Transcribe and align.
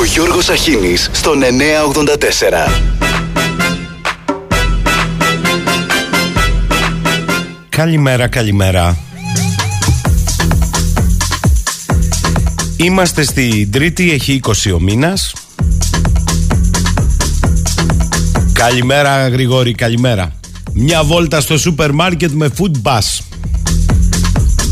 Ο 0.00 0.04
Γιώργος 0.04 0.48
Αχίνης 0.48 1.10
στον 1.12 1.42
984. 1.42 2.70
Καλημέρα, 7.68 8.28
καλημέρα. 8.28 8.98
Είμαστε 12.76 13.22
στην 13.22 13.70
Τρίτη, 13.70 14.10
έχει 14.12 14.40
20 14.44 14.72
ο 14.74 14.80
μήνας. 14.80 15.32
Καλημέρα 18.52 19.28
Γρηγόρη, 19.28 19.74
καλημέρα. 19.74 20.32
Μια 20.72 21.04
βόλτα 21.04 21.40
στο 21.40 21.58
σούπερ 21.58 21.92
μάρκετ 21.92 22.30
με 22.30 22.50
food 22.58 22.82
bus. 22.82 23.24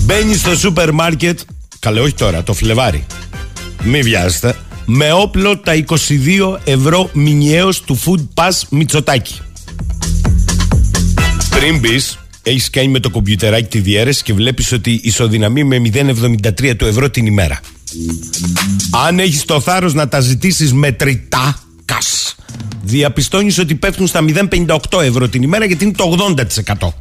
Μπαίνει 0.04 0.34
στο 0.34 0.56
σούπερ 0.56 0.92
μάρκετ, 0.92 1.38
καλέ 1.78 2.00
όχι 2.00 2.14
τώρα, 2.14 2.42
το 2.42 2.52
Φλεβάρι. 2.52 3.06
Μη 3.82 4.02
βιάζεστε. 4.02 4.56
Με 4.90 5.12
όπλο 5.12 5.58
τα 5.58 5.84
22 5.86 6.58
ευρώ 6.64 7.10
μηνιαίως 7.12 7.80
του 7.80 7.98
food 8.04 8.24
pass 8.34 8.60
Μητσοτάκη. 8.70 9.40
Πριν 11.50 11.78
μπεις, 11.78 12.18
έχεις 12.42 12.70
κάνει 12.70 12.88
με 12.88 13.00
το 13.00 13.10
κομπιουτεράκι 13.10 13.68
τη 13.68 13.78
διαίρεση 13.78 14.22
και 14.22 14.32
βλέπεις 14.32 14.72
ότι 14.72 15.00
ισοδυναμεί 15.02 15.64
με 15.64 15.78
0,73 15.78 16.76
του 16.76 16.84
ευρώ 16.84 17.10
την 17.10 17.26
ημέρα. 17.26 17.60
Αν 19.06 19.18
έχεις 19.18 19.44
το 19.44 19.60
θάρρος 19.60 19.94
να 19.94 20.08
τα 20.08 20.20
ζητήσεις 20.20 20.72
μετρητά, 20.72 21.58
κας, 21.84 22.34
διαπιστώνεις 22.82 23.58
ότι 23.58 23.74
πέφτουν 23.74 24.06
στα 24.06 24.20
0,58 24.20 25.02
ευρώ 25.02 25.28
την 25.28 25.42
ημέρα 25.42 25.64
γιατί 25.64 25.84
είναι 25.84 25.94
το 25.96 26.04
80%. 26.04 26.94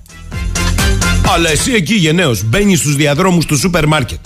Αλλά 1.34 1.50
εσύ 1.50 1.72
εκεί 1.72 1.94
γενναίος 1.94 2.44
μπαίνεις 2.44 2.80
στους 2.80 2.96
διαδρόμους 2.96 3.46
του 3.46 3.58
σούπερ 3.58 3.88
μάρκετ. 3.88 4.20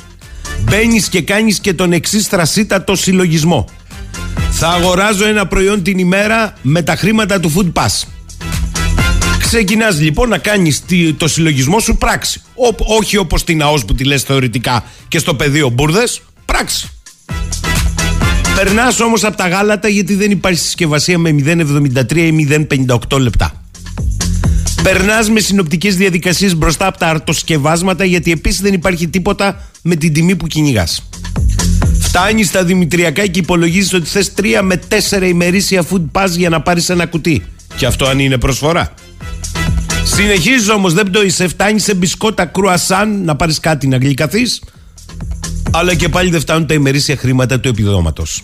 Μπαίνεις 0.63 1.09
και 1.09 1.21
κάνεις 1.21 1.59
και 1.59 1.73
τον 1.73 1.91
εξής 1.91 2.27
τρασίτατο 2.27 2.95
συλλογισμό. 2.95 3.65
Θα 4.51 4.67
αγοράζω 4.67 5.25
ένα 5.25 5.47
προϊόν 5.47 5.83
την 5.83 5.97
ημέρα 5.97 6.53
με 6.61 6.81
τα 6.81 6.95
χρήματα 6.95 7.39
του 7.39 7.53
Food 7.55 7.81
Pass. 7.81 8.07
Ξεκινάς 9.39 9.99
λοιπόν 9.99 10.29
να 10.29 10.37
κάνεις 10.37 10.83
το 11.17 11.27
συλλογισμό 11.27 11.79
σου 11.79 11.97
πράξη. 11.97 12.41
Ό, 12.55 12.95
όχι 12.97 13.17
όπως 13.17 13.43
την 13.43 13.61
ΑΟΣ 13.61 13.85
που 13.85 13.93
τη 13.93 14.03
λες 14.03 14.23
θεωρητικά 14.23 14.83
και 15.07 15.19
στο 15.19 15.33
πεδίο 15.33 15.69
μπουρδες, 15.69 16.21
πράξη. 16.45 16.89
Περνάς 18.55 18.99
όμως 18.99 19.23
από 19.23 19.37
τα 19.37 19.47
γάλατα 19.47 19.87
γιατί 19.87 20.15
δεν 20.15 20.31
υπάρχει 20.31 20.59
συσκευασία 20.59 21.17
με 21.17 21.35
0,73 21.45 22.15
ή 22.15 22.47
0,58 23.09 23.19
λεπτά. 23.19 23.63
Περνάς 24.83 25.29
με 25.29 25.39
συνοπτικές 25.39 25.95
διαδικασίες 25.95 26.55
μπροστά 26.55 26.87
από 26.87 26.97
τα 26.97 27.07
αρτοσκευάσματα 27.07 28.05
γιατί 28.05 28.31
επίσης 28.31 28.61
δεν 28.61 28.73
υπάρχει 28.73 29.07
τίποτα 29.07 29.69
με 29.81 29.95
την 29.95 30.13
τιμή 30.13 30.35
που 30.35 30.47
κυνηγάς. 30.47 31.09
Φτάνεις 31.99 32.47
στα 32.47 32.63
δημητριακά 32.63 33.27
και 33.27 33.39
υπολογίζεις 33.39 33.93
ότι 33.93 34.09
θες 34.09 34.31
3 34.41 34.61
με 34.63 34.79
4 35.19 35.27
ημερήσια 35.27 35.83
food 35.91 36.05
pass 36.11 36.29
για 36.29 36.49
να 36.49 36.61
πάρεις 36.61 36.89
ένα 36.89 37.05
κουτί. 37.05 37.43
Και 37.75 37.85
αυτό 37.85 38.05
αν 38.05 38.19
είναι 38.19 38.37
προσφορά. 38.37 38.93
Συνεχίζεις 40.03 40.69
όμως, 40.69 40.93
δεν 40.93 41.05
πτωείσαι. 41.05 41.47
Φτάνεις 41.47 41.83
σε 41.83 41.93
μπισκότα 41.93 42.45
κρουασάν 42.45 43.23
να 43.23 43.35
πάρεις 43.35 43.59
κάτι 43.59 43.87
να 43.87 43.97
γλυκαθείς. 43.97 44.61
Αλλά 45.71 45.95
και 45.95 46.09
πάλι 46.09 46.29
δεν 46.29 46.39
φτάνουν 46.39 46.67
τα 46.67 46.73
ημερήσια 46.73 47.15
χρήματα 47.15 47.59
του 47.59 47.67
επιδόματος. 47.67 48.43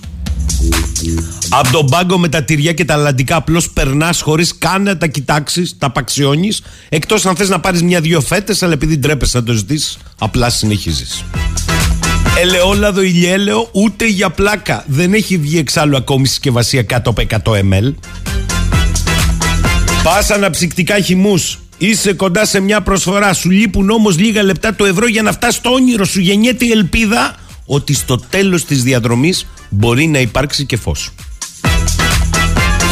Από 1.50 1.72
τον 1.72 1.86
πάγκο 1.86 2.18
με 2.18 2.30
τα 2.30 2.44
τυριά 2.44 2.74
και 2.74 2.86
τα 2.86 2.94
αλλαντικά 2.94 3.36
απλώς 3.36 3.70
περνάς 3.70 4.22
χωρίς 4.22 4.58
καν 4.58 4.84
να 4.84 4.98
τα 4.98 5.08
κοιτάξεις, 5.08 5.76
τα 5.78 5.88
απαξιώνεις. 5.88 6.62
Εκτός 6.90 7.26
αν 7.26 7.36
θες 7.36 7.50
να 7.50 7.60
πάρεις 7.60 7.84
μια-δυο 7.84 8.22
φέτες, 8.22 8.64
αλλά 8.64 8.74
επειδή 8.74 8.98
ντρέπεσαι 8.98 9.38
να 9.38 9.44
το 9.44 9.54
ζητήσεις, 9.54 9.98
απλά 10.18 10.50
συνεχίζεις. 10.50 11.24
Ελαιόλαδο 12.40 13.02
ηλιέλαιο 13.02 13.70
ούτε 13.72 14.08
για 14.08 14.30
πλάκα. 14.30 14.84
Δεν 14.88 15.14
έχει 15.14 15.38
βγει 15.38 15.58
εξάλλου 15.58 15.98
ακόμη 15.98 16.28
συσκευασία 16.28 16.84
κάτω 16.84 17.10
από 17.10 17.22
100 17.22 17.52
ml. 17.52 17.94
Πας 20.04 20.30
αναψυκτικά 20.30 21.00
χυμούς. 21.00 21.60
Είσαι 21.78 22.14
κοντά 22.14 22.46
σε 22.46 22.60
μια 22.60 22.82
προσφορά. 22.82 23.34
Σου 23.34 23.50
λείπουν 23.50 23.90
όμως 23.90 24.18
λίγα 24.18 24.44
λεπτά 24.44 24.76
το 24.76 24.86
ευρώ 24.86 25.08
για 25.08 25.22
να 25.22 25.32
φτάσει 25.32 25.58
στο 25.58 25.70
όνειρο 25.70 26.06
σου. 26.06 26.20
Γεννιέται 26.20 26.66
η 26.66 26.72
ελπίδα 26.72 27.36
ότι 27.66 27.94
στο 27.94 28.18
τέλος 28.30 28.66
της 28.66 28.84
διαδρομής 28.84 29.48
μπορεί 29.70 30.08
να 30.08 30.20
υπάρξει 30.20 30.66
και 30.66 30.78
φως. 30.78 31.12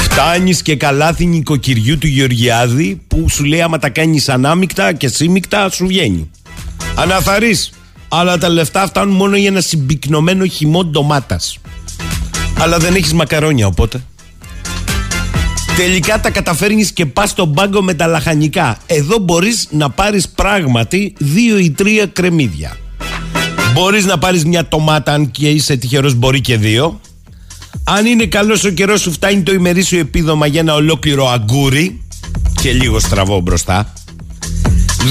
Φτάνεις 0.01 0.61
και 0.61 0.75
καλάθι 0.75 1.25
νοικοκυριού 1.25 1.97
του 1.97 2.07
Γεωργιάδη 2.07 3.01
που 3.07 3.29
σου 3.29 3.43
λέει 3.43 3.61
άμα 3.61 3.77
τα 3.79 3.89
κάνεις 3.89 4.29
ανάμεικτα 4.29 4.93
και 4.93 5.07
σύμμικτα 5.07 5.69
σου 5.69 5.87
βγαίνει. 5.87 6.29
Αναθαρείς, 6.95 7.71
αλλά 8.07 8.37
τα 8.37 8.49
λεφτά 8.49 8.87
φτάνουν 8.87 9.15
μόνο 9.15 9.35
για 9.35 9.47
ένα 9.47 9.61
συμπυκνωμένο 9.61 10.45
χυμό 10.45 10.85
ντομάτας. 10.85 11.57
Αλλά 12.59 12.77
δεν 12.77 12.95
έχεις 12.95 13.13
μακαρόνια 13.13 13.67
οπότε. 13.67 14.03
Τελικά 15.77 16.19
τα 16.19 16.29
καταφέρνεις 16.29 16.91
και 16.91 17.05
πας 17.05 17.29
στον 17.29 17.53
πάγκο 17.53 17.81
με 17.81 17.93
τα 17.93 18.07
λαχανικά. 18.07 18.77
Εδώ 18.85 19.17
μπορείς 19.17 19.67
να 19.71 19.89
πάρεις 19.89 20.29
πράγματι 20.29 21.13
δύο 21.17 21.57
ή 21.57 21.71
τρία 21.71 22.05
κρεμμύδια. 22.05 22.77
Μπορείς 23.75 24.05
να 24.05 24.17
πάρεις 24.17 24.45
μια 24.45 24.67
τομάτα, 24.67 25.13
αν 25.13 25.31
και 25.31 25.49
είσαι 25.49 25.75
τυχερός, 25.75 26.13
μπορεί 26.13 26.41
και 26.41 26.57
δύο. 26.57 27.01
Αν 27.83 28.05
είναι 28.05 28.25
καλός 28.25 28.63
ο 28.63 28.69
καιρός, 28.69 29.01
σου 29.01 29.11
φτάνει 29.11 29.41
το 29.41 29.53
ημερήσιο 29.53 29.99
επίδομα 29.99 30.47
για 30.47 30.59
ένα 30.59 30.73
ολόκληρο 30.73 31.29
αγκούρι. 31.29 32.01
Και 32.61 32.71
λίγο 32.71 32.99
στραβό 32.99 33.39
μπροστά. 33.39 33.93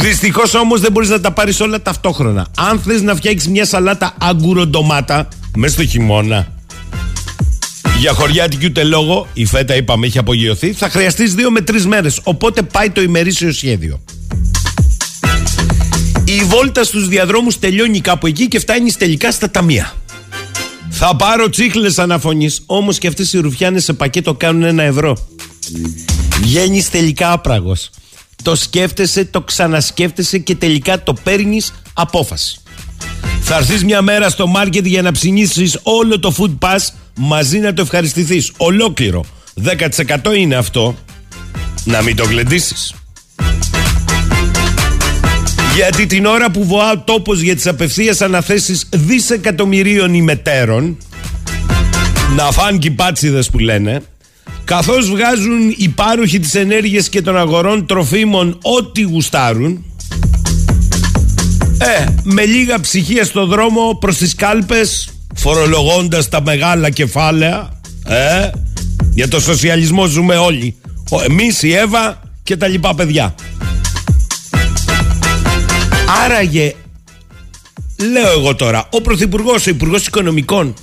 Δυστυχώς 0.01 0.55
όμως 0.55 0.81
δεν 0.81 0.93
μπορείς 0.93 1.09
να 1.09 1.21
τα 1.21 1.33
πάρεις 1.33 1.61
όλα 1.61 1.83
ταυτόχρονα. 1.83 2.47
Αν 2.57 2.81
θες 2.81 3.03
να 3.03 3.15
φτιάξεις 3.15 3.49
μια 3.49 3.65
σαλάτα 3.65 4.15
αγκουροντομάτα 4.21 5.29
μέσα 5.57 5.75
στο 5.75 5.87
χειμώνα, 5.87 6.53
για 7.99 8.13
χωριάτικη 8.13 8.67
ούτε 8.67 8.85
λόγο, 8.85 9.27
η 9.33 9.45
φέτα 9.45 9.77
είπαμε 9.77 10.07
έχει 10.07 10.19
απογειωθεί, 10.19 10.73
θα 10.73 10.89
χρειαστείς 10.89 11.35
δύο 11.35 11.51
με 11.51 11.61
τρεις 11.61 11.87
μέρες. 11.87 12.21
Οπότε 12.23 12.63
πάει 12.63 12.91
το 12.91 13.03
ημερήσιο 13.03 13.53
σχέδιο. 13.53 14.01
Η 16.41 16.45
βόλτα 16.45 16.85
στους 16.85 17.09
διαδρόμους 17.09 17.59
τελειώνει 17.59 18.01
κάπου 18.01 18.27
εκεί 18.27 18.49
και 18.49 18.59
φτάνει 18.59 18.93
τελικά 18.93 19.33
στα 19.33 19.51
ταμεία. 19.51 19.95
Θα 20.91 21.17
πάρω 21.17 21.51
τσίχλες 21.51 21.99
αναφωνής, 21.99 22.63
όμως 22.67 22.99
και 22.99 23.07
αυτές 23.07 23.33
οι 23.33 23.39
ρουφιάνες 23.39 23.85
σε 23.85 23.93
πακέτο 23.93 24.35
κάνουν 24.35 24.63
ένα 24.63 24.83
ευρώ. 24.83 25.17
Βγαίνει 26.41 26.85
τελικά 26.85 27.33
άπραγος. 27.33 27.91
Το 28.43 28.55
σκέφτεσαι, 28.55 29.25
το 29.25 29.41
ξανασκέφτεσαι 29.41 30.39
και 30.39 30.55
τελικά 30.55 31.03
το 31.03 31.15
παίρνεις 31.23 31.73
απόφαση. 31.95 32.59
Θα 33.41 33.57
έρθεις 33.57 33.85
μια 33.85 34.03
μέρα 34.03 34.29
στο 34.29 34.47
μάρκετ 34.47 34.87
για 34.87 35.03
να 35.03 35.13
ψηνίσει 35.13 35.73
όλο 35.83 36.19
το 36.19 36.35
food 36.39 36.69
pass 36.69 36.87
μαζί 37.15 37.59
να 37.59 37.73
το 37.73 37.83
ευχαριστηθείς. 37.83 38.53
Ολόκληρο. 38.57 39.25
10% 39.65 40.37
είναι 40.37 40.55
αυτό. 40.55 40.97
Να 41.85 42.03
μην 42.03 42.17
το 42.17 42.25
γλεντήσεις. 42.25 42.95
Γιατί 45.75 46.07
την 46.07 46.27
ώρα 46.27 46.51
που 46.51 46.65
βοά 46.65 46.91
ο 46.91 46.99
τόπος 46.99 47.41
για 47.41 47.55
τις 47.55 47.67
απευθείας 47.67 48.21
αναθέσεις 48.21 48.89
δισεκατομμυρίων 48.91 50.15
ημετέρων 50.15 50.97
να 52.37 52.51
φάνε 52.51 52.79
και 52.79 52.87
οι 52.87 52.97
που 53.51 53.59
λένε 53.59 54.03
καθώς 54.65 55.11
βγάζουν 55.11 55.75
οι 55.77 55.89
πάροχοι 55.89 56.39
της 56.39 56.55
ενέργειας 56.55 57.09
και 57.09 57.23
των 57.23 57.37
αγορών 57.37 57.87
τροφίμων 57.87 58.59
ό,τι 58.63 59.03
γουστάρουν 59.03 59.85
ε, 61.79 62.07
με 62.23 62.45
λίγα 62.45 62.81
ψυχία 62.81 63.25
στο 63.25 63.47
δρόμο 63.47 63.97
προς 64.01 64.17
τις 64.17 64.35
κάλπες 64.35 65.09
φορολογώντας 65.35 66.29
τα 66.29 66.43
μεγάλα 66.43 66.91
κεφάλαια 66.91 67.81
ε, 68.07 68.51
για 69.15 69.29
το 69.29 69.41
σοσιαλισμό 69.41 70.07
ζούμε 70.07 70.37
όλοι. 70.37 70.77
Εμείς 71.29 71.63
η 71.63 71.73
Εύα 71.73 72.21
και 72.43 72.57
τα 72.57 72.69
λοιπά 72.69 72.95
παιδιά 72.95 73.35
Άραγε, 76.23 76.75
λέω 78.13 78.31
εγώ 78.39 78.55
τώρα, 78.55 78.89
ο 78.91 79.01
Πρωθυπουργός, 79.01 79.67
ο 79.67 79.71
Υπουργός 79.71 80.07
Οικονομικών, 80.07 80.75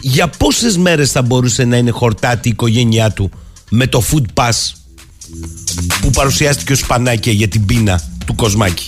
για 0.00 0.28
πόσες 0.28 0.76
μέρες 0.76 1.10
θα 1.10 1.22
μπορούσε 1.22 1.64
να 1.64 1.76
είναι 1.76 1.90
χορτάτη 1.90 2.48
η 2.48 2.50
οικογένειά 2.50 3.10
του 3.10 3.30
με 3.70 3.86
το 3.86 4.02
food 4.12 4.24
pass 4.34 4.72
που 6.00 6.10
παρουσιάστηκε 6.10 6.72
ως 6.72 6.86
πανάκια 6.86 7.32
για 7.32 7.48
την 7.48 7.66
πείνα 7.66 8.02
του 8.26 8.34
Κοσμάκη; 8.34 8.86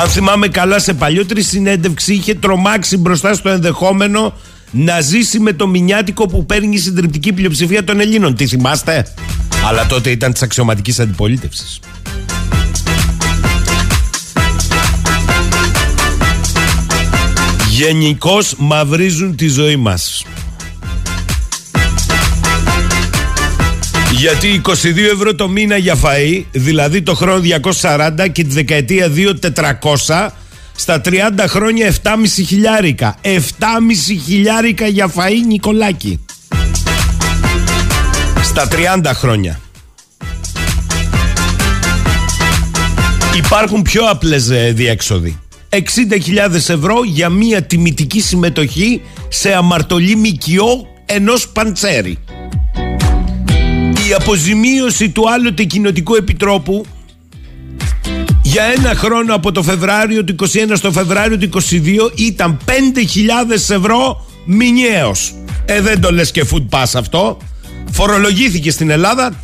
Αν 0.00 0.08
θυμάμαι 0.08 0.48
καλά, 0.48 0.78
σε 0.78 0.94
παλιότερη 0.94 1.42
συνέντευξη 1.42 2.14
είχε 2.14 2.34
τρομάξει 2.34 2.96
μπροστά 2.96 3.34
στο 3.34 3.48
ενδεχόμενο 3.48 4.32
να 4.70 5.00
ζήσει 5.00 5.38
με 5.38 5.52
το 5.52 5.66
μηνιάτικο 5.66 6.26
που 6.26 6.46
παίρνει 6.46 6.74
η 6.74 6.78
συντριπτική 6.78 7.32
πλειοψηφία 7.32 7.84
των 7.84 8.00
Ελλήνων. 8.00 8.34
Τι 8.34 8.46
θυμάστε; 8.46 9.06
Αλλά 9.68 9.86
τότε 9.86 10.10
ήταν 10.10 10.32
της 10.32 10.42
αξιωματικής 10.42 11.00
αντιπολίτευσης. 11.00 11.80
Γενικώς 17.86 18.54
μαυρίζουν 18.58 19.36
τη 19.36 19.48
ζωή 19.48 19.76
μας. 19.76 20.24
Γιατί 24.10 24.60
22 24.64 24.72
ευρώ 25.12 25.34
το 25.34 25.48
μήνα 25.48 25.76
για 25.76 25.96
φαΐ, 26.02 26.44
δηλαδή 26.52 27.02
το 27.02 27.14
χρόνο 27.14 27.40
240 27.80 28.28
και 28.32 28.44
τη 28.44 28.52
δεκαετία 28.52 29.10
2 29.16 29.34
400, 30.06 30.28
Στα 30.76 31.00
30 31.04 31.10
χρόνια 31.48 31.94
7,5 32.02 32.12
χιλιάρικα. 32.46 33.16
7,5 33.22 33.38
χιλιάρικα 34.24 34.86
για 34.86 35.12
φαΐ 35.16 35.46
Νικολάκη. 35.46 36.20
Στα 38.42 38.68
30 39.04 39.10
χρόνια. 39.14 39.60
Υπάρχουν 43.36 43.82
πιο 43.82 44.04
απλές 44.04 44.50
ε, 44.50 44.72
διέξοδοι. 44.74 45.41
60.000 45.72 46.54
ευρώ 46.54 47.04
για 47.04 47.28
μια 47.28 47.62
τιμητική 47.62 48.20
συμμετοχή 48.20 49.00
σε 49.28 49.54
αμαρτωλή 49.54 50.16
μικιό 50.16 50.86
ενός 51.06 51.48
παντσέρι. 51.48 52.18
Η 54.08 54.12
αποζημίωση 54.18 55.08
του 55.10 55.30
άλλοτε 55.30 55.64
κοινοτικού 55.64 56.14
επιτρόπου 56.14 56.84
για 58.42 58.64
ένα 58.64 58.94
χρόνο 58.94 59.34
από 59.34 59.52
το 59.52 59.62
Φεβράριο 59.62 60.24
του 60.24 60.34
21 60.38 60.46
στο 60.74 60.92
Φεβράριο 60.92 61.38
του 61.38 61.48
22 61.70 62.18
ήταν 62.18 62.58
5.000 62.66 62.72
ευρώ 63.52 64.26
μηνιαίος. 64.44 65.34
Ε, 65.64 65.80
δεν 65.80 66.00
το 66.00 66.12
λες 66.12 66.30
και 66.30 66.44
food 66.50 66.68
pass 66.70 66.90
αυτό. 66.94 67.38
Φορολογήθηκε 67.90 68.70
στην 68.70 68.90
Ελλάδα 68.90 69.38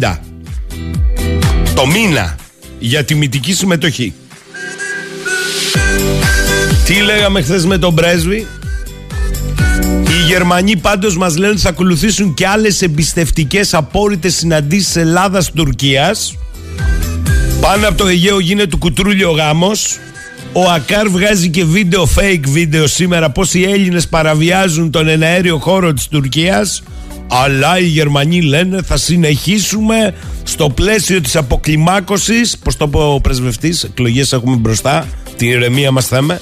3.750 0.00 0.18
το 1.74 1.86
μήνα 1.86 2.36
για 2.78 3.04
τιμητική 3.04 3.52
συμμετοχή. 3.52 4.14
Τι 6.84 6.94
λέγαμε 6.94 7.42
χθες 7.42 7.64
με 7.64 7.78
τον 7.78 7.94
πρέσβη; 7.94 8.46
Οι 9.82 10.26
Γερμανοί 10.26 10.76
πάντως 10.76 11.16
μας 11.16 11.36
λένε 11.36 11.56
θα 11.56 11.68
ακολουθήσουν 11.68 12.34
και 12.34 12.46
άλλες 12.46 12.82
εμπιστευτικές 12.82 13.74
απόρριτες 13.74 14.34
συναντήσεις 14.34 14.96
Ελλάδας-Τουρκίας. 14.96 16.36
Πάνω 17.60 17.88
από 17.88 17.96
το 17.96 18.06
Αιγαίο 18.06 18.38
γίνεται 18.38 18.66
του 18.66 18.78
κουτρούλιο 18.78 19.30
γάμος. 19.30 19.98
Ο 20.52 20.70
Ακάρ 20.70 21.08
βγάζει 21.08 21.48
και 21.48 21.64
βίντεο 21.64 22.08
fake 22.16 22.48
βίντεο 22.48 22.86
σήμερα 22.86 23.30
πως 23.30 23.54
οι 23.54 23.62
Έλληνες 23.64 24.08
παραβιάζουν 24.08 24.90
τον 24.90 25.08
εναέριο 25.08 25.58
χώρο 25.58 25.92
της 25.92 26.08
Τουρκίας. 26.08 26.82
Αλλά 27.28 27.78
οι 27.78 27.86
Γερμανοί 27.86 28.42
λένε 28.42 28.82
θα 28.82 28.96
συνεχίσουμε 28.96 30.14
στο 30.42 30.70
πλαίσιο 30.70 31.20
της 31.20 31.36
αποκλιμάκωσης. 31.36 32.58
Πως 32.58 32.76
το 32.76 32.88
πω 32.88 33.14
ο 33.14 33.20
πρεσβευτής 33.20 33.84
εκλογές 33.84 34.32
έχουμε 34.32 34.56
μπροστά. 34.56 35.06
Την 35.36 35.48
ηρεμία 35.48 35.90
μας 35.90 36.06
θέμε 36.06 36.40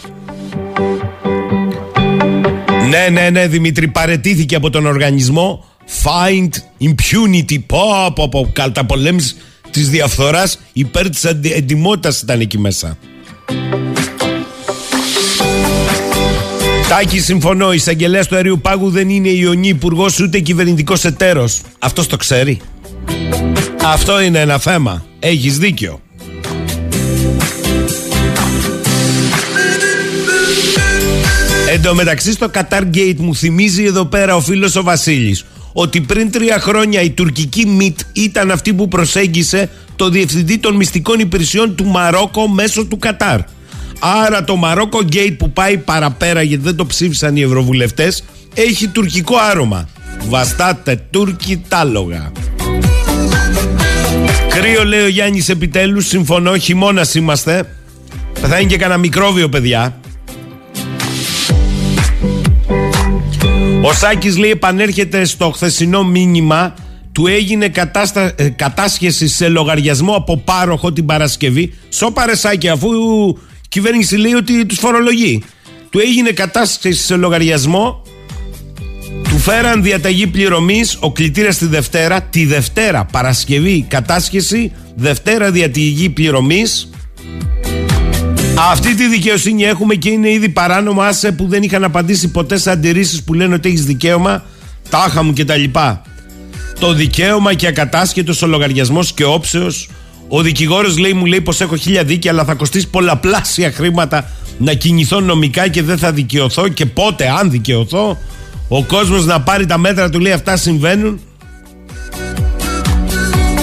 ναι, 2.93 3.09
ναι, 3.21 3.31
ναι, 3.31 3.47
Δημήτρη, 3.47 3.89
παρετήθηκε 3.89 4.55
από 4.55 4.71
τον 4.71 4.87
οργανισμό 4.87 5.65
Find 6.03 6.49
Impunity. 6.81 7.59
Πω, 7.67 8.13
πω, 8.15 8.29
πω, 8.29 8.51
καταπολέμηση 8.53 9.35
της 9.71 9.91
διαφθοράς 9.91 10.59
υπέρ 10.73 11.11
της 11.11 11.25
εντιμότητας 11.55 12.21
ήταν 12.23 12.41
εκεί 12.41 12.59
μέσα. 12.59 12.99
Τάκη, 16.89 17.21
συμφωνώ. 17.21 17.73
Η 17.73 17.77
εισαγγελέας 17.77 18.27
του 18.27 18.35
αερίου 18.35 18.61
πάγου 18.61 18.91
δεν 18.91 19.09
είναι 19.09 19.29
ιονή 19.29 19.69
υπουργός 19.69 20.21
ούτε 20.21 20.39
κυβερνητικός 20.39 21.05
εταίρος. 21.05 21.61
Αυτός 21.79 22.07
το 22.07 22.17
ξέρει. 22.17 22.61
Αυτό 23.85 24.21
είναι 24.21 24.41
ένα 24.41 24.59
θέμα. 24.59 25.05
Έχεις 25.19 25.59
δίκιο. 25.59 26.01
Εν 31.73 31.83
τω 31.83 31.95
μεταξύ 31.95 32.33
στο 32.33 32.51
Qatar 32.55 32.83
Gate 32.95 33.17
μου 33.19 33.35
θυμίζει 33.35 33.85
εδώ 33.85 34.05
πέρα 34.05 34.35
ο 34.35 34.41
φίλος 34.41 34.77
ο 34.77 34.83
Βασίλης 34.83 35.45
ότι 35.73 36.01
πριν 36.01 36.31
τρία 36.31 36.59
χρόνια 36.59 37.01
η 37.01 37.11
τουρκική 37.11 37.67
ΜΙΤ 37.67 37.99
ήταν 38.13 38.51
αυτή 38.51 38.75
που 38.75 38.89
προσέγγισε 38.89 39.71
το 39.97 40.09
διευθυντή 40.09 40.59
των 40.59 40.77
μυστικών 40.77 41.19
υπηρεσιών 41.19 41.75
του 41.75 41.85
Μαρόκο 41.85 42.49
μέσω 42.49 42.85
του 42.85 42.99
Κατάρ. 42.99 43.41
Άρα 43.99 44.45
το 44.45 44.57
Μαρόκο 44.57 44.99
Gate 45.13 45.35
που 45.39 45.51
πάει 45.51 45.79
παραπέρα 45.79 46.43
γιατί 46.43 46.63
δεν 46.63 46.77
το 46.77 46.87
ψήφισαν 46.87 47.37
οι 47.37 47.41
ευρωβουλευτές 47.41 48.25
έχει 48.55 48.89
τουρκικό 48.89 49.37
άρωμα. 49.37 49.89
Βαστάτε 50.29 51.03
Τούρκοι 51.11 51.65
τάλογα. 51.69 52.33
Κρύο 54.49 54.85
λέει 54.85 55.03
ο 55.03 55.09
Γιάννης 55.09 55.49
επιτέλους, 55.49 56.07
συμφωνώ, 56.07 56.57
χειμώνας 56.57 57.15
είμαστε. 57.15 57.77
Θα 58.33 58.59
είναι 58.59 58.71
και 58.71 58.77
κανένα 58.77 58.99
μικρόβιο 58.99 59.49
παιδιά. 59.49 60.01
Ο 63.85 63.93
Σάκης 63.93 64.37
λέει 64.37 64.51
επανέρχεται 64.51 65.25
στο 65.25 65.51
χθεσινό 65.51 66.05
μήνυμα 66.05 66.75
του 67.13 67.27
έγινε 67.27 67.69
κατάστα... 67.69 68.33
Ε, 68.37 68.49
κατάσχεση 68.49 69.29
σε 69.29 69.49
λογαριασμό 69.49 70.15
από 70.15 70.37
πάροχο 70.39 70.93
την 70.93 71.07
Παρασκευή. 71.07 71.75
Σώπαρε 71.89 72.37
Σάκη 72.37 72.69
αφού 72.69 72.89
η 72.89 73.69
κυβέρνηση 73.69 74.17
λέει 74.17 74.33
ότι 74.33 74.67
τους 74.67 74.79
φορολογεί. 74.79 75.43
Του 75.91 75.99
έγινε 75.99 76.31
κατάσχεση 76.31 77.03
σε 77.03 77.17
λογαριασμό 77.17 78.03
του 79.23 79.39
φέραν 79.39 79.83
διαταγή 79.83 80.27
πληρωμής 80.27 80.97
ο 81.01 81.13
κλητήρας 81.13 81.59
τη 81.59 81.67
Δευτέρα 81.67 82.23
τη 82.23 82.45
Δευτέρα 82.45 83.05
Παρασκευή 83.05 83.85
κατάσχεση 83.89 84.73
Δευτέρα 84.95 85.51
διαταγή 85.51 86.11
πληρωμής 86.11 86.91
αυτή 88.59 88.95
τη 88.95 89.09
δικαιοσύνη 89.09 89.63
έχουμε 89.63 89.95
και 89.95 90.11
είναι 90.11 90.31
ήδη 90.31 90.49
παράνομο 90.49 91.01
άσε 91.01 91.33
που 91.33 91.47
δεν 91.49 91.63
είχαν 91.63 91.85
απαντήσει 91.85 92.29
ποτέ 92.29 92.57
σε 92.57 92.71
αντιρρήσεις 92.71 93.23
που 93.23 93.35
λένε 93.35 93.55
ότι 93.55 93.69
έχεις 93.69 93.85
δικαίωμα, 93.85 94.45
τάχα 94.91 95.23
μου 95.23 95.33
κτλ. 95.33 95.65
Το 96.81 96.93
δικαίωμα 96.93 97.55
και 97.55 97.67
ακατάσχετος 97.67 98.43
ο 98.43 98.47
λογαριασμός 98.47 99.13
και 99.13 99.25
όψεω. 99.25 99.67
Ο 100.29 100.43
δικηγόρος 100.43 100.99
λέει, 100.99 101.13
μου 101.13 101.25
λέει 101.25 101.41
πως 101.41 101.61
έχω 101.61 101.77
χίλια 101.77 102.05
δίκαια, 102.05 102.33
αλλά 102.33 102.45
θα 102.45 102.55
κοστίσει 102.55 102.89
πολλαπλάσια 102.89 103.73
χρήματα 103.73 104.31
να 104.59 104.73
κινηθώ 104.73 105.21
νομικά 105.21 105.69
και 105.69 105.83
δεν 105.83 105.99
θα 105.99 106.13
δικαιωθώ. 106.13 106.69
Και 106.69 106.87
πότε, 106.87 107.29
αν 107.41 107.51
δικαιωθώ, 107.51 108.19
ο 108.69 108.85
κόσμος 108.85 109.27
να 109.27 109.41
πάρει 109.41 109.67
τα 109.67 109.79
μέτρα 109.79 110.09
του 110.09 110.21
λέει 110.21 110.33
αυτά 110.33 110.57
συμβαίνουν. 110.57 111.21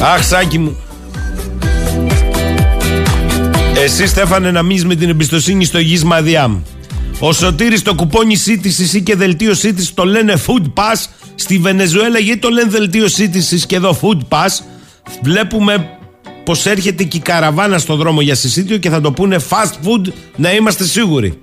Αχ, 0.01 0.23
σάκι 0.23 0.57
μου. 0.57 0.77
Εσύ 3.81 4.07
Στέφανε 4.07 4.51
να 4.51 4.63
μείνεις 4.63 4.85
με 4.85 4.95
την 4.95 5.09
εμπιστοσύνη 5.09 5.65
στο 5.65 5.79
γης 5.79 6.03
Μαδιάμ. 6.03 6.61
Ο 7.19 7.33
Σωτήρης 7.33 7.81
το 7.81 7.95
κουπόνι 7.95 8.35
σύντησης 8.35 8.93
ή 8.93 9.01
και 9.01 9.15
δελτίο 9.15 9.53
σύντησης 9.53 9.93
το 9.93 10.05
λένε 10.05 10.33
food 10.47 10.65
pass. 10.73 11.05
Στη 11.35 11.57
Βενεζουέλα 11.57 12.19
γιατί 12.19 12.39
το 12.39 12.49
λένε 12.49 12.69
δελτίο 12.69 13.07
σύντησης 13.07 13.65
και 13.65 13.75
εδώ 13.75 13.99
food 14.01 14.19
pass. 14.29 14.63
Βλέπουμε 15.21 15.89
πως 16.43 16.65
έρχεται 16.65 17.03
και 17.03 17.17
η 17.17 17.19
καραβάνα 17.19 17.77
στο 17.77 17.95
δρόμο 17.95 18.21
για 18.21 18.35
συσίτιο 18.35 18.77
και 18.77 18.89
θα 18.89 19.01
το 19.01 19.11
πούνε 19.11 19.37
fast 19.49 19.87
food 19.87 20.11
να 20.35 20.53
είμαστε 20.53 20.83
σίγουροι. 20.83 21.41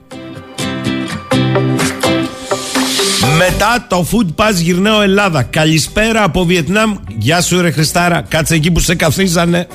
Μετά 3.36 3.86
το 3.88 4.06
food 4.12 4.44
pass 4.44 4.54
γυρνάω 4.54 5.00
Ελλάδα. 5.00 5.42
Καλησπέρα 5.42 6.22
από 6.22 6.44
Βιετνάμ. 6.44 6.96
Γεια 7.18 7.40
σου 7.40 7.60
ρε 7.60 7.70
Χριστάρα. 7.70 8.24
Κάτσε 8.28 8.54
εκεί 8.54 8.70
που 8.70 8.80
σε 8.80 8.94
καθίσανε. 8.94 9.66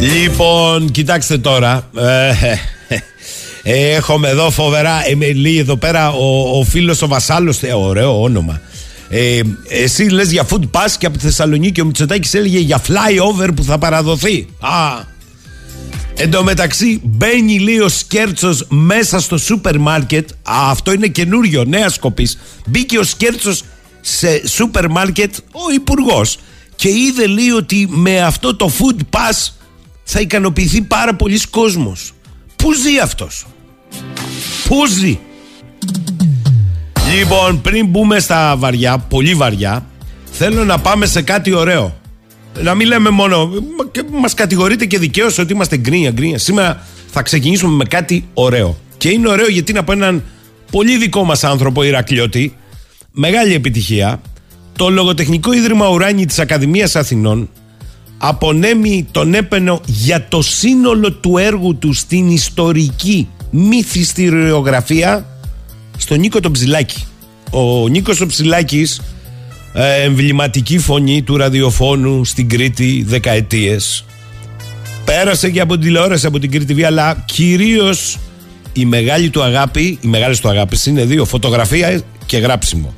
Λοιπόν, 0.00 0.90
κοιτάξτε 0.90 1.38
τώρα. 1.38 1.90
Ε, 1.96 2.32
ε, 3.62 3.94
έχουμε 3.94 4.28
εδώ 4.28 4.50
φοβερά. 4.50 5.08
Ε, 5.08 5.32
λέει 5.32 5.58
εδώ 5.58 5.76
πέρα 5.76 6.10
ο, 6.10 6.58
ο 6.58 6.64
φίλος 6.64 7.02
ο 7.02 7.06
Βασάλος. 7.06 7.62
Ε, 7.62 7.72
ωραίο 7.72 8.22
όνομα. 8.22 8.60
Ε, 9.08 9.40
εσύ 9.68 10.02
λες 10.02 10.30
για 10.30 10.46
food 10.50 10.70
pass 10.70 10.90
και 10.98 11.06
από 11.06 11.18
τη 11.18 11.24
Θεσσαλονίκη 11.24 11.80
ο 11.80 11.84
Μητσοτάκης 11.84 12.34
έλεγε 12.34 12.58
για 12.58 12.82
flyover 12.86 13.48
που 13.56 13.64
θα 13.64 13.78
παραδοθεί. 13.78 14.46
Α. 14.60 15.08
Εν 16.16 16.30
τω 16.30 16.44
μεταξύ 16.44 17.00
μπαίνει 17.04 17.58
λέει 17.58 17.78
ο 17.78 17.88
Σκέρτσος 17.88 18.66
μέσα 18.68 19.20
στο 19.20 19.38
σούπερ 19.38 19.78
μάρκετ. 19.78 20.28
Αυτό 20.42 20.92
είναι 20.92 21.06
καινούριο, 21.06 21.64
νέα 21.64 21.88
σκοπής. 21.88 22.38
Μπήκε 22.66 22.98
ο 22.98 23.02
Σκέρτσος 23.02 23.62
σε 24.00 24.48
σούπερ 24.48 24.90
μάρκετ 24.90 25.34
ο 25.52 25.72
υπουργός 25.74 26.38
και 26.76 26.88
είδε 26.88 27.26
λέει 27.26 27.50
ότι 27.50 27.88
με 27.90 28.20
αυτό 28.20 28.56
το 28.56 28.70
food 28.78 29.00
pass 29.16 29.52
θα 30.12 30.20
ικανοποιηθεί 30.20 30.80
πάρα 30.80 31.14
πολλοί 31.14 31.40
κόσμος. 31.50 32.12
Πού 32.56 32.72
ζει 32.72 32.98
αυτός; 32.98 33.46
Πού 34.68 34.86
ζει; 34.86 35.18
Λοιπόν, 37.18 37.60
πριν 37.60 37.86
μπούμε 37.86 38.18
στα 38.18 38.56
βαριά, 38.56 38.98
πολύ 38.98 39.34
βαριά, 39.34 39.86
θέλω 40.30 40.64
να 40.64 40.78
πάμε 40.78 41.06
σε 41.06 41.22
κάτι 41.22 41.52
ωραίο. 41.52 41.98
Να 42.62 42.74
μην 42.74 42.86
λέμε 42.86 43.10
μόνο. 43.10 43.50
Μα 44.20 44.28
κατηγορείτε 44.34 44.86
και 44.86 44.98
δικαίως 44.98 45.38
ότι 45.38 45.52
είμαστε 45.52 45.76
γκρίνια, 45.76 46.10
γκρίνια. 46.10 46.38
Σήμερα 46.38 46.86
θα 47.10 47.22
ξεκινήσουμε 47.22 47.74
με 47.74 47.84
κάτι 47.84 48.28
ωραίο. 48.34 48.78
Και 48.96 49.08
είναι 49.08 49.28
ωραίο 49.28 49.48
γιατί 49.48 49.70
είναι 49.70 49.80
από 49.80 49.92
έναν 49.92 50.22
πολύ 50.70 50.96
δικό 50.96 51.24
μας 51.24 51.44
άνθρωπο, 51.44 51.82
Ηρακλειώτη. 51.82 52.56
Μεγάλη 53.12 53.54
επιτυχία. 53.54 54.20
Το 54.76 54.88
Λογοτεχνικό 54.88 55.52
Ίδρυμα 55.52 55.88
Ουράνι 55.88 56.26
της 56.26 56.38
Ακαδημίας 56.38 56.96
Αθηνών 56.96 57.48
απονέμει 58.22 59.06
τον 59.10 59.34
έπαινο 59.34 59.80
για 59.86 60.28
το 60.28 60.42
σύνολο 60.42 61.12
του 61.12 61.38
έργου 61.38 61.76
του 61.76 61.92
στην 61.92 62.30
ιστορική 62.30 63.28
μυθιστηριογραφία 63.50 65.26
στον 65.96 66.20
Νίκο 66.20 66.40
τον 66.40 66.52
Ψηλάκη. 66.52 67.04
Ο 67.50 67.88
Νίκος 67.88 68.20
ο 68.20 68.26
Ψηλάκης 68.26 69.00
ε, 69.72 70.02
εμβληματική 70.02 70.78
φωνή 70.78 71.22
του 71.22 71.36
ραδιοφώνου 71.36 72.24
στην 72.24 72.48
Κρήτη 72.48 73.04
δεκαετίες 73.06 74.04
πέρασε 75.04 75.50
και 75.50 75.60
από 75.60 75.72
την 75.72 75.82
τηλεόραση 75.82 76.26
από 76.26 76.38
την 76.38 76.50
Κρήτη 76.50 76.84
αλλά 76.84 77.24
κυρίως 77.24 78.18
η 78.72 78.84
μεγάλη 78.84 79.30
του 79.30 79.42
αγάπη 79.42 79.98
οι 80.00 80.06
μεγάλες 80.06 80.40
του 80.40 80.48
αγάπης 80.48 80.86
είναι 80.86 81.04
δύο 81.04 81.24
φωτογραφία 81.24 82.02
και 82.26 82.38
γράψιμο 82.38 82.94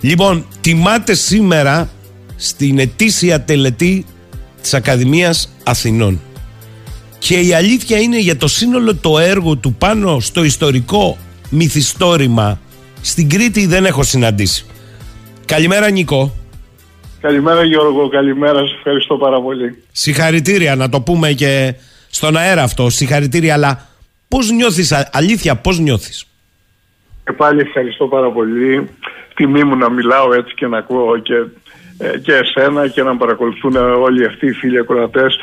λοιπόν 0.00 0.46
τιμάται 0.60 1.14
σήμερα 1.14 1.88
στην 2.36 2.78
ετήσια 2.78 3.40
τελετή 3.40 4.04
της 4.62 4.74
Ακαδημίας 4.74 5.56
Αθηνών 5.64 6.20
και 7.18 7.40
η 7.40 7.54
αλήθεια 7.54 7.98
είναι 7.98 8.18
για 8.18 8.36
το 8.36 8.48
σύνολο 8.48 8.94
το 8.96 9.18
έργο 9.18 9.56
του 9.56 9.74
πάνω 9.74 10.20
στο 10.20 10.44
ιστορικό 10.44 11.18
μυθιστόρημα 11.50 12.60
στην 13.02 13.28
Κρήτη 13.28 13.66
δεν 13.66 13.84
έχω 13.84 14.02
συναντήσει. 14.02 14.66
Καλημέρα 15.46 15.90
Νίκο. 15.90 16.34
Καλημέρα 17.20 17.64
Γιώργο, 17.64 18.08
καλημέρα, 18.08 18.58
σας 18.58 18.72
ευχαριστώ 18.76 19.16
πάρα 19.16 19.40
πολύ. 19.40 19.82
Συγχαρητήρια 19.92 20.76
να 20.76 20.88
το 20.88 21.00
πούμε 21.00 21.32
και 21.32 21.74
στον 22.10 22.36
αέρα 22.36 22.62
αυτό, 22.62 22.90
συγχαρητήρια, 22.90 23.54
αλλά 23.54 23.88
πώς 24.28 24.50
νιώθεις, 24.50 25.08
αλήθεια 25.12 25.56
πώς 25.56 25.78
νιώθεις; 25.78 26.26
Και 27.24 27.32
πάλι 27.32 27.60
ευχαριστώ 27.60 28.06
πάρα 28.06 28.30
πολύ. 28.30 28.88
Τιμή 29.34 29.64
μου 29.64 29.76
να 29.76 29.90
μιλάω 29.90 30.32
έτσι 30.32 30.54
και 30.54 30.66
να 30.66 30.78
ακούω 30.78 31.18
και, 31.18 31.34
ε, 31.34 31.46
και 32.22 32.32
εσένα 32.32 32.88
και 32.88 33.02
να 33.02 33.16
παρακολουθούν 33.16 33.76
όλοι 33.76 34.24
αυτοί 34.24 34.46
οι 34.46 34.52
φίλοι 34.52 34.78
ακροατές. 34.78 35.38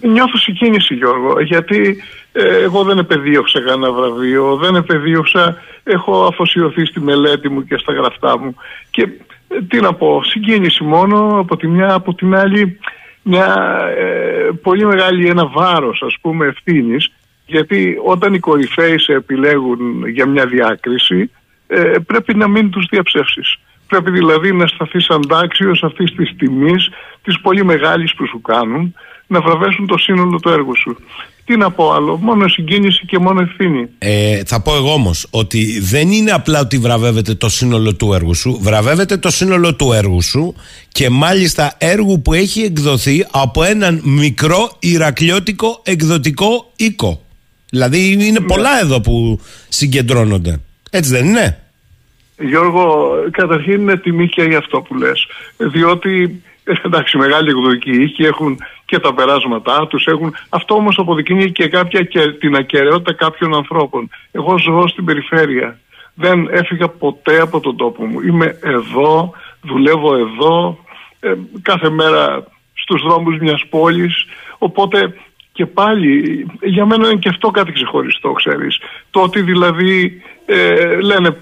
Νιώθω 0.00 0.38
συγκίνηση 0.38 0.94
Γιώργο 0.94 1.40
γιατί 1.40 2.02
ε, 2.32 2.62
εγώ 2.62 2.82
δεν 2.82 2.98
επεδίωξα 2.98 3.60
κανένα 3.60 3.92
βραβείο, 3.92 4.56
δεν 4.56 4.74
επεδίωξα, 4.74 5.56
έχω 5.84 6.24
αφοσιωθεί 6.24 6.84
στη 6.84 7.00
μελέτη 7.00 7.48
μου 7.48 7.64
και 7.64 7.76
στα 7.76 7.92
γραφτά 7.92 8.38
μου. 8.38 8.56
Και 8.90 9.02
ε, 9.48 9.62
τι 9.68 9.80
να 9.80 9.94
πω, 9.94 10.22
συγκίνηση 10.24 10.84
μόνο 10.84 11.38
από 11.38 11.56
τη 11.56 11.66
μια, 11.66 11.94
από 11.94 12.14
την 12.14 12.34
άλλη 12.34 12.78
μια 13.22 13.78
ε, 13.96 14.48
πολύ 14.62 14.84
μεγάλη 14.84 15.28
ένα 15.28 15.46
βάρος 15.46 16.02
ας 16.06 16.16
πούμε 16.20 16.46
ευθύνης, 16.46 17.12
γιατί 17.46 17.98
όταν 18.04 18.34
οι 18.34 18.38
κορυφαίοι 18.38 18.98
σε 18.98 19.12
επιλέγουν 19.12 20.06
για 20.06 20.26
μια 20.26 20.46
διάκριση 20.46 21.30
πρέπει 22.06 22.34
να 22.34 22.48
μην 22.48 22.70
τους 22.70 22.86
διαψεύσεις. 22.90 23.58
Πρέπει 23.90 24.10
δηλαδή 24.10 24.52
να 24.52 24.66
σταθείς 24.66 25.10
αντάξιος 25.10 25.82
αυτής 25.82 26.14
της 26.14 26.34
τιμής, 26.36 26.88
της 27.22 27.40
πολύ 27.40 27.64
μεγάλης 27.64 28.14
που 28.14 28.26
σου 28.26 28.40
κάνουν 28.40 28.94
να 29.26 29.40
βραβεύσουν 29.40 29.86
το 29.86 29.98
σύνολο 29.98 30.40
του 30.40 30.48
έργου 30.48 30.76
σου. 30.76 30.96
Τι 31.44 31.56
να 31.56 31.70
πω 31.70 31.92
άλλο, 31.92 32.16
μόνο 32.16 32.48
συγκίνηση 32.48 33.06
και 33.06 33.18
μόνο 33.18 33.40
ευθύνη. 33.40 33.88
Ε, 33.98 34.42
θα 34.46 34.60
πω 34.62 34.76
εγώ 34.76 34.92
όμως 34.92 35.26
ότι 35.30 35.80
δεν 35.80 36.10
είναι 36.10 36.30
απλά 36.30 36.60
ότι 36.60 36.78
βραβεύεται 36.78 37.34
το 37.34 37.48
σύνολο 37.48 37.94
του 37.94 38.12
έργου 38.12 38.34
σου, 38.34 38.58
βραβεύεται 38.60 39.16
το 39.16 39.30
σύνολο 39.30 39.74
του 39.74 39.92
έργου 39.92 40.22
σου 40.22 40.54
και 40.88 41.10
μάλιστα 41.10 41.74
έργου 41.78 42.22
που 42.22 42.32
έχει 42.32 42.60
εκδοθεί 42.60 43.26
από 43.30 43.62
έναν 43.64 44.00
μικρό 44.04 44.70
Ηρακλειώτικο 44.78 45.80
εκδοτικό 45.84 46.72
οίκο. 46.76 47.22
Δηλαδή 47.70 48.12
είναι 48.12 48.38
ναι. 48.38 48.46
πολλά 48.46 48.80
εδώ 48.80 49.00
που 49.00 49.40
συγκεντρώνονται. 49.68 50.60
Έτσι 50.90 51.10
δεν 51.10 51.26
είναι; 51.26 51.58
Γιώργο, 52.40 53.14
καταρχήν 53.30 53.80
είναι 53.80 53.96
τιμή 53.96 54.28
και 54.28 54.42
για 54.42 54.58
αυτό 54.58 54.80
που 54.80 54.94
λες. 54.94 55.26
Διότι 55.56 56.42
εντάξει, 56.84 57.16
μεγάλοι 57.16 57.48
εκδοτικοί 57.50 57.90
οίκοι 57.90 58.22
έχουν 58.22 58.58
και 58.84 58.98
τα 58.98 59.14
περάσματά 59.14 59.86
τους 59.86 60.06
έχουν. 60.06 60.34
Αυτό 60.48 60.74
όμως 60.74 60.98
αποδεικνύει 60.98 61.52
και 61.52 61.68
κάποια 61.68 62.02
και 62.02 62.32
την 62.32 62.56
ακαιρεότητα 62.56 63.12
κάποιων 63.12 63.54
ανθρώπων. 63.54 64.08
Εγώ 64.30 64.58
ζω 64.58 64.88
στην 64.88 65.04
περιφέρεια. 65.04 65.78
Δεν 66.14 66.48
έφυγα 66.50 66.88
ποτέ 66.88 67.40
από 67.40 67.60
τον 67.60 67.76
τόπο 67.76 68.04
μου. 68.04 68.20
Είμαι 68.20 68.58
εδώ, 68.62 69.32
δουλεύω 69.62 70.16
εδώ, 70.16 70.78
ε, 71.20 71.32
κάθε 71.62 71.90
μέρα 71.90 72.44
στους 72.72 73.02
δρόμους 73.02 73.38
μιας 73.38 73.66
πόλης. 73.70 74.26
Οπότε 74.58 75.14
και 75.52 75.66
πάλι 75.66 76.46
για 76.60 76.86
μένα 76.86 77.08
είναι 77.08 77.18
και 77.18 77.28
αυτό 77.28 77.50
κάτι 77.50 77.72
ξεχωριστό, 77.72 78.32
ξέρεις. 78.32 78.78
Το 79.10 79.20
ότι 79.20 79.42
δηλαδή 79.42 80.22
ε, 80.46 81.00
λένε 81.00 81.36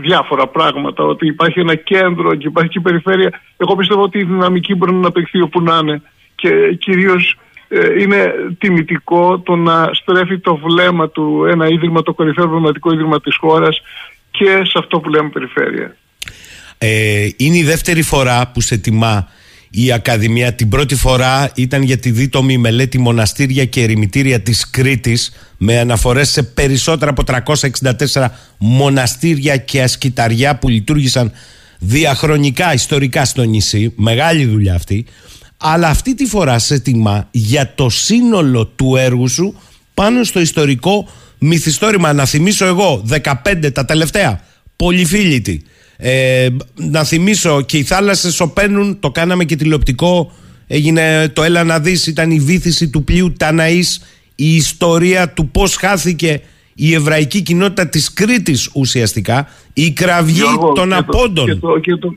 διάφορα 0.00 0.46
πράγματα, 0.46 1.04
ότι 1.04 1.26
υπάρχει 1.26 1.60
ένα 1.60 1.74
κέντρο 1.74 2.34
και 2.34 2.46
υπάρχει 2.46 2.70
και 2.70 2.78
η 2.78 2.82
περιφέρεια. 2.82 3.40
Εγώ 3.56 3.76
πιστεύω 3.76 4.02
ότι 4.02 4.18
η 4.18 4.24
δυναμική 4.24 4.74
μπορεί 4.74 4.92
να 4.92 4.98
αναπτυχθεί 4.98 5.40
όπου 5.40 5.60
να 5.60 5.78
είναι 5.78 6.02
και 6.34 6.74
κυρίως 6.78 7.36
ε, 7.68 8.00
είναι 8.02 8.32
τιμητικό 8.58 9.38
το 9.38 9.56
να 9.56 9.90
στρέφει 9.92 10.38
το 10.38 10.56
βλέμμα 10.56 11.08
του 11.08 11.44
ένα 11.50 11.68
ίδρυμα, 11.68 12.02
το 12.02 12.14
κορυφαίο 12.14 12.48
πνευματικό 12.48 12.92
ίδρυμα 12.92 13.20
της 13.20 13.36
χώρας 13.36 13.82
και 14.30 14.60
σε 14.64 14.78
αυτό 14.78 15.00
που 15.00 15.08
λέμε 15.08 15.28
περιφέρεια. 15.28 15.96
Ε, 16.78 17.28
είναι 17.36 17.56
η 17.56 17.62
δεύτερη 17.62 18.02
φορά 18.02 18.50
που 18.54 18.60
σε 18.60 18.78
τιμά 18.78 19.28
η 19.74 19.92
Ακαδημία. 19.92 20.54
Την 20.54 20.68
πρώτη 20.68 20.94
φορά 20.94 21.50
ήταν 21.54 21.82
για 21.82 21.98
τη 21.98 22.10
δίτομη 22.10 22.58
μελέτη 22.58 22.98
μοναστήρια 22.98 23.64
και 23.64 23.82
ερημητήρια 23.82 24.40
της 24.40 24.70
Κρήτης 24.70 25.32
με 25.56 25.78
αναφορές 25.78 26.28
σε 26.28 26.42
περισσότερα 26.42 27.10
από 27.10 27.22
364 28.12 28.26
μοναστήρια 28.58 29.56
και 29.56 29.82
ασκηταριά 29.82 30.56
που 30.58 30.68
λειτουργήσαν 30.68 31.32
διαχρονικά 31.78 32.74
ιστορικά 32.74 33.24
στο 33.24 33.42
νησί. 33.42 33.92
Μεγάλη 33.96 34.44
δουλειά 34.44 34.74
αυτή 34.74 35.06
αλλά 35.62 35.88
αυτή 35.88 36.14
τη 36.14 36.26
φορά 36.26 36.58
σε 36.58 36.78
τιμά 36.78 37.28
για 37.30 37.72
το 37.74 37.88
σύνολο 37.88 38.66
του 38.66 38.96
έργου 38.96 39.28
σου 39.28 39.54
πάνω 39.94 40.24
στο 40.24 40.40
ιστορικό 40.40 41.08
μυθιστόρημα. 41.38 42.12
Να 42.12 42.24
θυμίσω 42.24 42.66
εγώ, 42.66 43.04
15 43.22 43.72
τα 43.72 43.84
τελευταία, 43.84 44.40
πολυφίλητη. 44.76 45.64
Ε, 46.04 46.48
να 46.74 47.04
θυμίσω 47.04 47.62
και 47.62 47.78
οι 47.78 47.82
θάλασσες 47.82 48.34
σωπαίνουν, 48.34 48.98
το 49.00 49.10
κάναμε 49.10 49.44
και 49.44 49.56
τηλεοπτικό, 49.56 50.32
έγινε 50.66 51.28
το 51.28 51.42
έλα 51.42 51.64
να 51.64 51.80
δεις, 51.80 52.06
ήταν 52.06 52.30
η 52.30 52.38
βήθηση 52.38 52.88
του 52.88 53.04
πλοίου 53.04 53.32
Ταναής, 53.32 54.02
η 54.34 54.54
ιστορία 54.54 55.28
του 55.32 55.48
πώς 55.48 55.76
χάθηκε 55.76 56.40
η 56.74 56.94
εβραϊκή 56.94 57.42
κοινότητα 57.42 57.88
της 57.88 58.12
Κρήτης 58.12 58.70
ουσιαστικά, 58.74 59.48
η 59.72 59.90
κραυγή 59.90 60.42
των 60.74 60.92
απόντων. 60.92 61.46
και, 61.46 61.54
και, 61.80 61.96
το, 61.96 62.12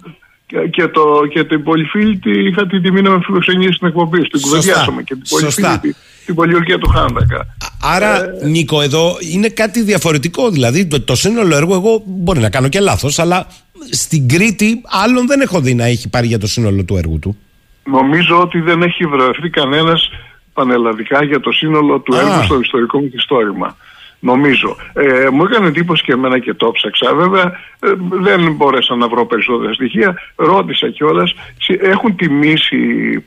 και 1.33 1.43
την 1.43 1.63
Πολυφίλητη 1.63 2.47
είχα 2.47 2.67
την 2.67 2.81
τιμή 2.81 3.01
να 3.01 3.09
με 3.09 3.19
φιλοξενήσει 3.25 3.71
στην 3.71 3.87
εκπομπή. 3.87 4.25
Στην 4.25 4.41
κουβεντιάσαμε 4.41 5.03
και 5.03 5.13
την 5.13 5.23
Πολυφίλητη, 5.29 5.95
την 6.25 6.35
πολιορκία 6.35 6.77
του 6.77 6.87
Χάνδακα. 6.87 7.45
Άρα, 7.81 8.23
ε, 8.23 8.47
Νίκο, 8.47 8.81
εδώ 8.81 9.17
είναι 9.31 9.49
κάτι 9.49 9.81
διαφορετικό. 9.81 10.49
Δηλαδή, 10.49 10.85
το, 10.85 11.01
το 11.01 11.15
σύνολο 11.15 11.55
έργο, 11.55 11.73
εγώ 11.75 12.03
μπορεί 12.05 12.39
να 12.39 12.49
κάνω 12.49 12.67
και 12.67 12.79
λάθος, 12.79 13.19
αλλά 13.19 13.47
στην 13.89 14.27
Κρήτη, 14.27 14.81
άλλον 15.03 15.27
δεν 15.27 15.41
έχω 15.41 15.59
δει 15.61 15.73
να 15.73 15.85
έχει 15.85 16.09
πάρει 16.09 16.27
για 16.27 16.39
το 16.39 16.47
σύνολο 16.47 16.83
του 16.83 16.97
έργου 16.97 17.19
του. 17.19 17.37
Νομίζω 17.83 18.41
ότι 18.41 18.59
δεν 18.59 18.81
έχει 18.81 19.05
βρεθεί 19.05 19.49
κανένας 19.49 20.09
πανελλαδικά 20.53 21.23
για 21.23 21.39
το 21.39 21.51
σύνολο 21.51 21.99
του 21.99 22.15
έργου 22.15 22.43
στο 22.43 22.59
ιστορικό 22.59 22.99
μυθιστόρημα. 22.99 23.77
Νομίζω. 24.25 24.75
Ε, 24.93 25.27
μου 25.31 25.43
έκανε 25.43 25.67
εντύπωση 25.67 26.03
και 26.03 26.11
εμένα 26.11 26.39
και 26.39 26.53
το 26.53 26.71
ψάξα. 26.71 27.15
Βέβαια 27.15 27.59
ε, 27.79 27.91
δεν 27.97 28.53
μπόρεσα 28.53 28.95
να 28.95 29.07
βρω 29.07 29.25
περισσότερα 29.25 29.73
στοιχεία. 29.73 30.17
Ρώτησα 30.35 30.89
κιόλας. 30.89 31.33
Έχουν 31.81 32.15
τιμήσει 32.15 32.77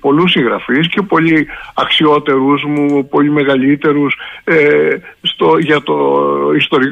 πολλούς 0.00 0.30
συγγραφείς 0.30 0.88
και 0.88 1.02
πολύ 1.02 1.46
αξιότερους 1.74 2.64
μου, 2.64 3.08
πολύ 3.08 3.30
μεγαλύτερους 3.30 4.18
ε, 4.44 4.88
για, 5.60 5.82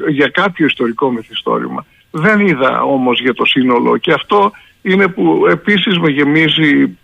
για 0.08 0.28
κάποιο 0.28 0.66
ιστορικό 0.66 1.10
μυθιστόρημα. 1.10 1.86
Δεν 2.10 2.46
είδα 2.46 2.82
όμως 2.82 3.20
για 3.20 3.34
το 3.34 3.44
σύνολο 3.44 3.96
και 3.96 4.12
αυτό 4.12 4.50
είναι 4.82 5.08
που 5.08 5.46
επίσης 5.50 5.98
με 5.98 6.10
γεμίζει 6.10 6.98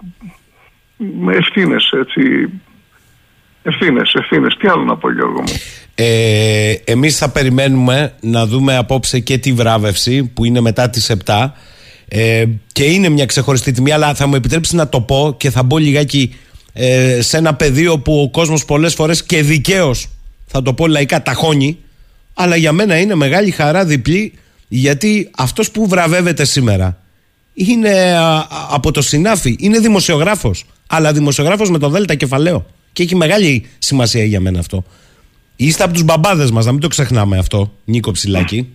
με 0.96 1.34
ευθύνες 1.34 1.92
έτσι 1.92 2.50
Ευθύνες, 3.62 4.14
ευθύνες. 4.14 4.56
Τι 4.56 4.68
άλλο 4.68 4.82
να 4.82 4.96
πω, 4.96 5.12
Γιώργο 5.12 5.40
μου; 5.40 5.54
Ε, 5.94 6.74
Εμείς 6.84 7.16
θα 7.16 7.28
περιμένουμε 7.28 8.14
να 8.20 8.46
δούμε 8.46 8.76
απόψε 8.76 9.18
και 9.18 9.38
τη 9.38 9.52
βράβευση 9.52 10.24
που 10.24 10.44
είναι 10.44 10.60
μετά 10.60 10.90
τις 10.90 11.10
7. 11.24 11.52
Ε, 12.08 12.44
και 12.72 12.84
είναι 12.84 13.08
μια 13.08 13.26
ξεχωριστή 13.26 13.72
τιμή, 13.72 13.92
αλλά 13.92 14.14
θα 14.14 14.26
μου 14.26 14.34
επιτρέψεις 14.34 14.74
να 14.74 14.88
το 14.88 15.00
πω 15.00 15.34
και 15.36 15.50
θα 15.50 15.62
μπω 15.62 15.78
λιγάκι 15.78 16.34
ε, 16.72 17.20
σε 17.22 17.36
ένα 17.36 17.54
πεδίο 17.54 17.98
που 17.98 18.20
ο 18.20 18.30
κόσμος 18.30 18.64
πολλές 18.64 18.94
φορές 18.94 19.24
και 19.24 19.42
δικαίως 19.42 20.08
θα 20.46 20.62
το 20.62 20.74
πω 20.74 20.86
λαϊκά 20.86 21.22
ταχώνει. 21.22 21.78
Αλλά 22.34 22.56
για 22.56 22.72
μένα 22.72 22.98
είναι 22.98 23.14
μεγάλη 23.14 23.50
χαρά 23.50 23.84
διπλή 23.84 24.32
γιατί 24.68 25.30
αυτός 25.36 25.70
που 25.70 25.88
βραβεύεται 25.88 26.44
σήμερα 26.44 27.02
είναι 27.54 28.16
από 28.70 28.90
το 28.90 29.02
συνάφι, 29.02 29.56
είναι 29.58 29.78
δημοσιογράφος 29.78 30.64
αλλά 30.86 31.12
δημοσιογράφος 31.12 31.70
με 31.70 31.78
το 31.78 31.88
δέλτα 31.88 32.14
κεφαλαίο 32.14 32.66
και 32.92 33.02
έχει 33.02 33.16
μεγάλη 33.16 33.66
σημασία 33.78 34.24
για 34.24 34.40
μένα 34.40 34.58
αυτό. 34.58 34.84
Είστε 35.56 35.84
από 35.84 35.92
τους 35.92 36.04
μπαμπάδες 36.04 36.50
μας, 36.50 36.64
να 36.66 36.72
μην 36.72 36.80
το 36.80 36.88
ξεχνάμε 36.88 37.38
αυτό, 37.38 37.72
Νίκο 37.84 38.10
Ψηλάκη. 38.10 38.72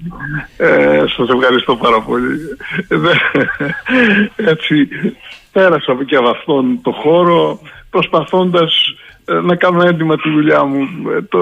Ε, 0.58 1.04
Σας 1.18 1.30
ευχαριστώ 1.30 1.76
πάρα 1.76 2.02
πολύ. 2.02 2.38
Έτσι, 4.36 4.88
πέρασα 5.52 5.98
και 6.06 6.16
από 6.16 6.30
αυτόν 6.30 6.80
το 6.82 6.92
χώρο 6.92 7.60
προσπαθώντας 7.90 8.74
ε, 9.26 9.34
να 9.34 9.56
κάνω 9.56 9.88
έντοιμα 9.88 10.16
τη 10.16 10.30
δουλειά 10.30 10.64
μου. 10.64 10.88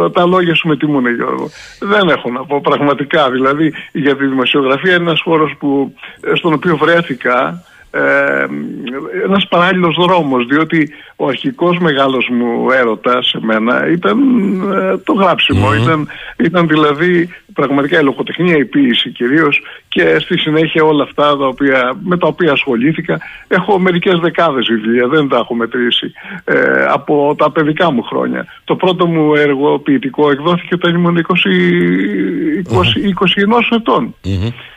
Ε, 0.05 0.09
τα 0.09 0.25
λόγια 0.25 0.55
σου 0.55 0.67
με 0.67 0.77
τιμούνε 0.77 1.09
Γιώργο. 1.09 1.49
Δεν 1.79 2.09
έχω 2.09 2.31
να 2.31 2.45
πω 2.45 2.61
πραγματικά. 2.61 3.31
Δηλαδή 3.31 3.73
για 3.91 4.15
τη 4.15 4.25
δημοσιογραφία 4.25 4.93
είναι 4.93 5.03
ένας 5.03 5.21
χώρος 5.21 5.55
που, 5.59 5.93
ε, 6.21 6.35
στον 6.35 6.53
οποίο 6.53 6.77
βρέθηκα 6.77 7.63
ε, 7.95 8.45
ένας 9.23 9.47
παράλληλος 9.47 9.95
δρόμος 9.99 10.45
διότι 10.45 10.93
ο 11.15 11.27
αρχικός 11.27 11.77
μεγάλος 11.77 12.29
μου 12.31 12.71
έρωτας 12.71 13.27
σε 13.27 13.39
μένα 13.41 13.87
ήταν 13.91 14.19
ε, 14.71 14.97
το 14.97 15.13
γραψιμο 15.13 15.75
ήταν, 15.75 16.07
ήταν 16.37 16.67
δηλαδή 16.67 17.29
πραγματικά 17.53 17.99
η 17.99 18.03
λογοτεχνία, 18.03 18.57
η 18.57 18.65
ποίηση 18.65 19.09
κυρίως 19.09 19.61
και 19.87 20.19
στη 20.19 20.37
συνέχεια 20.37 20.83
όλα 20.83 21.03
αυτά 21.03 21.37
τα 21.37 21.47
οποία, 21.47 21.97
με 22.03 22.17
τα 22.17 22.27
οποία 22.27 22.51
ασχολήθηκα. 22.51 23.19
Έχω 23.47 23.79
μερικές 23.79 24.19
δεκάδες 24.19 24.67
βιβλία, 24.69 25.07
δεν 25.07 25.27
τα 25.27 25.37
έχω 25.37 25.53
μετρήσει 25.55 26.11
ε, 26.43 26.85
από 26.89 27.35
τα 27.37 27.51
παιδικά 27.51 27.91
μου 27.91 28.03
χρόνια. 28.03 28.45
Το 28.63 28.75
πρώτο 28.75 29.05
μου 29.05 29.35
έργο 29.35 29.79
ποιητικό 29.79 30.31
εκδόθηκε 30.31 30.73
όταν 30.73 30.95
ήμουν 30.95 31.25
20, 31.27 31.33
20, 32.71 32.79
21 32.79 33.75
ετων 33.75 34.15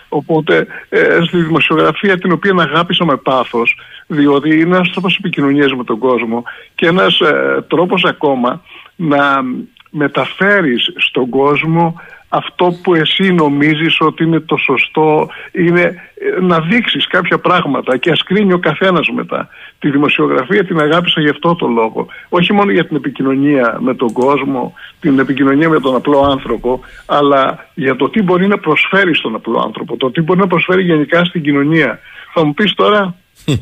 Οπότε 0.08 0.66
ε, 0.88 1.18
στη 1.26 1.36
δημοσιογραφία 1.36 2.18
την 2.18 2.32
οποία 2.32 2.54
αγάπησα 2.58 3.04
με 3.04 3.16
πάθος 3.16 3.76
διότι 4.06 4.60
είναι 4.60 4.76
ένας 4.76 4.90
τρόπος 4.90 5.16
επικοινωνίας 5.16 5.72
με 5.72 5.84
τον 5.84 5.98
κόσμο 5.98 6.42
και 6.74 6.86
ένας 6.86 7.20
ε, 7.20 7.64
τρόπος 7.68 8.04
ακόμα 8.04 8.62
να 8.96 9.42
μεταφέρεις 9.90 10.92
στον 10.96 11.28
κόσμο 11.28 12.00
αυτό 12.28 12.78
που 12.82 12.94
εσύ 12.94 13.32
νομίζεις 13.32 14.00
ότι 14.00 14.24
είναι 14.24 14.40
το 14.40 14.56
σωστό 14.56 15.28
είναι 15.52 15.82
ε, 15.82 16.40
να 16.40 16.60
δείξεις 16.60 17.06
κάποια 17.06 17.38
πράγματα 17.38 17.96
και 17.96 18.10
ας 18.10 18.22
κρίνει 18.22 18.52
ο 18.52 18.58
καθένας 18.58 19.08
μετά. 19.14 19.48
Τη 19.78 19.90
δημοσιογραφία 19.90 20.64
την 20.64 20.80
αγάπησα 20.80 21.20
γι' 21.20 21.28
αυτό 21.28 21.54
το 21.54 21.66
λόγο. 21.66 22.06
Όχι 22.28 22.52
μόνο 22.52 22.70
για 22.70 22.86
την 22.86 22.96
επικοινωνία 22.96 23.78
με 23.80 23.94
τον 23.94 24.12
κόσμο, 24.12 24.74
την 25.00 25.18
επικοινωνία 25.18 25.68
με 25.68 25.80
τον 25.80 25.94
απλό 25.94 26.20
άνθρωπο, 26.20 26.80
αλλά 27.06 27.68
για 27.74 27.96
το 27.96 28.08
τι 28.08 28.22
μπορεί 28.22 28.46
να 28.46 28.58
προσφέρει 28.58 29.14
στον 29.14 29.34
απλό 29.34 29.62
άνθρωπο, 29.64 29.96
το 29.96 30.10
τι 30.10 30.20
μπορεί 30.20 30.40
να 30.40 30.46
προσφέρει 30.46 30.82
γενικά 30.82 31.24
στην 31.24 31.42
κοινωνία. 31.42 31.98
Θα 32.34 32.44
μου 32.44 32.54
πεις 32.54 32.74
τώρα, 32.74 33.14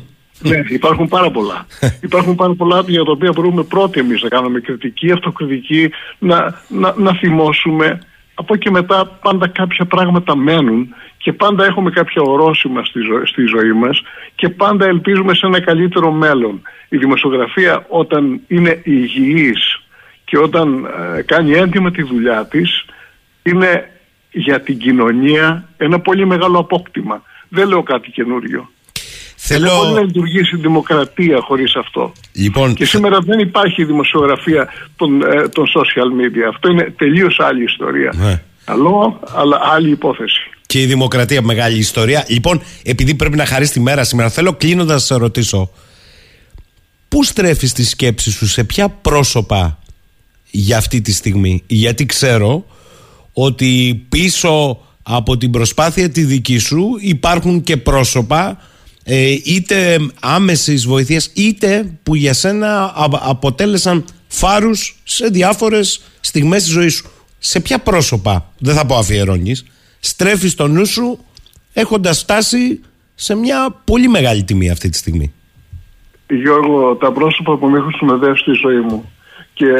ναι, 0.49 0.63
υπάρχουν 0.69 1.07
πάρα 1.07 1.31
πολλά. 1.31 1.65
υπάρχουν 2.07 2.35
πάρα 2.35 2.53
πολλά 2.53 2.83
για 2.87 3.03
τα 3.03 3.11
οποία 3.11 3.31
μπορούμε 3.35 3.63
πρώτοι 3.63 3.99
εμείς 3.99 4.21
να 4.21 4.29
κάνουμε 4.29 4.59
κριτική, 4.59 5.11
αυτοκριτική, 5.11 5.89
να, 6.19 6.61
να, 6.67 6.93
να 6.97 7.13
θυμώσουμε 7.13 7.99
από 8.39 8.53
εκεί 8.53 8.71
μετά 8.71 9.05
πάντα 9.21 9.47
κάποια 9.47 9.85
πράγματα 9.85 10.35
μένουν 10.35 10.95
και 11.17 11.33
πάντα 11.33 11.65
έχουμε 11.65 11.89
κάποια 11.89 12.21
ορόσημα 12.21 12.83
στη, 12.85 12.99
στη 13.23 13.43
ζωή 13.45 13.71
μας 13.71 14.01
και 14.35 14.49
πάντα 14.49 14.85
ελπίζουμε 14.85 15.33
σε 15.33 15.45
ένα 15.45 15.61
καλύτερο 15.61 16.11
μέλλον. 16.11 16.61
Η 16.89 16.97
δημοσιογραφία 16.97 17.85
όταν 17.87 18.41
είναι 18.47 18.81
υγιής 18.83 19.81
και 20.25 20.37
όταν 20.37 20.85
ε, 21.17 21.21
κάνει 21.21 21.51
έντιμα 21.51 21.91
τη 21.91 22.03
δουλειά 22.03 22.45
της 22.45 22.85
είναι 23.43 23.91
για 24.31 24.61
την 24.61 24.77
κοινωνία 24.77 25.69
ένα 25.77 25.99
πολύ 25.99 26.25
μεγάλο 26.25 26.59
απόκτημα. 26.59 27.21
Δεν 27.49 27.67
λέω 27.67 27.83
κάτι 27.83 28.11
καινούριο. 28.11 28.69
Θέλω... 29.47 29.69
Δεν 29.69 29.77
μπορεί 29.77 29.93
να 29.93 30.01
λειτουργήσει 30.01 30.55
η 30.55 30.59
δημοκρατία 30.59 31.39
χωρίς 31.41 31.75
αυτό. 31.75 32.11
Λοιπόν... 32.33 32.73
Και 32.73 32.85
σήμερα 32.85 33.19
δεν 33.19 33.39
υπάρχει 33.39 33.83
δημοσιογραφία 33.83 34.67
των, 34.95 35.21
ε, 35.21 35.47
των 35.47 35.65
social 35.65 36.21
media. 36.21 36.49
Αυτό 36.49 36.69
είναι 36.71 36.93
τελείως 36.97 37.39
άλλη 37.39 37.63
ιστορία. 37.63 38.13
Ναι. 38.15 38.41
Καλό, 38.65 39.19
αλλά 39.35 39.59
άλλη 39.63 39.89
υπόθεση. 39.89 40.39
Και 40.65 40.81
η 40.81 40.85
δημοκρατία 40.85 41.41
μεγάλη 41.41 41.77
ιστορία. 41.77 42.25
Λοιπόν, 42.27 42.61
επειδή 42.83 43.15
πρέπει 43.15 43.35
να 43.35 43.45
χαρίσει 43.45 43.71
τη 43.71 43.79
μέρα 43.79 44.03
σήμερα, 44.03 44.29
θέλω 44.29 44.53
κλείνοντας 44.53 44.93
να 44.93 44.99
σε 44.99 45.15
ρωτήσω. 45.15 45.69
Πού 47.07 47.23
στρέφεις 47.23 47.73
τη 47.73 47.85
σκέψη 47.85 48.31
σου, 48.31 48.47
σε 48.47 48.63
ποια 48.63 48.89
πρόσωπα 48.89 49.79
για 50.51 50.77
αυτή 50.77 51.01
τη 51.01 51.13
στιγμή; 51.13 51.63
Γιατί 51.67 52.05
ξέρω 52.05 52.65
ότι 53.33 54.01
πίσω 54.09 54.81
από 55.03 55.37
την 55.37 55.51
προσπάθεια 55.51 56.09
τη 56.09 56.23
δική 56.23 56.57
σου 56.57 56.97
υπάρχουν 56.99 57.61
και 57.61 57.77
πρόσωπα 57.77 58.49
ε, 58.49 58.55
είτε 59.45 59.97
άμεσης 60.21 60.87
βοηθείας 60.87 61.31
είτε 61.33 61.99
που 62.03 62.15
για 62.15 62.33
σένα 62.33 62.93
αποτέλεσαν 63.21 64.05
φάρους 64.27 64.99
σε 65.03 65.27
διάφορες 65.27 66.01
στιγμές 66.19 66.63
της 66.63 66.71
ζωής 66.71 66.95
σου. 66.95 67.09
Σε 67.39 67.59
ποια 67.59 67.79
πρόσωπα, 67.79 68.51
δεν 68.59 68.75
θα 68.75 68.85
πω 68.85 68.95
αφιερώνεις, 68.95 69.65
στρέφεις 69.99 70.55
το 70.55 70.67
νου 70.67 70.85
σου 70.85 71.19
έχοντας 71.73 72.19
φτάσει 72.19 72.81
σε 73.15 73.35
μια 73.35 73.81
πολύ 73.83 74.07
μεγάλη 74.07 74.43
τιμή 74.43 74.69
αυτή 74.69 74.89
τη 74.89 74.97
στιγμή; 74.97 75.33
Γιώργο, 76.29 76.95
τα 76.95 77.11
πρόσωπα 77.11 77.57
που 77.57 77.67
με 77.67 77.77
έχουν 77.77 77.91
συνοδεύσει 77.91 78.41
στη 78.41 78.51
ζωή 78.51 78.79
μου 78.79 79.11
και 79.53 79.73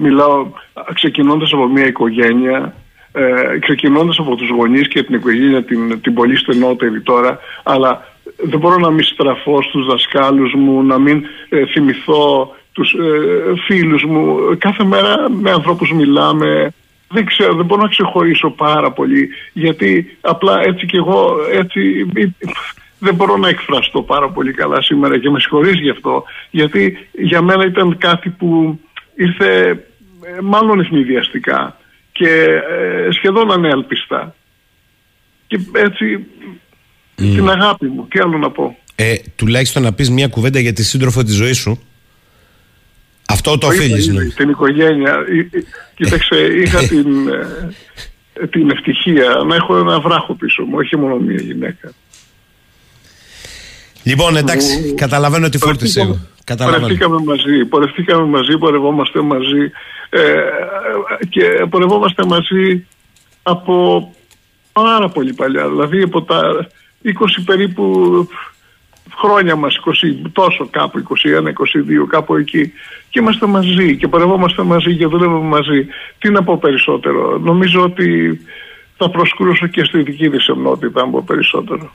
μιλάω 0.00 0.46
ξεκινώντας 0.94 1.52
από 1.52 1.68
μια 1.68 1.86
οικογένεια 1.86 2.74
ε, 3.12 3.58
ξεκινώντας 3.58 4.18
από 4.18 4.36
τους 4.36 4.48
γονείς 4.48 4.88
και 4.88 5.02
την 5.02 5.14
οικογένεια 5.14 5.64
την, 5.64 6.00
την 6.00 6.14
πολύ 6.14 6.36
στενότερη 6.36 7.00
τώρα 7.00 7.38
αλλά 7.62 8.06
δεν 8.42 8.58
μπορώ 8.58 8.76
να 8.76 8.90
μην 8.90 9.04
στραφώ 9.04 9.62
στους 9.62 9.86
δασκάλους 9.86 10.54
μου, 10.54 10.82
να 10.82 10.98
μην 10.98 11.24
ε, 11.48 11.66
θυμηθώ 11.66 12.54
τους 12.72 12.92
ε, 12.92 13.54
φίλους 13.66 14.04
μου. 14.04 14.38
Κάθε 14.58 14.84
μέρα 14.84 15.30
με 15.30 15.50
ανθρώπους 15.50 15.92
μιλάμε. 15.92 16.72
Δεν 17.10 17.24
ξέρω, 17.24 17.54
δεν 17.54 17.64
μπορώ 17.64 17.82
να 17.82 17.88
ξεχωρίσω 17.88 18.50
πάρα 18.50 18.92
πολύ 18.92 19.28
γιατί 19.52 20.16
απλά 20.20 20.60
έτσι 20.60 20.86
κι 20.86 20.96
εγώ 20.96 21.36
έτσι 21.52 22.06
δεν 22.98 23.14
μπορώ 23.14 23.36
να 23.36 23.48
εκφραστώ 23.48 24.02
πάρα 24.02 24.28
πολύ 24.28 24.52
καλά 24.52 24.82
σήμερα 24.82 25.18
και 25.18 25.30
με 25.30 25.40
συγχωρείς 25.40 25.80
γι' 25.80 25.90
αυτό 25.90 26.24
γιατί 26.50 27.08
για 27.12 27.42
μένα 27.42 27.64
ήταν 27.64 27.98
κάτι 27.98 28.30
που 28.30 28.80
ήρθε 29.14 29.68
ε, 30.22 30.40
μάλλον 30.42 30.80
ευνηδιαστικά 30.80 31.76
και 32.12 32.60
σχεδόν 33.10 33.52
ανέλπιστα 33.52 34.34
και 35.46 35.58
έτσι 35.72 36.26
Mm. 37.18 37.22
Την 37.34 37.50
αγάπη 37.50 37.86
μου. 37.86 38.06
Τι 38.08 38.18
άλλο 38.18 38.38
να 38.38 38.50
πω. 38.50 38.76
Ε, 38.94 39.14
τουλάχιστον 39.36 39.82
να 39.82 39.92
πεις 39.92 40.10
μια 40.10 40.28
κουβέντα 40.28 40.58
για 40.58 40.72
τη 40.72 40.84
σύντροφο 40.84 41.22
της 41.22 41.34
ζωής 41.34 41.58
σου. 41.58 41.80
Αυτό 43.28 43.58
το 43.58 43.66
οφείλει. 43.66 44.10
Ναι. 44.12 44.24
Την 44.24 44.48
οικογένεια. 44.48 45.16
Κοίταξε, 45.94 46.36
είχα 46.36 46.78
την, 46.78 47.28
ε, 48.40 48.46
την 48.46 48.70
ευτυχία 48.70 49.42
να 49.46 49.54
έχω 49.54 49.76
ένα 49.78 50.00
βράχο 50.00 50.34
πίσω 50.34 50.64
μου, 50.64 50.74
όχι 50.76 50.96
μόνο 50.96 51.16
μία 51.16 51.40
γυναίκα. 51.40 51.92
Λοιπόν, 54.02 54.36
εντάξει, 54.36 54.94
καταλαβαίνω 54.94 55.46
ότι 55.46 55.58
φόρτισε. 55.58 56.30
Πορευτήκαμε 56.56 57.22
μαζί, 57.24 57.64
πορευτήκαμε 57.64 58.26
μαζί, 58.26 58.58
πορευόμαστε 58.58 59.20
μαζί 59.20 59.70
ε, 60.10 60.20
και 61.28 61.66
πορευόμαστε 61.70 62.24
μαζί 62.26 62.86
από 63.42 64.14
πάρα 64.72 65.08
πολύ 65.08 65.32
παλιά. 65.32 65.68
Δηλαδή 65.68 66.02
από 66.02 66.22
τα 66.22 66.68
20 67.04 67.10
περίπου 67.44 67.84
χρόνια 69.16 69.56
μας, 69.56 69.78
20, 70.24 70.30
τόσο 70.32 70.68
κάπου, 70.70 70.98
21, 70.98 71.52
22, 72.02 72.06
κάπου 72.08 72.34
εκεί. 72.34 72.72
Και 73.10 73.20
είμαστε 73.20 73.46
μαζί 73.46 73.96
και 73.96 74.08
παρευόμαστε 74.08 74.62
μαζί 74.62 74.96
και 74.96 75.06
δουλεύουμε 75.06 75.48
μαζί. 75.48 75.86
Τι 76.18 76.30
να 76.30 76.44
πω 76.44 76.58
περισσότερο. 76.58 77.38
Νομίζω 77.38 77.82
ότι 77.82 78.40
θα 78.96 79.10
προσκρούσω 79.10 79.66
και 79.66 79.84
στη 79.84 80.02
δική 80.02 80.30
της 80.30 80.46
ενότητα, 80.46 81.00
αν 81.00 81.10
πω 81.10 81.22
περισσότερο. 81.26 81.90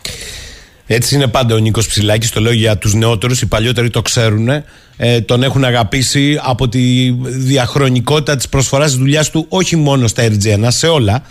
Έτσι 0.88 1.16
είναι 1.16 1.28
πάντα 1.28 1.56
ο 1.56 1.58
Νίκος 1.58 1.88
Ψηλάκης. 1.88 2.32
Το 2.32 2.42
λέω 2.42 2.52
για 2.52 2.78
τους 2.78 2.94
νεότερους. 2.94 3.42
Οι 3.42 3.48
παλιότεροι 3.48 3.90
το 3.90 4.02
ξέρουν. 4.02 4.50
Ε, 4.98 5.22
τον 5.22 5.44
έχουν 5.44 5.64
αγαπήσει 5.64 6.40
από 6.44 6.68
τη 6.70 7.16
διαχρονικότητα 7.22 8.36
της 8.36 8.50
προσφοράς 8.50 8.90
της 8.90 8.98
δουλειάς 8.98 9.30
του, 9.32 9.46
όχι 9.50 9.76
μόνο 9.76 10.08
στα 10.08 10.24
RGN, 10.28 10.66
σε 10.68 10.88
όλα. 10.88 11.24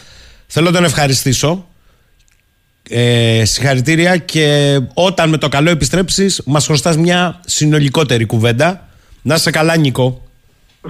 Θέλω 0.46 0.66
να 0.66 0.72
τον 0.72 0.84
ευχαριστήσω 0.84 1.66
ε, 2.92 3.44
συγχαρητήρια 3.44 4.16
και 4.16 4.78
όταν 4.94 5.28
με 5.28 5.36
το 5.36 5.48
καλό 5.48 5.70
επιστρέψεις 5.70 6.42
μας 6.46 6.66
χρωστάς 6.66 6.96
μια 6.96 7.40
συνολικότερη 7.46 8.24
κουβέντα. 8.24 8.88
Να 9.22 9.36
σε 9.36 9.50
καλά 9.50 9.76
Νίκο. 9.76 10.22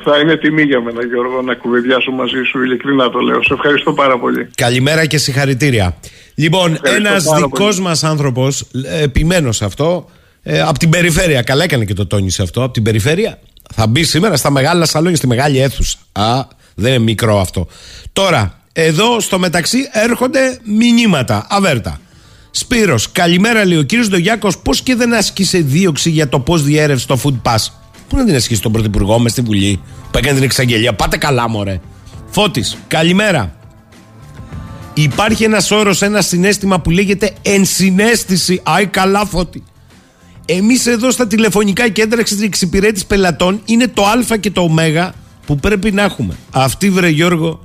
Θα 0.05 0.19
είναι 0.19 0.37
τιμή 0.37 0.63
για 0.63 0.81
μένα 0.81 1.05
Γιώργο 1.05 1.43
να 1.43 1.55
κουβεντιάσω 1.55 2.11
μαζί 2.11 2.43
σου, 2.51 2.63
ειλικρινά 2.63 3.11
το 3.11 3.19
λέω. 3.19 3.43
Σε 3.43 3.55
ευχαριστώ 3.55 3.93
πάρα 3.93 4.19
πολύ. 4.19 4.49
Καλημέρα 4.55 5.07
και 5.07 5.19
συγχαρητήρια. 5.19 5.97
Λοιπόν, 6.35 6.79
ένας 6.83 7.25
δικός 7.25 7.81
μας 7.81 8.05
άνθρωπος, 8.05 8.67
επιμένω 9.03 9.53
σε 9.53 9.65
αυτό, 9.65 10.11
ε, 10.43 10.61
από 10.61 10.79
την 10.79 10.91
περιφέρεια, 10.91 11.43
καλά 11.43 11.65
έκανε 11.65 11.85
και 11.85 11.95
το 11.95 12.07
τόνισε 12.07 12.43
αυτό, 12.43 12.63
από 12.63 12.73
την 12.73 12.83
περιφέρεια, 12.83 13.39
θα 13.75 13.87
μπει 13.87 14.03
σήμερα 14.03 14.37
στα 14.37 14.51
μεγάλα 14.51 14.87
σαλόνια, 14.87 15.17
στη 15.17 15.27
μεγάλη 15.27 15.61
αίθουσα. 15.61 15.99
Α, 16.13 16.45
δεν 16.75 16.93
είναι 16.93 17.03
μικρό 17.03 17.41
αυτό. 17.41 17.67
Τώρα, 18.13 18.62
εδώ 18.73 19.21
στο 19.21 19.39
μεταξύ 19.39 19.79
έρχονται 19.93 20.59
μηνύματα. 20.65 21.47
Αβέρτα. 21.51 22.01
Σπύρος, 22.51 23.13
καλημέρα 23.13 23.65
λέει 23.65 23.79
ο 23.79 23.83
κύριος 23.83 24.09
Ντογιάκος. 24.09 24.59
Πώς 24.59 24.83
και 24.83 24.95
δεν 24.95 25.15
άσκησε 25.15 25.59
δίωξη 25.59 26.11
για 26.11 26.29
το 26.29 26.41
πώς 26.41 26.63
διέρευσε 26.63 27.07
το 27.07 27.21
food 27.25 27.51
pass; 27.51 27.67
Πού 28.09 28.17
να 28.17 28.25
την 28.25 28.35
ασκήσει 28.35 28.61
τον 28.61 28.73
πρωθυπουργό 28.73 29.19
μες 29.19 29.33
στη 29.33 29.41
Βουλή 29.41 29.81
που 30.11 30.19
έκανε 30.19 30.35
την 30.35 30.43
εξαγγελία; 30.43 30.95
Πάτε 30.95 31.17
καλά, 31.17 31.49
μωρέ. 31.49 31.81
Φώτης, 32.31 32.77
καλημέρα. 32.89 33.57
Υπάρχει 34.95 35.45
ένας 35.45 35.71
όρος, 35.71 36.03
ένα 36.03 36.21
συνέστημα 36.21 36.81
που 36.81 36.91
λέγεται 36.91 37.33
ενσυναίσθηση. 37.43 38.61
Άι, 38.63 38.87
καλά, 38.87 39.27
φώτη. 39.27 39.63
Εμείς 40.47 40.87
εδώ 40.87 41.11
στα 41.11 41.27
τηλεφωνικά 41.27 41.89
κέντρα 41.89 42.23
εξυπηρέτηση 42.43 43.07
πελατών 43.07 43.61
είναι 43.65 43.89
το 43.89 44.03
Α 44.05 44.37
και 44.37 44.51
το 44.51 44.61
Ω 44.61 44.71
που 45.47 45.57
πρέπει 45.57 45.93
να 45.93 46.03
έχουμε. 46.03 46.37
Αυτή, 46.51 46.91
βρε 46.91 47.09
Γιώργο, 47.09 47.61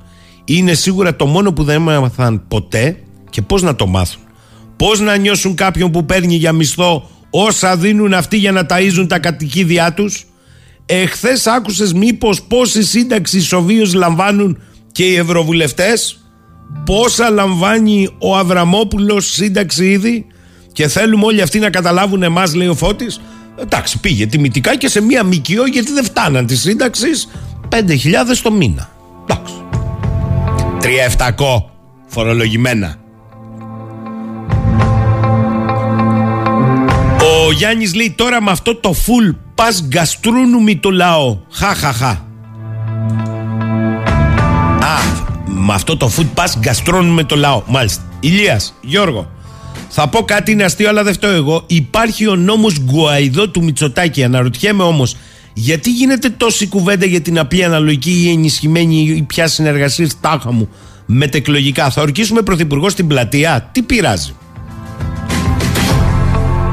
είναι 0.56 0.74
σίγουρα 0.74 1.16
το 1.16 1.26
μόνο 1.26 1.52
που 1.52 1.64
δεν 1.64 1.88
έμαθαν 1.88 2.44
ποτέ 2.48 2.96
και 3.30 3.42
πώς 3.42 3.62
να 3.62 3.74
το 3.74 3.86
μάθουν. 3.86 4.20
Πώς 4.76 5.00
να 5.00 5.16
νιώσουν 5.16 5.54
κάποιον 5.54 5.90
που 5.90 6.04
παίρνει 6.04 6.34
για 6.34 6.52
μισθό 6.52 7.10
όσα 7.30 7.76
δίνουν 7.76 8.14
αυτοί 8.14 8.36
για 8.36 8.52
να 8.52 8.66
ταΐζουν 8.68 9.06
τα 9.08 9.18
κατοικίδια 9.18 9.92
τους. 9.94 10.26
Εχθές 10.86 11.46
άκουσες 11.46 11.92
μήπως 11.92 12.42
πόση 12.42 12.82
σύνταξη 12.82 13.36
ισοβίως 13.36 13.94
λαμβάνουν 13.94 14.58
και 14.92 15.04
οι 15.04 15.16
ευρωβουλευτές; 15.16 16.22
Πόσα 16.84 17.30
λαμβάνει 17.30 18.08
ο 18.18 18.36
Αβραμόπουλος 18.36 19.32
σύνταξη 19.32 19.90
ήδη; 19.90 20.26
Και 20.72 20.88
θέλουμε 20.88 21.24
όλοι 21.24 21.42
αυτοί 21.42 21.58
να 21.58 21.70
καταλάβουν 21.70 22.22
εμάς 22.22 22.54
λέει 22.54 22.68
ο 22.68 22.74
Φώτης. 22.74 23.20
Εντάξει 23.60 24.00
πήγε 24.00 24.26
τιμητικά 24.26 24.76
και 24.76 24.88
σε 24.88 25.00
μία 25.00 25.22
μικιό 25.22 25.66
γιατί 25.66 25.92
δεν 25.92 26.04
φτάναν 26.04 26.46
τη 26.46 26.56
σύνταξη 26.56 27.08
5.000 27.68 27.80
το 28.42 28.52
μήνα. 28.52 28.90
Εντάξει. 29.22 29.57
3.700 30.82 31.62
φορολογημένα. 32.06 32.96
Ο 37.46 37.52
Γιάννης 37.52 37.94
λέει 37.94 38.14
τώρα 38.16 38.42
με 38.42 38.50
αυτό 38.50 38.74
το 38.74 38.94
full 39.06 39.34
πας 39.54 39.82
γκαστρούνου 39.86 40.78
το 40.80 40.90
λαό. 40.90 41.38
Χα 41.50 41.68
Α, 41.68 42.16
με 45.44 45.74
αυτό 45.74 45.96
το 45.96 46.10
food 46.16 46.26
pass 46.34 46.58
γκαστρώνουμε 46.58 47.24
το 47.24 47.36
λαό. 47.36 47.62
Μάλιστα. 47.66 48.02
Ηλίας, 48.20 48.74
Γιώργο, 48.80 49.30
θα 49.88 50.08
πω 50.08 50.22
κάτι 50.22 50.52
είναι 50.52 50.64
αστείο, 50.64 50.88
αλλά 50.88 51.02
δεν 51.02 51.12
φταίω 51.12 51.34
εγώ. 51.34 51.62
Υπάρχει 51.66 52.28
ο 52.28 52.36
νόμος 52.36 52.80
Γκουαϊδό 52.80 53.48
του 53.48 53.64
Μητσοτάκη. 53.64 54.24
Αναρωτιέμαι 54.24 54.82
όμως, 54.82 55.16
γιατί 55.60 55.90
γίνεται 55.90 56.30
τόση 56.30 56.66
κουβέντα 56.66 57.06
για 57.06 57.20
την 57.20 57.38
απλή 57.38 57.64
αναλογική 57.64 58.24
ή 58.26 58.30
ενισχυμένη 58.30 58.94
ή 58.94 59.22
πια 59.22 59.46
συνεργασία 59.46 60.08
τάχα 60.20 60.52
μου 60.52 60.68
μετεκλογικά. 61.06 61.90
Θα 61.90 62.02
ορκίσουμε 62.02 62.42
πρωθυπουργό 62.42 62.88
στην 62.88 63.06
πλατεία; 63.06 63.68
Τι 63.72 63.82
πειράζει; 63.82 64.34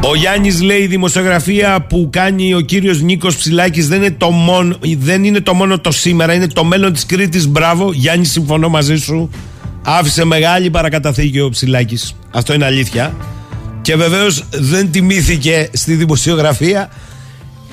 Ο 0.01 0.15
Γιάννης 0.15 0.61
λέει: 0.61 0.81
Η 0.81 0.87
δημοσιογραφία 0.87 1.85
που 1.89 2.09
κάνει 2.11 2.53
ο 2.53 2.59
κύριος 2.59 3.01
Νίκος 3.01 3.37
Ψηλάκης 3.37 3.87
δεν, 3.87 4.01
είναι 4.01 4.11
το 4.11 4.29
μόνο, 4.29 4.77
δεν 4.97 5.23
είναι 5.23 5.41
το 5.41 5.53
μόνο 5.53 5.79
το 5.79 5.91
σήμερα, 5.91 6.33
είναι 6.33 6.47
το 6.47 6.63
μέλλον 6.63 6.93
της 6.93 7.05
Κρήτης. 7.05 7.47
Μπράβο, 7.47 7.91
Γιάννη, 7.93 8.25
συμφωνώ 8.25 8.69
μαζί 8.69 8.95
σου. 8.95 9.29
Άφησε 9.83 10.25
μεγάλη 10.25 10.69
παρακαταθήκη 10.69 11.39
ο 11.39 11.49
Ψηλάκης. 11.49 12.15
Αυτό 12.31 12.53
είναι 12.53 12.65
αλήθεια. 12.65 13.15
Και 13.81 13.95
βεβαίως 13.95 14.43
δεν 14.49 14.91
τιμήθηκε 14.91 15.69
στη 15.73 15.93
δημοσιογραφία. 15.93 16.89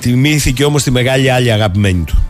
Τιμήθηκε 0.03 0.65
όμως 0.65 0.83
τη 0.83 0.91
μεγάλη 0.91 1.29
άλλη 1.29 1.51
αγαπημένη 1.51 2.03
του. 2.03 2.23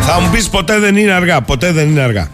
Θα 0.00 0.20
μου 0.20 0.30
πεις 0.32 0.48
ποτέ 0.48 0.78
δεν 0.78 0.96
είναι 0.96 1.12
αργά. 1.12 1.42
Ποτέ 1.42 1.72
δεν 1.72 1.88
είναι 1.88 2.00
αργά. 2.00 2.30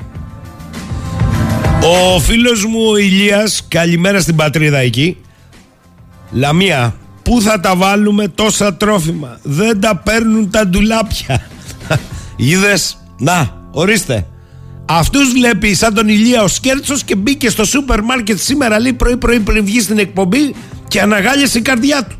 Ο 1.83 2.19
φίλος 2.21 2.65
μου 2.65 2.81
ο 2.91 2.97
Ηλίας, 2.97 3.65
καλημέρα 3.69 4.21
στην 4.21 4.37
πατρίδα 4.37 4.79
εκεί. 4.79 5.17
Λαμία, 6.31 6.95
πού 7.23 7.41
θα 7.41 7.61
τα 7.61 7.77
βάλουμε 7.77 8.29
τόσα 8.29 8.75
τρόφιμα; 8.75 9.39
Δεν 9.43 9.81
τα 9.81 9.97
παίρνουν 9.97 10.51
τα 10.51 10.67
ντουλάπια. 10.67 11.47
Είδες, 12.37 12.99
να, 13.19 13.67
ορίστε. 13.71 14.27
Αυτούς 14.85 15.33
βλέπει 15.33 15.75
σαν 15.75 15.95
τον 15.95 16.09
Ηλία 16.09 16.43
ο 16.43 16.49
Σκέρτσος 16.49 17.05
και 17.05 17.17
μπήκε 17.17 17.51
στο 17.51 17.65
σούπερ 17.65 18.03
μάρκετ 18.03 18.39
σήμερα 18.39 18.81
λέει 18.81 18.93
πρωί 18.93 19.17
πρωί 19.17 19.41
πριν 19.41 19.65
βγει 19.65 19.81
στην 19.81 19.99
εκπομπή 19.99 20.55
και 20.89 21.01
αναγάλιασε 21.01 21.59
η 21.59 21.63
καρδιά 21.63 22.05
του. 22.05 22.17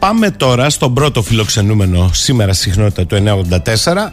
Πάμε 0.00 0.30
τώρα 0.30 0.70
στον 0.70 0.94
πρώτο 0.94 1.22
φιλοξενούμενο 1.22 2.10
σήμερα 2.12 2.52
συχνότητα 2.52 3.06
του 3.06 3.46
984 3.84 4.10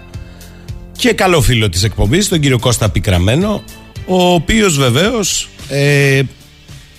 και 0.92 1.14
καλό 1.14 1.42
φίλο 1.42 1.70
της 1.70 1.84
εκπομπής, 1.84 2.28
τον 2.28 2.40
κύριο 2.40 2.60
Κώστα 2.60 2.90
Πικραμένο, 2.90 3.64
ο 4.08 4.34
οποίος 4.34 4.78
βεβαίως 4.78 5.50
ε, 5.70 6.22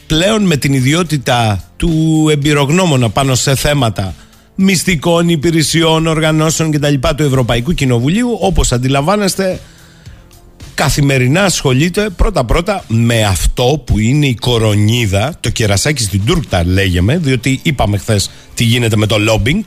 πλέον 0.07 0.42
με 0.42 0.57
την 0.57 0.72
ιδιότητα 0.72 1.64
του 1.77 2.27
εμπειρογνώμονα 2.31 3.09
πάνω 3.09 3.35
σε 3.35 3.55
θέματα 3.55 4.14
μυστικών 4.55 5.29
υπηρεσιών, 5.29 6.07
οργανώσεων 6.07 6.70
κτλ. 6.70 6.94
του 7.16 7.22
Ευρωπαϊκού 7.22 7.72
Κοινοβουλίου, 7.72 8.37
όπως 8.40 8.72
αντιλαμβάνεστε, 8.72 9.61
καθημερινά 10.82 11.44
ασχολείται 11.44 12.08
πρώτα-πρώτα 12.16 12.84
με 12.88 13.24
αυτό 13.24 13.82
που 13.86 13.98
είναι 13.98 14.26
η 14.26 14.34
κορονίδα, 14.34 15.36
το 15.40 15.50
κερασάκι 15.50 16.02
στην 16.02 16.24
Τούρκτα 16.26 16.64
λέγεμε, 16.66 17.16
διότι 17.16 17.60
είπαμε 17.62 17.98
χθες 17.98 18.30
τι 18.54 18.64
γίνεται 18.64 18.96
με 18.96 19.06
το 19.06 19.16
lobbying, 19.28 19.62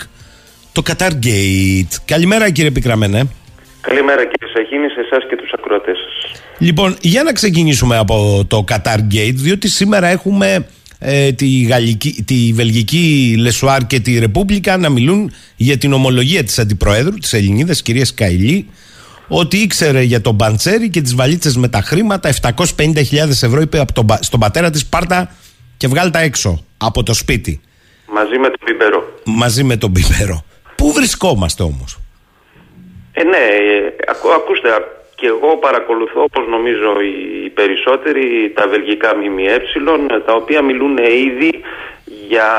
το 0.72 0.82
Qatar 0.88 1.10
Gate. 1.10 1.94
Καλημέρα 2.06 2.50
κύριε 2.50 2.72
Πικραμένε. 2.72 3.24
Καλημέρα 3.82 4.26
κύριε 4.26 4.54
Σαχίνη, 4.54 4.88
σε 4.88 5.00
εσάς 5.00 5.24
και 5.30 5.36
τους 5.36 5.52
ακροατές 5.54 5.98
σας. 5.98 6.42
Λοιπόν, 6.58 6.98
για 7.02 7.24
να 7.24 7.34
ξεκινήσουμε 7.34 7.98
από 7.98 8.46
το 8.48 8.64
Qatar 8.68 9.00
Gate, 9.14 9.36
διότι 9.36 9.68
σήμερα 9.68 10.08
έχουμε 10.08 10.68
ε, 11.00 11.32
τη, 11.32 11.62
γαλλική, 11.62 12.24
τη 12.28 12.52
βελγική 12.54 13.36
Le 13.40 13.56
Soir 13.56 13.88
και 13.88 14.00
τη 14.00 14.20
Repubblica 14.20 14.78
να 14.78 14.90
μιλούν 14.90 15.32
για 15.56 15.78
την 15.78 15.94
ομολογία 15.94 16.44
της 16.44 16.60
Αντιπροέδρου, 16.60 17.18
της 17.18 17.34
Ελληνίδας 17.34 17.82
κυρίας 17.82 18.14
Καηλή, 18.14 18.68
ότι 19.34 19.58
ήξερε 19.58 20.02
για 20.02 20.22
τον 20.22 20.34
Παντσέρι 20.34 20.90
και 20.90 21.02
τις 21.02 21.16
βαλίτσες 21.16 21.58
με 21.58 21.68
τα 21.68 21.82
χρήματα 21.82 22.30
750.000 22.42 23.30
ευρώ 23.30 23.62
είπε 23.62 23.80
από 23.80 23.94
τον, 23.94 24.06
στον 24.20 24.40
πατέρα 24.40 24.70
της 24.70 24.86
πάρτα 24.86 25.32
και 25.78 25.88
βγάλει 25.88 26.12
τα 26.12 26.20
έξω 26.20 26.66
από 26.78 27.04
το 27.04 27.14
σπίτι. 27.14 27.62
Μαζί 28.14 28.38
με 28.38 28.48
τον 28.48 28.60
Πιμπερό. 28.66 29.20
Μαζί 29.26 29.64
με 29.64 29.76
τον 29.78 29.92
Πιμπερό. 29.92 30.44
Πού 30.76 30.92
βρισκόμαστε 30.92 31.64
όμως; 31.64 32.00
Ε, 33.14 33.24
ναι, 33.24 33.38
ε, 33.38 33.96
ακού, 34.08 34.32
ακούστε, 34.32 34.70
και 35.16 35.28
εγώ 35.28 35.58
παρακολουθώ 35.58 36.22
όπως 36.22 36.48
νομίζω 36.48 36.90
οι 37.02 37.50
περισσότεροι 37.50 38.52
τα 38.56 38.68
βελγικά 38.68 39.16
ΜΜΕ 39.16 39.62
τα 40.26 40.34
οποία 40.34 40.62
μιλούν 40.62 40.98
ήδη 40.98 41.62
για 42.28 42.50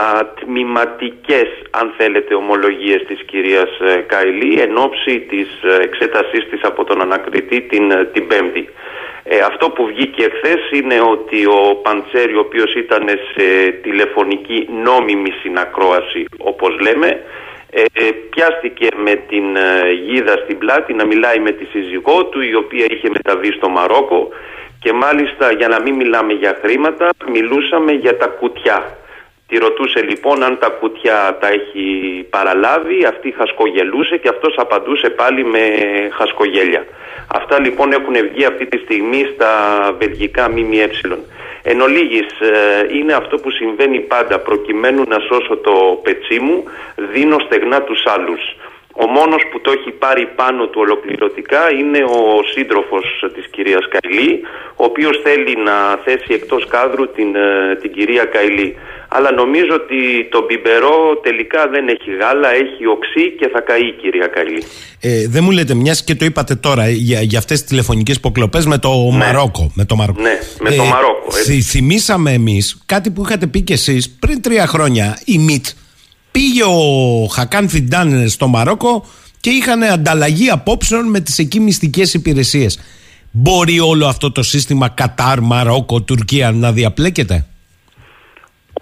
τμηματικές 0.40 1.48
αν 1.70 1.94
θέλετε 1.96 2.34
ομολογίες 2.34 3.02
της 3.06 3.22
κυρίας 3.24 3.70
ε, 3.80 3.96
Καηλή 3.96 4.60
εν 4.60 4.76
ώψη 4.76 5.20
της 5.20 5.48
ε, 5.62 5.82
εξέτασής 5.82 6.48
της 6.50 6.60
από 6.62 6.84
τον 6.84 7.00
ανακριτή 7.00 7.60
την, 7.60 7.90
ε, 7.90 8.04
την 8.04 8.26
Πέμπτη. 8.26 8.68
αυτό 9.46 9.70
που 9.70 9.86
βγήκε 9.86 10.24
εχθέ 10.24 10.54
είναι 10.72 11.00
ότι 11.00 11.46
ο 11.46 11.74
Παντσέρη 11.82 12.34
ο 12.36 12.40
οποίος 12.40 12.74
ήταν 12.74 13.08
σε 13.08 13.70
τηλεφωνική 13.82 14.68
νόμιμη 14.84 15.30
συνακρόαση 15.42 16.24
όπως 16.38 16.80
λέμε 16.80 17.08
ε, 17.70 17.82
πιάστηκε 18.30 18.88
με 18.96 19.14
την 19.14 19.44
γίδα 20.06 20.36
στην 20.44 20.58
πλάτη 20.58 20.92
να 20.94 21.06
μιλάει 21.06 21.38
με 21.38 21.50
τη 21.50 21.64
σύζυγό 21.64 22.24
του 22.24 22.40
η 22.40 22.54
οποία 22.54 22.86
είχε 22.90 23.08
μεταβεί 23.08 23.52
στο 23.52 23.68
Μαρόκο 23.68 24.28
και 24.78 24.92
μάλιστα 24.92 25.52
για 25.52 25.68
να 25.68 25.80
μην 25.80 25.94
μιλάμε 25.94 26.32
για 26.32 26.58
χρήματα 26.62 27.08
μιλούσαμε 27.32 27.92
για 27.92 28.16
τα 28.16 28.26
κουτιά 28.26 28.96
Τη 29.52 29.58
ρωτούσε 29.58 30.02
λοιπόν 30.02 30.42
αν 30.42 30.58
τα 30.58 30.68
κουτιά 30.68 31.38
τα 31.40 31.48
έχει 31.48 31.86
παραλάβει, 32.30 33.04
αυτή 33.04 33.30
χασκογελούσε 33.30 34.16
και 34.16 34.28
αυτός 34.28 34.54
απαντούσε 34.56 35.10
πάλι 35.10 35.44
με 35.44 35.60
χασκογέλια. 36.12 36.86
Αυτά 37.34 37.60
λοιπόν 37.60 37.92
έχουν 37.92 38.14
βγει 38.32 38.44
αυτή 38.44 38.66
τη 38.66 38.78
στιγμή 38.78 39.26
στα 39.34 39.50
βελγικά 39.98 40.50
ΜΜΕ. 40.50 40.90
Εν 41.62 41.80
ολίγης, 41.80 42.40
ε, 42.40 42.96
είναι 42.96 43.12
αυτό 43.12 43.36
που 43.38 43.50
συμβαίνει 43.50 44.00
πάντα 44.00 44.38
προκειμένου 44.38 45.02
να 45.08 45.18
σώσω 45.18 45.56
το 45.56 46.00
πετσί 46.02 46.38
μου, 46.38 46.64
δίνω 47.12 47.36
στεγνά 47.38 47.82
τους 47.82 48.06
άλλους. 48.06 48.56
Ο 48.92 49.06
μόνος 49.06 49.42
που 49.50 49.60
το 49.60 49.70
έχει 49.70 49.90
πάρει 49.90 50.26
πάνω 50.26 50.66
του 50.66 50.80
ολοκληρωτικά 50.80 51.72
είναι 51.78 51.98
ο 51.98 52.42
σύντροφος 52.54 53.04
της 53.34 53.46
κυρίας 53.54 53.88
Καηλή, 53.88 54.40
ο 54.76 54.84
οποίος 54.84 55.20
θέλει 55.22 55.56
να 55.68 55.76
θέσει 56.04 56.32
εκτός 56.34 56.66
κάδρου 56.66 57.10
την, 57.10 57.34
ε, 57.34 57.76
την 57.80 57.92
κυρία 57.92 58.24
Καηλή 58.24 58.76
αλλά 59.14 59.32
νομίζω 59.32 59.74
ότι 59.82 60.28
το 60.30 60.44
μπιμπερό 60.46 60.96
τελικά 61.22 61.68
δεν 61.68 61.88
έχει 61.88 62.10
γάλα, 62.20 62.48
έχει 62.62 62.86
οξύ 62.86 63.24
και 63.38 63.48
θα 63.52 63.60
καεί 63.60 63.86
η 63.86 63.94
κυρία 64.00 64.26
Καλή. 64.26 64.62
Ε, 65.00 65.28
δεν 65.28 65.44
μου 65.44 65.50
λέτε, 65.50 65.74
μιας 65.74 66.04
και 66.04 66.14
το 66.14 66.24
είπατε 66.24 66.54
τώρα 66.54 66.88
για, 66.88 67.20
για 67.22 67.38
αυτές 67.38 67.60
τις 67.60 67.68
τηλεφωνικές 67.68 68.16
υποκλοπέ 68.16 68.60
με 68.66 68.78
το 68.78 68.88
ναι. 68.88 69.16
Μαρόκο. 69.16 69.72
Με 69.74 69.84
το 69.84 69.96
Μαρόκο. 69.96 70.20
Ναι, 70.20 70.38
με 70.60 70.70
το 70.70 70.82
ε, 70.82 70.86
Μαρόκο. 70.86 71.30
Θυ, 71.30 71.60
θυμήσαμε 71.60 72.32
εμείς 72.32 72.82
κάτι 72.86 73.10
που 73.10 73.22
είχατε 73.24 73.46
πει 73.46 73.60
κι 73.60 73.72
εσείς 73.72 74.10
πριν 74.10 74.42
τρία 74.42 74.66
χρόνια. 74.66 75.20
Η 75.24 75.38
ΜΙΤ 75.38 75.66
πήγε 76.32 76.62
ο 76.62 77.26
Χακάν 77.26 77.68
Φιντάν 77.68 78.28
στο 78.28 78.46
Μαρόκο 78.46 79.04
και 79.40 79.50
είχαν 79.50 79.82
ανταλλαγή 79.82 80.50
απόψεων 80.50 81.10
με 81.10 81.20
τις 81.20 81.38
εκεί 81.38 81.60
μυστικές 81.60 82.14
υπηρεσίες. 82.14 82.80
Μπορεί 83.30 83.80
όλο 83.80 84.06
αυτό 84.06 84.32
το 84.32 84.42
σύστημα 84.42 84.88
Κατάρ, 84.88 85.40
Μαρόκο, 85.40 86.02
Τουρκία 86.02 86.50
να 86.50 86.72
διαπλέκεται; 86.72 87.46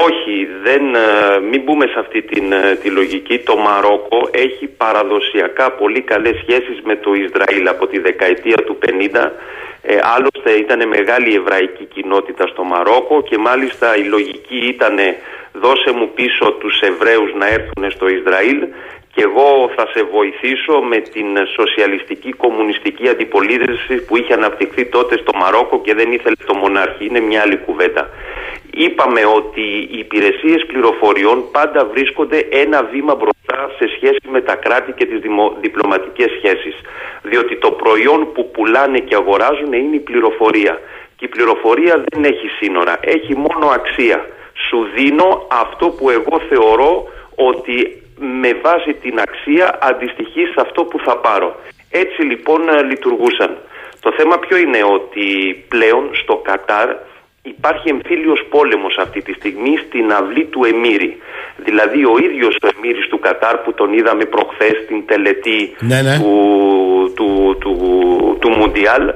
Όχι, 0.08 0.34
δεν, 0.62 0.94
ε, 0.94 1.08
μην 1.50 1.62
μπούμε 1.62 1.86
σε 1.86 1.98
αυτή 1.98 2.22
την, 2.22 2.52
ε, 2.52 2.76
τη 2.82 2.88
λογική. 2.90 3.38
Το 3.38 3.56
Μαρόκο 3.56 4.18
έχει 4.30 4.66
παραδοσιακά 4.66 5.70
πολύ 5.72 6.00
καλές 6.00 6.36
σχέσεις 6.42 6.78
με 6.84 6.96
το 6.96 7.10
Ισραήλ 7.14 7.68
από 7.68 7.86
τη 7.86 7.98
δεκαετία 7.98 8.56
του 8.66 8.78
50. 8.78 9.32
Ε, 9.82 9.98
άλλωστε 10.14 10.50
ήταν 10.64 10.88
μεγάλη 10.88 11.34
εβραϊκή 11.34 11.84
κοινότητα 11.94 12.46
στο 12.46 12.62
Μαρόκο 12.64 13.22
και 13.22 13.38
μάλιστα 13.38 13.96
η 13.96 14.04
λογική 14.14 14.58
ήταν 14.74 14.96
δώσε 15.60 15.90
μου 15.96 16.08
πίσω 16.14 16.52
τους 16.60 16.80
Εβραίους 16.80 17.34
να 17.34 17.46
έρθουν 17.46 17.90
στο 17.90 18.08
Ισραήλ 18.08 18.58
και 19.14 19.22
εγώ 19.22 19.70
θα 19.76 19.84
σε 19.94 20.02
βοηθήσω 20.02 20.74
με 20.90 20.98
την 20.98 21.26
σοσιαλιστική 21.58 22.32
κομμουνιστική 22.32 23.08
αντιπολίτευση 23.08 23.94
που 24.04 24.16
είχε 24.16 24.32
αναπτυχθεί 24.32 24.84
τότε 24.86 25.16
στο 25.18 25.32
Μαρόκο 25.38 25.80
και 25.80 25.94
δεν 25.94 26.12
ήθελε 26.12 26.36
το 26.46 26.54
μονάρχη. 26.54 27.06
Είναι 27.06 27.20
μια 27.20 27.40
άλλη 27.40 27.56
κουβέντα. 27.56 28.08
είπαμε 28.70 29.20
ότι 29.24 29.60
οι 29.92 29.98
υπηρεσίες 29.98 30.66
πληροφοριών 30.66 31.50
πάντα 31.50 31.84
βρίσκονται 31.84 32.38
ένα 32.50 32.82
βήμα 32.92 33.14
μπροστά 33.14 33.70
σε 33.78 33.86
σχέση 33.94 34.24
με 34.30 34.40
τα 34.40 34.54
κράτη 34.54 34.92
και 34.92 35.06
τις 35.06 35.20
δημο... 35.20 35.56
διπλωματικές 35.60 36.30
σχέσεις. 36.36 36.74
Διότι 37.22 37.56
το 37.56 37.70
προϊόν 37.70 38.32
που 38.32 38.50
πουλάνε 38.50 38.98
και 38.98 39.14
αγοράζουν 39.14 39.72
είναι 39.72 39.96
η 39.96 40.04
πληροφορία. 40.10 40.80
Και 41.16 41.24
η 41.24 41.28
πληροφορία 41.28 42.04
δεν 42.08 42.24
έχει 42.24 42.48
σύνορα, 42.60 42.98
έχει 43.00 43.36
μόνο 43.36 43.66
αξία. 43.78 44.26
Σου 44.68 44.86
δίνω 44.94 45.46
αυτό 45.50 45.88
που 45.88 46.10
εγώ 46.10 46.40
θεωρώ 46.48 47.08
ότι 47.34 48.02
με 48.20 48.52
βάση 48.62 48.92
την 48.94 49.18
αξία 49.20 49.78
αντιστοιχεί 49.82 50.44
σε 50.44 50.60
αυτό 50.60 50.84
που 50.84 50.98
θα 50.98 51.16
πάρω. 51.16 51.56
Έτσι 51.90 52.22
λοιπόν 52.22 52.60
λειτουργούσαν. 52.88 53.56
Το 54.00 54.12
θέμα 54.16 54.38
ποιο 54.38 54.56
είναι 54.56 54.82
ότι 54.84 55.24
πλέον 55.68 56.10
στο 56.12 56.36
Κατάρ 56.36 56.88
υπάρχει 57.42 57.88
εμφύλιος 57.88 58.46
πόλεμος 58.50 58.96
αυτή 58.98 59.22
τη 59.22 59.32
στιγμή 59.32 59.76
στην 59.76 60.12
αυλή 60.12 60.44
του 60.44 60.64
Εμμύρη. 60.64 61.20
Δηλαδή 61.56 62.04
ο 62.04 62.14
ίδιος 62.22 62.56
ο 62.62 62.68
Εμμύρης 62.76 63.08
του 63.08 63.18
Κατάρ 63.18 63.56
που 63.56 63.72
τον 63.74 63.92
είδαμε 63.92 64.24
προχθές 64.24 64.76
στην 64.84 65.06
τελετή 65.06 65.74
Ναι, 65.78 66.02
ναι. 66.02 66.16
του, 66.18 67.12
του, 67.16 67.56
του, 67.60 67.74
του 68.40 68.50
Μουντιάλ 68.50 69.12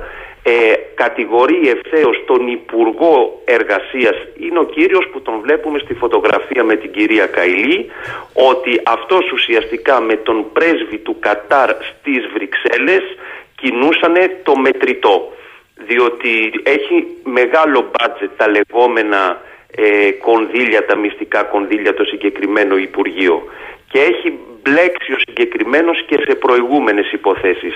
ε, 0.47 0.75
κατηγορεί 0.95 1.61
ευθέω 1.77 2.11
τον 2.27 2.49
Υπουργό 2.49 3.43
Εργασίας. 3.45 4.17
Είναι 4.39 4.59
ο 4.59 4.65
κύριος 4.65 5.09
που 5.13 5.23
τον 5.23 5.41
βλέπουμε 5.41 5.79
στη 5.79 5.95
φωτογραφία 5.95 6.65
με 6.65 6.77
την 6.77 6.93
κυρία 6.93 7.27
Καηλή 7.27 7.91
ότι 8.33 8.81
αυτός 8.85 9.33
ουσιαστικά 9.33 10.01
με 10.01 10.17
τον 10.17 10.53
πρέσβη 10.53 10.99
του 10.99 11.17
Κατάρ 11.21 11.71
στις 11.71 12.27
Βρυξέλλες 12.35 13.03
κινούσανε 13.55 14.41
το 14.43 14.57
μετρητό. 14.57 15.33
Διότι 15.87 16.53
έχει 16.63 17.07
μεγάλο 17.25 17.91
μπάτζετ 17.91 18.31
τα 18.37 18.49
λεγόμενα 18.49 19.41
ε, 19.77 20.11
κονδύλια, 20.11 20.87
τα 20.87 20.97
μυστικά 20.97 21.43
κονδύλια 21.43 21.95
το 21.95 22.05
συγκεκριμένο 22.05 22.77
Υπουργείο. 22.77 23.43
Και 23.91 24.01
έχει 24.01 24.39
μπλέξει 24.63 25.13
ο 25.13 25.19
συγκεκριμένος 25.19 26.05
και 26.07 26.19
σε 26.27 26.35
προηγούμενες 26.35 27.13
υποθέσεις. 27.13 27.75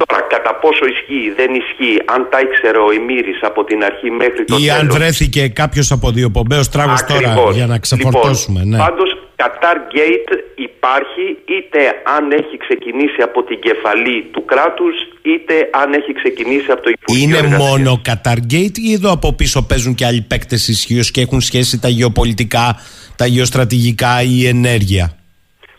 Τώρα, 0.00 0.20
κατά 0.34 0.52
πόσο 0.62 0.84
ισχύει, 0.94 1.26
δεν 1.40 1.50
ισχύει, 1.60 1.96
αν 2.14 2.20
τα 2.30 2.38
ήξερε 2.46 2.78
ο 2.78 2.90
Εμμύρης 2.98 3.38
από 3.50 3.60
την 3.64 3.78
αρχή 3.84 4.10
μέχρι 4.10 4.44
το 4.44 4.56
Ή 4.60 4.70
αν 4.70 4.78
τέλος. 4.78 4.96
βρέθηκε 4.96 5.48
κάποιος 5.48 5.90
από 5.96 6.10
διοπομπαίο 6.10 6.62
τράγο 6.72 6.94
τώρα 7.08 7.28
Ακριβώς. 7.30 7.54
για 7.54 7.66
να 7.66 7.78
ξεφορτώσουμε. 7.78 8.60
Λοιπόν, 8.64 8.78
ναι. 8.78 8.78
Πάντως 8.84 9.10
Qatar 9.40 9.76
Gate 9.94 10.32
υπάρχει 10.68 11.24
είτε 11.56 11.80
αν 12.16 12.32
έχει 12.32 12.56
ξεκινήσει 12.64 13.20
από 13.22 13.42
την 13.44 13.58
κεφαλή 13.60 14.18
του 14.32 14.44
κράτους 14.44 14.94
είτε 15.22 15.54
αν 15.82 15.92
έχει 15.92 16.12
ξεκινήσει 16.20 16.70
από 16.70 16.82
το 16.82 16.90
Υπουργείο 16.90 17.24
Είναι 17.24 17.36
Εργασίας. 17.38 17.68
μόνο 17.68 18.00
Qatargate 18.08 18.78
ή 18.88 18.92
εδώ 18.92 19.10
από 19.12 19.32
πίσω 19.32 19.62
παίζουν 19.62 19.94
και 19.94 20.06
άλλοι 20.06 20.20
παίκτες 20.20 20.68
ισχύως 20.68 21.10
και 21.10 21.20
έχουν 21.20 21.40
σχέση 21.40 21.78
τα 21.80 21.88
γεωπολιτικά, 21.88 22.80
τα 23.16 23.26
γεωστρατηγικά 23.26 24.22
ή 24.22 24.28
η 24.30 24.46
ενέργεια; 24.46 25.17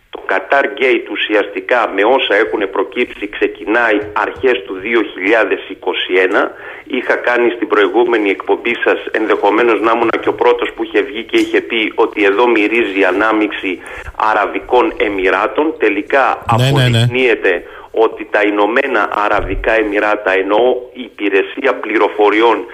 Το 0.10 0.20
Qatar 0.30 0.66
Gate 0.80 1.08
ουσιαστικά 1.12 1.92
με 1.96 2.04
όσα 2.04 2.36
έχουν 2.36 2.70
προκύψει 2.72 3.30
ξεκινάει 3.30 3.98
αρχές 4.14 4.64
του 4.66 4.76
2021. 4.84 6.52
Είχα 6.84 7.16
κάνει 7.16 7.50
στην 7.56 7.68
προηγούμενη 7.68 8.30
εκπομπή 8.30 8.76
σας 8.86 9.00
ενδεχομένως 9.12 9.82
να 9.82 9.92
ήμουν 9.96 10.10
και 10.22 10.30
ο 10.30 10.34
πρώτος 10.34 10.70
που 10.76 10.84
είχε 10.84 11.02
βγει 11.02 11.24
και 11.24 11.40
είχε 11.40 11.62
πει 11.62 11.92
ότι 11.96 12.24
εδώ 12.24 12.48
μυρίζει 12.48 13.04
ανάμιξη 13.04 13.80
Αραβικών 14.16 14.94
Εμμυράτων. 14.98 15.74
Τελικά 15.78 16.26
Ναι, 16.58 16.64
ναι, 16.64 16.72
ναι. 16.72 16.84
αποδεικνύεται 16.84 17.64
ότι 17.92 18.28
τα 18.32 18.42
Ηνωμένα 18.42 19.10
Αραβικά 19.26 19.72
Εμμυράτα 19.72 20.32
ενώ 20.32 20.62
η 20.94 21.02
υπηρεσία 21.02 21.76
πληροφοριών 21.76 22.66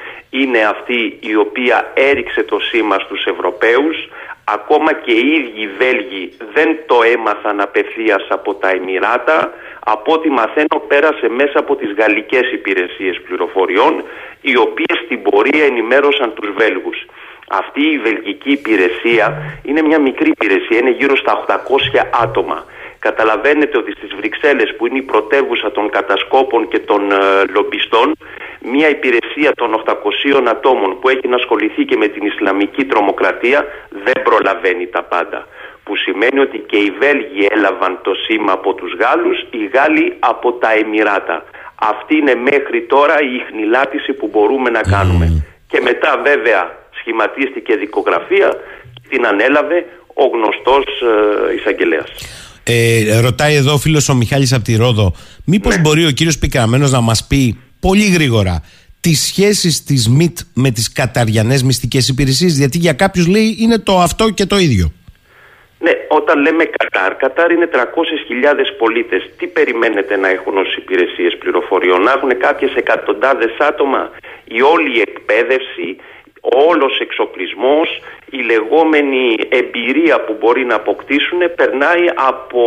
είναι 0.42 0.60
αυτή 0.60 1.18
η 1.20 1.36
οποία 1.36 1.92
έριξε 1.94 2.44
το 2.44 2.60
σήμα 2.60 2.98
στους 3.00 3.26
Ευρωπαίους 3.26 3.98
ακόμα 4.46 4.94
και 4.94 5.12
οι 5.12 5.28
ίδιοι 5.38 5.62
οι 5.62 5.70
Βέλγοι 5.78 6.32
δεν 6.54 6.70
το 6.86 6.98
έμαθαν 7.14 7.62
απευθείας 7.62 8.26
από 8.30 8.54
τα 8.54 8.70
Εμμυράτα 8.70 9.54
από 9.80 10.14
ό,τι 10.14 10.30
μαθαίνω 10.30 10.78
πέρασε 10.88 11.28
μέσα 11.30 11.60
από 11.60 11.76
τις 11.76 11.94
γαλλικές 11.98 12.52
υπηρεσίες 12.52 13.22
πληροφοριών 13.26 14.04
οι 14.42 14.58
οποίες 14.58 14.98
στην 15.06 15.22
πορεία 15.22 15.66
ενημέρωσαν 15.66 16.34
τους 16.34 16.50
Βέλγους. 16.58 17.06
Αυτή 17.48 17.82
η 17.82 17.98
βελγική 17.98 18.52
υπηρεσία 18.52 19.26
είναι 19.64 19.82
μια 19.82 20.00
μικρή 20.00 20.30
υπηρεσία, 20.30 20.78
είναι 20.78 20.90
γύρω 20.90 21.16
στα 21.16 21.46
800 21.48 22.08
άτομα. 22.24 22.66
Καταλαβαίνετε 23.00 23.78
ότι 23.78 23.92
στις 23.92 24.12
Βρυξέλλες 24.16 24.76
που 24.76 24.88
είναι 24.88 24.98
η 24.98 25.02
πρωτεύουσα 25.02 25.72
των 25.72 25.90
κατασκόπων 25.90 26.68
και 26.68 26.80
των 26.80 27.12
ε, 27.12 27.16
λομπιστών 27.56 28.16
μια 28.62 28.90
υπηρεσία 28.90 29.52
των 29.56 29.70
800 29.86 30.46
ατόμων 30.50 31.00
που 31.00 31.10
έχει 31.10 31.28
να 31.28 31.36
ασχοληθεί 31.36 31.86
και 31.86 31.98
με 31.98 32.08
την 32.08 32.26
Ισλαμική 32.26 32.84
τρομοκρατία 32.86 33.66
δεν 34.06 34.18
προλαβαίνει 34.24 34.88
τα 34.88 35.04
πάντα. 35.04 35.48
Που 35.84 35.96
σημαίνει 35.96 36.40
ότι 36.40 36.58
και 36.70 36.78
οι 36.78 36.92
Βέλγοι 37.00 37.48
έλαβαν 37.56 38.00
το 38.04 38.12
σήμα 38.26 38.52
από 38.52 38.74
τους 38.74 38.92
Γάλλους, 39.02 39.38
οι 39.52 39.70
Γάλλοι 39.74 40.14
από 40.20 40.52
τα 40.54 40.70
Εμμυράτα. 40.82 41.44
Αυτή 41.76 42.16
είναι 42.18 42.36
μέχρι 42.36 42.82
τώρα 42.94 43.16
η 43.22 43.38
χνηλάτιση 43.50 44.14
που 44.14 44.30
μπορούμε 44.32 44.70
να 44.70 44.82
κάνουμε. 44.82 45.44
Και 45.68 45.80
μετά 45.84 46.22
βέβαια 46.24 46.62
σχηματίστηκε 47.00 47.76
δικογραφία 47.76 48.50
και 48.94 49.02
την 49.10 49.26
ανέλαβε 49.26 49.86
ο 50.14 50.26
γνωστός 50.26 50.84
ε, 51.02 51.54
εισαγγελέας. 51.56 52.10
Ε, 52.64 53.20
ρωτάει 53.20 53.56
εδώ 53.56 53.74
ο 53.74 53.78
φίλος 53.78 54.10
ο 54.10 54.14
Μιχάλης 54.16 54.54
από 54.54 54.64
τη 54.64 54.76
Ρόδο, 54.76 55.14
μήπως 55.46 55.76
Ναι. 55.76 55.82
μπορεί 55.82 56.06
ο 56.06 56.12
κύριος 56.12 56.38
Πικραμένος 56.38 56.92
να 56.92 57.02
μας 57.02 57.28
πει 57.28 57.60
πολύ 57.88 58.08
γρήγορα 58.16 58.56
τις 59.02 59.20
σχέσεις 59.28 59.84
της 59.84 60.10
ΜΙΤ 60.10 60.38
με 60.54 60.70
τις 60.72 60.92
καταριανές 60.92 61.64
μυστικές 61.64 62.08
υπηρεσίες, 62.08 62.58
γιατί 62.58 62.78
για 62.78 62.94
κάποιους 62.94 63.28
λέει 63.28 63.58
είναι 63.60 63.78
το 63.78 63.94
αυτό 64.08 64.30
και 64.30 64.46
το 64.46 64.58
ίδιο. 64.58 64.92
Ναι, 65.80 65.92
όταν 66.08 66.42
λέμε 66.42 66.64
Κατάρ, 66.78 67.16
Κατάρ 67.16 67.52
είναι 67.52 67.68
300.000 67.72 68.72
πολίτες. 68.78 69.30
Τι 69.38 69.48
περιμένετε 69.48 70.16
να 70.18 70.28
έχουν 70.30 70.58
ως 70.58 70.76
υπηρεσίες 70.76 71.38
πληροφοριών, 71.38 72.02
να 72.02 72.12
έχουν 72.12 72.38
κάποιες 72.38 72.74
εκατοντάδες 72.76 73.54
άτομα, 73.60 74.12
η 74.44 74.62
όλη 74.62 75.02
εκπαίδευση, 75.08 75.88
ο 76.42 76.58
όλος 76.70 77.00
εξοπλισμός, 77.00 77.88
η 78.38 78.42
λεγόμενη 78.52 79.26
εμπειρία 79.50 80.16
που 80.26 80.36
μπορεί 80.40 80.66
να 80.66 80.76
αποκτήσουν 80.76 81.40
περνάει 81.56 82.06
από 82.16 82.62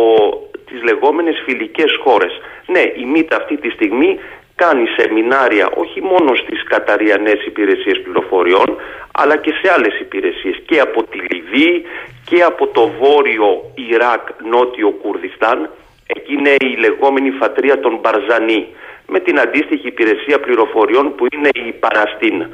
τις 0.69 0.83
λεγόμενες 0.83 1.41
φιλικές 1.45 1.91
χώρες. 2.03 2.31
Ναι, 2.65 2.83
η 3.01 3.05
ΜΙΤ 3.13 3.33
αυτή 3.33 3.57
τη 3.57 3.69
στιγμή 3.69 4.19
κάνει 4.61 4.85
σεμινάρια 4.97 5.65
όχι 5.83 6.01
μόνο 6.01 6.35
στις 6.35 6.63
καταριανές 6.63 7.45
υπηρεσίες 7.45 8.01
πληροφοριών 8.01 8.69
αλλά 9.11 9.35
και 9.37 9.51
σε 9.59 9.73
άλλες 9.75 9.99
υπηρεσίες 9.99 10.61
και 10.65 10.79
από 10.79 11.03
τη 11.03 11.17
Λιβύη 11.29 11.85
και 12.29 12.41
από 12.41 12.67
το 12.67 12.91
βόρειο 13.01 13.49
Ιράκ, 13.91 14.23
νότιο 14.51 14.89
Κουρδιστάν 15.01 15.69
εκεί 16.15 16.33
είναι 16.33 16.55
η 16.59 16.75
λεγόμενη 16.85 17.31
φατρία 17.31 17.79
των 17.79 17.99
Μπαρζανί 18.01 18.67
με 19.07 19.19
την 19.19 19.39
αντίστοιχη 19.39 19.87
υπηρεσία 19.87 20.39
πληροφοριών 20.39 21.15
που 21.15 21.25
είναι 21.33 21.49
η 21.53 21.71
Παραστίν. 21.71 22.47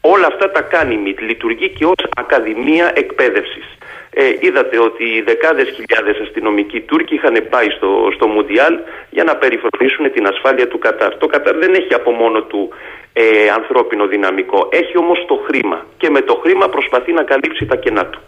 Όλα 0.00 0.26
αυτά 0.26 0.50
τα 0.50 0.60
κάνει 0.60 0.94
η 0.94 0.96
ΜΙΤ, 0.96 1.20
λειτουργεί 1.20 1.68
και 1.68 1.84
ως 1.84 2.00
Ακαδημία 2.16 2.92
Εκπαίδευσης. 2.94 3.75
Ε, 4.18 4.24
είδατε 4.46 4.76
ότι 4.88 5.06
δεκάδες 5.30 5.68
χιλιάδες 5.76 6.16
αστυνομικοί 6.24 6.80
Τούρκοι 6.80 7.14
είχαν 7.14 7.36
πάει 7.50 7.68
στο, 7.76 7.90
στο 8.16 8.26
Μουντιάλ 8.26 8.74
για 9.10 9.24
να 9.24 9.34
περιφρονήσουν 9.42 10.04
την 10.14 10.26
ασφάλεια 10.32 10.68
του 10.68 10.78
Κατάρ. 10.78 11.16
Το 11.16 11.26
Κατάρ 11.26 11.56
δεν 11.56 11.74
έχει 11.74 11.94
από 11.94 12.10
μόνο 12.10 12.38
του 12.42 12.68
ε, 13.12 13.22
ανθρώπινο 13.58 14.06
δυναμικό, 14.06 14.68
έχει 14.72 14.98
όμως 14.98 15.18
το 15.28 15.36
χρήμα 15.46 15.86
και 15.96 16.10
με 16.10 16.20
το 16.20 16.34
χρήμα 16.42 16.68
προσπαθεί 16.68 17.12
να 17.12 17.22
καλύψει 17.22 17.66
τα 17.66 17.76
κενά 17.76 18.04
του. 18.06 18.20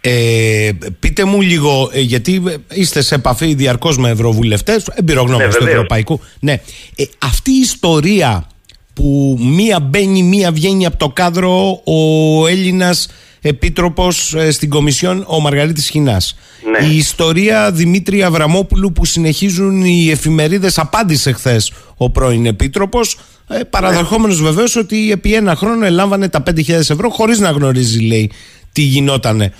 Ε, 0.00 0.70
πείτε 1.00 1.24
μου 1.24 1.40
λίγο, 1.40 1.90
ε, 1.92 2.00
γιατί 2.00 2.42
είστε 2.72 3.00
σε 3.02 3.14
επαφή 3.14 3.54
διαρκώς 3.54 3.98
με 3.98 4.10
ευρωβουλευτές, 4.10 4.90
εμπειρογνώμονες 4.94 5.46
Ναι, 5.46 5.58
του 5.58 5.64
βεβαίως. 5.64 5.76
Ευρωπαϊκού. 5.76 6.20
Ναι. 6.40 6.52
Ε, 6.96 7.04
αυτή 7.22 7.50
η 7.50 7.60
ιστορία 7.60 8.48
που 8.94 9.38
μία 9.40 9.80
μπαίνει, 9.80 10.22
μία 10.22 10.52
βγαίνει 10.52 10.86
από 10.86 10.96
το 10.96 11.08
κάδρο 11.08 11.80
ο 11.84 12.00
Έλληνας 12.46 13.08
επίτροπος 13.40 14.34
στην 14.50 14.68
Κομισιόν, 14.68 15.24
ο 15.28 15.40
Μαργαρίτης 15.40 15.88
Χινάς. 15.88 16.36
Ναι. 16.80 16.86
Η 16.86 16.96
ιστορία 16.96 17.70
Δημήτρη 17.72 18.22
Αβραμόπουλου 18.22 18.92
που 18.92 19.04
συνεχίζουν 19.04 19.84
οι 19.84 20.10
εφημερίδες, 20.10 20.78
απάντησε 20.78 21.32
χθες 21.32 21.72
ο 21.96 22.10
πρώην 22.10 22.46
επίτροπος, 22.46 23.18
ε, 23.48 23.58
παραδεχόμενος 23.70 24.42
βεβαίως 24.42 24.76
ότι 24.76 25.10
επί 25.10 25.34
ένα 25.34 25.56
χρόνο 25.56 25.84
ελάμβανε 25.86 26.28
τα 26.28 26.40
5.000 26.42 26.90
ευρώ 26.90 27.08
χωρίς 27.10 27.38
να 27.38 27.50
γνωρίζει, 27.50 28.00
λέει, 28.00 28.30
τι 28.72 28.82
γινόταν 28.82 29.52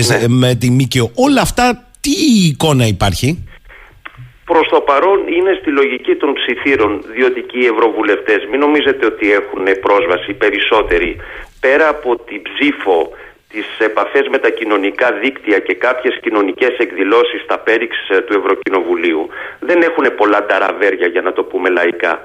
σε- 0.00 0.28
με 0.28 0.54
τη 0.54 0.70
ΜΚΟ. 0.70 1.10
Όλα 1.14 1.40
αυτά, 1.40 1.84
τι 2.00 2.10
εικόνα 2.46 2.86
υπάρχει; 2.86 3.44
Προς 4.50 4.68
το 4.68 4.80
παρόν 4.80 5.18
είναι 5.28 5.58
στη 5.60 5.70
λογική 5.70 6.14
των 6.14 6.32
ψηφίρων, 6.34 7.02
διότι 7.06 7.40
και 7.40 7.58
οι 7.58 7.66
ευρωβουλευτές 7.66 8.46
μην 8.50 8.60
νομίζετε 8.60 9.06
ότι 9.06 9.32
έχουν 9.32 9.64
πρόσβαση 9.80 10.32
περισσότεροι. 10.32 11.16
Πέρα 11.60 11.88
από 11.88 12.16
την 12.16 12.42
ψήφο, 12.42 13.10
τις 13.48 13.66
επαφές 13.78 14.28
με 14.28 14.38
τα 14.38 14.50
κοινωνικά 14.50 15.12
δίκτυα 15.12 15.58
και 15.58 15.74
κάποιες 15.74 16.18
κοινωνικές 16.22 16.78
εκδηλώσεις 16.78 17.42
στα 17.42 17.58
πέριξ 17.58 17.96
ε, 18.08 18.20
του 18.20 18.34
Ευρωκοινοβουλίου, 18.40 19.28
δεν 19.60 19.82
έχουν 19.82 20.14
πολλά 20.16 20.46
ταραβέρια 20.46 21.06
για 21.06 21.22
να 21.22 21.32
το 21.32 21.42
πούμε 21.42 21.68
λαϊκά. 21.68 22.20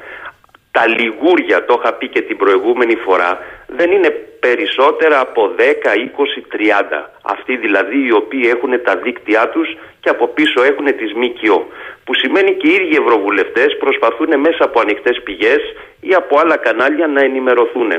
Τα 0.71 0.87
λιγούρια, 0.87 1.65
το 1.65 1.79
είχα 1.79 1.93
πει 1.93 2.07
και 2.07 2.21
την 2.21 2.37
προηγούμενη 2.37 2.95
φορά, 2.95 3.39
δεν 3.67 3.91
είναι 3.91 4.09
περισσότερα 4.39 5.19
από 5.19 5.51
10, 5.57 5.61
20, 5.95 6.41
30. 6.49 7.09
Αυτοί 7.21 7.57
δηλαδή 7.57 8.05
οι 8.05 8.11
οποίοι 8.11 8.45
έχουν 8.55 8.81
τα 8.83 8.95
δίκτυά 8.95 9.49
τους 9.49 9.77
και 9.99 10.09
από 10.09 10.27
πίσω 10.27 10.63
έχουν 10.63 10.85
τις 10.85 11.13
ΜΚΟ. 11.13 11.67
Που 12.03 12.13
σημαίνει 12.13 12.53
και 12.53 12.67
οι 12.67 12.73
ίδιοι 12.73 12.95
ευρωβουλευτές 12.95 13.77
προσπαθούν 13.79 14.39
μέσα 14.39 14.63
από 14.63 14.79
ανοιχτές 14.79 15.21
πηγές 15.23 15.61
ή 15.99 16.13
από 16.13 16.39
άλλα 16.39 16.57
κανάλια 16.57 17.07
να 17.07 17.21
ενημερωθούν. 17.21 17.91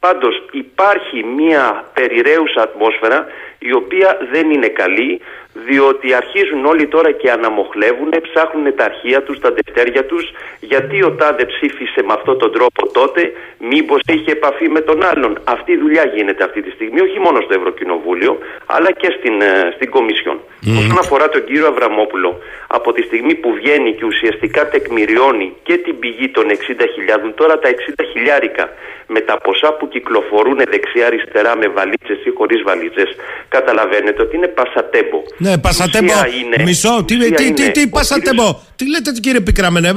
Πάντως 0.00 0.42
υπάρχει 0.50 1.24
μια 1.24 1.84
περιραίουσα 1.94 2.62
ατμόσφαιρα 2.62 3.26
η 3.58 3.72
οποία 3.72 4.18
δεν 4.32 4.50
είναι 4.50 4.68
καλή 4.68 5.20
διότι 5.64 6.14
αρχίζουν 6.14 6.64
όλοι 6.64 6.86
τώρα 6.86 7.10
και 7.12 7.30
αναμοχλεύουν, 7.30 8.10
ψάχνουν 8.22 8.74
τα 8.76 8.84
αρχεία 8.84 9.22
τους, 9.22 9.38
τα 9.38 9.50
δευτέρια 9.52 10.04
τους, 10.04 10.24
γιατί 10.60 11.02
ο 11.02 11.10
Τάδε 11.10 11.44
ψήφισε 11.44 12.02
με 12.02 12.12
αυτόν 12.12 12.38
τον 12.38 12.52
τρόπο 12.52 12.86
τότε, 12.92 13.32
μήπως 13.58 14.00
είχε 14.12 14.30
επαφή 14.32 14.68
με 14.68 14.80
τον 14.80 15.04
άλλον. 15.04 15.38
Αυτή 15.44 15.72
η 15.72 15.76
δουλειά 15.76 16.04
γίνεται 16.14 16.44
αυτή 16.44 16.62
τη 16.62 16.70
στιγμή, 16.70 17.00
όχι 17.00 17.18
μόνο 17.18 17.40
στο 17.40 17.54
Ευρωκοινοβούλιο, 17.54 18.38
αλλά 18.66 18.90
και 18.92 19.14
στην, 19.18 19.40
ε, 19.40 19.72
στην 19.74 19.90
Κομισιόν. 19.90 20.38
Mm. 20.40 20.78
Όσον 20.78 20.98
αφορά 20.98 21.28
τον 21.28 21.44
κύριο 21.44 21.66
Αβραμόπουλο, 21.66 22.38
από 22.66 22.92
τη 22.92 23.02
στιγμή 23.02 23.34
που 23.34 23.52
βγαίνει 23.52 23.94
και 23.94 24.04
ουσιαστικά 24.04 24.68
τεκμηριώνει 24.68 25.52
και 25.62 25.76
την 25.76 25.98
πηγή 25.98 26.28
των 26.28 26.50
60.000, 26.50 27.32
τώρα 27.34 27.58
τα 27.58 27.68
60 27.68 28.04
χιλιάρικα 28.12 28.64
με 29.06 29.20
τα 29.20 29.38
ποσά 29.38 29.72
που 29.72 29.88
κυκλοφορούν 29.88 30.56
δεξιά-αριστερά 30.56 31.56
με 31.56 31.68
βαλίτσες 31.68 32.24
ή 32.24 32.30
χωρίς 32.30 32.62
βαλίτσες, 32.62 33.10
καταλαβαίνετε 33.48 34.22
ότι 34.22 34.36
είναι 34.36 34.46
πασατέμπο. 34.46 35.22
Ναι, 35.38 35.58
πασατέμπο. 35.58 36.12
Μισό, 36.64 37.04
τι, 37.06 37.30
τι, 37.30 37.52
τι, 37.52 37.70
τι, 37.70 37.88
πασατέμπο. 37.88 38.60
Τι 38.76 38.90
λέτε 38.90 39.10
κύριε 39.10 39.40
Πικραμένε, 39.40 39.92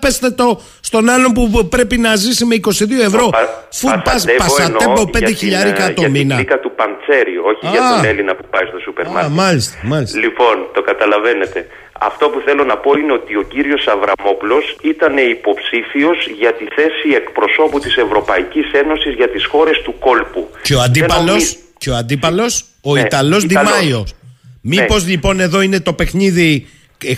πέστε 0.00 0.30
το 0.30 0.60
στον 0.80 1.08
άλλον 1.08 1.32
που 1.32 1.68
πρέπει 1.68 1.98
να 1.98 2.14
ζήσει 2.14 2.44
με 2.44 2.56
22 2.64 2.70
ευρώ. 3.04 3.30
Φου 3.70 3.88
πασατέμπο 4.36 5.02
5 5.14 5.34
χιλιάρικα 5.36 5.92
το 5.94 6.08
μήνα. 6.08 6.34
Για 6.34 6.44
την 6.44 6.60
του 6.62 6.72
Παντσέρι, 6.74 7.36
όχι 7.38 7.66
για 7.72 7.80
τον 7.96 8.04
Έλληνα 8.04 8.34
που 8.34 8.44
πάει 8.50 8.66
στο 8.66 8.78
σούπερ 8.78 9.06
μάρκετ. 9.08 9.32
Μάλιστα, 9.32 9.76
μάλιστα. 9.82 10.18
Λοιπόν, 10.18 10.68
το 10.74 10.82
καταλαβαίνετε. 10.82 11.66
Αυτό 12.00 12.28
που 12.28 12.42
θέλω 12.44 12.64
να 12.64 12.76
πω 12.76 12.92
είναι 13.00 13.12
ότι 13.12 13.36
ο 13.36 13.42
κύριος 13.42 13.86
Αβραμόπουλος 13.86 14.76
ήταν 14.82 15.16
υποψήφιος 15.16 16.28
για 16.40 16.52
τη 16.52 16.64
θέση 16.76 17.08
εκπροσώπου 17.14 17.78
της 17.80 17.96
Ευρωπαϊκής 17.96 18.72
Ένωσης 18.72 19.14
για 19.14 19.28
τις 19.28 19.44
χώρες 19.46 19.80
του 19.84 19.94
κόλπου. 19.98 20.50
Και 20.62 20.74
ο 20.74 20.80
αντίπαλος, 20.80 21.58
και 21.78 21.90
ο, 21.90 21.94
αντίπαλος, 21.94 22.64
ο 22.82 22.94
ναι, 22.94 23.00
Ιταλός 23.00 23.46
Ντιμάιος. 23.46 24.14
Μήπως 24.62 25.04
ναι. 25.04 25.10
λοιπόν 25.10 25.40
εδώ 25.40 25.60
είναι 25.60 25.80
το 25.80 25.92
παιχνίδι 25.92 26.66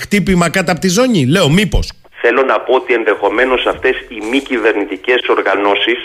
χτύπημα 0.00 0.50
κάτω 0.50 0.70
από 0.70 0.80
τη 0.80 0.88
ζώνη, 0.88 1.26
λέω 1.26 1.48
μήπως. 1.48 1.92
Θέλω 2.20 2.42
να 2.42 2.60
πω 2.60 2.74
ότι 2.74 2.94
ενδεχομένως 2.94 3.66
αυτές 3.66 3.96
οι 4.08 4.26
μη 4.30 4.40
κυβερνητικές 4.40 5.20
οργανώσεις 5.28 5.98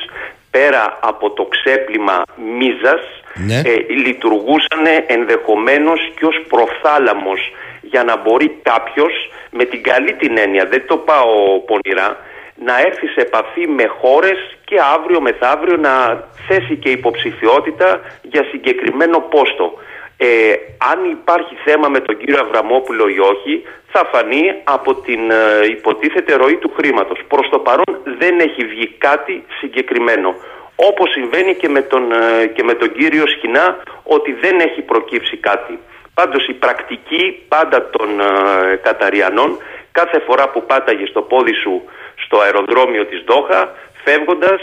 πέρα 0.52 1.00
από 1.02 1.32
το 1.32 1.48
ξέπλυμα 1.54 2.24
μίζας 2.58 3.02
ναι. 3.36 3.62
ε, 3.66 3.94
λειτουργούσαν 4.06 4.84
ενδεχομένως 5.08 6.00
και 6.16 6.26
ως 6.26 6.36
προθάλαμος 6.48 7.40
για 7.82 8.04
να 8.04 8.18
μπορεί 8.18 8.58
κάποιος 8.62 9.14
με 9.52 9.66
την 9.66 9.84
καλή 9.84 10.14
την 10.14 10.38
έννοια, 10.38 10.66
δεν 10.66 10.84
το 10.88 10.98
πάω 10.98 11.60
πονηρά, 11.60 12.18
να 12.66 12.80
έρθει 12.88 13.08
σε 13.08 13.22
επαφή 13.22 13.68
με 13.68 13.86
χώρες 14.02 14.40
και 14.70 14.78
αύριο 14.96 15.22
μεθαύριο 15.22 15.78
να 15.78 15.94
θέσει 16.48 16.76
και 16.76 16.90
υποψηφιότητα 16.90 18.02
για 18.22 18.44
συγκεκριμένο 18.52 19.18
πόστο. 19.20 19.74
Ε, 20.18 20.28
αν 20.92 21.00
υπάρχει 21.18 21.56
θέμα 21.66 21.88
με 21.88 22.00
τον 22.00 22.18
κύριο 22.18 22.40
Αβραμόπουλο 22.40 23.08
ή 23.08 23.20
όχι, 23.20 23.54
θα 23.92 24.10
φανεί 24.12 24.44
από 24.64 24.96
την 24.96 25.32
ε, 25.32 25.66
υποτίθεται 25.66 26.34
ροή 26.36 26.56
του 26.56 26.72
χρήματος. 26.78 27.20
Προς 27.28 27.50
το 27.50 27.60
παρόν 27.60 27.92
δεν 28.20 28.40
έχει 28.40 28.66
βγει 28.66 28.88
κάτι 28.98 29.44
συγκεκριμένο. 29.60 30.36
Όπως 30.76 31.10
συμβαίνει 31.12 31.54
και 31.56 31.70
με 31.70 31.82
τον, 31.82 32.12
ε, 32.12 32.46
και 32.46 32.64
με 32.64 32.74
τον 32.74 32.92
κύριο 32.92 33.28
Σχοινά, 33.28 33.78
ότι 34.04 34.32
δεν 34.34 34.60
έχει 34.60 34.82
προκύψει 34.82 35.38
κάτι. 35.38 35.80
Πάντως 36.14 36.48
η 36.48 36.54
πρακτική 36.54 37.44
πάντα 37.48 37.90
των 37.90 38.20
ε, 38.20 38.76
Καταριανών 38.76 39.58
κάθε 39.92 40.20
φορά 40.20 40.50
που 40.50 40.66
πάταγε 40.66 41.06
στο 41.06 41.22
πόδι 41.22 41.54
σου 41.54 41.82
στο 42.26 42.40
αεροδρόμιο 42.40 43.06
της 43.06 43.24
Δόχα 43.28 43.72
φεύγοντας 44.04 44.62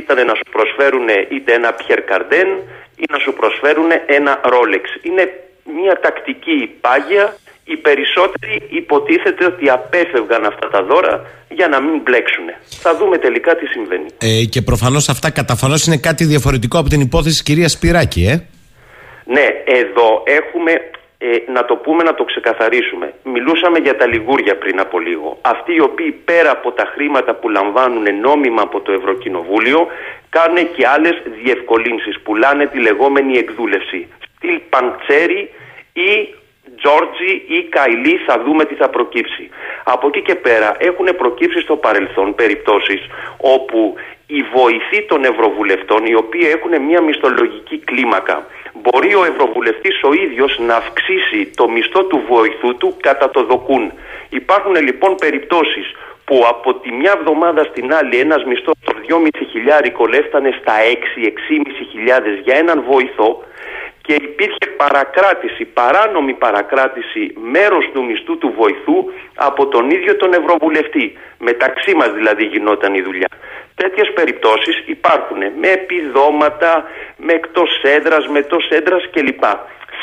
ήταν 0.00 0.26
να 0.26 0.34
σου 0.34 0.46
προσφέρουν 0.50 1.08
είτε 1.34 1.52
ένα 1.52 1.72
Πιέρ 1.72 2.00
Καρντέν 2.02 2.48
ή 2.96 3.04
να 3.12 3.18
σου 3.18 3.32
προσφέρουν 3.32 3.90
ένα 4.06 4.40
Ρόλεξ. 4.44 4.84
Είναι 5.02 5.24
μια 5.64 6.00
τακτική 6.00 6.70
πάγια 6.80 7.36
οι 7.64 7.76
περισσότεροι 7.76 8.62
υποτίθεται 8.68 9.44
ότι 9.44 9.70
απέφευγαν 9.70 10.44
αυτά 10.44 10.68
τα 10.68 10.82
δώρα 10.82 11.14
για 11.48 11.68
να 11.68 11.80
μην 11.80 12.00
μπλέξουν. 12.02 12.44
Θα 12.84 12.96
δούμε 12.96 13.18
τελικά 13.18 13.56
τι 13.56 13.66
συμβαίνει. 13.66 14.08
Ε, 14.18 14.44
και 14.44 14.62
προφανώς 14.62 15.08
αυτά 15.08 15.30
καταφανώς 15.30 15.86
είναι 15.86 15.96
κάτι 15.96 16.24
διαφορετικό 16.24 16.78
από 16.78 16.88
την 16.88 17.00
υπόθεση 17.00 17.34
της 17.34 17.42
κυρίας 17.42 17.72
Σπυράκη, 17.72 18.22
ε; 18.26 18.34
Ναι, 19.24 19.46
εδώ 19.64 20.22
έχουμε, 20.24 20.72
ε, 21.22 21.52
να 21.52 21.64
το 21.64 21.76
πούμε, 21.76 22.02
να 22.02 22.14
το 22.14 22.24
ξεκαθαρίσουμε. 22.24 23.14
Μιλούσαμε 23.22 23.78
για 23.78 23.96
τα 23.96 24.06
λιγούρια 24.06 24.56
πριν 24.56 24.80
από 24.80 24.98
λίγο. 24.98 25.38
Αυτοί 25.40 25.74
οι 25.74 25.80
οποίοι 25.80 26.10
πέρα 26.10 26.50
από 26.50 26.72
τα 26.72 26.84
χρήματα 26.94 27.34
που 27.34 27.48
λαμβάνουν 27.48 28.20
νόμιμα 28.20 28.62
από 28.62 28.80
το 28.80 28.92
Ευρωκοινοβούλιο 28.92 29.86
κάνουν 30.28 30.72
και 30.74 30.86
άλλες 30.86 31.22
διευκολύνσεις. 31.42 32.20
Πουλάνε 32.20 32.66
τη 32.66 32.78
λεγόμενη 32.78 33.38
εκδούλευση. 33.38 34.08
Στυλ 34.36 34.60
Παντσέρι 34.68 35.50
ή 35.92 36.34
Τζόρτζι 36.76 37.32
ή 37.46 37.68
Καϊλή 37.68 38.16
θα 38.26 38.42
δούμε 38.44 38.64
τι 38.64 38.74
θα 38.74 38.88
προκύψει. 38.88 39.48
Από 39.84 40.06
εκεί 40.06 40.22
και 40.22 40.34
πέρα 40.34 40.76
έχουν 40.78 41.08
προκύψει 41.16 41.60
στο 41.60 41.76
παρελθόν 41.76 42.34
περιπτώσεις 42.34 43.00
όπου 43.36 43.94
οι 44.26 44.42
βοηθοί 44.54 45.02
των 45.08 45.24
Ευρωβουλευτών 45.24 46.06
οι 46.06 46.14
οποίοι 46.14 46.46
έχουν 46.54 46.82
μια 46.82 47.00
μισθολογική 47.02 47.78
κλίμακα 47.78 48.46
μπορεί 48.72 49.14
ο 49.14 49.24
Ευρωβουλευτής 49.24 50.02
ο 50.02 50.12
ίδιος 50.12 50.58
να 50.58 50.74
αυξήσει 50.76 51.50
το 51.56 51.68
μισθό 51.68 52.04
του 52.04 52.22
βοηθού 52.28 52.76
του 52.76 52.96
κατά 53.00 53.30
το 53.30 53.44
δοκούν. 53.44 53.92
Υπάρχουν 54.28 54.74
λοιπόν 54.74 55.14
περιπτώσεις 55.14 55.86
που 56.24 56.44
από 56.48 56.74
τη 56.74 56.92
μια 56.92 57.14
εβδομάδα 57.18 57.64
στην 57.64 57.94
άλλη 57.94 58.18
ένας 58.18 58.44
μισθός 58.44 58.74
των 58.84 58.94
2.500 59.08 59.28
χιλιάρικο 59.50 60.04
έφτανε 60.12 60.50
στα 60.60 60.72
6-6.500 60.82 61.86
χιλιάδες 61.90 62.38
για 62.44 62.56
έναν 62.56 62.84
βοηθό 62.90 63.42
και 64.10 64.16
υπήρχε 64.30 64.66
παρακράτηση, 64.76 65.64
παράνομη 65.64 66.34
παρακράτηση 66.34 67.34
μέρος 67.52 67.84
του 67.92 68.04
μισθού 68.04 68.38
του 68.38 68.54
βοηθού 68.58 68.98
από 69.34 69.66
τον 69.66 69.90
ίδιο 69.90 70.16
τον 70.16 70.32
Ευρωβουλευτή. 70.32 71.18
Μεταξύ 71.38 71.94
μας 71.94 72.12
δηλαδή 72.12 72.44
γινόταν 72.44 72.94
η 72.94 73.02
δουλειά. 73.02 73.28
Τέτοιες 73.74 74.12
περιπτώσεις 74.14 74.82
υπάρχουν 74.86 75.38
με 75.60 75.68
επιδόματα, 75.68 76.84
με 77.16 77.32
εκτός 77.32 77.70
έδρας, 77.82 78.26
με 78.28 78.38
εκτός 78.38 78.68
έδρας 78.68 79.02
κλπ. 79.10 79.44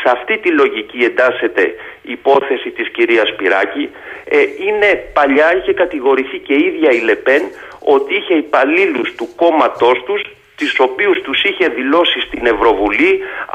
Σε 0.02 0.10
αυτή 0.12 0.38
τη 0.38 0.50
λογική 0.50 1.04
εντάσσεται 1.04 1.63
η 2.02 2.12
υπόθεση 2.12 2.70
της 2.70 2.89
κυρίας 2.89 3.36
Πυράκη. 3.36 3.89
Ε, 4.30 4.38
είναι 4.67 4.89
παλιά, 5.13 5.58
είχε 5.58 5.74
κατηγορηθεί 5.74 6.38
και 6.38 6.54
η 6.54 6.63
ίδια 6.65 6.89
η 6.91 7.00
Λεπέν 7.00 7.41
ότι 7.80 8.15
είχε 8.15 8.34
υπαλλήλους 8.34 9.15
του 9.15 9.28
κόμματός 9.36 10.04
τους 10.06 10.22
τις 10.60 10.80
οποίους 10.88 11.17
τους 11.26 11.39
είχε 11.48 11.65
δηλώσει 11.80 12.17
στην 12.28 12.43
Ευρωβουλή 12.54 13.12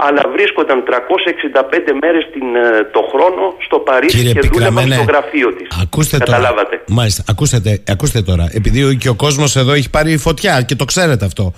αλλά 0.07 0.23
βρίσκονταν 0.35 0.79
365 0.87 1.93
μέρες 2.03 2.25
την, 2.35 2.47
ε, 2.55 2.85
το 2.95 3.01
χρόνο 3.12 3.45
στο 3.67 3.79
Παρίσι 3.79 4.17
Κύριε 4.17 4.33
και 4.33 4.49
δούλευαν 4.53 4.93
στο 4.93 5.05
γραφείο 5.12 5.49
της. 5.57 5.69
Ακούστε 5.83 6.19
Καταλάβατε. 6.19 6.77
Τώρα, 6.77 6.99
μάλιστα, 6.99 7.23
ακούστε, 7.29 7.83
ακούστε 7.88 8.23
τώρα, 8.23 8.45
επειδή 8.53 8.97
και 8.97 9.09
ο 9.09 9.15
κόσμος 9.15 9.57
εδώ 9.57 9.73
έχει 9.73 9.91
πάρει 9.91 10.17
φωτιά 10.17 10.62
και 10.62 10.75
το 10.75 10.85
ξέρετε 10.85 11.25
αυτό. 11.25 11.55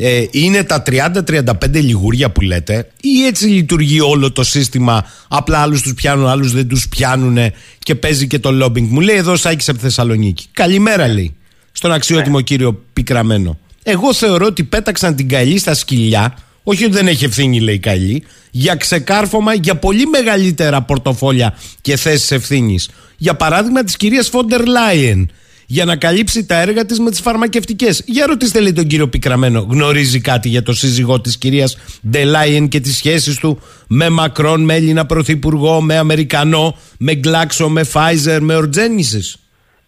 Ε, 0.00 0.24
είναι 0.30 0.64
τα 0.64 0.82
30-35 0.86 1.52
λιγούρια 1.72 2.30
που 2.30 2.40
λέτε 2.40 2.88
ή 3.00 3.26
έτσι 3.26 3.46
λειτουργεί 3.46 4.00
όλο 4.00 4.32
το 4.32 4.42
σύστημα 4.42 5.04
απλά 5.28 5.58
άλλους 5.62 5.82
τους 5.82 5.94
πιάνουν, 5.94 6.26
άλλους 6.26 6.52
δεν 6.52 6.68
τους 6.68 6.88
πιάνουν 6.88 7.38
και 7.78 7.94
παίζει 7.94 8.26
και 8.26 8.38
το 8.38 8.64
lobbying 8.64 8.86
μου 8.88 9.00
λέει 9.00 9.16
εδώ 9.16 9.36
Σάκης 9.36 9.68
από 9.68 9.78
Θεσσαλονίκη 9.78 10.46
καλημέρα 10.52 11.08
λέει 11.08 11.36
στον 11.72 11.92
αξιότιμο 11.92 12.36
ναι. 12.36 12.42
κύριο 12.42 12.82
Πικραμένο 12.92 13.58
εγώ 13.90 14.14
θεωρώ 14.14 14.46
ότι 14.46 14.64
πέταξαν 14.64 15.16
την 15.16 15.28
καλή 15.28 15.58
στα 15.58 15.74
σκυλιά, 15.74 16.38
όχι 16.62 16.84
ότι 16.84 16.92
δεν 16.92 17.06
έχει 17.06 17.24
ευθύνη, 17.24 17.60
λέει 17.60 17.78
καλή, 17.78 18.24
για 18.50 18.74
ξεκάρφωμα 18.74 19.54
για 19.54 19.74
πολύ 19.74 20.06
μεγαλύτερα 20.06 20.82
πορτοφόλια 20.82 21.58
και 21.80 21.96
θέσεις 21.96 22.30
ευθύνης. 22.30 22.90
Για 23.16 23.34
παράδειγμα 23.34 23.84
της 23.84 23.96
κυρίας 23.96 24.28
Φόντερ 24.28 24.66
Λάιεν, 24.66 25.30
για 25.66 25.84
να 25.84 25.96
καλύψει 25.96 26.46
τα 26.46 26.60
έργα 26.60 26.84
της 26.84 27.00
με 27.00 27.10
τις 27.10 27.20
φαρμακευτικές. 27.20 28.02
Για 28.06 28.26
ρωτήστε, 28.26 28.60
λέει 28.60 28.72
τον 28.72 28.86
κύριο 28.86 29.08
Πικραμένο, 29.08 29.66
γνωρίζει 29.70 30.20
κάτι 30.20 30.48
για 30.48 30.62
το 30.62 30.72
σύζυγό 30.72 31.20
της 31.20 31.38
κυρίας 31.38 31.78
Ντελάιεν 32.08 32.68
και 32.68 32.80
τις 32.80 32.96
σχέσεις 32.96 33.38
του 33.38 33.60
με 33.88 34.08
Μακρόν, 34.08 34.64
με 34.64 34.74
Έλληνα 34.74 35.06
Πρωθυπουργό, 35.06 35.80
με 35.80 35.96
Αμερικανό, 35.96 36.76
με 36.98 37.14
Γκλάξο, 37.14 37.68
με 37.68 37.84
Φάιζερ, 37.84 38.42
με 38.42 38.56
Ορτζένισης. 38.56 39.36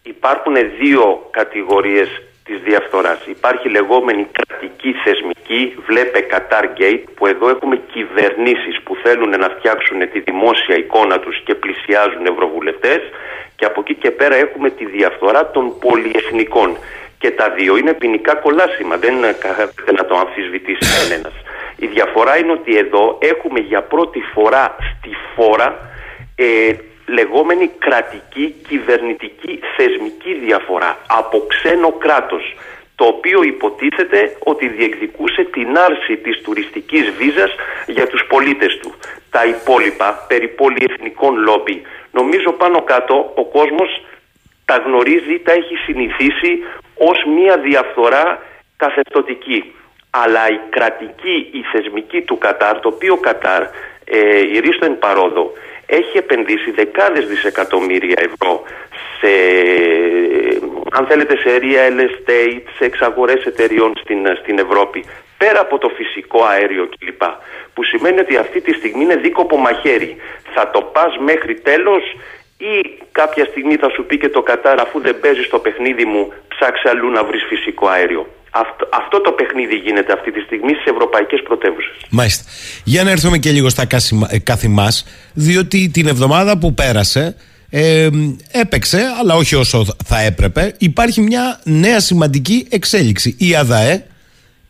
Υπάρχουν 0.03 0.53
δύο 0.53 1.01
κατηγορίες 1.31 2.07
της 2.51 2.61
διαφθοράς. 2.69 3.19
Υπάρχει 3.37 3.67
λεγόμενη 3.69 4.23
κρατική 4.37 4.91
θεσμική, 5.03 5.61
βλέπε 5.87 6.19
Qatar 6.31 6.65
Gate, 6.79 7.03
που 7.15 7.27
εδώ 7.27 7.49
έχουμε 7.49 7.75
κυβερνήσεις 7.93 8.75
που 8.83 8.93
θέλουν 9.03 9.29
να 9.43 9.49
φτιάξουν 9.55 9.99
τη 10.11 10.19
δημόσια 10.19 10.75
εικόνα 10.83 11.19
τους 11.19 11.35
και 11.45 11.55
πλησιάζουν 11.55 12.25
ευρωβουλευτές 12.25 13.01
και 13.55 13.65
από 13.65 13.79
εκεί 13.83 13.95
και 13.95 14.11
πέρα 14.11 14.35
έχουμε 14.35 14.69
τη 14.69 14.85
διαφθορά 14.85 15.51
των 15.51 15.65
πολυεθνικών. 15.79 16.77
Και 17.21 17.31
τα 17.31 17.49
δύο 17.49 17.77
είναι 17.77 17.93
ποινικά 17.93 18.33
κολάσιμα, 18.35 18.97
δεν 18.97 19.13
είναι 19.15 19.35
να 19.97 20.05
το 20.05 20.15
αμφισβητήσει 20.23 20.85
κανένας. 20.97 21.33
Η 21.75 21.87
διαφορά 21.87 22.37
είναι 22.37 22.51
ότι 22.51 22.77
εδώ 22.77 23.17
έχουμε 23.21 23.59
για 23.59 23.81
πρώτη 23.81 24.21
φορά 24.33 24.75
στη 24.97 25.09
φόρα 25.35 25.69
ε, 26.35 26.73
λεγόμενη 27.05 27.67
κρατική, 27.67 28.55
κυβερνητική, 28.67 29.59
θεσμική 29.77 30.33
διαφορά 30.33 30.97
από 31.07 31.45
ξένο 31.47 31.91
κράτος 31.91 32.55
το 33.01 33.07
οποίο 33.07 33.43
υποτίθεται 33.43 34.35
ότι 34.43 34.67
διεκδικούσε 34.67 35.43
την 35.43 35.77
άρση 35.77 36.17
της 36.17 36.41
τουριστικής 36.41 37.09
βίζας 37.17 37.51
για 37.87 38.07
τους 38.07 38.25
πολίτες 38.29 38.79
του. 38.81 38.93
Τα 39.29 39.45
υπόλοιπα 39.45 40.25
περί 40.27 40.47
πολυεθνικών 40.47 41.35
λόμπι 41.37 41.81
νομίζω 42.11 42.51
πάνω 42.51 42.81
κάτω 42.81 43.31
ο 43.35 43.45
κόσμος 43.45 44.05
τα 44.65 44.77
γνωρίζει, 44.77 45.39
τα 45.43 45.51
έχει 45.51 45.75
συνηθίσει 45.75 46.51
ως 46.97 47.17
μία 47.35 47.57
διαφθορά 47.57 48.41
καθεστωτική. 48.77 49.73
Αλλά 50.09 50.49
η 50.49 50.59
κρατική, 50.69 51.49
η 51.51 51.61
θεσμική 51.71 52.21
του 52.21 52.37
Κατάρ, 52.37 52.79
το 52.79 52.87
οποίο 52.87 53.15
Κατάρ 53.17 53.61
ε, 54.05 54.39
η 54.53 54.59
Ρίστο 54.59 54.85
εν 54.85 54.99
παρόδο 54.99 55.51
έχει 55.99 56.17
επενδύσει 56.17 56.71
δεκάδες 56.71 57.25
δισεκατομμύρια 57.27 58.19
ευρώ 58.29 58.63
σε, 59.19 59.31
αν 60.91 61.05
θέλετε, 61.05 61.37
σε 61.37 61.59
real 61.61 61.99
estate, 62.07 62.65
σε 62.77 62.85
εξαγορές 62.85 63.45
εταιριών 63.45 63.93
στην, 64.01 64.19
στην 64.41 64.59
Ευρώπη, 64.59 65.05
πέρα 65.37 65.59
από 65.59 65.77
το 65.77 65.89
φυσικό 65.89 66.43
αέριο 66.43 66.89
κλπ. 66.99 67.23
Που 67.73 67.83
σημαίνει 67.83 68.19
ότι 68.19 68.35
αυτή 68.37 68.61
τη 68.61 68.73
στιγμή 68.73 69.03
είναι 69.03 69.15
δίκοπο 69.15 69.57
μαχαίρι. 69.57 70.15
Θα 70.53 70.69
το 70.69 70.81
πας 70.81 71.17
μέχρι 71.17 71.53
τέλος 71.59 72.03
ή 72.57 72.97
κάποια 73.11 73.45
στιγμή 73.45 73.75
θα 73.75 73.89
σου 73.89 74.05
πει 74.05 74.17
και 74.17 74.29
το 74.29 74.41
Κατάρ 74.41 74.79
αφού 74.79 74.99
δεν 74.99 75.19
παίζεις 75.19 75.45
στο 75.45 75.59
παιχνίδι 75.59 76.05
μου 76.05 76.33
ψάξε 76.47 76.89
αλλού 76.89 77.09
να 77.09 77.23
βρεις 77.23 77.43
φυσικό 77.43 77.87
αέριο. 77.87 78.27
Αυτό, 78.53 78.89
αυτό 78.93 79.21
το 79.21 79.31
παιχνίδι 79.31 79.75
γίνεται 79.75 80.13
αυτή 80.13 80.31
τη 80.31 80.39
στιγμή 80.39 80.73
στις 80.73 80.85
ευρωπαϊκές 80.85 81.41
πρωτεύουσες. 81.43 81.95
Μάλιστα. 82.09 82.43
Για 82.83 83.03
να 83.03 83.11
έρθουμε 83.11 83.37
και 83.37 83.51
λίγο 83.51 83.69
στα 83.69 83.85
κάθημά, 84.43 84.87
διότι 85.33 85.89
την 85.89 86.07
εβδομάδα 86.07 86.57
που 86.57 86.73
πέρασε 86.73 87.35
ε, 87.69 88.09
έπαιξε, 88.51 89.01
αλλά 89.19 89.35
όχι 89.35 89.55
όσο 89.55 89.85
θα 90.05 90.21
έπρεπε. 90.21 90.73
Υπάρχει 90.77 91.21
μια 91.21 91.59
νέα 91.63 91.99
σημαντική 91.99 92.67
εξέλιξη. 92.69 93.35
Η 93.39 93.55
ΑΔΑΕ 93.55 94.05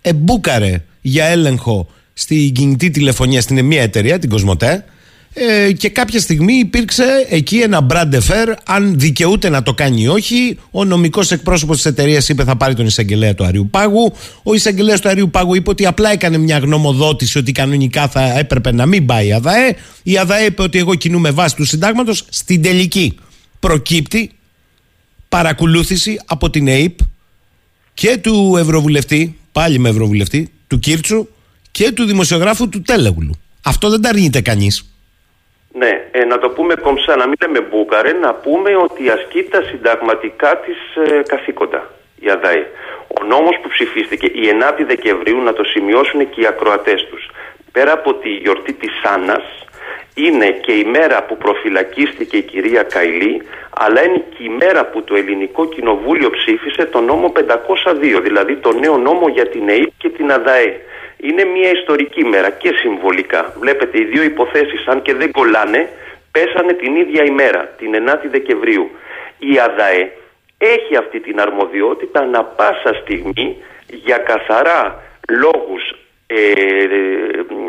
εμπούκαρε 0.02 0.84
για 1.02 1.26
έλεγχο 1.26 1.88
στην 2.14 2.54
κινητή 2.54 2.90
τηλεφωνία 2.90 3.42
στην 3.42 3.66
μία 3.66 3.82
εταιρεία, 3.82 4.20
την 4.20 4.30
Κοσμοτέ, 4.30 4.86
ε, 5.34 5.72
και 5.72 5.90
κάποια 5.90 6.20
στιγμή 6.20 6.54
υπήρξε 6.54 7.26
εκεί 7.30 7.58
ένα 7.58 7.82
μπραντεφέρ 7.82 8.54
αν 8.66 9.00
δικαιούται 9.00 9.50
να 9.50 9.64
το 9.64 9.74
κάνει 9.74 10.02
ή 10.02 10.08
όχι. 10.08 10.58
Ο 10.72 10.86
νομικός 10.86 11.32
εκπρόσωπος 11.32 11.76
της 11.76 11.86
εταιρείας 11.86 12.30
είπε 12.30 12.44
θα 12.44 12.56
πάρει 12.56 12.76
τον 12.76 12.86
εισαγγελέα 12.86 13.36
του 13.36 13.46
Αριού 13.46 13.68
Πάγου. 13.72 14.14
Ο 14.44 14.54
εισαγγελέας 14.54 15.00
του 15.00 15.10
Αριού 15.10 15.30
Πάγου 15.30 15.56
είπε 15.56 15.70
ότι 15.70 15.86
απλά 15.86 16.12
έκανε 16.12 16.38
μια 16.38 16.58
γνωμοδότηση 16.58 17.38
ότι 17.38 17.52
κανονικά 17.52 18.08
θα 18.08 18.38
έπρεπε 18.40 18.72
να 18.72 18.86
μην 18.86 19.06
πάει 19.06 19.28
η 19.28 19.34
ΑΔΑΕ. 19.34 19.76
Η 20.04 20.18
ΑΔΑΕ 20.18 20.46
είπε 20.46 20.62
ότι 20.62 20.78
εγώ 20.78 20.96
κινούμαι 20.96 21.32
βάση 21.32 21.56
του 21.56 21.66
συντάγματος. 21.66 22.26
Στην 22.30 22.62
τελική 22.62 23.16
προκύπτει 23.60 24.32
παρακολούθηση 25.30 26.20
από 26.26 26.50
την 26.50 26.68
ΑΕΠ 26.68 26.98
και 27.94 28.18
του 28.18 28.56
Ευρωβουλευτή, 28.60 29.38
πάλι 29.52 29.80
με 29.80 29.90
Ευρωβουλευτή, 29.90 30.52
του 30.68 30.80
Κίρτσου 30.80 31.28
και 31.72 31.92
του 31.92 32.04
δημοσιογράφου 32.04 32.70
του 32.70 32.82
Τέλεγουλου. 32.82 33.34
Αυτό 33.62 33.90
δεν 33.90 34.02
τα 34.02 34.10
αρνείται 34.10 34.42
κανείς. 34.42 34.91
Ναι, 35.74 36.08
ε, 36.12 36.26
να 36.26 36.38
το 36.40 36.50
πούμε 36.50 36.76
κομψά, 36.76 37.16
να 37.16 37.28
μην 37.28 37.36
λέμε 37.42 37.62
μπούκαρε, 37.62 38.14
να 38.14 38.34
πούμε 38.34 38.76
ότι 38.76 39.10
ασκεί 39.10 39.44
τα 39.44 39.62
συνταγματικά 39.62 40.58
της 40.58 40.78
ε, 40.96 41.22
καθήκοντα 41.28 41.90
η 42.20 42.30
ΑΔΑΕ. 42.30 42.68
Ο 43.20 43.24
νόμος 43.24 43.60
που 43.62 43.70
ψηφίστηκε 43.70 44.26
η 44.26 44.44
9η 44.62 44.84
Δεκεμβρίου, 44.88 45.42
να 45.42 45.54
το 45.54 45.64
σημειώσουν 45.64 46.30
και 46.30 46.42
οι 46.42 46.46
ακροατές 46.46 47.08
τους, 47.10 47.30
πέρα 47.72 47.92
από 47.92 48.14
τη 48.14 48.30
γιορτή 48.30 48.74
της 48.74 48.92
Άννας, 49.14 49.44
είναι 50.16 50.50
και 50.50 50.72
η 50.72 50.84
μέρα 50.84 51.24
που 51.24 51.38
προφυλακίστηκε 51.38 52.38
η 52.38 52.42
κυρία 52.42 52.84
Καηλή, 52.84 53.42
αλλά 53.70 54.04
είναι 54.06 54.24
και 54.38 54.44
η 54.44 54.50
μέρα 54.50 54.86
που 54.86 55.04
το 55.04 55.16
Ελληνικό 55.16 55.68
Κοινοβούλιο 55.68 56.30
ψήφισε 56.30 56.86
το 56.86 57.02
νόμο 57.02 57.32
502, 57.36 58.20
δηλαδή 58.22 58.56
το 58.56 58.72
νέο 58.72 58.98
νόμο 58.98 59.28
για 59.28 59.48
την 59.48 59.70
ΕΕ 59.70 59.84
και 59.98 60.10
την 60.10 60.32
ΑΔΑΕ 60.32 60.80
είναι 61.18 61.44
μια 61.44 61.72
ιστορική 61.72 62.24
μέρα 62.26 62.50
και 62.50 62.72
συμβολικά. 62.82 63.54
Βλέπετε, 63.60 64.00
οι 64.00 64.04
δύο 64.04 64.24
υποθέσεις, 64.24 64.88
αν 64.88 65.02
και 65.02 65.14
δεν 65.14 65.32
κολλάνε, 65.32 65.90
πέσανε 66.32 66.74
την 66.74 66.96
ίδια 66.96 67.24
ημέρα, 67.24 67.74
την 67.78 67.92
9η 68.08 68.28
Δεκεμβρίου. 68.32 68.92
Η 69.40 69.60
ΑΔΑΕ 69.60 70.12
έχει 70.58 70.96
αυτή 70.98 71.20
την 71.20 71.40
αρμοδιότητα 71.40 72.20
ανα 72.20 72.44
πάσα 72.44 72.94
στιγμή 73.02 73.58
για 73.88 74.18
καθαρά 74.18 75.04
λόγους 75.30 75.90
ε, 75.90 76.01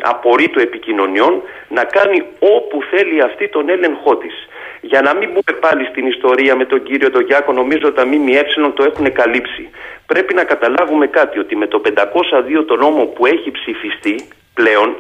απορρίτου 0.00 0.60
επικοινωνιών 0.60 1.42
να 1.68 1.84
κάνει 1.84 2.22
όπου 2.38 2.82
θέλει 2.90 3.22
αυτή 3.22 3.48
τον 3.48 3.68
έλεγχό 3.68 4.16
της. 4.16 4.34
Για 4.80 5.00
να 5.00 5.14
μην 5.14 5.28
μπούμε 5.28 5.58
πάλι 5.60 5.84
στην 5.84 6.06
ιστορία 6.06 6.56
με 6.56 6.64
τον 6.64 6.82
κύριο 6.82 7.10
τον 7.10 7.24
Γιάκο, 7.24 7.52
νομίζω 7.52 7.92
τα 7.92 8.06
ΜΜΕ 8.06 8.42
το 8.74 8.82
έχουν 8.84 9.12
καλύψει. 9.12 9.70
Πρέπει 10.06 10.34
να 10.34 10.44
καταλάβουμε 10.44 11.06
κάτι, 11.06 11.38
ότι 11.38 11.56
με 11.56 11.66
το 11.66 11.80
502 11.84 12.64
το 12.66 12.76
νόμο 12.76 13.04
που 13.04 13.26
έχει 13.26 13.50
ψηφιστεί 13.50 14.28
πλέον, 14.54 14.96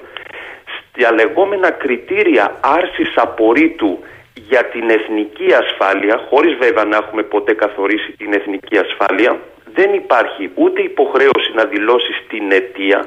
στα 0.74 1.12
λεγόμενα 1.12 1.70
κριτήρια 1.70 2.58
άρσης 2.60 3.12
απορρίτου 3.14 3.98
για 4.34 4.64
την 4.64 4.90
εθνική 4.90 5.48
ασφάλεια, 5.54 6.26
χωρίς 6.28 6.54
βέβαια 6.54 6.84
να 6.84 6.96
έχουμε 6.96 7.22
ποτέ 7.22 7.52
καθορίσει 7.54 8.12
την 8.12 8.32
εθνική 8.32 8.78
ασφάλεια, 8.78 9.40
δεν 9.74 9.94
υπάρχει 9.94 10.50
ούτε 10.54 10.82
υποχρέωση 10.82 11.50
να 11.54 11.64
δηλώσει 11.64 12.12
την 12.28 12.52
αιτία, 12.52 13.06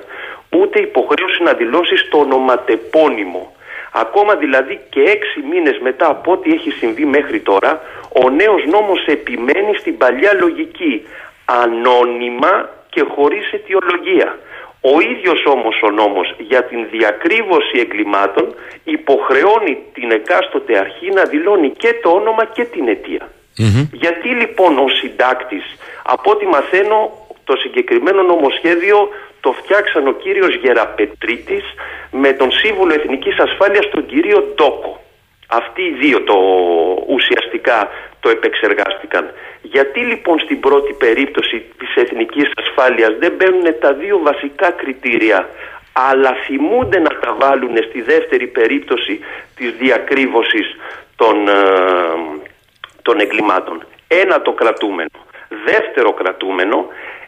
ούτε 0.62 0.80
υποχρέωση 0.80 1.44
να 1.44 1.54
δηλώσεις 1.54 2.08
το 2.10 2.18
ονοματεπώνυμο. 2.18 3.56
Ακόμα 3.92 4.36
δηλαδή 4.36 4.80
και 4.90 5.02
έξι 5.02 5.40
μήνες 5.50 5.78
μετά 5.82 6.10
από 6.10 6.32
ό,τι 6.32 6.52
έχει 6.52 6.72
συμβεί 6.72 7.06
μέχρι 7.06 7.40
τώρα, 7.40 7.82
ο 8.24 8.30
νέος 8.30 8.66
νόμος 8.66 9.06
επιμένει 9.06 9.76
στην 9.80 9.98
παλιά 9.98 10.34
λογική, 10.34 11.06
ανώνυμα 11.46 12.70
και 12.90 13.04
χωρίς 13.16 13.52
αιτιολογία. 13.52 14.40
Ο 14.82 15.00
ίδιος 15.00 15.46
όμως 15.46 15.82
ο 15.82 15.90
νόμος 15.92 16.36
για 16.38 16.64
την 16.64 16.88
διακρύβωση 16.92 17.78
εγκλημάτων 17.80 18.56
υποχρεώνει 18.84 19.78
την 19.94 20.12
εκάστοτε 20.12 20.78
αρχή 20.78 21.10
να 21.12 21.24
δηλώνει 21.24 21.70
και 21.70 21.94
το 22.04 22.10
όνομα 22.10 22.46
και 22.46 22.64
την 22.64 22.88
αιτια 22.88 23.30
Γιατί 23.92 24.30
λοιπόν 24.30 24.78
ο 24.78 24.88
συντάκτης, 24.90 25.66
από 26.04 26.32
ό,τι 26.32 26.46
μαθαίνω 26.46 27.12
το 27.44 27.56
συγκεκριμένο 27.56 28.22
νομοσχέδιο 28.22 29.10
το 29.46 29.52
φτιάξαν 29.52 30.08
ο 30.08 30.14
κύριος 30.24 30.54
Γεραπετρίτης 30.56 31.66
με 32.12 32.34
τον 32.34 32.52
Σύμβουλο 32.52 32.94
Εθνικής 32.94 33.38
Ασφάλειας 33.40 33.90
τον 33.90 34.06
κύριο 34.06 34.40
Ντόκο. 34.56 34.94
Αυτοί 35.48 35.82
οι 35.82 35.96
δύο 36.02 36.22
το 36.22 36.38
ουσιαστικά 37.08 37.90
το 38.20 38.30
επεξεργάστηκαν. 38.30 39.24
Γιατί 39.62 40.00
λοιπόν 40.00 40.40
στην 40.40 40.60
πρώτη 40.60 40.94
περίπτωση 40.94 41.58
της 41.80 41.96
εθνικής 41.96 42.48
ασφάλειας 42.56 43.12
δεν 43.20 43.32
μπαίνουν 43.36 43.68
τα 43.80 43.94
δύο 43.94 44.20
βασικά 44.24 44.72
κριτήρια 44.72 45.50
αλλά 46.10 46.32
θυμούνται 46.46 47.00
να 47.00 47.12
τα 47.24 47.36
βάλουν 47.40 47.76
στη 47.90 48.02
δεύτερη 48.02 48.48
περίπτωση 48.48 49.20
της 49.56 49.70
διακρύβωσης 49.80 50.68
των, 51.16 51.48
ε, 51.48 51.54
των 53.02 53.20
εγκλημάτων. 53.20 53.86
Ένα 54.08 54.42
το 54.42 54.52
κρατούμενο. 54.52 55.20
Δεύτερο 55.66 56.14
κρατούμενο 56.14 56.88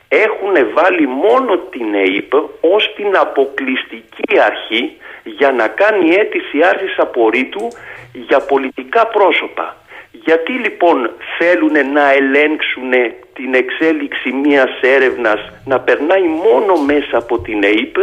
έχουν 0.10 0.74
βάλει 0.74 1.08
μόνο 1.08 1.58
την 1.58 1.94
ΕΕΠ 1.94 2.34
ως 2.62 2.94
την 2.96 3.18
αποκλειστική 3.18 4.40
αρχή 4.46 4.98
για 5.24 5.52
να 5.52 5.68
κάνει 5.68 6.16
αίτηση 6.16 6.62
άρσης 6.72 6.98
απορρίτου 6.98 7.68
για 8.14 8.40
πολιτικά 8.40 9.08
πρόσωπα. 9.08 9.76
Γιατί 10.12 10.52
λοιπόν 10.52 11.12
θέλουν 11.38 11.92
να 11.94 12.12
ελέγξουν 12.12 12.92
την 13.34 13.54
εξέλιξη 13.54 14.32
μιας 14.32 14.70
έρευνας 14.82 15.40
να 15.66 15.80
περνάει 15.80 16.24
μόνο 16.24 16.82
μέσα 16.86 17.18
από 17.18 17.40
την 17.40 17.64
ΕΕΠ 17.64 17.96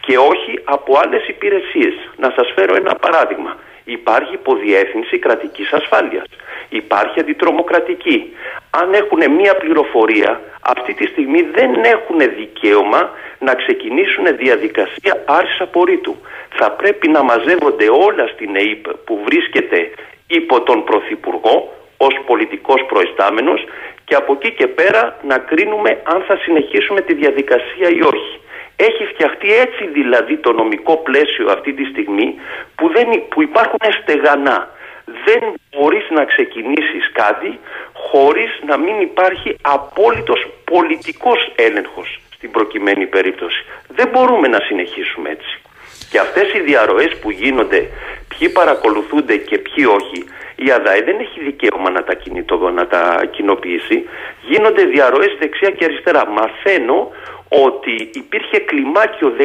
και 0.00 0.18
όχι 0.18 0.60
από 0.64 0.98
άλλες 1.02 1.28
υπηρεσίες. 1.28 1.94
Να 2.16 2.32
σας 2.36 2.52
φέρω 2.54 2.74
ένα 2.76 2.94
παράδειγμα. 2.94 3.56
Υπάρχει 3.84 4.34
υποδιεύθυνση 4.34 5.18
κρατικής 5.18 5.72
ασφάλειας. 5.72 6.26
Υπάρχει 6.68 7.20
αντιτρομοκρατική. 7.20 8.32
Αν 8.70 8.94
έχουν 8.94 9.30
μία 9.30 9.56
πληροφορία, 9.56 10.40
αυτή 10.60 10.94
τη 10.94 11.06
στιγμή 11.06 11.42
δεν 11.42 11.84
έχουν 11.84 12.18
δικαίωμα 12.36 13.10
να 13.38 13.54
ξεκινήσουν 13.54 14.36
διαδικασία 14.36 15.22
άρσης 15.24 15.60
απορρίτου. 15.60 16.16
Θα 16.48 16.70
πρέπει 16.70 17.08
να 17.08 17.22
μαζεύονται 17.22 17.88
όλα 17.90 18.26
στην 18.26 18.56
ΕΕΠ 18.56 18.88
που 19.04 19.20
βρίσκεται 19.24 19.90
υπό 20.26 20.60
τον 20.62 20.84
Πρωθυπουργό 20.84 21.72
ως 21.96 22.14
πολιτικός 22.26 22.84
προϊστάμενος 22.88 23.64
και 24.04 24.14
από 24.14 24.32
εκεί 24.32 24.50
και 24.52 24.66
πέρα 24.66 25.16
να 25.22 25.38
κρίνουμε 25.38 26.00
αν 26.02 26.22
θα 26.26 26.36
συνεχίσουμε 26.36 27.00
τη 27.00 27.14
διαδικασία 27.14 27.88
ή 27.88 28.00
όχι. 28.02 28.38
Έχει 28.76 29.04
φτιαχτεί 29.04 29.54
έτσι 29.54 29.86
δηλαδή 29.92 30.36
το 30.36 30.52
νομικό 30.52 30.96
πλαίσιο 30.96 31.50
αυτή 31.50 31.72
τη 31.72 31.84
στιγμή 31.84 32.34
που, 32.76 32.88
δεν, 32.88 33.06
που 33.28 33.42
υπάρχουν 33.42 33.78
στεγανά. 34.02 34.68
Δεν 35.04 35.54
μπορείς 35.70 36.06
να 36.10 36.24
ξεκινήσεις 36.24 37.12
κάτι 37.12 37.58
χωρίς 37.92 38.60
να 38.66 38.76
μην 38.76 39.00
υπάρχει 39.00 39.56
απόλυτος 39.62 40.46
πολιτικός 40.64 41.52
έλεγχος 41.54 42.20
στην 42.34 42.50
προκειμένη 42.50 43.06
περίπτωση. 43.06 43.64
Δεν 43.88 44.08
μπορούμε 44.08 44.48
να 44.48 44.60
συνεχίσουμε 44.60 45.30
έτσι. 45.30 45.58
Και 46.10 46.18
αυτές 46.18 46.52
οι 46.54 46.60
διαρροές 46.60 47.16
που 47.20 47.30
γίνονται, 47.30 47.88
ποιοι 48.28 48.48
παρακολουθούνται 48.48 49.36
και 49.36 49.58
ποιοι 49.58 49.84
όχι, 49.98 50.24
η 50.56 50.70
ΑΔΑΕ 50.70 51.02
δεν 51.02 51.18
έχει 51.20 51.40
δικαίωμα 51.40 51.90
να 51.90 52.04
τα, 52.04 52.14
κινητο, 52.14 52.70
να 52.70 52.86
τα 52.86 53.24
κοινοποιήσει. 53.30 54.08
Γίνονται 54.40 54.84
διαρροές 54.84 55.36
δεξιά 55.38 55.70
και 55.70 55.84
αριστερά. 55.84 56.26
Μαθαίνω 56.26 57.10
ότι 57.48 58.10
υπήρχε 58.12 58.58
κλιμάκιο 58.58 59.36
18 59.38 59.44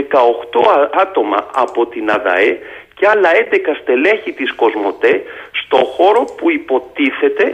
άτομα 0.94 1.48
από 1.54 1.86
την 1.86 2.12
ΑΔΑΕ 2.12 2.60
και 3.00 3.08
άλλα 3.14 3.30
11 3.52 3.56
στελέχη 3.82 4.32
της 4.32 4.50
Κοσμοτέ 4.62 5.14
στο 5.62 5.78
χώρο 5.96 6.24
που 6.38 6.52
υποτίθεται 6.60 7.46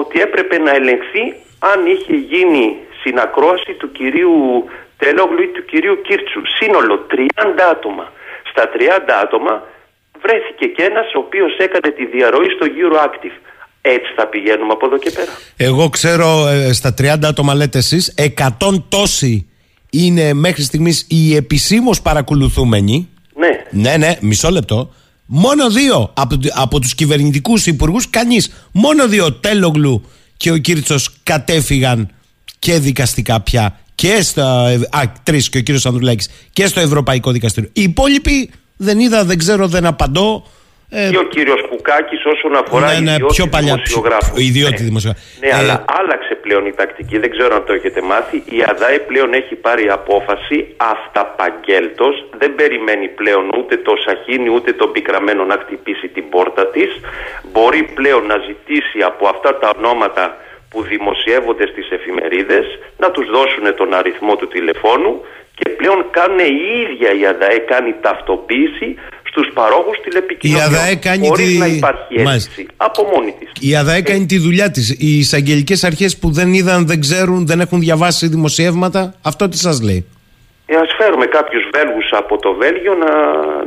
ότι 0.00 0.20
έπρεπε 0.20 0.58
να 0.58 0.70
ελεγχθεί 0.70 1.24
αν 1.70 1.78
είχε 1.94 2.14
γίνει 2.32 2.76
συνακρόαση 3.02 3.72
του 3.80 3.92
κυρίου 3.92 4.34
Τελόγλου 4.98 5.42
ή 5.42 5.50
του 5.56 5.64
κυρίου 5.64 5.96
Κίρτσου. 6.06 6.42
Σύνολο 6.58 7.06
30 7.10 7.16
άτομα. 7.70 8.12
Στα 8.50 8.64
30 8.74 8.78
άτομα 9.22 9.62
βρέθηκε 10.22 10.66
και 10.66 10.82
ένας 10.82 11.14
ο 11.14 11.18
οποίος 11.18 11.56
έκανε 11.56 11.90
τη 11.96 12.04
διαρροή 12.06 12.48
στο 12.56 12.66
Euroactive. 12.80 13.36
Έτσι 13.80 14.12
θα 14.16 14.26
πηγαίνουμε 14.26 14.72
από 14.72 14.86
εδώ 14.86 14.98
και 14.98 15.10
πέρα. 15.10 15.32
Εγώ 15.56 15.88
ξέρω 15.88 16.46
ε, 16.46 16.72
στα 16.72 16.94
30 16.98 17.04
άτομα 17.22 17.54
λέτε 17.54 17.78
εσείς, 17.78 18.14
100 18.18 18.82
τόσοι 18.88 19.46
είναι 19.90 20.32
μέχρι 20.32 20.62
στιγμής 20.62 21.06
οι 21.08 21.36
επισήμως 21.36 22.02
παρακολουθούμενοι. 22.02 23.11
Ναι. 23.34 23.80
Ναι, 23.82 23.96
ναι, 23.96 24.16
μισό 24.20 24.50
λεπτό. 24.50 24.94
Μόνο 25.26 25.70
δύο 25.70 26.10
από, 26.14 26.38
από 26.54 26.80
τους 26.80 26.94
κυβερνητικούς 26.94 27.66
υπουργούς, 27.66 28.10
κανείς. 28.10 28.52
Μόνο 28.72 29.08
δύο, 29.08 29.32
Τέλογλου 29.32 30.04
και 30.36 30.50
ο 30.50 30.56
Κίρτσος 30.56 31.10
κατέφυγαν 31.22 32.08
και 32.58 32.78
δικαστικά 32.78 33.40
πια 33.40 33.78
και 33.94 34.22
στο. 34.22 34.42
Α, 34.90 35.02
τρεις 35.22 35.48
και 35.48 35.58
ο 35.58 35.60
κύριος 35.60 35.86
Ανδρουλάκης 35.86 36.28
και 36.52 36.66
στο 36.66 36.80
Ευρωπαϊκό 36.80 37.30
Δικαστήριο. 37.30 37.70
Οι 37.72 37.82
υπόλοιποι 37.82 38.50
δεν 38.76 39.00
είδα, 39.00 39.24
δεν 39.24 39.38
ξέρω, 39.38 39.68
δεν 39.68 39.86
απαντώ. 39.86 40.46
Ε, 40.94 41.08
και 41.10 41.18
ο 41.18 41.22
κύριος 41.22 41.60
Κουκάκης 41.68 42.24
όσον 42.24 42.56
αφορά 42.56 42.88
ναι, 42.92 43.10
ναι, 43.10 43.16
πιο 43.36 43.46
παλιά, 43.46 43.74
δημοσιογράφους. 43.74 44.38
Ιδιότητα 44.48 44.82
ναι. 44.82 44.88
δημοσιογράφου. 44.88 45.24
Ναι, 45.40 45.48
ε, 45.48 45.54
αλλά 45.58 45.84
άλλαξε 45.98 46.34
πλέον 46.44 46.66
η 46.66 46.72
τακτική, 46.80 47.18
δεν 47.18 47.30
ξέρω 47.30 47.54
αν 47.54 47.64
το 47.64 47.72
έχετε 47.72 48.00
μάθει. 48.02 48.36
Η 48.36 48.58
ΑΔΑΕ 48.70 48.98
πλέον 48.98 49.32
έχει 49.32 49.54
πάρει 49.54 49.88
απόφαση 49.88 50.56
αυταπαγγέλτος. 50.76 52.14
Δεν 52.38 52.54
περιμένει 52.54 53.08
πλέον 53.08 53.44
ούτε 53.58 53.76
το 53.76 53.92
Σαχίνι 54.04 54.48
ούτε 54.56 54.72
τον 54.72 54.92
Πικραμένο 54.92 55.44
να 55.44 55.56
χτυπήσει 55.62 56.08
την 56.08 56.24
πόρτα 56.28 56.66
της. 56.66 56.90
Μπορεί 57.52 57.82
πλέον 57.94 58.26
να 58.26 58.36
ζητήσει 58.48 58.98
από 59.10 59.28
αυτά 59.28 59.58
τα 59.58 59.72
ονόματα 59.76 60.36
που 60.70 60.82
δημοσιεύονται 60.82 61.66
στις 61.66 61.90
εφημερίδες 61.90 62.64
να 62.98 63.10
τους 63.10 63.26
δώσουν 63.30 63.74
τον 63.76 63.94
αριθμό 63.94 64.36
του 64.36 64.48
τηλεφώνου 64.48 65.20
και 65.54 65.68
πλέον 65.68 66.06
κάνουν 66.10 66.38
η 66.38 66.60
ίδια 66.82 67.10
η 67.20 67.26
ΑΔΑΕ 67.26 67.58
κάνει 67.58 67.94
ταυτοποίηση 68.00 68.88
στους 69.32 69.50
παρόχους 69.54 69.96
τηλεπικοινωνιών 70.04 70.72
η 70.72 70.76
ΑΔΑΕ 70.76 70.94
κάνει 70.94 71.26
χωρίς 71.26 71.46
τη... 71.46 71.58
να 71.58 71.66
υπάρχει 71.66 72.14
αίσθηση 72.14 72.66
από 72.76 73.02
μόνη 73.14 73.34
της. 73.38 73.68
Η 73.68 73.76
ΑΔΑΕ 73.76 74.00
κάνει 74.00 74.26
τη 74.26 74.38
δουλειά 74.38 74.70
της. 74.70 74.90
Οι 74.98 75.18
εισαγγελικές 75.18 75.84
αρχές 75.84 76.18
που 76.18 76.30
δεν 76.30 76.52
είδαν, 76.52 76.86
δεν 76.86 77.00
ξέρουν, 77.00 77.46
δεν 77.46 77.60
έχουν 77.60 77.80
διαβάσει 77.80 78.26
δημοσιεύματα, 78.26 79.14
αυτό 79.22 79.48
τι 79.48 79.58
σας 79.58 79.82
λέει; 79.82 80.06
Ε, 80.66 80.76
ας 80.76 80.88
φέρουμε 80.98 81.26
κάποιους 81.26 81.62
Βέλγους 81.74 82.08
από 82.12 82.38
το 82.38 82.54
Βέλγιο 82.54 82.94
να, 82.94 83.12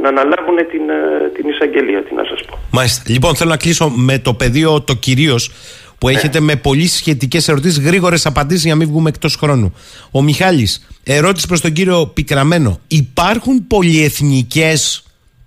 να 0.02 0.08
αναλάβουν 0.08 0.56
την, 0.72 0.90
ε, 0.90 1.30
την 1.36 1.50
εισαγγελία, 1.50 2.04
τι 2.04 2.14
να 2.14 2.24
σας 2.24 2.40
πω. 2.48 2.60
Μάλιστα. 2.72 3.04
Λοιπόν, 3.08 3.36
θέλω 3.36 3.50
να 3.50 3.58
κλείσω 3.58 3.90
με 3.90 4.20
το 4.20 4.34
πεδίο 4.34 4.82
το 4.82 4.94
κυρίως 4.94 5.52
που 5.98 6.10
έχετε 6.10 6.40
με 6.40 6.56
πολύ 6.56 6.88
σχετικές 6.88 7.48
ερωτήσεις, 7.48 7.80
γρήγορες 7.80 8.26
απαντήσεις 8.26 8.64
για 8.64 8.74
να 8.74 8.80
μην 8.80 8.88
βγούμε 8.88 9.10
εκτός 9.10 9.36
χρόνου. 9.36 9.76
Ο 10.12 10.22
Μιχάλης, 10.22 10.88
ερώτηση 11.04 11.48
προς 11.48 11.62
τον 11.62 11.72
κύριο 11.72 12.12
Πικραμένο. 12.14 12.80
Υπάρχουν 12.88 13.68
πολυεθνικές 13.68 15.05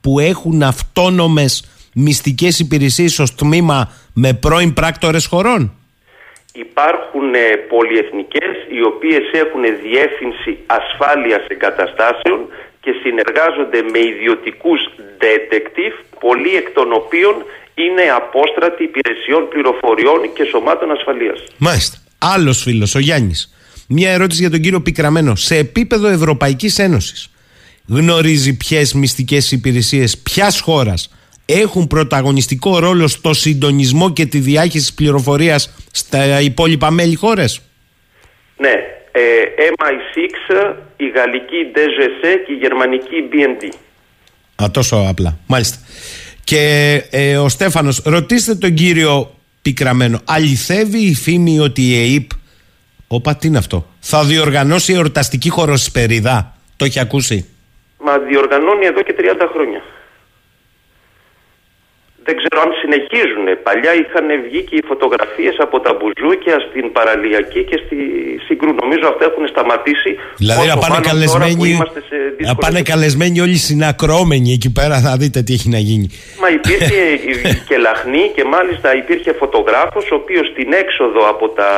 που 0.09 0.19
έχουν 0.19 0.63
αυτόνομες 0.63 1.53
μυστικές 1.95 2.59
υπηρεσίες 2.59 3.19
ως 3.19 3.35
τμήμα 3.35 3.93
με 4.15 4.35
πρώην 4.35 4.73
πράκτορες 4.73 5.27
χωρών; 5.27 5.73
Υπάρχουν 6.53 7.35
ε, 7.35 7.39
πολυεθνικές 7.73 8.55
οι 8.77 8.83
οποίες 8.93 9.25
έχουν 9.33 9.63
διεύθυνση 9.85 10.53
ασφάλειας 10.67 11.43
εγκαταστάσεων 11.49 12.41
και 12.81 12.93
συνεργάζονται 13.03 13.81
με 13.93 13.99
ιδιωτικούς 13.99 14.81
detective, 15.23 15.97
πολλοί 16.21 16.57
εκ 16.57 16.69
των 16.71 16.93
οποίων 16.93 17.35
είναι 17.75 18.05
απόστρατη 18.21 18.83
υπηρεσιών 18.83 19.49
πληροφοριών 19.49 20.33
και 20.35 20.45
σωμάτων 20.45 20.91
ασφαλείας. 20.91 21.39
Μάλιστα. 21.59 21.97
Άλλος 22.19 22.63
φίλος, 22.63 22.95
ο 22.95 22.99
Γιάννης. 22.99 23.55
Μια 23.89 24.11
ερώτηση 24.11 24.41
για 24.41 24.51
τον 24.51 24.61
κύριο 24.61 24.81
Πικραμένο. 24.81 25.35
Σε 25.35 25.57
επίπεδο 25.57 26.09
Ευρωπαϊκής 26.09 26.79
Ένωσης, 26.79 27.31
γνωρίζει 27.89 28.57
ποιες 28.57 28.93
μυστικές 28.93 29.53
υπηρεσίες 29.53 30.19
ποιας 30.19 30.61
χώρας 30.61 31.11
έχουν 31.45 31.87
πρωταγωνιστικό 31.87 32.79
ρόλο 32.79 33.07
στο 33.09 33.35
συντονισμό 33.35 34.13
και 34.13 34.27
τη 34.27 34.39
διάχυση 34.39 34.95
πληροφορίας 34.95 35.75
στα 35.91 36.41
υπόλοιπα 36.41 36.91
μέλη 36.91 37.15
χώρες; 37.15 37.61
Ναι. 38.57 38.73
Ε, 39.13 39.71
MI6, 39.79 40.77
η 40.97 41.09
γαλλική 41.15 41.57
DGC 41.75 42.23
και 42.47 42.53
η 42.53 42.57
γερμανική 42.61 43.17
BND. 43.33 43.75
Α, 44.63 44.71
τόσο 44.71 45.07
απλά. 45.09 45.39
Μάλιστα. 45.47 45.77
Και 46.45 46.93
ε, 47.11 47.37
ο 47.37 47.49
Στέφανος, 47.49 48.03
ρωτήστε 48.05 48.55
τον 48.55 48.75
κύριο 48.75 49.35
Πικραμένο, 49.63 50.21
αληθεύει 50.25 50.99
η 50.99 51.15
φήμη 51.15 51.59
ότι 51.59 51.83
η 51.83 52.15
ΕΕΠ, 52.15 52.31
όπα 53.07 53.37
τι 53.37 53.47
είναι 53.47 53.59
αυτό, 53.59 53.87
θα 53.99 54.25
διοργανώσει 54.25 54.93
εορταστική 54.93 55.49
χωροσπεριδά, 55.49 56.57
το 56.77 56.85
έχει 56.85 57.01
ακούσει; 57.01 57.47
Μα 57.99 58.19
διοργανώνει 58.19 58.87
εδώ 58.87 59.03
και 59.03 59.15
30 59.19 59.49
χρόνια. 59.53 59.83
Δεν 62.29 62.37
ξέρω 62.41 62.59
αν 62.67 62.71
συνεχίζουν. 62.83 63.47
Παλιά 63.67 63.93
είχαν 64.01 64.27
βγει 64.47 64.61
και 64.69 64.77
οι 64.81 64.85
φωτογραφίες 64.91 65.57
από 65.67 65.77
τα 65.85 65.93
μπουζούκια 65.97 66.57
στην 66.67 66.85
παραλιακή 66.97 67.61
και 67.71 67.77
στη 67.85 67.99
Συγκρού. 68.47 68.71
Νομίζω 68.83 69.05
αυτά 69.13 69.25
έχουν 69.31 69.45
σταματήσει. 69.55 70.11
Δηλαδή 70.43 70.67
να 70.73 70.77
πάνε 70.85 71.01
καλεσμένοι, 71.11 71.71
να 72.49 72.55
πάνε 72.63 72.81
καλεσμένοι 72.93 73.37
όλοι 73.47 73.59
συνακρώμενοι 73.69 74.51
εκεί 74.59 74.71
πέρα, 74.79 74.97
θα 75.07 75.13
δείτε 75.21 75.39
τι 75.43 75.53
έχει 75.59 75.69
να 75.77 75.81
γίνει. 75.89 76.07
Μα 76.43 76.49
υπήρχε 76.59 77.01
και 77.69 77.77
λαχνή 77.87 78.25
και 78.37 78.45
μάλιστα 78.55 78.89
υπήρχε 79.03 79.31
φωτογράφος 79.43 80.05
ο 80.13 80.15
οποίος 80.23 80.47
στην 80.53 80.69
έξοδο 80.83 81.21
από, 81.33 81.47
τα, 81.59 81.71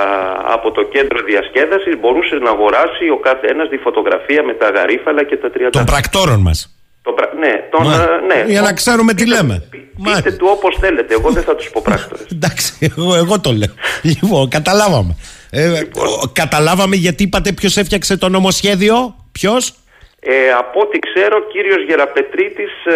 από 0.57 0.69
το 0.77 0.83
κέντρο 0.95 1.19
διασκέδασης 1.31 1.95
μπορούσε 2.01 2.35
να 2.45 2.51
αγοράσει 2.57 3.05
ο 3.17 3.19
κάθε 3.27 3.47
ένα 3.55 3.69
τη 3.69 3.77
φωτογραφία 3.87 4.43
με 4.49 4.55
τα 4.61 4.69
γαρίφαλα 4.77 5.23
και 5.25 5.37
τα 5.43 5.49
τριάντα. 5.51 5.79
Των 5.79 5.87
πρακτόρων 5.93 6.41
μας. 6.49 6.59
Το, 7.03 7.15
ναι, 7.39 7.53
τον, 7.71 7.87
Μα, 7.87 8.07
ναι, 8.27 8.45
για 8.53 8.61
να 8.61 8.73
ξέρουμε 8.73 9.15
τι 9.15 9.27
λέμε. 9.27 9.69
Πείτε 10.03 10.33
του 10.33 10.47
όπως 10.51 10.77
θέλετε. 10.81 11.15
Εγώ 11.15 11.31
δεν 11.31 11.43
θα 11.43 11.55
τους 11.57 11.71
πω 11.71 11.81
πράκτορες. 11.85 12.27
Εντάξει, 12.37 12.73
εγώ, 12.81 13.15
εγώ 13.15 13.41
το 13.41 13.53
λέω. 13.53 13.75
Λοιπόν, 14.03 14.49
καταλάβαμε. 14.49 15.17
Ε, 15.51 15.69
λοιπόν. 15.69 16.33
Καταλάβαμε 16.33 16.97
γιατί 16.97 17.23
είπατε 17.23 17.53
ποιος 17.53 17.77
έφτιαξε 17.77 18.17
το 18.17 18.29
νομοσχέδιο. 18.29 19.17
Ποιος; 19.33 19.75
Ε, 20.21 20.51
από 20.59 20.81
ό,τι 20.81 20.99
ξέρω, 20.99 21.47
κύριος 21.53 21.85
Γεραπετρίτης 21.89 22.73
ε, 22.85 22.95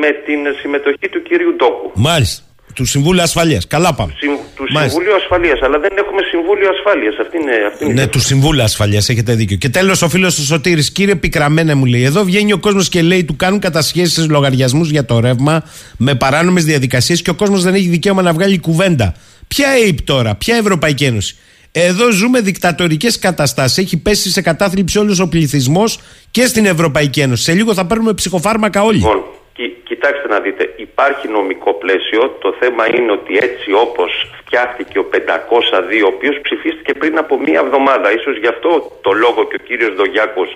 με 0.00 0.10
την 0.26 0.38
συμμετοχή 0.60 1.08
του 1.08 1.22
κύριου 1.22 1.54
Ντόκου. 1.56 1.90
Μάλιστα. 1.94 2.42
Του 2.74 2.84
Συμβούλου 2.84 3.22
Ασφαλείας. 3.22 3.66
Καλά 3.66 3.94
πάμε. 3.94 4.14
Συμ, 4.18 4.30
του 4.56 4.64
Συμβουλίου 4.80 5.14
Ασφαλείας. 5.14 5.60
Αλλά 5.62 5.78
δεν 5.78 5.90
έχουμε 5.96 6.20
Συμβούλιο 6.30 6.68
Ασφάλεια. 6.68 7.10
Αυτή 7.20 7.36
είναι, 7.36 7.52
αυτή 7.72 7.84
είναι 7.84 7.92
ναι, 7.92 8.06
του 8.06 8.20
Συμβούλου 8.20 8.62
Ασφαλείας. 8.62 9.08
Έχετε 9.08 9.34
δίκιο. 9.34 9.56
Και 9.56 9.68
τέλος, 9.68 10.02
ο 10.02 10.08
φίλος 10.08 10.34
του 10.34 10.42
Σωτήρης, 10.42 10.92
κύριε 10.92 11.14
Πικραμένε, 11.14 11.74
μου 11.74 11.84
λέει: 11.84 12.02
Εδώ 12.02 12.24
βγαίνει 12.24 12.52
ο 12.52 12.58
κόσμος 12.58 12.88
και 12.88 13.02
λέει: 13.02 13.24
Του 13.24 13.36
κάνουν 13.36 13.60
κατασχέσεις 13.60 14.28
λογαριασμούς 14.28 14.90
για 14.90 15.04
το 15.04 15.20
ρεύμα 15.20 15.64
με 15.96 16.14
παράνομες 16.14 16.64
διαδικασίες 16.64 17.22
και 17.22 17.30
ο 17.30 17.34
κόσμος 17.34 17.62
δεν 17.62 17.74
έχει 17.74 17.88
δικαίωμα 17.88 18.22
να 18.22 18.32
βγάλει 18.32 18.58
κουβέντα. 18.58 19.14
Ποια 19.48 19.68
ΑΕΠ 19.68 20.02
τώρα, 20.02 20.34
ποια 20.34 20.56
Ευρωπαϊκή 20.56 21.04
Ένωση. 21.04 21.36
Εδώ 21.72 22.10
ζούμε 22.10 22.40
δικτατορικές 22.40 23.18
καταστάσεις. 23.18 23.78
Έχει 23.78 23.96
πέσει 23.96 24.30
σε 24.30 24.40
κατάθλιψη 24.40 24.98
όλος 24.98 25.18
ο 25.18 25.28
πληθυσμός 25.28 25.98
και 26.30 26.46
στην 26.46 26.66
Ευρωπαϊκή 26.66 27.20
Ένωση. 27.20 27.42
Σε 27.42 27.52
λίγο 27.52 27.74
θα 27.74 27.86
παίρνουμε 27.86 28.12
ψυχοφάρμακα 28.12 28.82
όλοι. 28.82 28.96
Λοιπόν, 28.96 29.22
κοιτάξτε 29.68 30.28
να 30.28 30.40
δείτε, 30.40 30.72
υπάρχει 30.76 31.28
νομικό 31.28 31.74
πλαίσιο. 31.74 32.36
Το 32.40 32.54
θέμα 32.60 32.96
είναι 32.96 33.12
ότι 33.12 33.36
έτσι 33.36 33.72
όπως 33.72 34.30
φτιάχτηκε 34.38 34.98
ο 34.98 35.08
502, 35.12 35.16
ο 36.04 36.06
οποίος 36.06 36.40
ψηφίστηκε 36.42 36.92
πριν 36.92 37.18
από 37.18 37.38
μία 37.38 37.60
εβδομάδα. 37.64 38.10
σω 38.22 38.30
γι' 38.30 38.46
αυτό 38.46 38.98
το 39.00 39.12
λόγο 39.12 39.44
και 39.44 39.56
ο 39.60 39.64
κύριος 39.66 39.94
Δογιάκος 39.94 40.54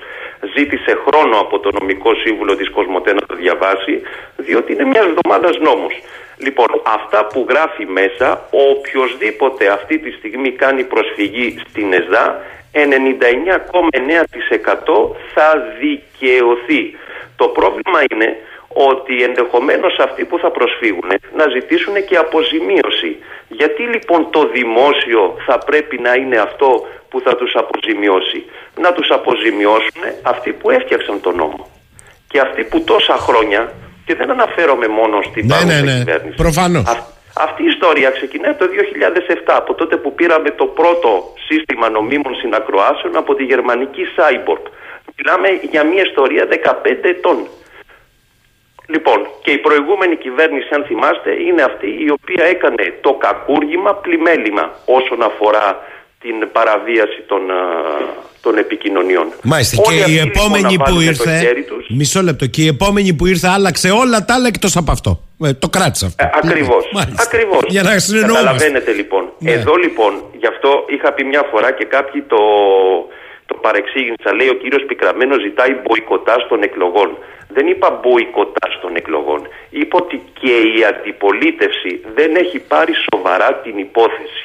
ζήτησε 0.57 0.99
χρόνο 1.07 1.39
από 1.39 1.59
το 1.59 1.71
νομικό 1.81 2.15
σύμβουλο 2.15 2.57
της 2.57 2.71
Κοσμοτέ 2.71 3.13
να 3.13 3.27
το 3.27 3.35
διαβάσει, 3.35 4.03
διότι 4.37 4.73
είναι 4.73 4.85
μιας 4.85 5.07
εβδομάδας 5.07 5.59
νόμος. 5.59 5.93
Λοιπόν, 6.37 6.67
αυτά 6.83 7.27
που 7.27 7.47
γράφει 7.49 7.87
μέσα, 7.87 8.49
οποιοδήποτε 8.51 9.69
αυτή 9.69 9.99
τη 9.99 10.11
στιγμή 10.11 10.51
κάνει 10.51 10.85
προσφυγή 10.85 11.59
στην 11.69 11.93
ΕΣΔΑ, 11.93 12.43
99,9% 12.73 15.17
θα 15.35 15.63
δικαιωθεί. 15.81 16.97
Το 17.37 17.49
πρόβλημα 17.49 18.05
είναι 18.13 18.37
ότι 18.77 19.23
ενδεχομένως 19.23 19.99
αυτοί 19.99 20.25
που 20.25 20.39
θα 20.39 20.51
προσφύγουν 20.51 21.11
να 21.39 21.45
ζητήσουν 21.55 21.95
και 22.09 22.17
αποζημίωση. 22.17 23.13
Γιατί 23.49 23.83
λοιπόν 23.83 24.31
το 24.31 24.49
δημόσιο 24.57 25.37
θα 25.47 25.59
πρέπει 25.59 25.99
να 25.99 26.15
είναι 26.15 26.39
αυτό 26.39 26.87
που 27.11 27.21
θα 27.21 27.37
τους 27.37 27.53
αποζημιώσει; 27.55 28.45
Να 28.81 28.93
τους 28.93 29.09
αποζημιώσουν 29.11 30.03
αυτοί 30.23 30.53
που 30.53 30.71
έφτιαξαν 30.71 31.21
τον 31.21 31.37
νόμο. 31.37 31.71
Και 32.29 32.41
αυτοί 32.41 32.63
που 32.65 32.81
τόσα 32.85 33.17
χρόνια, 33.17 33.73
και 34.07 34.15
δεν 34.15 34.31
αναφέρομαι 34.31 34.89
μόνο 34.89 35.23
στην 35.23 35.47
ναι, 35.47 35.61
ναι, 35.65 35.81
ναι. 35.81 35.99
κυβέρνηση. 35.99 36.37
Προφανώς. 36.37 36.85
αυτή 37.47 37.63
η 37.63 37.67
ιστορία 37.75 38.11
ξεκινάει 38.11 38.55
το 38.55 38.67
2007, 38.67 39.53
από 39.63 39.75
τότε 39.75 39.97
που 39.97 40.15
πήραμε 40.15 40.51
το 40.51 40.67
πρώτο 40.67 41.11
σύστημα 41.49 41.89
νομίμων 41.89 42.35
συνακροάσεων 42.35 43.17
από 43.17 43.35
τη 43.35 43.45
γερμανική 43.45 44.03
Cyborg. 44.17 44.65
Μιλάμε 45.17 45.49
για 45.71 45.83
μια 45.85 46.03
ιστορία 46.03 46.45
15 46.51 47.05
ετών. 47.15 47.39
Λοιπόν, 48.87 49.19
και 49.43 49.51
η 49.51 49.59
προηγούμενη 49.59 50.17
κυβέρνηση, 50.17 50.69
αν 50.77 50.85
θυμάστε, 50.85 51.31
είναι 51.47 51.63
αυτή 51.63 51.87
η 52.07 52.11
οποία 52.11 52.45
έκανε 52.45 52.85
το 53.01 53.13
κακούργημα 53.25 53.95
πλημέλημα 53.95 54.65
όσον 54.85 55.23
αφορά 55.23 55.67
την 56.21 56.49
παραβίαση 56.53 57.21
των, 57.27 57.43
των 58.41 58.59
επικοινωνιών. 58.59 59.27
Μάλιστα. 59.43 59.83
και 59.83 59.95
η 59.95 60.13
λοιπόν 60.13 60.29
επόμενη 60.29 60.77
που 60.85 61.01
ήρθε. 61.01 61.55
Μισό 61.89 62.23
λεπτό. 62.23 62.47
Και 62.47 62.63
η 62.63 62.67
επόμενη 62.67 63.15
που 63.15 63.27
ήρθε 63.27 63.49
άλλαξε 63.49 63.91
όλα 63.91 64.25
τα 64.25 64.35
άλλα 64.35 64.47
εκτός 64.47 64.77
από 64.77 64.91
αυτό. 64.91 65.21
Ε, 65.45 65.53
το 65.53 65.69
κράτησε 65.69 66.07
αυτό. 66.07 66.25
Ε, 66.25 66.31
Ακριβώς. 66.43 66.85
Ακριβώς. 67.27 67.63
Για 67.69 67.83
να 67.83 67.91
Καταλαβαίνετε 68.21 68.93
λοιπόν. 68.93 69.33
Ναι. 69.39 69.51
Εδώ 69.51 69.75
λοιπόν, 69.75 70.13
γι' 70.39 70.47
αυτό 70.47 70.85
είχα 70.89 71.13
πει 71.13 71.25
μια 71.25 71.43
φορά 71.51 71.73
και 71.73 71.85
κάποιοι 71.85 72.23
το, 72.23 72.43
το 73.47 73.55
παρεξήγησαν. 73.55 74.37
Λέει 74.37 74.49
ο 74.49 74.55
κύριος 74.55 74.83
Πικραμένος 74.87 75.41
ζητάει 75.43 75.73
μποϊκοτά 75.83 76.37
των 76.49 76.63
εκλογών. 76.63 77.19
Δεν 77.57 77.67
είπα 77.67 78.01
μποϊκοτά 78.03 78.69
των 78.81 78.97
εκλογών. 78.97 79.49
Είπα 79.71 79.99
ότι 80.03 80.17
και 80.41 80.55
η 80.77 80.85
αντιπολίτευση 80.85 82.01
δεν 82.15 82.37
έχει 82.37 82.59
πάρει 82.59 82.93
σοβαρά 83.09 83.55
την 83.55 83.79
υπόθεση. 83.79 84.45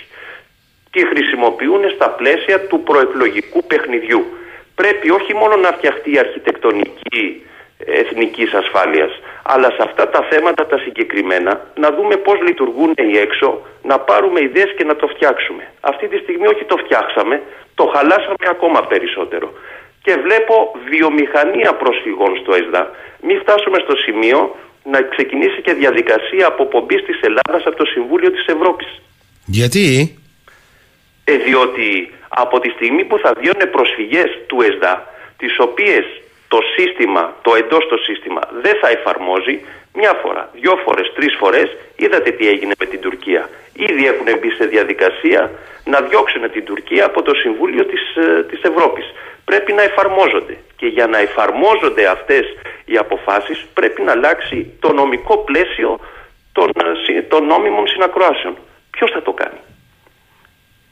Τη 0.91 1.05
χρησιμοποιούν 1.05 1.83
στα 1.95 2.09
πλαίσια 2.09 2.57
του 2.67 2.83
προεκλογικού 2.83 3.63
παιχνιδιού. 3.63 4.25
Πρέπει 4.75 5.09
όχι 5.09 5.33
μόνο 5.33 5.55
να 5.55 5.71
φτιαχτεί 5.71 6.11
η 6.13 6.19
αρχιτεκτονική 6.19 7.45
εθνικής 7.85 8.53
ασφάλειας, 8.53 9.11
αλλά 9.43 9.69
σε 9.69 9.81
αυτά 9.87 10.09
τα 10.09 10.21
θέματα 10.29 10.65
τα 10.65 10.77
συγκεκριμένα 10.77 11.51
να 11.75 11.91
δούμε 11.91 12.15
πώς 12.15 12.41
λειτουργούν 12.41 12.93
οι 12.97 13.17
έξω, 13.17 13.61
να 13.83 13.99
πάρουμε 13.99 14.41
ιδέες 14.41 14.73
και 14.77 14.83
να 14.83 14.95
το 14.95 15.07
φτιάξουμε. 15.07 15.63
Αυτή 15.79 16.07
τη 16.07 16.17
στιγμή 16.17 16.47
όχι 16.47 16.63
το 16.63 16.77
φτιάξαμε, 16.77 17.41
το 17.75 17.85
χαλάσαμε 17.93 18.45
ακόμα 18.55 18.79
περισσότερο 18.87 19.53
και 20.03 20.13
βλέπω 20.25 20.55
βιομηχανία 20.89 21.73
προσφυγών 21.73 22.37
στο 22.41 22.53
ΕΣΔΑ. 22.53 22.91
Μην 23.21 23.39
φτάσουμε 23.39 23.77
στο 23.85 23.95
σημείο 23.95 24.55
να 24.83 25.01
ξεκινήσει 25.01 25.61
και 25.61 25.73
διαδικασία 25.73 26.47
αποπομπή 26.47 27.01
της 27.01 27.19
Ελλάδας 27.21 27.65
από 27.65 27.75
το 27.75 27.85
Συμβούλιο 27.85 28.31
της 28.31 28.45
Ευρώπης. 28.45 29.01
Γιατί; 29.45 30.17
Ε, 31.23 31.35
διότι 31.37 32.11
από 32.29 32.59
τη 32.59 32.69
στιγμή 32.69 33.03
που 33.05 33.17
θα 33.17 33.33
βγαίνουν 33.39 33.69
προσφυγές 33.71 34.29
του 34.47 34.61
ΕΣΔΑ, 34.61 35.13
τις 35.37 35.59
οποίες 35.59 36.05
το 36.53 36.59
σύστημα, 36.75 37.23
το 37.41 37.51
εντός 37.55 37.83
το 37.87 37.97
σύστημα 38.07 38.41
δεν 38.63 38.75
θα 38.81 38.89
εφαρμόζει, 38.89 39.55
μια 39.93 40.13
φορά, 40.21 40.43
δυο 40.53 40.75
φορές, 40.85 41.07
τρεις 41.15 41.33
φορές, 41.41 41.67
είδατε 41.95 42.31
τι 42.31 42.47
έγινε 42.47 42.73
με 42.79 42.85
την 42.85 42.99
Τουρκία. 43.05 43.49
Ήδη 43.87 44.03
έχουν 44.11 44.27
μπει 44.39 44.49
σε 44.49 44.65
διαδικασία 44.65 45.51
να 45.85 46.01
διώξουν 46.01 46.51
την 46.51 46.65
Τουρκία 46.65 47.05
από 47.05 47.21
το 47.21 47.33
Συμβούλιο 47.33 47.85
της, 47.85 48.03
ε, 48.15 48.43
της 48.49 48.61
Ευρώπης 48.61 49.05
πρέπει 49.45 49.73
να 49.73 49.81
εφαρμόζονται. 49.81 50.57
Και 50.75 50.87
για 50.87 51.07
να 51.07 51.17
εφαρμόζονται 51.17 52.05
αυτές 52.15 52.43
οι 52.85 52.97
αποφάσεις 52.97 53.65
πρέπει 53.73 54.01
να 54.01 54.11
αλλάξει 54.11 54.57
το 54.79 54.93
νομικό 54.93 55.37
πλαίσιο 55.37 55.99
των, 56.51 56.69
ε, 57.15 57.21
των 57.21 57.45
νόμιμων 57.45 57.87
συνακροάσεων. 57.87 58.55
Ποιος 58.91 59.11
θα 59.11 59.21
το 59.21 59.31
κάνει; 59.31 59.59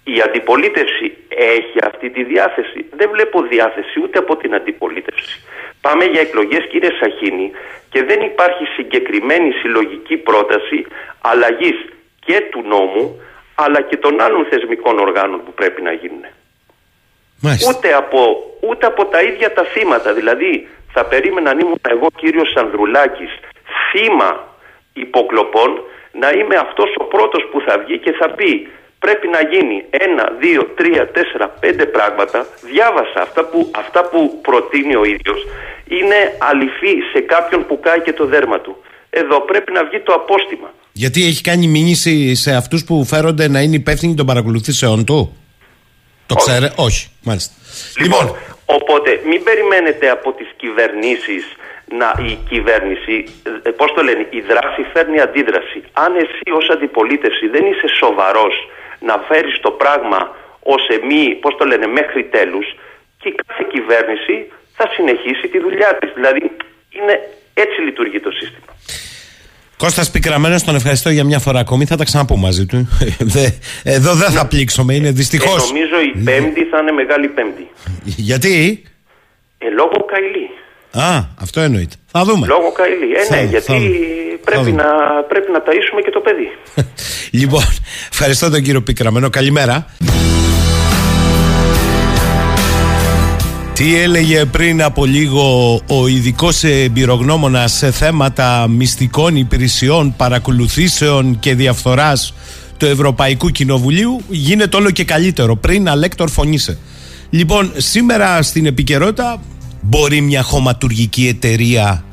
Η 0.04 0.22
αντιπολίτευση 0.22 1.18
έχει 1.28 1.78
αυτή 1.84 2.10
τη 2.10 2.24
διάθεση. 2.24 2.86
Δεν 2.92 3.10
βλέπω 3.10 3.42
διάθεση 3.42 4.00
ούτε 4.04 4.20
από 4.20 4.36
την 4.38 4.54
αντιπολίτευση. 4.54 5.44
Πάμε 5.82 6.06
για 6.06 6.22
εκλογές 6.22 6.66
κύριε 6.70 6.90
Σαχίνη 7.00 7.52
και 7.90 8.04
δεν 8.04 8.22
υπάρχει 8.22 8.66
συγκεκριμένη 8.66 9.52
συλλογική 9.52 10.18
πρόταση 10.18 10.86
αλλαγής 11.22 11.86
και 12.26 12.42
του 12.52 12.64
νόμου 12.68 13.22
αλλά 13.56 13.82
και 13.82 13.98
των 13.98 14.22
άλλων 14.22 14.46
θεσμικών 14.46 15.00
οργάνων 15.00 15.44
που 15.46 15.54
πρέπει 15.54 15.82
να 15.82 15.92
γίνουν. 15.92 16.26
Ούτε 17.70 17.94
από, 17.94 18.20
ούτε 18.70 18.86
από 18.86 19.06
τα 19.06 19.22
ίδια 19.22 19.54
τα 19.54 19.64
θύματα. 19.64 20.14
Δηλαδή 20.14 20.68
θα 20.92 21.06
περίμενα 21.06 21.50
αν 21.50 21.60
ήμουν 21.60 21.82
εγώ 21.90 22.08
κύριος 22.16 22.54
Ανδρουλάκης 22.56 23.40
θύμα 23.92 24.58
υποκλοπών 24.94 25.84
να 26.12 26.30
είμαι 26.30 26.56
αυτός 26.56 26.96
ο 26.98 27.04
πρώτος 27.04 27.48
που 27.52 27.62
θα 27.62 27.78
βγει 27.78 27.98
και 28.00 28.12
θα 28.12 28.30
πει 28.30 28.68
πρέπει 29.00 29.28
να 29.28 29.42
γίνει 29.52 29.78
ένα, 29.90 30.26
δύο, 30.40 30.62
τρία, 30.76 31.08
τέσσερα, 31.08 31.48
πέντε 31.48 31.86
πράγματα. 31.86 32.48
Διάβασα 32.72 33.22
αυτά 33.22 33.46
που, 33.46 33.72
αυτά 33.76 34.02
που 34.10 34.40
προτείνει 34.42 34.96
ο 34.96 35.04
ίδιος. 35.04 35.40
Είναι 35.88 36.20
αληθή 36.38 36.94
σε 37.14 37.20
κάποιον 37.20 37.66
που 37.68 37.80
κάει 37.80 38.02
και 38.02 38.14
το 38.14 38.26
δέρμα 38.26 38.60
του. 38.60 38.84
Εδώ 39.10 39.42
πρέπει 39.42 39.72
να 39.72 39.84
βγει 39.84 40.00
το 40.00 40.14
απόστημα. 40.14 40.74
Γιατί 40.92 41.26
έχει 41.26 41.42
κάνει 41.42 41.68
μήνυση 41.68 42.36
σε 42.36 42.52
αυτούς 42.56 42.84
που 42.84 43.06
φέρονται 43.06 43.48
να 43.48 43.60
είναι 43.62 43.76
υπεύθυνοι 43.76 44.16
των 44.16 44.26
παρακολουθήσεων 44.26 45.06
του; 45.06 45.38
Το 46.26 46.36
ξέρει, 46.36 46.72
όχι, 46.76 47.10
μάλιστα. 47.24 47.54
Λοιπόν, 48.00 48.26
λοιπόν, 48.26 48.38
οπότε 48.66 49.22
μην 49.30 49.44
περιμένετε 49.44 50.10
από 50.10 50.32
τις 50.32 50.48
κυβερνήσεις 50.58 51.44
να 52.02 52.10
η 52.32 52.34
κυβέρνηση, 52.50 53.16
ε, 53.64 53.70
πώς 53.70 53.94
το 53.96 54.02
λένε, 54.02 54.28
η 54.30 54.42
δράση 54.50 54.82
φέρνει 54.94 55.20
αντίδραση. 55.20 55.80
Αν 55.94 56.16
εσύ 56.16 56.48
ως 56.60 56.70
αντιπολίτευση 56.70 57.48
δεν 57.48 57.64
είσαι 57.66 57.88
σοβαρός 58.02 58.56
να 59.00 59.16
φέρεις 59.28 59.60
το 59.60 59.72
πράγμα 59.72 60.20
ως 60.74 60.88
εμεί, 60.98 61.36
πώς 61.42 61.56
το 61.58 61.66
λένε, 61.66 61.88
μέχρι 61.88 62.24
τέλους 62.24 62.68
και 63.22 63.30
κάθε 63.46 63.64
κυβέρνηση 63.74 64.36
θα 64.78 64.86
συνεχίσει 64.96 65.48
τη 65.48 65.60
δουλειά 65.60 65.98
της. 66.00 66.10
Δηλαδή, 66.14 66.42
είναι, 66.98 67.16
έτσι 67.54 67.82
λειτουργεί 67.82 68.20
το 68.20 68.32
σύστημα. 68.32 68.72
Κώστας 69.78 70.12
Πικραμένος, 70.12 70.64
τον 70.64 70.76
ευχαριστώ 70.76 71.10
για 71.10 71.24
μια 71.24 71.40
φορά 71.40 71.60
ακόμη. 71.60 71.86
Θα 71.86 71.96
τα 71.96 72.04
ξαναπώ 72.04 72.36
μαζί 72.36 72.66
του. 72.66 72.78
Εδώ 73.98 74.14
δεν 74.14 74.32
θα 74.32 74.48
πλήξουμε, 74.48 74.94
είναι 74.94 75.12
δυστυχώς. 75.12 75.70
Ε, 75.70 75.74
νομίζω 75.74 76.00
η 76.14 76.24
Πέμπτη 76.24 76.64
θα 76.64 76.80
είναι 76.80 76.92
μεγάλη 76.92 77.28
Πέμπτη. 77.28 77.68
Γιατί; 78.04 78.84
Ε, 79.58 79.70
λόγω 79.70 80.06
Καηλή. 80.12 80.50
Α, 80.92 81.24
αυτό 81.42 81.60
εννοείται. 81.60 81.96
Θα 82.12 82.24
δούμε. 82.24 82.48
Λόγω 82.48 82.72
Καηλή. 82.72 83.14
Ε, 83.30 83.36
ναι, 83.36 83.50
γιατί 83.50 84.00
πρέπει, 84.44 84.72
να, 84.72 84.84
πρέπει 85.28 85.52
να 85.52 85.60
ταΐσουμε 85.60 86.02
και 86.04 86.12
το 86.12 86.20
παιδί. 86.20 86.52
λοιπόν, 87.42 87.64
ευχαριστώ 88.12 88.50
τον 88.50 88.62
κύριο 88.62 88.82
Πικραμένο. 88.82 89.30
Καλημέρα. 89.30 89.86
Τι 93.74 94.00
έλεγε 94.02 94.46
πριν 94.46 94.84
από 94.84 95.06
λίγο 95.06 95.74
ο 95.88 96.08
ειδικός 96.08 96.64
εμπειρογνώμονας 96.64 97.72
σε 97.72 97.92
θέματα 97.92 98.68
μυστικών 98.70 99.36
υπηρεσιών, 99.36 100.14
παρακολουθήσεων 100.18 101.40
και 101.40 101.56
διαφθοράς 101.56 102.34
του 102.78 102.86
Ευρωπαϊκού 102.86 103.50
Κοινοβουλίου 103.50 104.22
γίνεται 104.28 104.78
όλο 104.78 104.92
και 104.92 105.04
καλύτερο. 105.04 105.56
Πριν 105.56 105.90
Αλέκτορ 105.90 106.30
φωνήσε. 106.30 106.78
Λοιπόν, 107.30 107.72
σήμερα 107.78 108.42
στην 108.42 108.66
επικαιρότητα 108.66 109.42
μπορεί 109.82 110.22
μια 110.22 110.42
χωματουργική 110.42 111.28
εταιρεία 111.28 112.04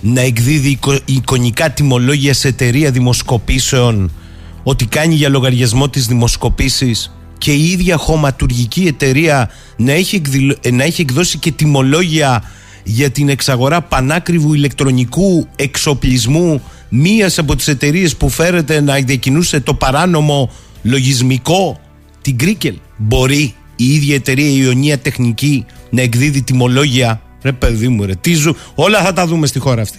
να 0.00 0.20
εκδίδει 0.20 0.78
εικονικά 1.04 1.70
τιμολόγια 1.70 2.34
σε 2.34 2.48
εταιρεία 2.48 2.90
δημοσκοπήσεων 2.90 4.10
ότι 4.62 4.86
κάνει 4.86 5.14
για 5.14 5.28
λογαριασμό 5.28 5.88
της 5.88 6.06
δημοσκοπήσεις 6.06 7.12
και 7.38 7.52
η 7.52 7.64
ίδια 7.64 7.96
χωματουργική 7.96 8.86
εταιρεία 8.86 9.50
να 9.76 9.92
έχει, 9.92 10.22
να 10.72 10.84
έχει 10.84 11.00
εκδώσει 11.00 11.38
και 11.38 11.52
τιμολόγια 11.52 12.42
για 12.84 13.10
την 13.10 13.28
εξαγορά 13.28 13.82
πανάκριβου 13.82 14.54
ηλεκτρονικού 14.54 15.46
εξοπλισμού 15.56 16.62
μίας 16.88 17.38
από 17.38 17.56
τις 17.56 17.68
εταιρείες 17.68 18.16
που 18.16 18.28
φέρεται 18.28 18.80
να 18.80 18.94
διακινούσε 18.94 19.60
το 19.60 19.74
παράνομο 19.74 20.50
λογισμικό 20.82 21.80
την 22.22 22.38
Κρίκελ. 22.38 22.74
Μπορεί 22.96 23.54
η 23.80 23.94
ίδια 23.94 24.14
εταιρεία 24.14 24.48
η 24.48 24.56
Ιωνία 24.56 24.98
Τεχνική 24.98 25.66
να 25.90 26.02
εκδίδει 26.02 26.42
τιμολόγια. 26.42 27.20
Ρε 27.42 27.52
παιδί 27.52 27.88
μου 27.88 28.04
ρε 28.04 28.14
τι 28.14 28.32
όλα 28.74 29.02
θα 29.02 29.12
τα 29.12 29.26
δούμε 29.26 29.46
στη 29.46 29.58
χώρα 29.58 29.82
αυτή. 29.82 29.98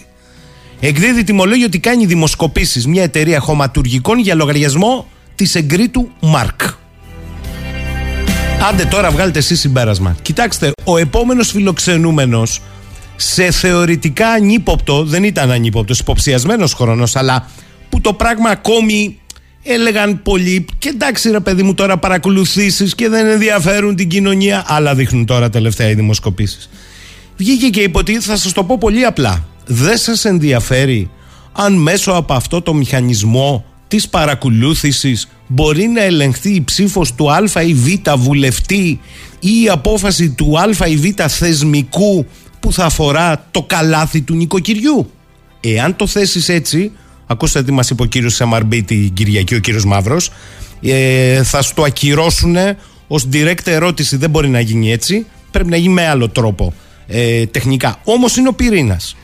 Εκδίδει 0.79 1.23
τιμολόγια 1.23 1.65
ότι 1.65 1.79
κάνει 1.79 2.05
δημοσκοπήσεις 2.05 2.87
μια 2.87 3.03
εταιρεία 3.03 3.39
χωματουργικών 3.39 4.19
για 4.19 4.35
λογαριασμό 4.35 5.07
της 5.35 5.55
εγκρίτου 5.55 6.09
Μάρκ. 6.19 6.61
Άντε 8.69 8.85
τώρα 8.85 9.11
βγάλετε 9.11 9.39
εσείς 9.39 9.59
συμπέρασμα. 9.59 10.15
Κοιτάξτε, 10.21 10.71
ο 10.83 10.97
επόμενος 10.97 11.51
φιλοξενούμενος 11.51 12.61
σε 13.15 13.51
θεωρητικά 13.51 14.29
ανύποπτο, 14.29 15.03
δεν 15.03 15.23
ήταν 15.23 15.51
ανύποπτος, 15.51 15.99
υποψιασμένος 15.99 16.73
χρόνος, 16.73 17.15
αλλά 17.15 17.49
που 17.89 18.01
το 18.01 18.13
πράγμα 18.13 18.49
ακόμη 18.49 19.19
έλεγαν 19.63 20.21
πολλοί. 20.21 20.65
Και 20.77 20.89
εντάξει, 20.89 21.31
ρε 21.31 21.39
παιδί 21.39 21.63
μου, 21.63 21.73
τώρα 21.73 21.97
παρακολουθήσεις 21.97 22.95
και 22.95 23.09
δεν 23.09 23.27
ενδιαφέρουν 23.27 23.95
την 23.95 24.09
κοινωνία. 24.09 24.63
Άλλα 24.67 24.95
δείχνουν 24.95 25.25
τώρα 25.25 25.49
τελευταία 25.49 25.89
οι 25.89 25.93
δημοσκοπήσεις. 25.93 26.69
Βγήκε 27.37 27.69
και 27.69 27.81
είπε 27.81 27.97
ότι 27.97 28.19
θα 28.19 28.37
σας 28.37 28.51
το 28.51 28.63
πω 28.63 28.77
πολύ 28.77 29.05
απλά. 29.05 29.45
δεν 29.65 29.97
σας 29.97 30.25
ενδιαφέρει 30.25 31.09
αν 31.51 31.73
μέσω 31.73 32.11
από 32.11 32.33
αυτό 32.33 32.61
το 32.61 32.73
μηχανισμό 32.73 33.65
της 33.87 34.09
παρακολούθησης 34.09 35.29
μπορεί 35.47 35.87
να 35.87 36.01
ελεγχθεί 36.01 36.49
η 36.49 36.63
ψήφος 36.63 37.15
του 37.15 37.31
α 37.31 37.61
ή 37.61 37.73
β 37.73 37.87
βουλευτή 38.17 38.99
ή 39.39 39.61
η 39.63 39.69
απόφαση 39.69 40.29
του 40.29 40.59
α 40.59 40.87
ή 40.87 40.95
β 40.95 41.05
θεσμικού 41.27 42.25
που 42.59 42.73
θα 42.73 42.85
αφορά 42.85 43.47
το 43.51 43.63
καλάθι 43.63 44.21
του 44.21 44.35
νοικοκυριού. 44.35 45.11
Εάν 45.59 45.95
το 45.95 46.07
θέσεις 46.07 46.49
έτσι, 46.49 46.91
ακούστε 47.31 47.63
τι 47.63 47.71
μας 47.71 47.89
είπε 47.89 48.01
ο 48.01 48.05
κύριος 48.05 48.41
MRB 48.41 48.81
την 48.85 49.13
Κυριακή, 49.13 49.55
ο 49.55 49.59
κύριος 49.59 49.85
Μαύρος, 49.85 50.31
ε, 50.81 51.43
θα 51.43 51.61
στο 51.61 51.83
ακυρώσουν 51.83 52.55
ως 53.07 53.27
direct 53.33 53.67
ερώτηση 53.67 54.15
δεν 54.15 54.29
μπορεί 54.29 54.49
να 54.49 54.59
γίνει 54.59 54.91
έτσι, 54.91 55.25
πρέπει 55.51 55.69
να 55.69 55.77
γίνει 55.77 55.93
με 55.93 56.07
άλλο 56.07 56.29
τρόπο 56.29 56.73
ε, 57.07 57.45
τεχνικά. 57.45 57.99
Όμως 58.03 58.37
είναι 58.37 58.47
ο 58.47 58.53
πυρήνας. 58.53 59.15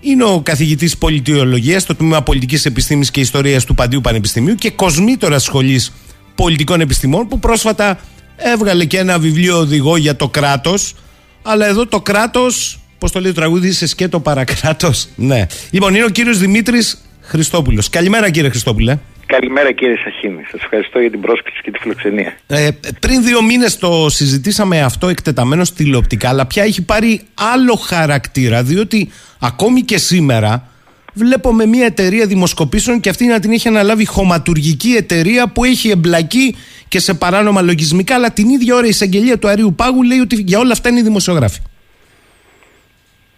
Είναι 0.00 0.24
ο 0.24 0.40
καθηγητής 0.40 0.96
πολιτιολογίας 0.98 1.82
στο 1.82 1.94
τμήμα 1.94 2.22
Πολιτικής 2.22 2.64
Επιστήμης 2.64 3.10
και 3.10 3.20
Ιστορίας 3.20 3.64
του 3.64 3.74
Παντίου 3.74 4.00
Πανεπιστημίου 4.00 4.54
και 4.54 4.70
κοσμήτορας 4.70 5.42
σχολής 5.42 5.92
Πολιτικών 6.34 6.80
Επιστημών 6.80 7.28
που 7.28 7.38
πρόσφατα 7.38 7.98
έβγαλε 8.36 8.84
και 8.84 8.98
ένα 8.98 9.18
βιβλίο 9.18 9.58
οδηγό 9.58 9.96
για 9.96 10.16
το 10.16 10.28
κράτος. 10.28 10.94
Αλλά 11.42 11.66
εδώ 11.66 11.86
το 11.86 12.00
κράτος, 12.00 12.80
πώς 12.98 13.12
το 13.12 13.20
λέει 13.20 13.32
το 13.32 13.40
τραγούδι, 13.40 13.72
σε 13.72 13.86
σκέτο 13.86 14.20
παρακράτος. 14.20 15.08
Ναι. 15.16 15.46
Λοιπόν, 15.70 15.94
είναι 15.94 16.04
ο 16.04 16.08
κύριος 16.08 16.38
Δημήτρης 16.38 16.98
Χριστόπουλος. 17.26 17.90
Καλημέρα, 17.90 18.30
κύριε 18.30 18.48
Χριστόπουλε. 18.48 18.98
Καλημέρα 19.26 19.72
κύριε 19.72 19.96
Σαχίνη. 20.04 20.42
Σας 20.50 20.62
ευχαριστώ 20.62 21.00
για 21.00 21.10
την 21.10 21.20
πρόσκληση 21.20 21.60
και 21.62 21.70
τη 21.70 21.78
φιλοξενία. 21.78 22.36
Ε, 22.46 22.68
πριν 23.00 23.22
δύο 23.22 23.42
μήνες 23.42 23.78
το 23.78 24.08
συζητήσαμε 24.08 24.82
αυτό 24.82 25.08
εκτεταμένο 25.08 25.62
τηλεοπτικά, 25.76 26.28
αλλά 26.28 26.46
πια 26.46 26.62
έχει 26.62 26.84
πάρει 26.84 27.20
άλλο 27.34 27.74
χαρακτήρα, 27.74 28.62
διότι 28.62 29.10
ακόμη 29.40 29.80
και 29.80 29.98
σήμερα 29.98 30.68
βλέπουμε 31.12 31.66
μια 31.66 31.84
εταιρεία 31.86 32.26
δημοσκοπήσεων 32.26 33.00
και 33.00 33.08
αυτή 33.08 33.26
να 33.26 33.40
την 33.40 33.52
έχει 33.52 33.68
αναλάβει 33.68 34.06
χωματουργική 34.06 34.90
εταιρεία 34.90 35.48
που 35.48 35.64
έχει 35.64 35.90
εμπλακεί 35.90 36.56
και 36.88 36.98
σε 36.98 37.14
παράνομα 37.14 37.62
λογισμικά, 37.62 38.14
αλλά 38.14 38.30
την 38.32 38.48
ίδια 38.48 38.74
ώρα 38.74 38.86
η 38.86 38.88
εισαγγελία 38.88 39.38
του 39.38 39.48
Αρίου 39.48 39.74
Πάγου 39.76 40.02
λέει 40.02 40.18
ότι 40.18 40.36
για 40.36 40.58
όλα 40.58 40.72
αυτά 40.72 40.88
είναι 40.88 40.98
οι 40.98 41.02
δημοσιογράφοι. 41.02 41.60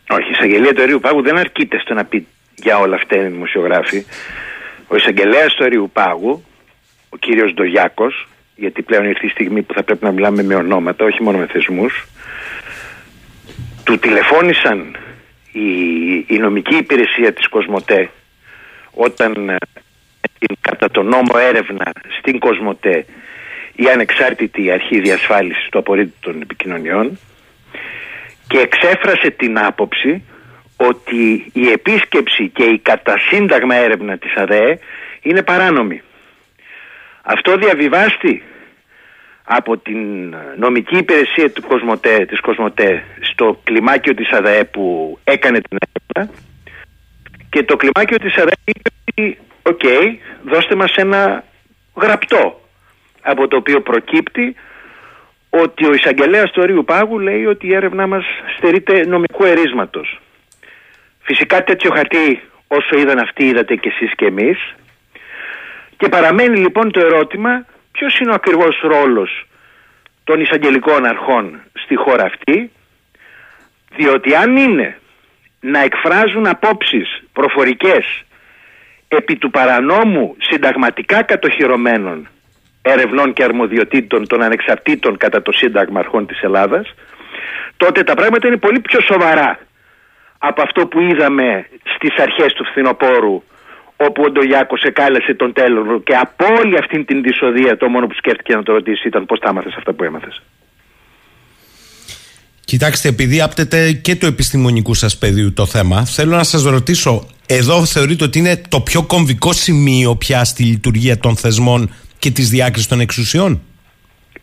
Όχι, 0.09 0.29
η 0.29 0.31
εισαγγελία 0.33 0.75
του 0.75 0.83
Αρίου 0.83 1.01
Πάγου 1.01 1.23
δεν 1.23 1.37
αρκείται 1.39 1.79
στο 1.79 1.95
να 1.95 2.05
πει 2.05 2.27
για 2.63 2.79
όλα 2.79 2.95
αυτά 2.95 3.17
είναι 3.17 3.27
οι 3.27 3.31
δημοσιογράφοι. 3.31 4.07
Ο 4.89 4.97
εισαγγελέας 4.97 5.55
του 5.55 5.65
Αριού 5.65 5.91
Πάγου, 5.93 6.45
ο 7.09 7.17
κύριος 7.17 7.55
Ντογιάκος, 7.55 8.29
γιατί 8.57 8.83
πλέον 8.83 9.05
ήρθε 9.05 9.27
η 9.27 9.29
στιγμή 9.29 9.63
που 9.63 9.75
θα 9.75 9.83
πρέπει 9.83 10.05
να 10.05 10.13
μιλάμε 10.13 10.43
με 10.43 10.55
ονόματα, 10.55 11.05
όχι 11.05 11.23
μόνο 11.23 11.39
με 11.39 11.47
θεσμούς, 11.47 12.07
του 13.85 13.99
τηλεφώνησαν 13.99 14.97
η, 15.53 15.69
η 16.27 16.39
νομική 16.39 16.77
υπηρεσία 16.77 17.33
της 17.33 17.49
Κοσμοτέ 17.49 18.11
όταν 18.91 19.49
ε, 19.49 19.57
κατά 20.61 20.91
τον 20.91 21.07
νόμο 21.07 21.33
έρευνα 21.39 21.93
στην 22.19 22.39
Κοσμοτέ 22.39 23.07
η 23.75 23.89
ανεξάρτητη 23.93 24.71
αρχή 24.71 25.01
διασφάλισης 25.01 25.69
του 25.71 25.79
απορρίτου 25.79 26.17
των 26.21 26.41
επικοινωνιών 26.41 27.19
και 28.49 28.59
εξέφρασε 28.59 29.31
την 29.31 29.59
άποψη 29.59 30.23
ότι 30.81 31.51
η 31.53 31.69
επίσκεψη 31.71 32.49
και 32.49 32.65
η 32.65 32.79
κατασύνταγμα 32.79 33.75
έρευνα 33.75 34.19
της 34.19 34.37
ΑΔΕ 34.37 34.79
είναι 35.23 35.43
παράνομη. 35.43 36.03
Αυτό 37.23 37.57
διαβιβάστη 37.57 38.43
από 39.45 39.79
την 39.79 40.35
νομική 40.57 40.97
υπηρεσία 40.97 41.51
του 41.51 41.63
Κοσμοτέ, 41.63 42.25
της 42.25 42.41
Κοσμοτέ 42.41 43.05
στο 43.21 43.61
κλιμάκιο 43.65 44.15
της 44.15 44.31
ΑΔΕ 44.31 44.65
που 44.65 45.19
έκανε 45.25 45.61
την 45.61 45.79
έρευνα 45.81 46.35
και 47.51 47.63
το 47.63 47.77
κλιμάκιο 47.77 48.17
της 48.17 48.37
ΑΔΑΕ 48.37 48.53
είπε 48.65 48.91
ότι 49.05 49.39
οκ, 49.63 49.83
δώστε 50.45 50.75
μας 50.75 50.95
ένα 50.97 51.45
γραπτό 51.97 52.61
από 53.23 53.49
το 53.49 53.57
οποίο 53.57 53.81
προκύπτει 53.81 54.57
ότι 55.51 55.87
ο 55.87 55.93
εισαγγελέας 55.93 56.51
του 56.51 56.61
Αρείου 56.63 56.85
Πάγου 56.85 57.19
λέει 57.19 57.45
ότι 57.45 57.67
η 57.67 57.75
έρευνά 57.75 58.07
μας 58.07 58.25
στερείται 58.57 59.07
νομικού 59.07 59.45
ερείσματος. 59.45 60.21
Φυσικά 61.29 61.65
τέτοιο 61.65 61.91
χαρτί 61.95 62.43
όσο 62.69 62.99
είδαν 62.99 63.19
αυτοί 63.19 63.45
είδατε 63.45 63.75
και 63.75 63.89
εσείς 63.89 64.13
και 64.17 64.27
εμείς. 64.27 64.75
Και 65.97 66.09
παραμένει 66.09 66.57
λοιπόν 66.59 66.93
το 66.93 67.01
ερώτημα 67.01 67.65
ποιος 67.93 68.19
είναι 68.19 68.31
ο 68.31 68.35
ακριβώς 68.35 68.81
ρόλος 68.83 69.47
των 70.25 70.41
εισαγγελικών 70.41 71.05
αρχών 71.07 71.61
στη 71.73 71.97
χώρα 71.97 72.25
αυτή 72.25 72.71
διότι 73.97 74.35
αν 74.35 74.57
είναι 74.57 74.99
να 75.61 75.79
εκφράζουν 75.79 76.47
απόψεις 76.47 77.23
προφορικές 77.33 78.25
επί 79.09 79.37
του 79.37 79.51
παρανόμου 79.51 80.37
συνταγματικά 80.39 81.23
κατοχυρωμένων 81.23 82.29
ερευνών 82.83 83.33
και 83.33 83.45
αρμοδιοτήτων 83.45 84.27
των 84.27 84.43
ανεξαρτήτων 84.43 85.17
κατά 85.17 85.43
το 85.43 85.53
Σύνταγμα 85.53 85.99
Αρχών 86.01 86.27
της 86.27 86.41
Ελλάδας 86.43 86.95
τότε 87.77 88.03
τα 88.03 88.15
πράγματα 88.15 88.47
είναι 88.47 88.57
πολύ 88.57 88.81
πιο 88.81 89.01
σοβαρά 89.01 89.59
από 90.39 90.63
αυτό 90.63 90.87
που 90.87 91.01
είδαμε 91.01 91.69
στις 91.95 92.15
αρχές 92.19 92.53
του 92.53 92.65
φθινοπόρου 92.65 93.43
όπου 93.97 94.23
ο 94.27 94.31
Ντογιάκος 94.31 94.83
εκάλεσε 94.83 95.35
τον 95.35 95.53
τέλο 95.53 96.01
και 96.05 96.15
από 96.15 96.45
όλη 96.59 96.79
αυτή 96.79 97.05
την 97.05 97.23
δυσοδεία 97.23 97.77
το 97.77 97.89
μόνο 97.89 98.07
που 98.07 98.15
σκέφτηκε 98.15 98.55
να 98.55 98.63
το 98.63 98.73
ρωτήσει 98.73 99.09
ήταν 99.09 99.27
πώς 99.27 99.39
τα 99.39 99.49
έμαθες 99.49 99.75
αυτά 99.77 99.93
που 99.93 100.05
έμαθες. 100.05 100.43
Κοιτάξτε, 102.65 103.09
επειδή 103.09 103.41
άπτεται 103.41 103.93
και 103.93 104.17
του 104.17 104.27
επιστημονικού 104.27 104.95
σας 104.95 105.19
πεδίου 105.19 105.53
το 105.53 105.67
θέμα, 105.67 106.05
θέλω 106.05 106.37
να 106.37 106.43
σας 106.43 106.63
ρωτήσω, 106.65 107.27
εδώ 107.47 107.85
θεωρείτε 107.85 108.25
ότι 108.25 108.39
είναι 108.39 108.63
το 108.69 108.81
πιο 108.81 109.03
κομβικό 109.03 109.53
σημείο 109.53 110.17
πια 110.17 110.45
στη 110.45 110.63
λειτουργία 110.63 111.19
των 111.19 111.37
θεσμών 111.37 111.95
και 112.19 112.31
της 112.31 112.49
διάκρισης 112.49 112.89
των 112.89 113.01
εξουσιών; 113.01 113.63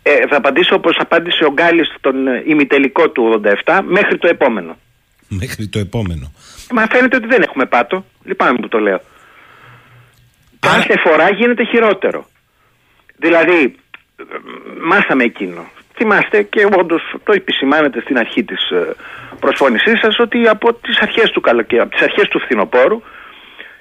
Ε, 0.03 0.27
θα 0.29 0.37
απαντήσω 0.37 0.75
όπως 0.75 0.97
απάντησε 0.99 1.45
ο 1.45 1.51
Γκάλης 1.51 1.87
στον 1.97 2.15
ημιτελικό 2.47 3.09
του 3.09 3.41
87 3.65 3.81
μέχρι 3.85 4.17
το 4.17 4.27
επόμενο. 4.27 4.77
Μέχρι 5.27 5.67
το 5.67 5.79
επόμενο. 5.79 6.31
Μα 6.71 6.87
φαίνεται 6.91 7.15
ότι 7.15 7.27
δεν 7.27 7.41
έχουμε 7.41 7.65
πάτο. 7.65 8.05
Λυπάμαι 8.23 8.57
που 8.59 8.67
το 8.67 8.79
λέω. 8.79 9.01
Κάθε 10.59 10.97
φορά 10.97 11.29
γίνεται 11.29 11.63
χειρότερο. 11.65 12.27
Δηλαδή, 13.17 13.75
μάθαμε 14.81 15.23
εκείνο. 15.23 15.69
Θυμάστε 15.95 16.43
και 16.43 16.67
όντως 16.77 17.15
το 17.23 17.33
επισημάνετε 17.33 18.01
στην 18.01 18.17
αρχή 18.17 18.43
της 18.43 18.69
ε, 18.69 18.95
προσφώνησής 19.39 19.99
σας 19.99 20.19
ότι 20.19 20.47
από 20.47 20.73
τις 20.73 20.99
αρχές 20.99 21.31
του 21.31 21.41
καλοκαίρι, 21.41 21.81
από 21.81 21.91
τις 21.91 22.01
αρχές 22.01 22.27
του 22.27 22.39
φθινοπόρου, 22.39 23.01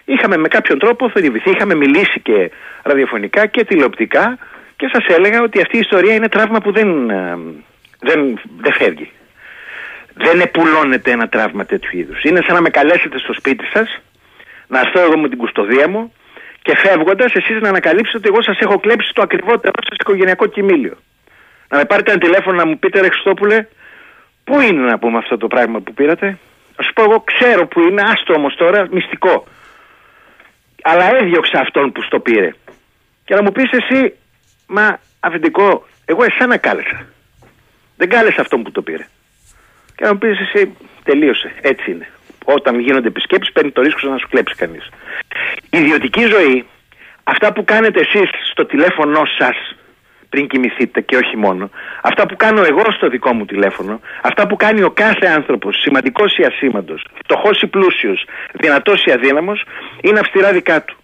είχαμε 0.04 0.36
με 0.36 0.48
κάποιον 0.48 0.78
τρόπο 0.78 1.10
θορυβηθεί, 1.10 1.50
είχαμε 1.50 1.74
μιλήσει 1.74 2.20
και 2.20 2.50
ραδιοφωνικά 2.82 3.46
και 3.46 3.64
τηλεοπτικά 3.64 4.38
και 4.76 4.90
σας 4.92 5.16
έλεγα 5.16 5.42
ότι 5.42 5.60
αυτή 5.60 5.76
η 5.76 5.80
ιστορία 5.80 6.14
είναι 6.14 6.28
τραύμα 6.28 6.60
που 6.60 6.72
δεν, 6.72 7.10
ε, 7.10 7.38
δεν, 8.00 8.40
δεν 8.60 8.72
φεύγει 8.72 9.10
δεν 10.14 10.40
επουλώνεται 10.40 11.10
ένα 11.10 11.28
τραύμα 11.28 11.64
τέτοιου 11.64 11.98
είδους. 11.98 12.22
Είναι 12.22 12.40
σαν 12.46 12.54
να 12.54 12.60
με 12.60 12.70
καλέσετε 12.70 13.18
στο 13.18 13.32
σπίτι 13.32 13.64
σας, 13.72 14.00
να 14.66 14.78
έρθω 14.78 15.00
εγώ 15.00 15.18
με 15.18 15.28
την 15.28 15.38
κουστοδία 15.38 15.88
μου 15.88 16.12
και 16.62 16.76
φεύγοντας 16.76 17.32
εσείς 17.34 17.60
να 17.60 17.68
ανακαλύψετε 17.68 18.16
ότι 18.16 18.28
εγώ 18.28 18.42
σας 18.42 18.58
έχω 18.58 18.78
κλέψει 18.78 19.12
το 19.14 19.22
ακριβότερο 19.22 19.72
σας 19.88 19.96
οικογενειακό 20.00 20.46
κοιμήλιο. 20.46 20.96
Να 21.68 21.78
με 21.78 21.84
πάρετε 21.84 22.10
ένα 22.10 22.20
τηλέφωνο 22.20 22.56
να 22.56 22.66
μου 22.66 22.78
πείτε 22.78 23.00
ρε 23.00 23.08
Χριστόπουλε, 23.08 23.66
πού 24.44 24.60
είναι 24.60 24.82
να 24.90 24.98
πούμε 24.98 25.18
αυτό 25.18 25.36
το 25.36 25.46
πράγμα 25.46 25.80
που 25.80 25.94
πήρατε; 25.94 26.26
Α 26.76 26.82
σου 26.82 26.92
πω 26.92 27.02
εγώ 27.02 27.20
ξέρω 27.20 27.66
που 27.66 27.80
είναι, 27.80 28.02
άστο 28.02 28.34
όμως 28.34 28.54
τώρα, 28.54 28.86
μυστικό. 28.90 29.46
Αλλά 30.82 31.16
έδιωξα 31.16 31.60
αυτόν 31.60 31.92
που 31.92 32.02
στο 32.02 32.20
πήρε. 32.20 32.50
Και 33.24 33.34
να 33.34 33.42
μου 33.42 33.52
πεις 33.52 33.70
εσύ, 33.70 34.14
μα 34.66 34.98
αφεντικό, 35.20 35.86
εγώ 36.04 36.24
εσένα 36.24 36.56
κάλεσα. 36.56 37.06
Δεν 37.96 38.08
κάλεσα 38.08 38.40
αυτόν 38.40 38.62
που 38.62 38.70
το 38.70 38.82
πήρε. 38.82 39.06
Και 39.96 40.04
να 40.04 40.12
μου 40.12 40.18
πεις 40.18 40.40
εσύ, 40.40 40.76
τελείωσε. 41.04 41.52
Έτσι 41.60 41.90
είναι. 41.90 42.08
Όταν 42.44 42.80
γίνονται 42.80 43.08
επισκέψεις, 43.08 43.52
παίρνει 43.52 43.70
το 43.70 43.82
ρίσκο 43.82 44.08
να 44.08 44.18
σου 44.18 44.28
κλέψει 44.30 44.54
κανείς. 44.54 44.88
Η 45.70 45.78
ιδιωτική 45.78 46.24
ζωή, 46.24 46.66
αυτά 47.24 47.52
που 47.52 47.64
κάνετε 47.64 48.00
εσείς 48.00 48.30
στο 48.50 48.64
τηλέφωνό 48.66 49.22
σας 49.38 49.56
πριν 50.28 50.46
κοιμηθείτε 50.46 51.00
και 51.00 51.16
όχι 51.16 51.36
μόνο, 51.36 51.70
αυτά 52.02 52.26
που 52.26 52.36
κάνω 52.36 52.62
εγώ 52.62 52.82
στο 52.96 53.08
δικό 53.08 53.32
μου 53.32 53.44
τηλέφωνο, 53.44 54.00
αυτά 54.22 54.46
που 54.46 54.56
κάνει 54.56 54.82
ο 54.82 54.90
κάθε 54.90 55.26
άνθρωπος, 55.26 55.80
σημαντικός 55.80 56.36
ή 56.36 56.42
ασήμαντος, 56.44 57.06
φτωχός 57.22 57.60
ή 57.60 57.66
πλούσιος, 57.66 58.24
δυνατός 58.52 59.04
ή 59.04 59.10
αδύναμος, 59.10 59.64
είναι 60.02 60.18
αυστηρά 60.18 60.52
δικά 60.52 60.84
του. 60.84 60.96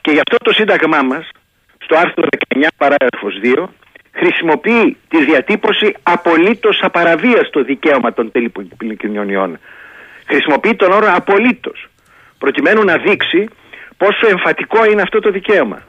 Και 0.00 0.10
γι' 0.10 0.20
αυτό 0.26 0.36
το 0.36 0.52
σύνταγμά 0.52 1.02
μας, 1.02 1.28
στο 1.78 1.96
άρθρο 1.96 2.24
19 2.30 2.68
παράγραφος 2.76 3.38
2, 3.42 3.72
χρησιμοποιεί 4.12 4.96
τη 5.08 5.24
διατύπωση 5.24 5.94
απολύτως 6.02 6.78
απαραβίαστο 6.82 7.62
δικαίωμα 7.62 8.12
των 8.12 8.32
τηλεπικοινωνιών. 8.78 9.58
Χρησιμοποιεί 10.26 10.74
τον 10.74 10.92
όρο 10.92 11.06
απολύτως 11.14 11.88
προκειμένου 12.38 12.84
να 12.84 12.96
δείξει 12.96 13.48
πόσο 13.96 14.26
εμφατικό 14.28 14.84
είναι 14.84 15.02
αυτό 15.02 15.20
το 15.20 15.30
δικαίωμα. 15.30 15.82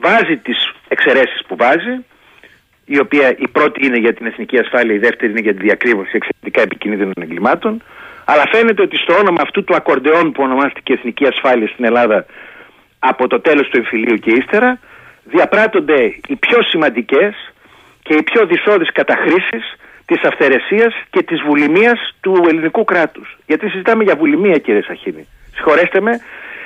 Βάζει 0.00 0.36
τις 0.36 0.72
εξαιρέσεις 0.88 1.44
που 1.46 1.56
βάζει, 1.56 2.04
η 2.84 2.98
οποία 2.98 3.36
η 3.38 3.48
πρώτη 3.48 3.86
είναι 3.86 3.98
για 3.98 4.14
την 4.14 4.26
εθνική 4.26 4.58
ασφάλεια, 4.58 4.94
η 4.94 4.98
δεύτερη 4.98 5.30
είναι 5.30 5.40
για 5.40 5.54
τη 5.54 5.62
διακρύβωση 5.62 6.10
εξαιρετικά 6.12 6.60
επικίνδυνων 6.60 7.12
εγκλημάτων. 7.20 7.82
Αλλά 8.24 8.44
φαίνεται 8.52 8.82
ότι 8.82 8.96
στο 8.96 9.14
όνομα 9.14 9.40
αυτού 9.42 9.64
του 9.64 9.74
ακορντεόν 9.74 10.32
που 10.32 10.42
ονομάστηκε 10.42 10.92
Εθνική 10.92 11.26
Ασφάλεια 11.26 11.68
στην 11.68 11.84
Ελλάδα 11.84 12.26
από 12.98 13.26
το 13.26 13.40
τέλος 13.40 13.68
του 13.68 13.76
εμφυλίου 13.76 14.16
και 14.16 14.30
ύστερα 14.30 14.78
διαπράττονται 15.24 16.02
οι 16.28 16.36
πιο 16.36 16.62
σημαντικές 16.62 17.52
και 18.02 18.14
οι 18.14 18.22
πιο 18.22 18.46
δυσόδεις 18.46 18.92
καταχρήσεις 18.92 19.76
της 20.06 20.22
αυθαιρεσίας 20.22 20.94
και 21.10 21.22
της 21.22 21.40
βουλημίας 21.42 22.14
του 22.20 22.44
ελληνικού 22.48 22.84
κράτους. 22.84 23.38
Γιατί 23.46 23.68
συζητάμε 23.68 24.04
για 24.04 24.16
βουλημία 24.16 24.58
κύριε 24.58 24.82
Σαχίνη. 24.82 25.26
Συγχωρέστε 25.54 26.00
με, 26.00 26.20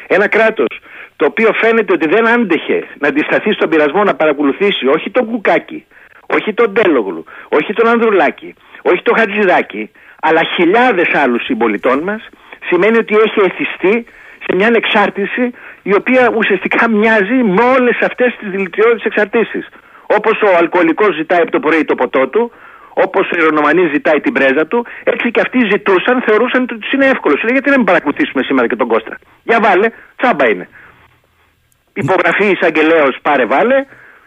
ένα 0.07 0.29
κράτος 0.29 0.81
το 1.17 1.27
οποίο 1.27 1.53
φαίνεται 1.53 1.93
ότι 1.93 2.09
δεν 2.09 2.29
άντεχε 2.29 2.87
να 2.99 3.09
αντισταθεί 3.09 3.53
στον 3.53 3.69
πειρασμό 3.69 4.05
να 4.05 4.15
παρακολουθήσει 4.15 4.87
όχι 4.87 5.11
τον 5.11 5.27
Κουκάκη, 5.27 5.85
όχι 6.27 6.55
τον 6.55 6.75
Τέλογλου, 6.75 7.25
όχι 7.49 7.73
τον 7.73 7.89
Ανδρουλάκη, 7.89 8.55
όχι 8.83 9.03
τον 9.03 9.17
Χατζηδάκη, 9.17 9.91
αλλά 10.21 10.41
χιλιάδες 10.57 11.15
άλλους 11.15 11.45
συμπολιτών 11.45 11.99
μας, 11.99 12.29
σημαίνει 12.69 12.97
ότι 12.99 13.15
έχει 13.15 13.41
εθιστεί 13.45 14.05
σε 14.45 14.57
μια 14.57 14.71
εξάρτηση 14.75 15.51
η 15.91 15.93
οποία 16.01 16.23
ουσιαστικά 16.39 16.91
μοιάζει 16.91 17.39
με 17.57 17.63
όλες 17.77 17.97
αυτές 18.09 18.31
τις 18.39 18.49
δηλητηριώδεις 18.51 19.05
εξαρτήσεις. 19.05 19.65
Όπως 20.17 20.37
ο 20.49 20.51
αλκοολικός 20.61 21.15
ζητάει 21.15 21.41
από 21.41 21.51
το 21.51 21.61
πρωί 21.61 21.85
το 21.85 21.95
ποτό 21.95 22.29
του, 22.29 22.53
Όπως 22.95 23.31
ο 23.33 23.37
Ιρονομανή 23.43 23.85
ζητάει 23.93 24.21
την 24.21 24.33
πρέζα 24.33 24.67
του, 24.67 24.87
έτσι 25.05 25.31
και 25.31 25.41
αυτοί 25.41 25.59
ζητούσαν, 25.73 26.23
θεωρούσαν 26.27 26.63
ότι 26.63 26.79
τους 26.79 26.93
είναι 26.93 27.07
εύκολος. 27.07 27.39
Σου 27.39 27.47
λέει 27.47 27.55
γιατί 27.57 27.71
να 27.71 27.77
μην 27.77 27.87
παρακολουθήσουμε 27.87 28.43
σήμερα 28.43 28.67
και 28.69 28.77
τον 28.77 28.89
Κώστα; 28.89 29.19
Για 29.43 29.59
βάλε, 29.61 29.89
τσάμπα 30.17 30.49
είναι. 30.51 30.69
Υπογραφή 31.93 32.47
εισαγγελέως, 32.55 33.19
πάρε 33.23 33.45
βάλε 33.47 33.79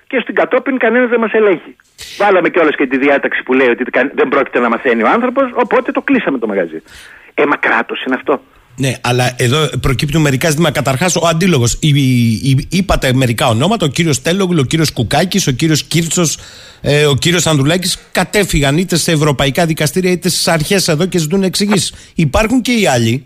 και 0.07 0.19
στην 0.19 0.35
κατόπιν 0.35 0.77
κανένας 0.77 1.09
δεν 1.09 1.19
μας 1.19 1.31
ελέγχει. 1.31 1.75
Βάλαμε 2.17 2.49
κιόλας 2.49 2.75
και 2.75 2.87
τη 2.87 2.97
διάταξη 2.97 3.43
που 3.43 3.53
λέει 3.53 3.69
ότι 3.69 3.83
δεν 4.13 4.27
πρόκειται 4.27 4.59
να 4.59 4.69
μαθαίνει 4.69 5.03
ο 5.03 5.07
άνθρωπος, 5.07 5.51
οπότε 5.53 5.91
το 5.91 6.01
κλείσαμε 6.01 6.37
το 6.37 6.47
μαγαζί. 6.47 6.83
Ε, 7.33 7.45
μα 7.45 7.55
κράτος 7.55 8.03
είναι 8.03 8.15
αυτό. 8.15 8.41
Ναι, 8.79 8.95
αλλά 9.01 9.33
εδώ 9.35 9.69
προκύπτουν 9.81 10.21
μερικά 10.21 10.49
ζητήματα. 10.49 10.73
Καταρχάς, 10.73 11.15
ο 11.15 11.27
αντίλογος. 11.27 11.79
Είπατε 12.69 13.13
μερικά 13.13 13.47
ονόματα. 13.47 13.85
Ο 13.85 13.89
κύριος 13.89 14.21
Τέλογλου, 14.21 14.59
ο 14.61 14.65
κύριος 14.65 14.91
Κουκάκης, 14.91 15.47
ο 15.47 15.51
κύριος 15.51 15.83
Κίρτσο, 15.83 16.27
ε, 16.81 17.05
ο 17.05 17.15
κύριος 17.15 17.47
Ανδρουλάκης 17.47 17.97
κατέφυγαν 18.11 18.77
είτε 18.77 18.97
σε 18.97 19.11
ευρωπαϊκά 19.11 19.65
δικαστήρια 19.65 20.11
είτε 20.11 20.29
στις 20.29 20.47
αρχές 20.47 20.87
εδώ 20.87 21.05
και 21.05 21.17
ζητούν 21.17 21.43
εξηγήσεις. 21.43 21.93
Υπάρχουν 22.15 22.61
και 22.61 22.71
οι 22.71 22.87
άλλοι, 22.87 23.25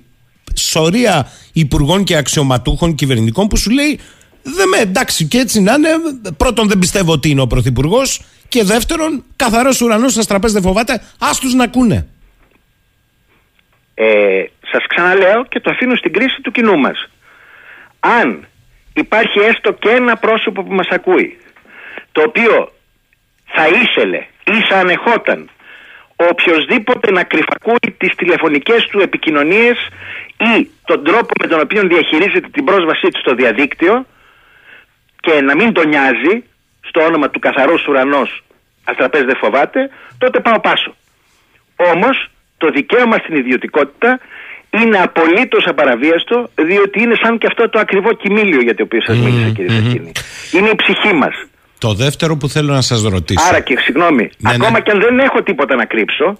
σωρία 0.56 1.32
υπουργών 1.54 2.04
και 2.04 2.16
αξιωματούχων 2.16 2.96
κυβερνητικών 2.96 3.48
που 3.48 3.58
σου 3.58 3.70
λέει 3.70 4.00
δεν 4.44 4.68
με 4.68 4.78
εντάξει 4.78 5.26
και 5.26 5.38
έτσι 5.38 5.62
να 5.62 5.74
είναι. 5.74 5.90
Πρώτον, 6.38 6.68
δεν 6.68 6.80
πιστεύω 6.80 7.12
ότι 7.12 7.30
είναι 7.30 7.42
ο 7.42 7.48
πρωθυπουργός. 7.48 8.22
Και 8.48 8.64
δεύτερον, 8.64 9.24
καθαρός 9.36 9.82
ουρανός 9.82 10.14
σα 10.14 10.26
τραπέζι 10.26 10.54
δεν 10.54 10.62
φοβάται. 10.62 10.94
Α 11.18 11.30
τους 11.40 11.54
να 11.54 11.64
ακούνε. 11.64 12.08
Ε, 14.04 14.44
σας 14.72 14.84
ξαναλέω 14.88 15.46
και 15.46 15.60
το 15.60 15.70
αφήνω 15.70 15.96
στην 15.96 16.14
κρίση 16.14 16.42
του 16.42 16.52
κοινού 16.52 16.78
μας. 16.80 17.10
Αν 18.00 18.48
υπάρχει 18.94 19.40
έστω 19.40 19.72
και 19.74 19.90
ένα 19.90 20.16
πρόσωπο 20.16 20.64
που 20.64 20.74
μας 20.74 20.88
ακούει 20.90 21.38
το 22.12 22.22
οποίο 22.28 22.72
θα 23.46 23.68
ήθελε 23.68 24.18
ή 24.44 24.62
θα 24.70 24.78
ανεχόταν 24.78 25.50
οποιοδήποτε 26.16 27.12
να 27.12 27.24
κρυφακούει 27.24 27.96
τις 27.98 28.16
τηλεφωνικές 28.16 28.88
του 28.92 29.00
επικοινωνίες 29.00 29.78
ή 30.38 30.70
τον 30.86 31.04
τρόπο 31.04 31.34
με 31.42 31.48
τον 31.48 31.60
οποίο 31.60 31.82
διαχειρίζεται 31.82 32.50
την 32.52 32.64
πρόσβασή 32.64 33.08
του 33.08 33.20
στο 33.20 33.34
διαδίκτυο 33.36 34.06
και 35.20 35.42
να 35.42 35.56
μην 35.56 35.74
τον 35.74 35.88
νοιάζει 35.88 36.44
στο 36.82 37.02
όνομα 37.02 37.30
του 37.30 37.40
καθαρού 37.40 37.76
ουρανός 37.90 38.44
αστραπές 38.84 39.24
δεν 39.24 39.38
φοβάται, 39.38 39.90
τότε 40.18 40.40
πάω 40.40 40.60
πάσο. 40.60 40.96
Όμως 41.76 42.31
το 42.64 42.68
δικαίωμα 42.78 43.18
στην 43.24 43.36
ιδιωτικότητα 43.36 44.20
είναι 44.80 44.98
απολύτως 45.08 45.64
απαραβίαστο, 45.68 46.38
διότι 46.70 46.98
είναι 47.04 47.16
σαν 47.24 47.38
και 47.38 47.48
αυτό 47.52 47.70
το 47.70 47.80
ακριβό 47.80 48.14
κοιμήλιο 48.14 48.62
για 48.62 48.76
το 48.76 48.84
οποίο 48.84 49.02
σας 49.02 49.18
μίλησα, 49.18 49.50
κύριε 49.56 49.72
Σακίνη. 49.78 50.12
Είναι 50.56 50.70
η 50.76 50.76
ψυχή 50.76 51.14
μας. 51.16 51.36
Το 51.78 51.94
δεύτερο 51.94 52.38
που 52.38 52.48
θέλω 52.50 52.74
να 52.74 52.82
σας 52.82 53.02
ρωτήσω. 53.02 53.46
Άρα 53.48 53.60
και 53.60 53.78
συγγνώμη, 53.80 54.30
ναι, 54.38 54.52
ακόμα 54.54 54.72
ναι. 54.72 54.80
και 54.80 54.92
αν 54.92 55.00
δεν 55.00 55.20
έχω 55.20 55.44
τίποτα 55.44 55.76
να 55.76 55.86
κρύψω, 55.86 56.40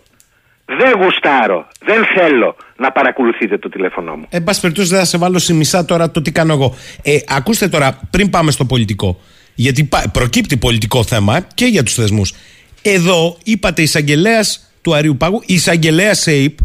δεν 0.66 0.92
γουστάρω, 1.02 1.68
δεν 1.86 2.06
θέλω 2.16 2.56
να 2.78 2.92
παρακολουθείτε 2.92 3.58
το 3.58 3.70
τηλέφωνό 3.70 4.16
μου. 4.16 4.26
Εν 4.30 4.44
πάση 4.44 4.62
περιπτώσει, 4.62 4.90
δεν 4.90 5.00
θα 5.00 5.06
σε 5.06 5.18
βάλω 5.18 5.40
σε 5.40 5.54
μισά 5.54 5.86
τώρα 5.86 6.12
το 6.12 6.22
τι 6.22 6.32
κάνω 6.32 6.54
εγώ. 6.54 6.76
Ε, 7.04 7.18
ακούστε 7.28 7.68
τώρα, 7.68 8.00
πριν 8.10 8.30
πάμε 8.30 8.52
στο 8.52 8.66
πολιτικό, 8.66 9.20
γιατί 9.56 9.90
προκύπτει 10.12 10.58
πολιτικό 10.58 11.04
θέμα 11.04 11.48
και 11.54 11.66
για 11.66 11.84
τους 11.84 11.94
θεσμούς. 11.94 12.34
Εδώ 12.82 13.38
είπατε 13.44 13.82
εισαγγελέας 13.82 14.71
του 14.82 14.96
Αριού 14.96 15.18
Πάγου, 15.18 15.42
εισαγγελέα 15.46 16.14
ΣΕΙΠ, 16.14 16.58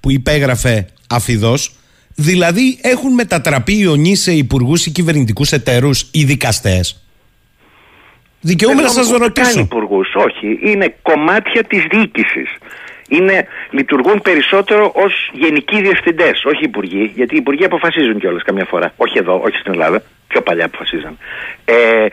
που 0.00 0.10
υπέγραφε 0.10 0.86
αφιδός. 1.10 1.72
Δηλαδή 2.14 2.78
έχουν 2.82 3.12
μετατραπεί 3.14 3.78
οι 3.78 3.86
ονείς 3.86 4.22
σε 4.22 4.32
υπουργούς 4.32 4.86
ή 4.86 4.90
κυβερνητικούς 4.90 5.52
εταίρου 5.52 5.90
ή 6.12 6.24
δικαστές. 6.24 7.04
Δικαιούμαι 8.40 8.82
να 8.82 8.88
σας 8.88 9.10
ρωτήσω. 9.10 9.52
Δεν 9.52 9.62
υπουργούς, 9.62 10.14
όχι. 10.14 10.58
Είναι 10.62 10.94
κομμάτια 11.02 11.64
της 11.64 11.84
διοίκησης. 11.90 12.48
Είναι, 13.08 13.46
λειτουργούν 13.70 14.20
περισσότερο 14.22 14.92
ως 14.94 15.30
γενικοί 15.32 15.80
διευθυντές, 15.80 16.44
όχι 16.44 16.64
υπουργοί, 16.64 17.12
γιατί 17.14 17.34
οι 17.34 17.38
υπουργοί 17.38 17.64
αποφασίζουν 17.64 18.18
κιόλας 18.18 18.42
καμιά 18.42 18.64
φορά. 18.64 18.92
Όχι 18.96 19.18
εδώ, 19.18 19.40
όχι 19.44 19.56
στην 19.56 19.72
Ελλάδα. 19.72 20.02
Πιο 20.28 20.40
παλιά 20.40 20.64
αποφασίζαν. 20.64 21.18
Ε, 21.64 22.06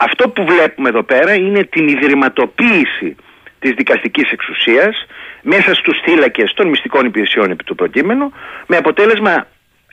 αυτό 0.00 0.28
που 0.28 0.44
βλέπουμε 0.44 0.88
εδώ 0.88 1.02
πέρα 1.02 1.34
είναι 1.34 1.64
την 1.64 1.88
ιδρυματοποίηση 1.88 3.16
της 3.58 3.72
δικαστικής 3.72 4.30
εξουσίας 4.30 5.06
μέσα 5.42 5.74
στους 5.74 6.00
θύλακες 6.04 6.52
των 6.54 6.68
μυστικών 6.68 7.06
υπηρεσιών 7.06 7.50
επί 7.50 7.64
του 7.64 7.74
προκείμενου 7.74 8.32
με 8.66 8.76
αποτέλεσμα 8.76 9.46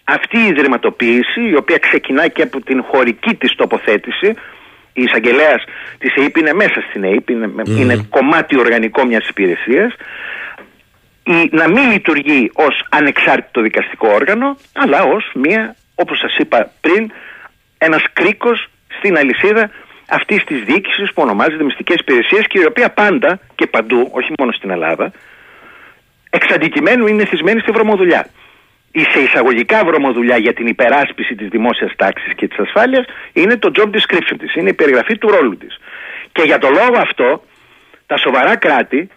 αυτή 0.04 0.38
η 0.40 0.48
ιδρυματοποίηση 0.48 1.42
η 1.50 1.56
οποία 1.56 1.78
ξεκινά 1.78 2.28
και 2.28 2.42
από 2.42 2.62
την 2.62 2.84
χωρική 2.84 3.36
της 3.36 3.56
τοποθέτηση 3.56 4.36
η 4.94 5.02
εισαγγελέας 5.04 5.64
της 5.98 6.16
ΕΕΠ 6.16 6.38
είναι 6.38 6.54
μέσα 6.54 6.84
στην 6.90 7.04
ΕΕΠ, 7.04 7.30
είναι, 7.30 7.52
είναι 7.66 8.08
κομμάτι 8.10 8.60
οργανικό 8.60 9.06
μιας 9.06 9.28
υπηρεσίας. 9.28 9.94
Να 11.52 11.70
μην 11.70 11.92
λειτουργεί 11.92 12.52
ως 12.54 12.86
ανεξάρτητο 12.90 13.62
δικαστικό 13.62 14.08
όργανο, 14.14 14.58
αλλά 14.74 15.04
ως 15.04 15.32
μια, 15.34 15.76
όπως 15.96 16.18
σας 16.18 16.38
είπα 16.38 16.72
πριν, 16.82 17.12
ένας 17.78 18.04
κρίκος 18.14 18.68
στην 18.98 19.18
αλυσίδα 19.18 19.70
αυτής 20.08 20.44
της 20.44 20.64
διοίκησης 20.64 21.14
που 21.14 21.22
ονομάζεται 21.22 21.64
μυστικές 21.64 21.96
υπηρεσίες 22.00 22.48
και 22.48 22.60
η 22.60 22.66
οποία 22.66 22.90
πάντα 22.90 23.40
και 23.56 23.68
παντού, 23.68 24.10
όχι 24.12 24.34
μόνο 24.40 24.52
στην 24.52 24.70
Ελλάδα, 24.70 25.12
εξ 26.30 26.54
αντικειμένου 26.54 27.08
είναι 27.08 27.26
θυσμένη 27.26 27.60
στη 27.60 27.72
βρωμοδουλειά. 27.72 28.28
Η 28.92 29.00
σε 29.00 29.20
εισαγωγικά 29.20 29.84
βρωμοδουλειά 29.86 30.38
για 30.38 30.54
την 30.54 30.68
υπεράσπιση 30.68 31.36
της 31.36 31.48
δημόσιας 31.48 31.96
τάξης 31.96 32.34
και 32.36 32.48
της 32.48 32.60
ασφάλειας 32.60 33.06
είναι 33.34 33.58
το 33.58 33.72
job 33.76 33.90
description 33.96 34.36
της, 34.40 34.56
είναι 34.56 34.70
η 34.70 34.74
περιγραφή 34.74 35.18
του 35.18 35.28
ρόλου 35.28 35.58
της. 35.58 35.80
Και 36.32 36.42
για 36.42 36.58
το 36.58 36.70
λόγο 36.70 36.98
αυτό, 36.98 37.44
τα 38.06 38.18
σοβαρά 38.18 38.56
κράτη 38.56 39.10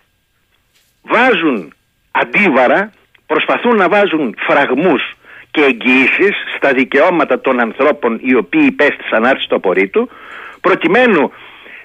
βάζουν 1.03 1.73
αντίβαρα, 2.11 2.93
προσπαθούν 3.27 3.77
να 3.77 3.89
βάζουν 3.89 4.37
φραγμούς 4.39 5.17
και 5.51 5.65
εγγυήσεις 5.65 6.37
στα 6.57 6.73
δικαιώματα 6.73 7.41
των 7.41 7.61
ανθρώπων 7.61 8.21
οι 8.23 8.35
οποίοι 8.35 8.65
υπέστησαν 8.67 9.25
άρση 9.27 9.49
του 9.49 9.55
απορρίτου 9.55 10.09
προκειμένου 10.61 11.31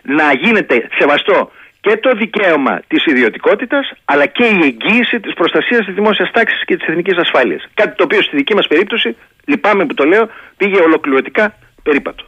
να 0.02 0.34
γίνεται 0.34 0.88
σεβαστό 1.00 1.52
και 1.82 1.98
το 1.98 2.12
δικαίωμα 2.18 2.82
της 2.88 3.06
ιδιωτικότητας, 3.06 3.92
αλλά 4.06 4.26
και 4.26 4.44
η 4.44 4.60
εγγύηση 4.70 5.20
της 5.20 5.34
προστασίας 5.34 5.86
της 5.86 5.94
δημόσιας 5.96 6.32
τάξης 6.32 6.66
και 6.66 6.78
της 6.78 6.88
εθνικής 6.88 7.18
ασφάλειας. 7.18 7.62
Κάτι 7.74 7.96
το 7.96 8.04
οποίο 8.04 8.22
στη 8.22 8.36
δική 8.36 8.56
μας 8.56 8.68
περίπτωση, 8.68 9.16
λυπάμαι 9.46 9.86
που 9.86 9.94
το 9.94 10.04
λέω, 10.04 10.30
πήγε 10.58 10.80
ολοκληρωτικά 10.82 11.56
περίπατο. 11.84 12.26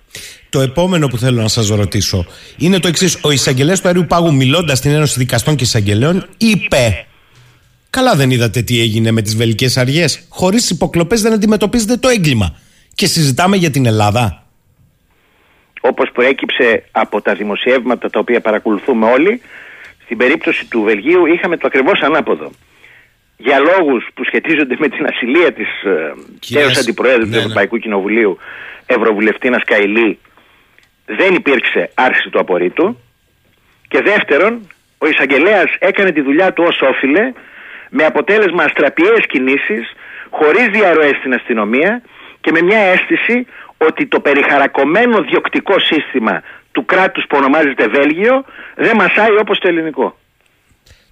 Το 0.50 0.60
επόμενο 0.60 1.08
που 1.08 1.18
θέλω 1.18 1.42
να 1.42 1.48
σας 1.48 1.68
ρωτήσω 1.70 2.26
είναι 2.58 2.80
το 2.80 2.88
εξής. 2.88 3.20
Ο 3.22 3.32
εισαγγελέας 3.32 3.82
του 3.82 3.88
Αριού 3.88 4.06
Πάγου, 4.06 4.34
μιλώντας 4.34 4.78
στην 4.78 4.92
Ένωση 4.92 5.20
Δικαστών 5.20 5.56
και 5.56 5.64
Εισαγγελέων, 5.64 6.26
είπε. 6.38 7.06
Καλά, 7.90 8.16
δεν 8.16 8.30
είδατε 8.30 8.62
τι 8.62 8.80
έγινε 8.80 9.12
με 9.12 9.22
τις 9.22 9.36
βελικές 9.36 9.78
αργές. 9.78 10.28
Χωρίς 10.30 10.70
υποκλοπές 10.70 11.22
δεν 11.22 11.34
αντιμετωπίζετε 11.34 11.98
το 11.98 12.10
έγκλημα. 12.10 12.58
Και 12.96 13.08
συζητάμε 13.08 13.56
για 13.56 13.70
την 13.70 13.86
Ελλάδα 13.86 14.45
όπως 15.88 16.12
προέκυψε 16.12 16.84
από 16.92 17.22
τα 17.22 17.34
δημοσιεύματα 17.34 18.10
τα 18.10 18.20
οποία 18.20 18.42
παρακολουθούμε 18.42 19.06
όλοι, 19.06 19.42
στην 20.04 20.18
περίπτωση 20.18 20.70
του 20.70 20.82
Βελγίου 20.82 21.26
είχαμε 21.26 21.58
το 21.58 21.68
ακριβώς 21.68 22.02
ανάποδο. 22.02 22.52
Για 23.38 23.60
λόγους 23.60 24.08
που 24.14 24.24
σχετίζονται 24.24 24.76
με 24.80 24.88
την 24.88 25.06
ασυλία 25.06 25.54
της 25.54 25.68
τέως 26.54 26.78
αντιπροέδρου 26.78 27.24
του 27.24 27.30
ναι, 27.30 27.36
ναι. 27.36 27.42
Ευρωπαϊκού 27.42 27.78
Κοινοβουλίου 27.78 28.38
Ευρωβουλευτήνα 28.86 29.62
Καηλή 29.66 30.20
δεν 31.06 31.34
υπήρξε 31.34 31.92
άρση 31.94 32.30
του 32.30 32.40
απορρίτου 32.40 33.00
και 33.88 34.02
δεύτερον 34.02 34.68
ο 34.98 35.08
εισαγγελέας 35.08 35.76
έκανε 35.80 36.12
τη 36.12 36.22
δουλειά 36.22 36.54
του 36.54 36.64
ως 36.68 36.82
όφιλε 36.82 37.32
με 37.90 38.06
αποτέλεσμα 38.06 38.64
αστραπιαίες 38.64 39.26
κινήσεις 39.28 39.94
χωρίς 40.30 40.68
διαρροές 40.68 41.16
στην 41.20 41.34
αστυνομία 41.34 42.02
και 42.42 42.52
με 42.52 42.62
μια 42.62 42.80
αίσθηση 42.80 43.46
ότι 43.78 44.08
το 44.08 44.20
περιχαρακωμένο 44.20 45.22
διοκτικό 45.22 45.80
σύστημα 45.80 46.42
του 46.72 46.86
κράτους 46.86 47.26
που 47.30 47.38
ονομάζεται 47.38 47.88
Βέλγιο 47.88 48.44
δεν 48.76 48.96
μασάει 48.96 49.38
όπως 49.40 49.60
το 49.60 49.68
ελληνικό. 49.68 50.18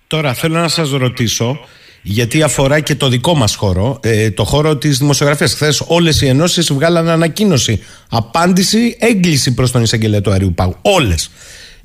Τώρα 0.07 0.33
θέλω 0.33 0.59
να 0.59 0.67
σας 0.67 0.91
ρωτήσω 0.91 1.59
γιατί 2.01 2.43
αφορά 2.43 2.79
και 2.79 2.95
το 2.95 3.07
δικό 3.07 3.35
μας 3.35 3.55
χώρο, 3.55 3.99
ε, 4.03 4.31
το 4.31 4.43
χώρο 4.43 4.77
της 4.77 4.97
δημοσιογραφίας. 4.97 5.53
Χθες 5.53 5.85
όλες 5.87 6.21
οι 6.21 6.27
ενώσεις 6.27 6.73
βγάλαν 6.73 7.09
ανακοίνωση, 7.09 7.83
απάντηση, 8.09 8.97
έγκληση 8.99 9.53
προς 9.53 9.71
τον 9.71 9.81
εισαγγελέα 9.81 10.21
του 10.21 10.31
Αριού 10.31 10.53
Πάγου. 10.53 10.75
Όλες. 10.81 11.31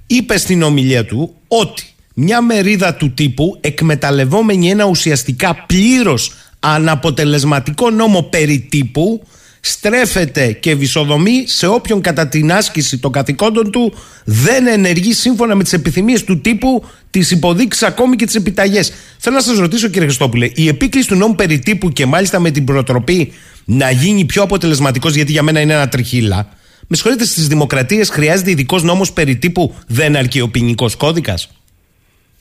Είπε 0.06 0.38
στην 0.38 0.62
ομιλία 0.62 1.04
του 1.04 1.34
ότι 1.48 1.94
μια 2.14 2.42
μερίδα 2.42 2.94
του 2.94 3.14
τύπου 3.14 3.58
εκμεταλλευόμενη 3.60 4.70
ένα 4.70 4.84
ουσιαστικά 4.84 5.64
πλήρως 5.66 6.32
αναποτελεσματικό 6.60 7.90
νόμο 7.90 8.22
περί 8.22 8.66
τύπου 8.70 9.26
στρέφεται 9.60 10.52
και 10.52 10.74
βυσοδομεί 10.74 11.44
σε 11.46 11.66
όποιον 11.66 12.00
κατά 12.00 12.28
την 12.28 12.52
άσκηση 12.52 12.98
των 12.98 13.12
καθηκόντων 13.12 13.70
του 13.70 13.92
δεν 14.24 14.66
ενεργεί 14.66 15.12
σύμφωνα 15.12 15.54
με 15.54 15.62
τις 15.62 15.72
επιθυμίες 15.72 16.24
του 16.24 16.40
τύπου, 16.40 16.84
τις 17.10 17.30
υποδείξεις 17.30 17.82
ακόμη 17.82 18.16
και 18.16 18.24
τις 18.24 18.34
επιταγές. 18.34 18.92
Θέλω 19.18 19.36
να 19.36 19.42
σας 19.42 19.58
ρωτήσω 19.58 19.86
κύριε 19.88 20.06
Χριστόπουλε, 20.06 20.50
η 20.54 20.68
επίκληση 20.68 21.08
του 21.08 21.14
νόμου 21.14 21.34
περί 21.34 21.58
τύπου 21.58 21.90
και 21.90 22.06
μάλιστα 22.06 22.40
με 22.40 22.50
την 22.50 22.64
προτροπή 22.64 23.32
να 23.64 23.90
γίνει 23.90 24.24
πιο 24.24 24.42
αποτελεσματικός 24.42 25.14
γιατί 25.14 25.32
για 25.32 25.42
μένα 25.42 25.60
είναι 25.60 25.72
ένα 25.72 25.88
τριχύλα, 25.88 26.48
με 26.86 26.96
συγχωρείτε 26.96 27.24
στις 27.24 27.46
δημοκρατίες 27.46 28.08
χρειάζεται 28.08 28.50
ειδικός 28.50 28.82
νόμος 28.82 29.12
περί 29.12 29.36
τύπου 29.36 29.74
δεν 29.86 30.16
αρκεί 30.16 30.40
ο 30.40 30.48
ποινικός 30.48 30.96
κώδικας; 30.96 31.48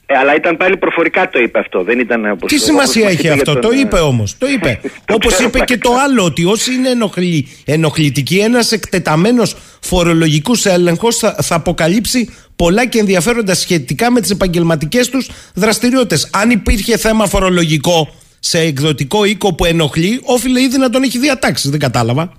Ε, 0.09 0.17
αλλά 0.17 0.35
ήταν 0.35 0.57
πάλι 0.57 0.77
προφορικά 0.77 1.29
το 1.29 1.39
είπε 1.39 1.59
αυτό. 1.59 1.83
Δεν 1.83 1.99
ήταν 1.99 2.31
όπως 2.31 2.51
Τι 2.51 2.57
σημασία 2.59 3.09
έχει 3.09 3.29
αυτό, 3.29 3.59
το 3.59 3.69
ε, 3.71 3.79
είπε 3.79 3.99
όμως. 3.99 4.37
Το 4.37 4.47
είπε. 4.47 4.79
Όπως 5.15 5.39
είπε 5.39 5.59
και 5.59 5.77
το 5.77 5.89
άλλο, 6.03 6.23
ότι 6.23 6.45
όσοι 6.45 6.73
είναι 6.73 6.89
ενοχλη, 6.89 7.47
ενοχλητικοί, 7.65 8.37
ένας 8.37 8.71
εκτεταμένος 8.71 9.55
φορολογικούς 9.81 10.65
έλεγχος 10.65 11.17
θα, 11.17 11.35
θα 11.41 11.55
αποκαλύψει 11.55 12.33
πολλά 12.55 12.85
και 12.85 12.99
ενδιαφέροντα 12.99 13.55
σχετικά 13.55 14.11
με 14.11 14.21
τις 14.21 14.29
επαγγελματικές 14.29 15.09
τους 15.09 15.29
δραστηριότητες. 15.53 16.29
Αν 16.33 16.49
υπήρχε 16.49 16.97
θέμα 16.97 17.27
φορολογικό 17.27 18.13
σε 18.39 18.59
εκδοτικό 18.59 19.25
οίκο 19.25 19.53
που 19.53 19.65
ενοχλεί, 19.65 20.21
όφιλε 20.23 20.61
ήδη 20.61 20.77
να 20.77 20.89
τον 20.89 21.03
έχει 21.03 21.19
διατάξει. 21.19 21.69
Δεν 21.69 21.79
κατάλαβα. 21.79 22.31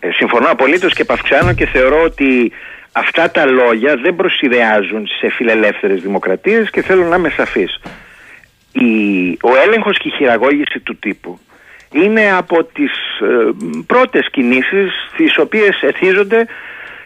Ε, 0.00 0.10
συμφωνώ 0.10 0.48
απολύτως 0.50 0.94
και 0.94 1.04
παυξάνω 1.04 1.52
και 1.52 1.66
θεωρώ 1.66 2.02
ότι 2.02 2.52
αυτά 2.92 3.30
τα 3.30 3.46
λόγια 3.46 3.96
δεν 3.96 4.16
προσυδεάζουν 4.16 5.06
σε 5.06 5.28
φιλελεύθερες 5.28 6.02
δημοκρατίες 6.02 6.70
και 6.70 6.82
θέλω 6.82 7.04
να 7.04 7.16
είμαι 7.16 7.28
σαφής. 7.28 7.80
ο 9.42 9.56
έλεγχος 9.64 9.98
και 9.98 10.08
η 10.08 10.10
χειραγώγηση 10.10 10.80
του 10.80 10.96
τύπου 10.96 11.38
είναι 11.92 12.32
από 12.32 12.64
τις 12.64 12.92
ε, 13.20 13.50
πρώτες 13.86 14.28
κινήσεις 14.30 14.92
τις 15.16 15.38
οποίες 15.38 15.82
εθίζονται 15.82 16.46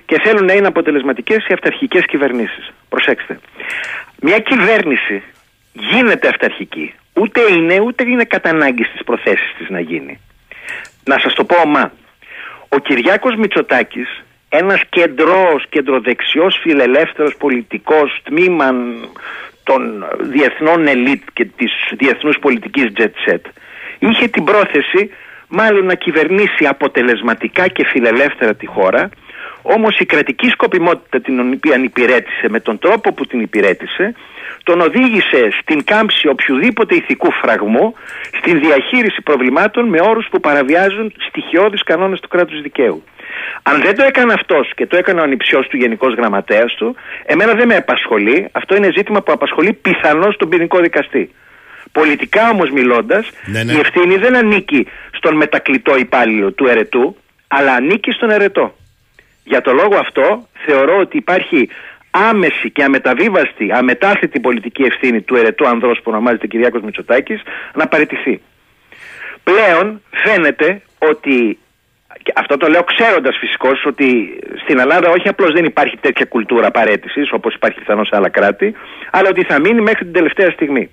και 0.06 0.20
θέλουν 0.20 0.44
να 0.44 0.52
είναι 0.52 0.66
αποτελεσματικές 0.66 1.46
οι 1.48 1.52
αυταρχικές 1.52 2.04
κυβερνήσεις. 2.06 2.72
Προσέξτε. 2.88 3.38
Μια 4.20 4.38
κυβέρνηση 4.38 5.22
γίνεται 5.72 6.28
αυταρχική. 6.28 6.94
Ούτε 7.12 7.40
είναι, 7.52 7.80
ούτε 7.80 8.08
είναι 8.08 8.24
κατά 8.24 8.50
ανάγκη 8.50 8.84
στις 8.84 9.04
προθέσεις 9.04 9.54
της 9.58 9.68
να 9.68 9.80
γίνει. 9.80 10.20
Να 11.04 11.18
σας 11.18 11.34
το 11.34 11.44
πω 11.44 11.56
ομά. 11.64 11.92
Ο 12.68 12.78
Κυριάκος 12.78 13.34
Μητσοτάκης 13.36 14.24
ένας 14.48 14.80
κεντρός, 14.88 15.66
κεντροδεξιός 15.68 16.58
φιλελεύθερος 16.62 17.36
πολιτικός 17.36 18.20
τμήμα 18.24 18.72
των 19.62 20.04
διεθνών 20.20 20.86
ελίτ 20.86 21.22
και 21.32 21.44
της 21.44 21.72
διεθνούς 21.98 22.38
πολιτικής 22.38 22.92
jet 22.96 23.30
set 23.30 23.40
είχε 23.98 24.28
την 24.28 24.44
πρόθεση 24.44 25.10
μάλλον 25.48 25.84
να 25.84 25.94
κυβερνήσει 25.94 26.66
αποτελεσματικά 26.66 27.68
και 27.68 27.84
φιλελεύθερα 27.86 28.54
τη 28.54 28.66
χώρα 28.66 29.08
όμως 29.74 29.98
η 29.98 30.04
κρατική 30.04 30.48
σκοπιμότητα 30.48 31.20
την 31.20 31.40
οποία 31.40 31.76
υπηρέτησε 31.76 32.48
με 32.48 32.60
τον 32.60 32.78
τρόπο 32.78 33.12
που 33.12 33.26
την 33.26 33.40
υπηρέτησε 33.40 34.14
τον 34.62 34.80
οδήγησε 34.80 35.48
στην 35.60 35.84
κάμψη 35.84 36.28
οποιοδήποτε 36.28 36.94
ηθικού 36.94 37.30
φραγμού 37.32 37.94
στην 38.38 38.60
διαχείριση 38.60 39.22
προβλημάτων 39.22 39.88
με 39.88 39.98
όρους 40.00 40.26
που 40.30 40.40
παραβιάζουν 40.40 41.12
στοιχειώδεις 41.28 41.82
κανόνες 41.82 42.20
του 42.20 42.28
κράτους 42.28 42.60
δικαίου. 42.60 43.02
Αν 43.62 43.80
δεν 43.80 43.94
το 43.96 44.04
έκανε 44.04 44.32
αυτός 44.32 44.72
και 44.76 44.86
το 44.86 44.96
έκανε 44.96 45.20
ο 45.20 45.22
ανυψιός 45.22 45.66
του 45.68 45.76
Γενικός 45.76 46.14
Γραμματέας 46.14 46.74
του, 46.74 46.96
εμένα 47.24 47.52
δεν 47.54 47.66
με 47.66 47.76
απασχολεί. 47.76 48.48
Αυτό 48.52 48.76
είναι 48.76 48.90
ζήτημα 48.96 49.22
που 49.22 49.32
απασχολεί 49.32 49.72
πιθανώς 49.72 50.36
τον 50.36 50.48
ποινικό 50.48 50.78
δικαστή. 50.78 51.30
Πολιτικά 51.92 52.50
όμως 52.50 52.70
μιλώντας, 52.70 53.30
ναι, 53.46 53.62
ναι. 53.62 53.72
η 53.72 53.78
ευθύνη 53.78 54.16
δεν 54.16 54.36
ανήκει 54.36 54.86
στον 55.12 55.36
μετακλητό 55.36 55.96
υπάλληλο 55.96 56.52
του 56.52 56.66
ερετού, 56.66 57.16
αλλά 57.48 57.72
ανήκει 57.72 58.10
στον 58.10 58.30
ερετό. 58.30 58.74
Για 59.46 59.60
το 59.60 59.72
λόγο 59.72 59.96
αυτό 59.96 60.48
θεωρώ 60.66 60.98
ότι 60.98 61.16
υπάρχει 61.16 61.68
άμεση 62.10 62.70
και 62.70 62.82
αμεταβίβαστη, 62.82 63.72
αμετάθετη 63.72 64.40
πολιτική 64.40 64.82
ευθύνη 64.82 65.20
του 65.20 65.36
ερετού 65.36 65.66
ανδρός 65.66 65.96
που 65.98 66.10
ονομάζεται 66.10 66.46
Κυριάκος 66.46 66.82
Μητσοτάκης 66.82 67.42
να 67.74 67.88
παραιτηθεί. 67.88 68.40
Πλέον 69.42 70.02
φαίνεται 70.10 70.82
ότι 70.98 71.58
και 72.22 72.32
αυτό 72.36 72.56
το 72.56 72.66
λέω 72.68 72.84
ξέροντας 72.84 73.36
φυσικώς 73.40 73.84
ότι 73.86 74.38
στην 74.62 74.78
Ελλάδα 74.78 75.08
όχι 75.08 75.28
απλώς 75.28 75.52
δεν 75.52 75.64
υπάρχει 75.64 75.96
τέτοια 75.96 76.24
κουλτούρα 76.24 76.70
παρέτησης 76.70 77.32
όπως 77.32 77.54
υπάρχει 77.54 77.78
πιθανώς 77.78 78.08
σε 78.08 78.16
άλλα 78.16 78.28
κράτη, 78.28 78.74
αλλά 79.10 79.28
ότι 79.28 79.44
θα 79.44 79.60
μείνει 79.60 79.80
μέχρι 79.80 80.04
την 80.04 80.12
τελευταία 80.12 80.50
στιγμή. 80.50 80.90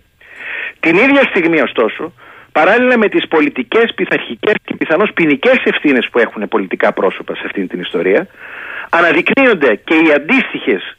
Την 0.79 0.95
ίδια 0.95 1.21
στιγμή, 1.29 1.61
ωστόσο, 1.61 2.13
παράλληλα 2.57 2.97
με 2.97 3.07
τις 3.09 3.27
πολιτικές, 3.27 3.93
πειθαρχικές 3.95 4.55
και 4.65 4.75
πιθανώς 4.75 5.11
ποινικές 5.13 5.59
ευθύνες 5.63 6.09
που 6.11 6.19
έχουν 6.19 6.47
πολιτικά 6.47 6.93
πρόσωπα 6.93 7.35
σε 7.35 7.41
αυτή 7.45 7.67
την 7.67 7.79
ιστορία, 7.79 8.27
αναδεικνύονται 8.89 9.75
και 9.75 9.95
οι 9.95 10.11
αντίστοιχες 10.15 10.95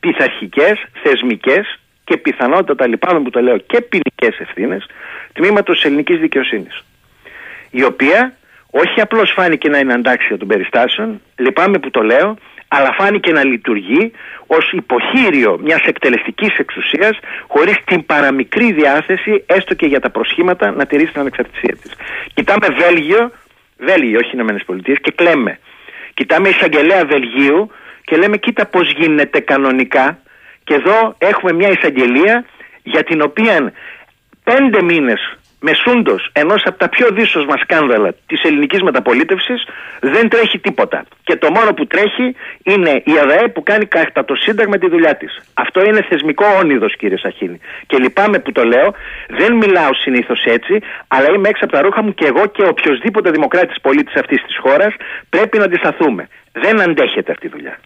πειθαρχικές, 0.00 0.84
θεσμικές 1.02 1.78
και 2.04 2.16
πιθανότατα 2.16 2.86
λυπάμαι 2.86 3.20
που 3.20 3.30
το 3.30 3.40
λέω 3.40 3.58
και 3.58 3.80
ποινικές 3.80 4.38
ευθύνες 4.38 4.86
τμήματος 5.32 5.76
της 5.76 5.84
ελληνικής 5.84 6.18
δικαιοσύνης. 6.18 6.84
Η 7.70 7.84
οποία 7.84 8.36
όχι 8.70 9.00
απλώς 9.00 9.32
φάνηκε 9.36 9.68
να 9.68 9.78
είναι 9.78 9.92
αντάξια 9.92 10.38
των 10.38 10.48
περιστάσεων, 10.48 11.20
λυπάμαι 11.36 11.78
που 11.78 11.90
το 11.90 12.02
λέω, 12.02 12.36
αλλά 12.76 12.92
φάνηκε 12.92 13.32
να 13.32 13.44
λειτουργεί 13.44 14.12
ως 14.46 14.72
υποχείριο 14.72 15.58
μιας 15.62 15.80
εκτελεστικής 15.84 16.58
εξουσίας 16.58 17.18
χωρίς 17.46 17.76
την 17.84 18.06
παραμικρή 18.06 18.72
διάθεση 18.72 19.44
έστω 19.46 19.74
και 19.74 19.86
για 19.86 20.00
τα 20.00 20.10
προσχήματα 20.10 20.70
να 20.70 20.86
τηρήσει 20.86 21.12
την 21.12 21.20
ανεξαρτησία 21.20 21.76
της. 21.82 21.92
Κοιτάμε 22.34 22.66
Βέλγιο, 22.80 23.30
Βέλγιο 23.78 24.18
όχι 24.22 24.30
Ηνωμένες 24.34 24.64
Πολιτείες 24.64 24.98
και 25.00 25.10
κλαίμε. 25.10 25.58
Κοιτάμε 26.14 26.48
εισαγγελέα 26.48 27.04
Βελγίου 27.04 27.70
και 28.04 28.16
λέμε 28.16 28.36
κοίτα 28.36 28.66
πώς 28.66 28.92
γίνεται 28.96 29.40
κανονικά 29.40 30.18
και 30.64 30.74
εδώ 30.74 31.14
έχουμε 31.18 31.52
μια 31.52 31.68
εισαγγελία 31.68 32.44
για 32.82 33.02
την 33.02 33.22
οποία 33.22 33.72
πέντε 34.44 34.82
μήνες 34.82 35.36
μεσούντο 35.68 36.14
ενός 36.32 36.62
από 36.64 36.78
τα 36.78 36.88
πιο 36.88 37.06
δύσοσμα 37.16 37.56
σκάνδαλα 37.56 38.10
της 38.26 38.42
ελληνικής 38.42 38.82
μεταπολίτευσης 38.82 39.60
δεν 40.00 40.28
τρέχει 40.28 40.58
τίποτα. 40.58 41.04
Και 41.24 41.36
το 41.36 41.48
μόνο 41.50 41.70
που 41.74 41.86
τρέχει 41.86 42.26
είναι 42.62 42.92
η 43.04 43.12
ΑΔΑΕ 43.22 43.48
που 43.48 43.62
κάνει 43.62 43.86
κατά 43.86 44.24
το 44.24 44.34
Σύνταγμα 44.34 44.78
τη 44.78 44.88
δουλειά 44.88 45.16
της. 45.16 45.32
Αυτό 45.54 45.84
είναι 45.84 46.00
θεσμικό 46.08 46.44
όνειδος, 46.60 46.96
κύριε 46.96 47.18
Σαχίνη. 47.18 47.58
Και 47.86 47.96
λυπάμαι 47.96 48.38
που 48.38 48.52
το 48.52 48.64
λέω, 48.64 48.88
δεν 49.40 49.52
μιλάω 49.56 49.94
συνήθως 49.94 50.40
έτσι, 50.44 50.74
αλλά 51.08 51.26
είμαι 51.34 51.48
έξω 51.48 51.64
από 51.64 51.72
τα 51.72 51.80
ρούχα 51.80 52.02
μου 52.02 52.14
και 52.14 52.26
εγώ 52.26 52.46
και 52.46 52.62
οποιοδήποτε 52.62 53.30
δημοκράτης 53.30 53.80
πολίτης 53.80 54.14
αυτής 54.14 54.42
της 54.46 54.56
χώρας 54.62 54.92
πρέπει 55.28 55.58
να 55.58 55.64
αντισταθούμε. 55.64 56.28
Δεν 56.52 56.80
αντέχεται 56.80 57.32
αυτή 57.32 57.46
η 57.46 57.50
δουλειά. 57.54 57.78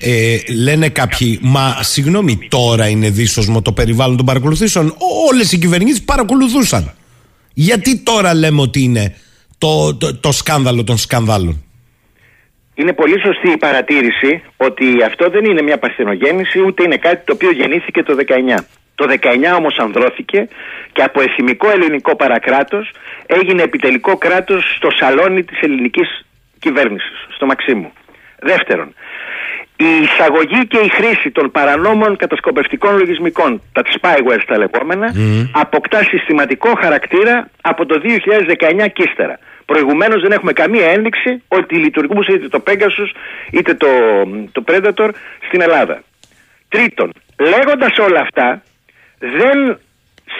Ε, 0.00 0.36
λένε 0.62 0.88
κάποιοι, 0.88 1.38
μα 1.42 1.76
συγγνώμη, 1.80 2.38
τώρα 2.50 2.88
είναι 2.88 3.10
δύσοσμο 3.10 3.62
το 3.62 3.72
περιβάλλον 3.72 4.16
των 4.16 4.26
παρακολουθήσεων. 4.26 4.94
Όλες 5.30 5.52
οι 5.52 5.58
κυβερνήσεις 5.58 6.04
παρακολουθούσαν. 6.04 6.94
Γιατί 7.54 8.02
τώρα 8.02 8.34
λέμε 8.34 8.60
ότι 8.60 8.80
είναι 8.82 9.16
το, 9.58 9.96
το, 9.96 10.16
το 10.16 10.32
σκάνδαλο 10.32 10.84
των 10.84 10.96
σκανδάλων; 10.96 11.64
Είναι 12.74 12.92
πολύ 12.92 13.20
σωστή 13.20 13.50
η 13.50 13.56
παρατήρηση 13.56 14.42
ότι 14.56 14.84
αυτό 15.06 15.30
δεν 15.30 15.44
είναι 15.44 15.62
μια 15.62 15.78
παρθενογέννηση 15.78 16.60
ούτε 16.60 16.82
είναι 16.82 16.96
κάτι 16.96 17.24
το 17.24 17.32
οποίο 17.32 17.50
γεννήθηκε 17.50 18.02
το 18.02 18.16
19. 18.58 18.62
Το 18.94 19.06
19 19.22 19.56
όμως 19.56 19.76
ανδρώθηκε 19.78 20.48
και 20.92 21.02
από 21.02 21.20
εθιμικό 21.20 21.70
ελληνικό 21.70 22.16
παρακράτος 22.16 22.90
έγινε 23.26 23.62
επιτελικό 23.62 24.16
κράτος 24.16 24.74
στο 24.76 24.88
σαλόνι 24.90 25.42
της 25.44 25.60
ελληνικής 25.60 26.24
κυβέρνησης, 26.58 27.26
στο 27.34 27.46
Μαξίμου. 27.46 27.92
Δεύτερον, 28.38 28.94
η 29.76 30.02
εισαγωγή 30.02 30.66
και 30.66 30.78
η 30.78 30.88
χρήση 30.88 31.30
των 31.30 31.50
παρανόμων 31.50 32.16
κατασκοπευτικών 32.16 32.96
λογισμικών, 32.98 33.62
τα 33.72 33.82
spyware 33.84 34.42
τα 34.46 34.58
λεγόμενα, 34.58 35.14
αποκτά 35.52 36.02
συστηματικό 36.02 36.74
χαρακτήρα 36.80 37.50
από 37.60 37.86
το 37.86 38.00
2019 38.04 38.86
και 38.92 39.02
ύστερα. 39.02 39.38
Προηγουμένως 39.64 40.22
δεν 40.22 40.32
έχουμε 40.32 40.52
καμία 40.52 40.86
ένδειξη 40.90 41.42
ότι 41.48 41.74
λειτουργούσε 41.76 42.32
είτε 42.32 42.48
το 42.48 42.62
Pegasus 42.66 43.10
είτε 43.50 43.74
το, 43.74 43.88
το 44.52 44.64
Predator 44.68 45.10
στην 45.46 45.60
Ελλάδα. 45.60 46.02
Τρίτον, 46.68 47.12
λέγοντας 47.38 47.98
όλα 47.98 48.20
αυτά, 48.20 48.62
δεν 49.18 49.78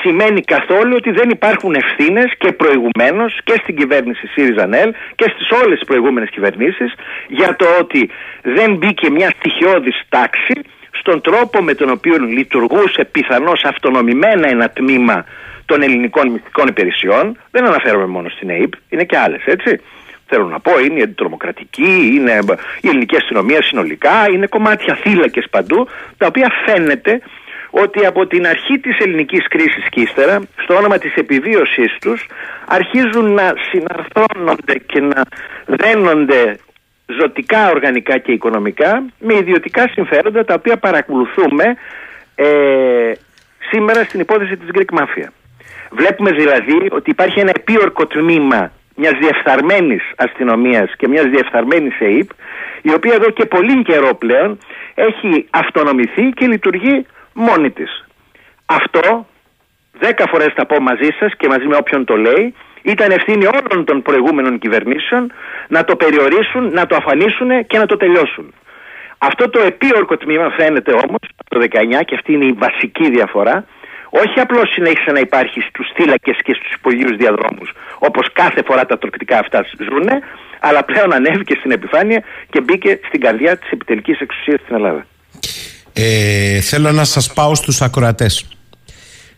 σημαίνει 0.02 0.40
καθόλου 0.40 0.94
ότι 0.96 1.10
δεν 1.10 1.30
υπάρχουν 1.30 1.74
ευθύνες 1.74 2.32
και 2.38 2.52
προηγουμένως 2.52 3.38
και 3.44 3.54
στην 3.62 3.76
κυβέρνηση 3.76 4.26
ΣΥΡΙΖΑ 4.26 4.66
ΝΕΛ 4.66 4.92
και 5.14 5.30
στις 5.32 5.50
όλες 5.50 5.78
τις 5.78 5.86
προηγούμενες 5.86 6.30
κυβερνήσεις 6.30 6.94
για 7.28 7.56
το 7.56 7.66
ότι 7.80 8.10
δεν 8.42 8.74
μπήκε 8.74 9.10
μια 9.10 9.30
στοιχειώδης 9.38 10.02
τάξη 10.08 10.60
στον 10.90 11.20
τρόπο 11.20 11.62
με 11.62 11.74
τον 11.74 11.90
οποίο 11.90 12.16
λειτουργούσε 12.18 13.04
πιθανώς 13.04 13.64
αυτονομημένα 13.64 14.48
ένα 14.48 14.68
τμήμα 14.68 15.24
των 15.66 15.82
ελληνικών 15.82 16.30
μυστικών 16.30 16.66
υπηρεσιών. 16.68 17.38
Δεν 17.50 17.66
αναφέρομαι 17.66 18.06
μόνο 18.06 18.28
στην 18.28 18.50
ΑΕΠ, 18.50 18.72
είναι 18.88 19.04
και 19.04 19.18
άλλες, 19.18 19.42
έτσι. 19.44 19.80
Θέλω 20.26 20.46
να 20.46 20.60
πω, 20.60 20.78
είναι 20.78 20.98
η 20.98 21.02
αντιτρομοκρατική, 21.02 22.12
είναι 22.14 22.38
η 22.80 22.88
ελληνική 22.88 23.16
αστυνομία 23.16 23.62
συνολικά, 23.62 24.30
είναι 24.32 24.46
κομμάτια 24.46 24.94
θύλακες 24.94 25.46
παντού, 25.50 25.88
τα 26.16 26.26
οποία 26.26 26.52
φαίνεται 26.66 27.20
ότι 27.82 28.06
από 28.06 28.26
την 28.26 28.46
αρχή 28.46 28.78
της 28.78 28.98
ελληνικής 28.98 29.48
κρίσης 29.48 29.88
και 29.90 30.00
ύστερα, 30.00 30.40
στο 30.62 30.74
όνομα 30.74 30.98
της 30.98 31.14
επιβίωσής 31.14 31.96
τους, 32.00 32.26
αρχίζουν 32.66 33.32
να 33.32 33.54
συναρθώνονται 33.70 34.78
και 34.86 35.00
να 35.00 35.22
δένονται 35.66 36.58
ζωτικά, 37.06 37.70
οργανικά 37.70 38.18
και 38.18 38.32
οικονομικά 38.32 39.02
με 39.18 39.34
ιδιωτικά 39.34 39.88
συμφέροντα 39.88 40.44
τα 40.44 40.54
οποία 40.54 40.76
παρακολουθούμε 40.76 41.64
ε, 42.34 42.46
σήμερα 43.70 44.04
στην 44.04 44.20
υπόθεση 44.20 44.56
της 44.56 44.68
Greek 44.74 44.98
Mafia. 44.98 45.28
Βλέπουμε 45.90 46.30
δηλαδή 46.30 46.88
ότι 46.90 47.10
υπάρχει 47.10 47.40
ένα 47.40 47.52
επίορκο 47.54 48.06
τμήμα 48.06 48.72
μιας 48.96 49.12
διεφθαρμένης 49.20 50.02
αστυνομίας 50.16 50.92
και 50.96 51.08
μιας 51.08 51.24
διεφθαρμένης 51.24 52.00
ΕΕΠ, 52.00 52.30
η 52.82 52.92
οποία 52.94 53.14
εδώ 53.14 53.30
και 53.30 53.44
πολύ 53.44 53.82
καιρό 53.82 54.14
πλέον 54.14 54.58
έχει 54.94 55.46
αυτονομηθεί 55.50 56.28
και 56.28 56.46
λειτουργεί 56.46 57.06
μόνη 57.34 57.70
της. 57.70 58.04
Αυτό, 58.66 59.26
δέκα 59.92 60.26
φορές 60.26 60.52
θα 60.54 60.66
πω 60.66 60.80
μαζί 60.80 61.08
σας 61.18 61.32
και 61.36 61.48
μαζί 61.48 61.66
με 61.66 61.76
όποιον 61.76 62.04
το 62.04 62.16
λέει, 62.16 62.54
ήταν 62.82 63.10
ευθύνη 63.10 63.46
όλων 63.46 63.84
των 63.84 64.02
προηγούμενων 64.02 64.58
κυβερνήσεων 64.58 65.32
να 65.68 65.84
το 65.84 65.96
περιορίσουν, 65.96 66.72
να 66.72 66.86
το 66.86 66.96
αφανίσουν 66.96 67.66
και 67.66 67.78
να 67.78 67.86
το 67.86 67.96
τελειώσουν. 67.96 68.54
Αυτό 69.18 69.50
το 69.50 69.60
επίορκο 69.60 70.16
τμήμα 70.16 70.50
φαίνεται 70.50 70.92
όμως 70.92 71.20
το 71.48 71.60
19 71.60 72.04
και 72.04 72.14
αυτή 72.14 72.32
είναι 72.32 72.44
η 72.44 72.52
βασική 72.52 73.10
διαφορά 73.10 73.64
όχι 74.22 74.40
απλώς 74.40 74.72
συνέχισε 74.72 75.10
να 75.12 75.18
υπάρχει 75.18 75.60
στους 75.60 75.90
θύλακες 75.94 76.36
και 76.44 76.54
στους 76.54 76.72
υπογείου 76.72 77.16
διαδρόμους, 77.16 77.72
όπως 77.98 78.32
κάθε 78.32 78.62
φορά 78.66 78.86
τα 78.86 78.98
τροκτικά 78.98 79.38
αυτά 79.38 79.64
ζουν, 79.78 80.08
αλλά 80.60 80.84
πλέον 80.84 81.12
ανέβηκε 81.14 81.54
στην 81.58 81.70
επιφάνεια 81.70 82.22
και 82.50 82.60
μπήκε 82.60 83.00
στην 83.06 83.20
καρδιά 83.20 83.56
της 83.56 83.70
επιτελικής 83.70 84.20
εξουσίας 84.20 84.60
στην 84.60 84.74
Ελλάδα. 84.74 85.06
Ε, 85.96 86.60
θέλω 86.60 86.92
να 86.92 87.04
σας 87.04 87.32
πάω 87.32 87.54
στους 87.54 87.82
ακροατές. 87.82 88.44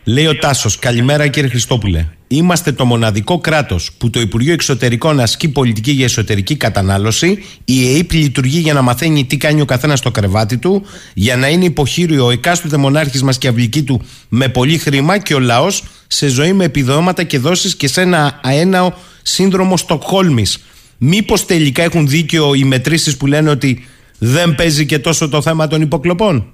Λέει 0.03 0.25
ο 0.25 0.35
Τάσος, 0.35 0.79
καλημέρα 0.79 1.27
κύριε 1.27 1.49
Χριστόπουλε. 1.49 2.07
Είμαστε 2.27 2.71
το 2.71 2.85
μοναδικό 2.85 3.39
κράτος 3.39 3.91
που 3.97 4.09
το 4.09 4.19
Υπουργείο 4.19 4.53
Εξωτερικών 4.53 5.19
ασκεί 5.19 5.47
πολιτική 5.47 5.91
για 5.91 6.05
εσωτερική 6.05 6.55
κατανάλωση. 6.55 7.43
Η 7.65 7.95
ΕΕΠ 7.95 8.11
λειτουργεί 8.11 8.59
για 8.59 8.73
να 8.73 8.81
μαθαίνει 8.81 9.25
τι 9.25 9.37
κάνει 9.37 9.61
ο 9.61 9.65
καθένας 9.65 9.99
στο 9.99 10.11
κρεβάτι 10.11 10.57
του, 10.57 10.85
για 11.13 11.35
να 11.35 11.47
είναι 11.47 11.65
υποχείριο 11.65 12.25
ο 12.25 12.31
εκάστοτε 12.31 12.77
μονάρχη 12.77 13.23
μας 13.23 13.37
και 13.37 13.47
αυλική 13.47 13.83
του 13.83 14.01
με 14.29 14.47
πολύ 14.47 14.77
χρήμα 14.77 15.17
και 15.17 15.33
ο 15.33 15.39
λαός 15.39 15.83
σε 16.07 16.27
ζωή 16.27 16.53
με 16.53 16.63
επιδόματα 16.63 17.23
και 17.23 17.39
δόσεις 17.39 17.75
και 17.75 17.87
σε 17.87 18.01
ένα 18.01 18.39
αέναο 18.43 18.93
σύνδρομο 19.21 19.77
Στοκχόλμης. 19.77 20.57
Μήπως 20.97 21.45
τελικά 21.45 21.83
έχουν 21.83 22.07
δίκιο 22.07 22.53
οι 22.53 22.63
μετρήσεις 22.63 23.17
που 23.17 23.25
λένε 23.25 23.49
ότι 23.49 23.85
δεν 24.19 24.55
παίζει 24.55 24.85
και 24.85 24.99
τόσο 24.99 25.29
το 25.29 25.41
θέμα 25.41 25.67
των 25.67 25.81
υποκλοπών. 25.81 26.53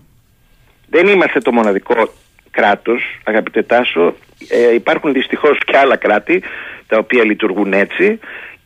Δεν 0.90 1.08
είμαστε 1.08 1.40
το 1.40 1.52
μοναδικό 1.52 2.14
κράτος, 2.52 3.02
αγαπητέ 3.24 3.64
Τάσο, 3.64 4.16
ε, 4.48 4.74
υπάρχουν 4.74 5.14
δυστυχώς 5.14 5.58
και 5.66 5.78
άλλα 5.78 5.96
κράτη 5.96 6.42
τα 6.88 6.98
οποία 6.98 7.24
λειτουργούν 7.24 7.74
έτσι 7.74 8.20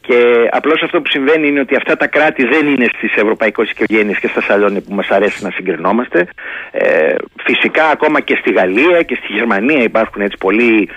και 0.08 0.48
απλώς 0.52 0.82
αυτό 0.84 1.02
που 1.02 1.10
συμβαίνει 1.10 1.48
είναι 1.48 1.60
ότι 1.60 1.76
αυτά 1.76 1.98
τα 1.98 2.08
κράτη 2.08 2.46
δεν 2.46 2.68
είναι 2.68 2.88
στις 2.96 3.14
ευρωπαϊκές 3.16 3.70
οικογένειες 3.70 4.20
και 4.20 4.28
στα 4.28 4.42
σαλόνια 4.42 4.82
που 4.82 4.94
μας 4.94 5.10
αρέσει 5.10 5.44
να 5.44 5.52
συγκρινόμαστε. 5.52 6.28
Ε, 6.72 7.16
φυσικά 7.44 7.86
ακόμα 7.86 8.20
και 8.22 8.36
στη 8.40 8.52
Γαλλία 8.52 9.02
και 9.02 9.16
στη 9.16 9.34
Γερμανία 9.34 9.84
υπάρχουν 9.84 10.22
έτσι 10.22 10.38
πολύ 10.38 10.90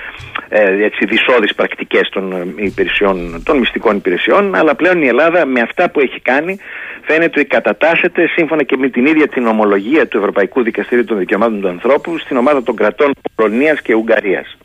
ε, 0.49 0.85
έτσι, 0.85 1.05
δυσόδεις 1.07 1.55
πρακτικές 1.55 2.09
των, 2.09 2.55
υπηρεσιών, 2.57 3.43
των 3.45 3.59
μυστικών 3.59 3.97
υπηρεσιών 3.97 4.55
αλλά 4.55 4.75
πλέον 4.75 5.03
η 5.03 5.07
Ελλάδα 5.07 5.47
με 5.47 5.61
αυτά 5.61 5.91
που 5.91 6.01
έχει 6.01 6.21
κάνει 6.21 6.59
φαίνεται 7.03 7.41
ότι 7.41 7.49
κατατάσσεται 7.49 8.27
σύμφωνα 8.27 8.63
και 8.63 8.77
με 8.77 8.89
την 8.89 9.07
ίδια 9.07 9.29
την 9.29 9.47
ομολογία 9.47 10.07
του 10.07 10.19
Ευρωπαϊκού 10.19 10.63
Δικαστηρίου 10.63 11.05
των 11.05 11.19
Δικαιωμάτων 11.19 11.61
του 11.61 11.69
Ανθρώπου 11.69 12.19
στην 12.19 12.37
ομάδα 12.37 12.63
των 12.63 12.77
κρατών 12.77 13.13
Πολωνίας 13.35 13.81
και 13.83 13.95
Ουγγαρίας. 13.95 14.57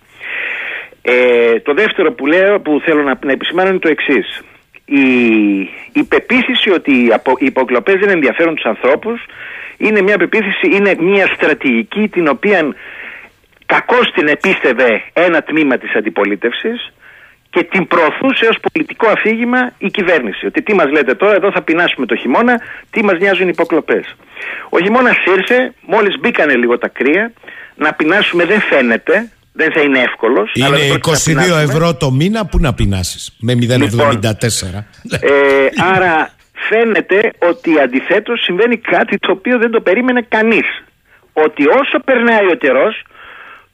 Ε, 1.07 1.59
το 1.59 1.73
δεύτερο 1.73 2.11
που, 2.11 2.25
λέω, 2.25 2.59
που 2.59 2.81
θέλω 2.85 3.03
να, 3.03 3.19
να 3.23 3.31
επισημάνω 3.31 3.69
είναι 3.69 3.79
το 3.79 3.89
εξής. 3.89 4.41
Η, 4.85 5.03
η 5.91 6.03
πεποίθηση 6.07 6.69
ότι 6.69 6.91
οι 7.37 7.45
υποκλοπές 7.45 7.95
δεν 7.95 8.09
ενδιαφέρουν 8.09 8.55
τους 8.55 8.65
ανθρώπους 8.65 9.25
είναι 9.77 10.01
μια 10.01 10.17
πεποίθηση, 10.17 10.67
είναι 10.71 10.95
μια 10.99 11.27
στρατηγική 11.27 12.07
την 12.07 12.27
οποία 12.27 12.75
κακώς 13.65 14.11
την 14.11 14.27
επίστευε 14.27 15.03
ένα 15.13 15.43
τμήμα 15.43 15.77
της 15.77 15.95
αντιπολίτευσης 15.95 16.93
και 17.49 17.63
την 17.63 17.87
προωθούσε 17.87 18.45
ως 18.45 18.57
πολιτικό 18.71 19.07
αφήγημα 19.07 19.71
η 19.77 19.89
κυβέρνηση. 19.89 20.45
Ότι 20.45 20.61
τι 20.61 20.73
μας 20.73 20.91
λέτε 20.91 21.15
τώρα, 21.15 21.35
εδώ 21.35 21.51
θα 21.51 21.61
πεινάσουμε 21.61 22.05
το 22.05 22.15
χειμώνα, 22.15 22.61
τι 22.89 23.03
μας 23.03 23.19
νοιάζουν 23.19 23.47
οι 23.47 23.51
υποκλοπές. 23.53 24.15
Ο 24.69 24.79
χειμώνας 24.79 25.17
ήρθε, 25.37 25.73
μόλις 25.81 26.19
μπήκανε 26.19 26.55
λίγο 26.55 26.77
τα 26.77 26.87
κρύα, 26.87 27.31
να 27.75 27.93
πεινάσουμε 27.93 28.45
δεν 28.45 28.61
φαίνεται, 28.61 29.29
δεν 29.55 29.71
θα 29.71 29.81
είναι 29.81 29.99
εύκολος. 29.99 30.51
Είναι 30.53 30.77
22 31.01 31.61
ευρώ 31.61 31.95
το 31.95 32.11
μήνα, 32.11 32.45
πού 32.45 32.57
να 32.59 32.73
πεινάσεις 32.73 33.35
με 33.39 33.53
0,74. 33.53 33.61
Λοιπόν, 33.61 34.85
ε, 35.21 35.67
άρα 35.93 36.29
φαίνεται 36.69 37.31
ότι 37.49 37.79
αντιθέτως 37.79 38.43
συμβαίνει 38.43 38.77
κάτι 38.77 39.17
το 39.17 39.31
οποίο 39.31 39.57
δεν 39.57 39.71
το 39.71 39.81
περίμενε 39.81 40.25
κανείς. 40.29 40.83
Ότι 41.33 41.67
όσο 41.67 41.99
περνάει 42.05 42.47
ο 42.51 42.55
καιρός, 42.55 43.03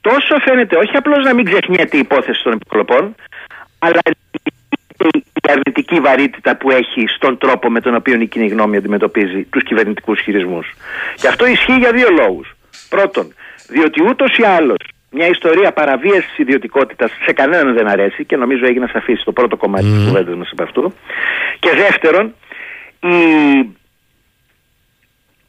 τόσο 0.00 0.38
φαίνεται 0.44 0.76
όχι 0.76 0.96
απλώς 0.96 1.24
να 1.24 1.34
μην 1.34 1.44
ξεχνιέται 1.44 1.96
η 1.96 2.00
υπόθεση 2.00 2.42
των 2.42 2.52
επικλοπών, 2.52 3.14
αλλά 3.78 4.00
η 5.14 5.48
αρνητική 5.48 6.00
βαρύτητα 6.00 6.56
που 6.56 6.70
έχει 6.70 7.06
στον 7.16 7.38
τρόπο 7.38 7.70
με 7.70 7.80
τον 7.80 7.94
οποίο 7.94 8.20
η 8.20 8.26
κοινή 8.26 8.48
γνώμη 8.48 8.76
αντιμετωπίζει 8.76 9.42
τους 9.42 9.62
κυβερνητικούς 9.62 10.20
χειρισμούς. 10.20 10.66
Και 11.14 11.28
αυτό 11.28 11.46
ισχύει 11.46 11.76
για 11.78 11.92
δύο 11.92 12.08
λόγους. 12.10 12.54
Πρώτον, 12.88 13.34
διότι 13.68 14.02
ούτως 14.02 14.36
ή 14.36 14.42
άλλως 14.42 14.91
μια 15.12 15.26
ιστορία 15.26 15.72
παραβίασης 15.72 16.38
ιδιωτικότητας 16.38 17.10
σε 17.24 17.32
κανέναν 17.32 17.74
δεν 17.74 17.88
αρέσει 17.88 18.24
και 18.24 18.36
νομίζω 18.36 18.66
έγινε 18.66 18.86
σαφής 18.92 19.20
στο 19.20 19.32
πρώτο 19.32 19.56
κομμάτι 19.56 19.86
mm. 19.88 19.98
τη 19.98 20.04
κουβέντας 20.06 20.34
μας 20.34 20.48
από 20.52 20.62
αυτού. 20.62 20.92
Και 21.58 21.70
δεύτερον, 21.70 22.34
η... 23.00 23.16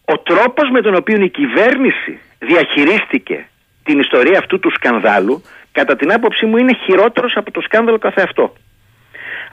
ο 0.05 0.18
τρόπος 0.18 0.70
με 0.72 0.82
τον 0.82 0.95
οποίο 0.95 1.18
η 1.24 1.30
κυβέρνηση 1.30 2.20
διαχειρίστηκε 2.39 3.47
την 3.84 3.99
ιστορία 3.99 4.38
αυτού 4.38 4.59
του 4.59 4.72
σκανδάλου 4.72 5.43
κατά 5.72 5.95
την 5.95 6.14
άποψή 6.14 6.45
μου 6.45 6.57
είναι 6.57 6.74
χειρότερος 6.74 7.34
από 7.36 7.51
το 7.51 7.61
σκάνδαλο 7.61 7.97
καθεαυτό. 7.97 8.53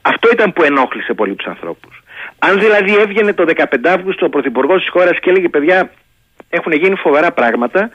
Αυτό 0.02 0.28
ήταν 0.32 0.52
που 0.52 0.62
ενόχλησε 0.62 1.12
πολύ 1.12 1.34
τους 1.34 1.46
ανθρώπους. 1.46 2.02
Αν 2.38 2.58
δηλαδή 2.58 2.94
έβγαινε 2.96 3.32
το 3.32 3.44
15 3.56 3.64
Αύγουστο 3.84 4.26
ο 4.26 4.28
Πρωθυπουργός 4.28 4.80
της 4.80 4.90
χώρας 4.90 5.18
και 5.20 5.30
έλεγε 5.30 5.48
παιδιά 5.48 5.90
έχουν 6.50 6.72
γίνει 6.72 6.94
φοβερά 6.94 7.32
πράγματα 7.32 7.90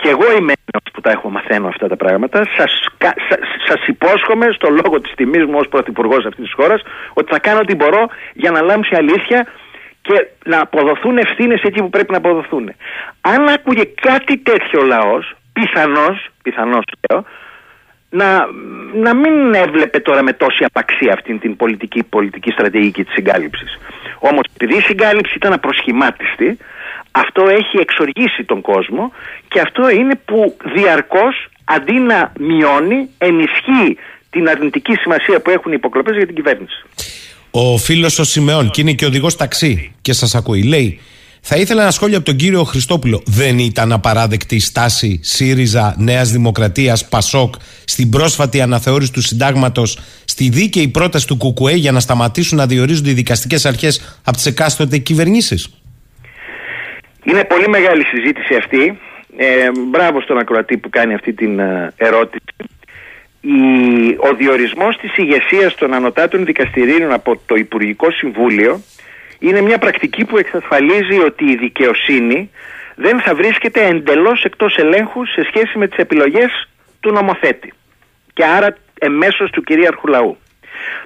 και 0.00 0.08
εγώ 0.08 0.26
είμαι 0.36 0.52
ένας 0.72 0.86
που 0.92 1.00
τα 1.00 1.10
έχω 1.10 1.30
μαθαίνω 1.30 1.68
αυτά 1.68 1.88
τα 1.88 1.96
πράγματα. 1.96 2.46
Σας, 2.56 2.86
σας 3.66 3.86
υπόσχομαι 3.86 4.46
στο 4.52 4.68
λόγο 4.70 5.00
της 5.00 5.12
τιμής 5.14 5.44
μου 5.44 5.56
ως 5.58 5.68
Πρωθυπουργός 5.68 6.24
αυτής 6.24 6.44
της 6.44 6.52
χώρας 6.52 6.82
ότι 7.12 7.32
θα 7.32 7.38
κάνω 7.38 7.58
ό,τι 7.58 7.74
μπορώ 7.74 8.08
για 8.34 8.50
να 8.50 8.62
λάμψει 8.62 8.94
αλήθεια 8.94 9.46
και 10.02 10.26
να 10.44 10.60
αποδοθούν 10.60 11.18
ευθύνες 11.18 11.62
εκεί 11.62 11.80
που 11.80 11.90
πρέπει 11.90 12.10
να 12.10 12.16
αποδοθούν. 12.16 12.72
Αν 13.20 13.48
άκουγε 13.48 13.82
κάτι 14.00 14.38
τέτοιο 14.38 14.82
λαός, 14.82 15.36
πιθανώς, 15.52 16.28
πιθανώς 16.42 16.84
λέω, 17.08 17.24
να, 18.10 18.46
να 18.94 19.14
μην 19.14 19.54
έβλεπε 19.54 20.00
τώρα 20.00 20.22
με 20.22 20.32
τόση 20.32 20.64
απαξία 20.64 21.12
αυτήν 21.12 21.38
την 21.38 21.56
πολιτική, 21.56 22.02
πολιτική 22.02 22.50
στρατηγική 22.50 23.04
της 23.04 23.12
συγκάλυψης. 23.12 23.78
Όμως 24.18 24.42
επειδή 24.54 24.76
η 24.76 24.80
συγκάλυψη 24.80 25.32
ήταν 25.36 25.52
απροσχημάτιστη, 25.52 26.58
αυτό 27.10 27.42
έχει 27.42 27.76
εξοργήσει 27.80 28.44
τον 28.44 28.60
κόσμο 28.60 29.12
και 29.48 29.60
αυτό 29.60 29.90
είναι 29.90 30.14
που 30.24 30.56
διαρκώς 30.74 31.48
αντί 31.64 31.92
να 31.92 32.32
μειώνει 32.40 33.08
ενισχύει 33.18 33.96
την 34.30 34.48
αρνητική 34.48 34.94
σημασία 34.94 35.40
που 35.40 35.50
έχουν 35.50 35.72
οι 35.72 35.74
υποκλοπές 35.78 36.16
για 36.16 36.26
την 36.26 36.34
κυβέρνηση. 36.34 36.84
Ο 37.50 37.76
φίλος 37.76 38.18
ο 38.18 38.24
Σιμεών 38.24 38.70
και 38.70 38.80
είναι 38.80 38.92
και 38.92 39.06
οδηγός 39.06 39.36
ταξί 39.36 39.94
και 40.02 40.12
σας 40.12 40.34
ακούει 40.34 40.62
λέει 40.62 41.00
θα 41.40 41.56
ήθελα 41.56 41.82
ένα 41.82 41.90
σχόλιο 41.90 42.16
από 42.16 42.26
τον 42.26 42.36
κύριο 42.36 42.64
Χριστόπουλο. 42.64 43.22
Δεν 43.26 43.58
ήταν 43.58 43.92
απαράδεκτη 43.92 44.54
η 44.54 44.60
στάση 44.60 45.20
ΣΥΡΙΖΑ, 45.22 45.94
Νέας 45.98 46.30
Δημοκρατίας, 46.30 47.08
ΠΑΣΟΚ 47.08 47.54
στην 47.84 48.10
πρόσφατη 48.10 48.60
αναθεώρηση 48.60 49.12
του 49.12 49.22
συντάγματος, 49.22 49.98
στη 50.24 50.48
δίκαιη 50.48 50.88
πρόταση 50.88 51.26
του 51.26 51.36
ΚΚΕ 51.36 51.74
για 51.74 51.92
να 51.92 52.00
σταματήσουν 52.00 52.58
να 52.58 52.66
διορίζονται 52.66 53.10
οι 53.10 53.14
δικαστικές 53.14 53.66
αρχές 53.66 54.16
από 54.24 54.36
τις 54.36 54.46
εκάστοτε 54.46 54.98
κυβερνήσεις. 54.98 55.68
Είναι 57.24 57.44
πολύ 57.44 57.68
μεγάλη 57.68 58.04
συζήτηση 58.04 58.54
αυτή. 58.54 58.98
ε, 59.36 59.70
μπράβο 59.78 60.20
στον 60.20 60.38
ακροατή 60.38 60.78
που 60.78 60.90
κάνει 60.90 61.14
αυτή 61.14 61.32
την 61.32 61.58
ε, 61.58 61.92
ερώτηση. 61.96 62.44
Η, 63.40 63.50
ο 64.18 64.34
διορισμός 64.36 64.96
της 64.96 65.16
ηγεσίας 65.16 65.74
των 65.74 65.94
ανωτάτων 65.94 66.44
δικαστηρίων 66.44 67.12
από 67.12 67.40
το 67.46 67.54
Υπουργικό 67.54 68.10
Συμβούλιο 68.10 68.82
είναι 69.38 69.60
μια 69.60 69.78
πρακτική 69.78 70.24
που 70.24 70.38
εξασφαλίζει 70.38 71.18
ότι 71.24 71.44
η 71.44 71.56
δικαιοσύνη 71.56 72.50
δεν 72.94 73.20
θα 73.20 73.34
βρίσκεται 73.34 73.86
εντελώς 73.86 74.44
εκτός 74.44 74.76
ελέγχου 74.76 75.26
σε 75.26 75.42
σχέση 75.44 75.78
με 75.78 75.88
τις 75.88 75.98
επιλογές 75.98 76.68
του 77.00 77.12
νομοθέτη 77.12 77.72
και 78.32 78.44
άρα 78.44 78.76
εμέσως 78.98 79.50
του 79.50 79.62
κυρίαρχου 79.62 80.06
λαού. 80.06 80.36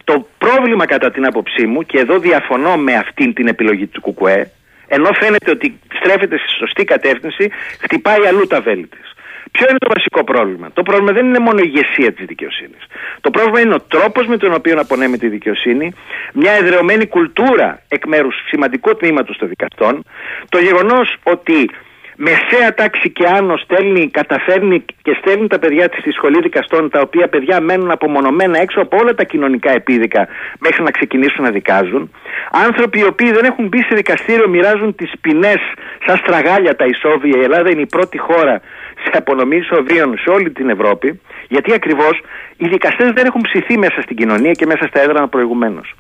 Το 0.05 0.29
πρόβλημα 0.39 0.87
κατά 0.87 1.11
την 1.11 1.27
άποψή 1.27 1.67
μου 1.67 1.83
και 1.83 1.99
εδώ 1.99 2.19
διαφωνώ 2.19 2.77
με 2.77 2.95
αυτήν 2.95 3.35
την 3.35 3.47
επιλογή 3.47 3.87
του 3.87 4.01
ΚΚΕ 4.01 4.51
ενώ 4.87 5.13
φαίνεται 5.13 5.51
ότι 5.51 5.79
στρέφεται 5.99 6.37
στη 6.39 6.49
σωστή 6.59 6.85
κατεύθυνση 6.85 7.51
χτυπάει 7.81 8.27
αλλού 8.27 8.47
τα 8.47 8.61
βέλη 8.61 8.87
της. 8.87 9.15
Ποιο 9.53 9.67
είναι 9.69 9.79
το 9.79 9.93
βασικό 9.97 10.25
πρόβλημα; 10.25 10.71
Το 10.73 10.83
πρόβλημα 10.83 11.13
δεν 11.13 11.27
είναι 11.27 11.39
μόνο 11.39 11.59
η 11.59 11.71
ηγεσία 11.73 12.13
της 12.13 12.25
δικαιοσύνης. 12.27 12.83
Το 13.21 13.31
πρόβλημα 13.31 13.61
είναι 13.61 13.75
ο 13.75 13.81
τρόπος 13.81 14.27
με 14.27 14.37
τον 14.37 14.53
οποίο 14.53 14.81
απονέμεται 14.81 15.27
η 15.27 15.29
δικαιοσύνη, 15.29 15.93
μια 16.33 16.53
εδρεωμένη 16.53 17.07
κουλτούρα 17.07 17.83
εκ 17.89 18.07
μέρους 18.07 18.35
σημαντικού 18.49 18.97
τμήματος 18.97 19.37
των 19.37 19.49
δικαστών, 19.49 20.05
το 20.49 20.59
γεγονός 20.59 21.17
ότι 21.23 21.71
μεσαία 22.17 22.75
τάξη 22.75 23.11
και 23.11 23.27
άνω 23.27 23.57
στέλνει, 23.57 24.11
καταφέρνει 24.11 24.85
και 25.03 25.17
στέλνει 25.21 25.47
τα 25.47 25.59
παιδιά 25.59 25.89
της 25.89 26.01
στη 26.01 26.11
σχολή 26.11 26.41
δικαστών, 26.41 26.91
τα 26.91 27.01
οποία 27.01 27.29
παιδιά 27.29 27.61
μένουν 27.61 27.91
απομονωμένα 27.91 28.61
έξω 28.61 28.81
από 28.81 28.97
όλα 28.97 29.15
τα 29.15 29.25
κοινωνικά 29.25 29.71
επίδικα 29.73 30.29
μέχρι 30.59 30.83
να 30.83 30.91
ξεκινήσουν 30.91 31.45
να 31.45 31.51
δικάζουν. 31.51 32.11
Άνθρωποι 32.51 32.99
οι 32.99 33.05
οποίοι 33.05 33.33
δεν 33.33 33.45
έχουν 33.45 33.69
μπει 33.69 33.79
σε 33.79 33.95
δικαστήριο 33.95 34.49
μοιράζουν 34.49 34.95
τις 34.95 35.13
ποινές 35.21 35.61
σαν 36.07 36.17
στραγάλια 36.17 36.77
τα 36.77 36.85
ισόβια. 36.85 37.39
Η 37.39 37.43
Ελλάδα 37.43 37.71
είναι 37.71 37.81
η 37.81 37.87
πρώτη 37.87 38.19
χώρα 38.19 38.61
σε 39.05 39.11
απονομή 39.15 39.57
ισοβίων 39.57 40.19
σε 40.19 40.31
όλη 40.31 40.51
την 40.51 40.69
Ευρώπη, 40.69 41.21
γιατί 41.49 41.73
ακριβώς 41.73 42.21
οι 42.57 42.69
δικαστές 42.69 43.11
δεν 43.13 43.27
έχουν 43.27 43.41
ψηθεί 43.41 43.79
μέσα 43.79 44.01
στην 44.03 44.17
κοινωνία 44.17 44.53
και 44.53 44.67
μέσα 44.67 44.87
στα 44.87 45.01
έδρανα 45.01 45.29
προηγουμένως. 45.29 45.95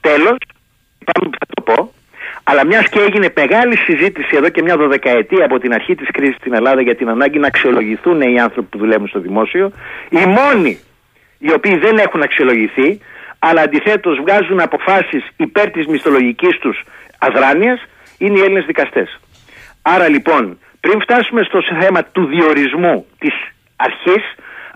Τέλος, 0.00 0.36
πάμε 1.12 1.30
που 1.30 1.38
θα 1.38 1.46
το 1.54 1.62
πω, 1.62 1.92
αλλά 2.50 2.66
μιας 2.66 2.88
και 2.88 3.00
έγινε 3.00 3.28
μεγάλη 3.34 3.76
συζήτηση 3.76 4.36
εδώ 4.36 4.48
και 4.48 4.62
μια 4.62 4.76
δωδεκαετία 4.76 5.44
από 5.44 5.58
την 5.58 5.72
αρχή 5.72 5.94
της 5.94 6.08
κρίσης 6.12 6.36
στην 6.36 6.54
Ελλάδα 6.54 6.80
για 6.80 6.96
την 6.96 7.08
ανάγκη 7.08 7.38
να 7.38 7.46
αξιολογηθούν 7.46 8.20
οι 8.20 8.40
άνθρωποι 8.40 8.68
που 8.70 8.78
δουλεύουν 8.78 9.08
στο 9.08 9.20
δημόσιο, 9.20 9.72
οι 10.08 10.24
μόνοι 10.26 10.78
οι 11.38 11.52
οποίοι 11.52 11.76
δεν 11.76 11.98
έχουν 11.98 12.22
αξιολογηθεί, 12.22 13.00
αλλά 13.38 13.60
αντιθέτως 13.60 14.18
βγάζουν 14.20 14.60
αποφάσεις 14.60 15.24
υπέρ 15.36 15.70
της 15.70 15.86
μισθολογικής 15.86 16.58
τους 16.58 16.84
αδράνειας, 17.18 17.80
είναι 18.18 18.38
οι 18.38 18.42
Έλληνες 18.42 18.64
δικαστές. 18.64 19.20
Άρα 19.82 20.08
λοιπόν, 20.08 20.58
πριν 20.80 21.00
φτάσουμε 21.00 21.42
στο 21.42 21.62
θέμα 21.80 22.04
του 22.04 22.26
διορισμού 22.26 23.06
της 23.18 23.34
αρχής, 23.76 24.24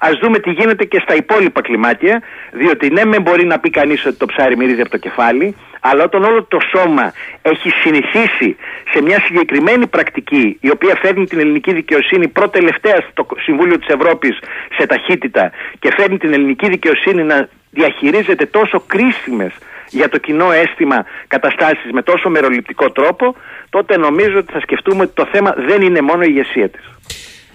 Α 0.04 0.10
δούμε 0.20 0.38
τι 0.38 0.50
γίνεται 0.50 0.84
και 0.84 1.00
στα 1.02 1.14
υπόλοιπα 1.14 1.60
κλιμάκια, 1.60 2.22
διότι 2.52 2.90
ναι, 2.90 3.04
με 3.04 3.20
μπορεί 3.20 3.44
να 3.44 3.58
πει 3.58 3.70
κανείς 3.70 4.06
ότι 4.06 4.16
το 4.16 4.26
ψάρι 4.26 4.56
μυρίζει 4.56 4.80
από 4.80 4.90
το 4.90 4.98
κεφάλι, 4.98 5.56
αλλά 5.88 6.04
όταν 6.04 6.24
όλο 6.24 6.44
το 6.44 6.58
σώμα 6.72 7.12
έχει 7.42 7.68
συνηθίσει 7.82 8.56
σε 8.92 9.02
μια 9.02 9.20
συγκεκριμένη 9.26 9.86
πρακτική, 9.86 10.56
η 10.60 10.70
οποία 10.70 10.94
φέρνει 11.02 11.24
την 11.26 11.38
ελληνική 11.38 11.72
δικαιοσύνη 11.72 12.28
πρώτη-τελευταία 12.28 12.98
στο 13.10 13.26
Συμβούλιο 13.44 13.78
της 13.78 13.88
Ευρώπης 13.96 14.38
σε 14.76 14.86
ταχύτητα 14.86 15.50
και 15.78 15.92
φέρνει 15.96 16.18
την 16.18 16.32
ελληνική 16.32 16.68
δικαιοσύνη 16.68 17.22
να 17.22 17.48
διαχειρίζεται 17.70 18.46
τόσο 18.46 18.82
κρίσιμες 18.86 19.52
για 19.90 20.08
το 20.08 20.18
κοινό 20.18 20.52
αίσθημα 20.52 21.04
καταστάσεις 21.26 21.90
με 21.92 22.02
τόσο 22.02 22.28
μεροληπτικό 22.28 22.90
τρόπο, 22.90 23.36
τότε 23.70 23.96
νομίζω 23.96 24.38
ότι 24.38 24.52
θα 24.52 24.60
σκεφτούμε 24.60 25.02
ότι 25.02 25.12
το 25.14 25.26
θέμα 25.32 25.54
δεν 25.68 25.82
είναι 25.82 26.00
μόνο 26.00 26.22
η 26.22 26.26
ηγεσία 26.28 26.68
της. 26.68 26.82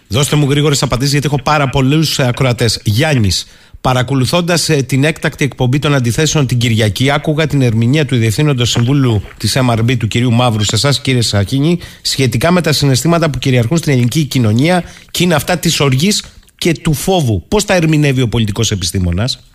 Δώστε 0.09 0.35
μου 0.35 0.49
γρήγορες 0.49 0.81
απαντήσεις, 0.83 1.11
γιατί 1.11 1.27
έχω 1.27 1.41
πάρα 1.43 1.67
πολλούς 1.69 2.19
ακροατές. 2.19 2.81
Γιάννης, 2.83 3.66
παρακολουθώντας 3.81 4.69
ε, 4.69 4.81
την 4.81 5.03
έκτακτη 5.03 5.45
εκπομπή 5.45 5.79
των 5.79 5.93
αντιθέσεων 5.93 6.47
την 6.47 6.57
Κυριακή, 6.57 7.11
άκουγα 7.11 7.47
την 7.47 7.61
ερμηνεία 7.61 8.05
του 8.05 8.15
Διευθύνοντος 8.15 8.69
Συμβούλου 8.69 9.23
της 9.37 9.57
MRB, 9.59 9.97
του 9.97 10.07
κυρίου 10.07 10.31
Μαύρου, 10.31 10.63
σε 10.63 10.75
εσάς 10.75 11.01
κύριε 11.01 11.21
Σαχίνη, 11.21 11.79
σχετικά 12.01 12.51
με 12.51 12.61
τα 12.61 12.71
συναισθήματα 12.71 13.29
που 13.29 13.37
κυριαρχούν 13.37 13.77
στην 13.77 13.93
ελληνική 13.93 14.23
κοινωνία 14.23 14.83
και 15.11 15.23
είναι 15.23 15.35
αυτά 15.35 15.57
της 15.57 15.79
οργής 15.79 16.37
και 16.57 16.73
του 16.73 16.93
φόβου. 16.93 17.45
Πώς 17.47 17.65
τα 17.65 17.73
ερμηνεύει 17.73 18.21
ο 18.21 18.27
πολιτικός 18.27 18.71
επιστήμονας; 18.71 19.51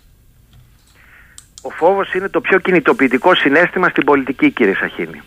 Ο 1.61 1.69
φόβος 1.69 2.13
είναι 2.13 2.29
το 2.29 2.41
πιο 2.41 2.59
κινητοποιητικό 2.59 3.35
συνέστημα 3.35 3.89
στην 3.89 4.03
πολιτική 4.03 4.51
κύριε 4.51 4.75
Σαχίνη. 4.75 5.21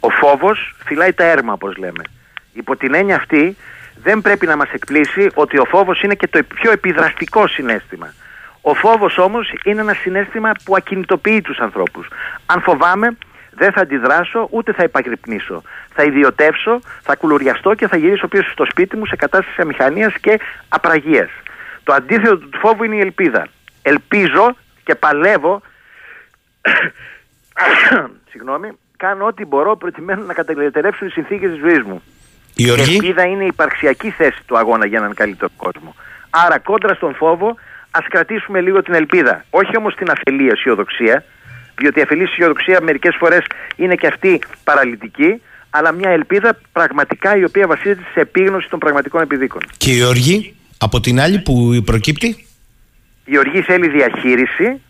Ο 0.00 0.08
φόβος 0.08 0.76
φυλάει 0.84 1.12
τα 1.12 1.24
έρμα 1.24 1.52
όπως 1.52 1.76
λέμε. 1.76 2.02
Υπό 2.52 2.76
την 2.76 2.94
έννοια 2.94 3.16
αυτή 3.16 3.56
δεν 4.02 4.20
πρέπει 4.20 4.46
να 4.46 4.56
μας 4.56 4.70
εκπλήσει 4.72 5.30
ότι 5.34 5.58
ο 5.58 5.64
φόβος 5.64 6.02
είναι 6.02 6.14
και 6.14 6.28
το 6.28 6.42
πιο 6.54 6.70
επιδραστικό 6.72 7.46
συνέστημα. 7.46 8.14
Ο 8.66 8.74
φόβος 8.74 9.18
όμως 9.18 9.52
είναι 9.64 9.80
ένα 9.80 9.94
συνέστημα 9.94 10.50
που 10.64 10.76
ακινητοποιεί 10.76 11.40
τους 11.40 11.58
ανθρώπους. 11.58 12.08
Αν 12.46 12.60
φοβάμαι 12.60 13.16
δεν 13.50 13.72
θα 13.72 13.80
αντιδράσω 13.80 14.48
ούτε 14.50 14.72
θα 14.72 14.82
υπαγρυπνήσω. 14.82 15.62
Θα 15.94 16.02
ιδιωτεύσω, 16.02 16.80
θα 17.02 17.16
κουλουριαστώ 17.16 17.74
και 17.74 17.88
θα 17.88 17.96
γυρίσω 17.96 18.28
πίσω 18.28 18.50
στο 18.50 18.64
σπίτι 18.64 18.96
μου 18.96 19.06
σε 19.06 19.16
κατάσταση 19.16 19.60
αμηχανίας 19.60 20.14
και 20.20 20.40
απραγίας. 20.68 21.30
Το 21.84 21.92
αντίθετο 21.92 22.36
του 22.38 22.58
φόβου 22.58 22.84
είναι 22.84 22.96
η 22.96 23.00
ελπίδα. 23.00 23.46
Ελπίζω 23.82 24.56
και 24.84 24.94
παλεύω 24.94 25.62
συγγνώμη, 28.30 28.68
κάνω 28.96 29.26
ό,τι 29.26 29.44
μπορώ 29.44 29.76
προκειμένου 29.76 30.26
να 30.26 30.34
κατελετερεύσουν 30.34 31.06
οι 31.06 31.10
συνθήκες 31.10 31.50
της 31.50 31.60
ζωής 31.60 31.82
μου. 31.82 32.02
Η, 32.54 32.70
οργή... 32.70 32.92
η 32.92 32.94
ελπίδα 32.94 33.24
είναι 33.26 33.44
η 33.44 33.46
υπαρξιακή 33.46 34.10
θέση 34.10 34.42
του 34.46 34.58
αγώνα 34.58 34.86
για 34.86 34.98
έναν 34.98 35.14
καλύτερο 35.14 35.50
κόσμο. 35.56 35.94
Άρα, 36.30 36.58
κόντρα 36.58 36.94
στον 36.94 37.14
φόβο, 37.14 37.56
ας 37.98 38.06
κρατήσουμε 38.08 38.60
λίγο 38.60 38.82
την 38.82 38.94
ελπίδα. 38.94 39.44
Όχι 39.50 39.76
όμως 39.76 39.94
την 39.94 40.10
αφελή 40.10 40.48
αισιοδοξία, 40.48 41.24
διότι 41.78 41.98
η 41.98 42.02
αφελή 42.02 42.22
αισιοδοξία 42.22 42.80
μερικές 42.82 43.16
φορές 43.18 43.44
είναι 43.76 43.94
και 43.94 44.06
αυτή 44.06 44.38
παραλυτική, 44.64 45.40
αλλά 45.70 45.92
μια 45.92 46.10
ελπίδα 46.10 46.58
πραγματικά 46.72 47.36
η 47.36 47.44
οποία 47.44 47.66
βασίζεται 47.66 48.02
σε 48.12 48.20
επίγνωση 48.20 48.68
των 48.68 48.78
πραγματικών 48.78 49.22
επιδίκων. 49.22 49.62
Και 49.76 49.92
η 49.92 50.02
οργή, 50.02 50.54
από 50.78 51.00
την 51.00 51.20
άλλη, 51.20 51.38
που 51.38 51.82
προκύπτει; 51.84 52.46
Η 53.24 53.38
οργή 53.38 53.60
θέλει 53.60 53.88
διαχείριση, 53.88 54.80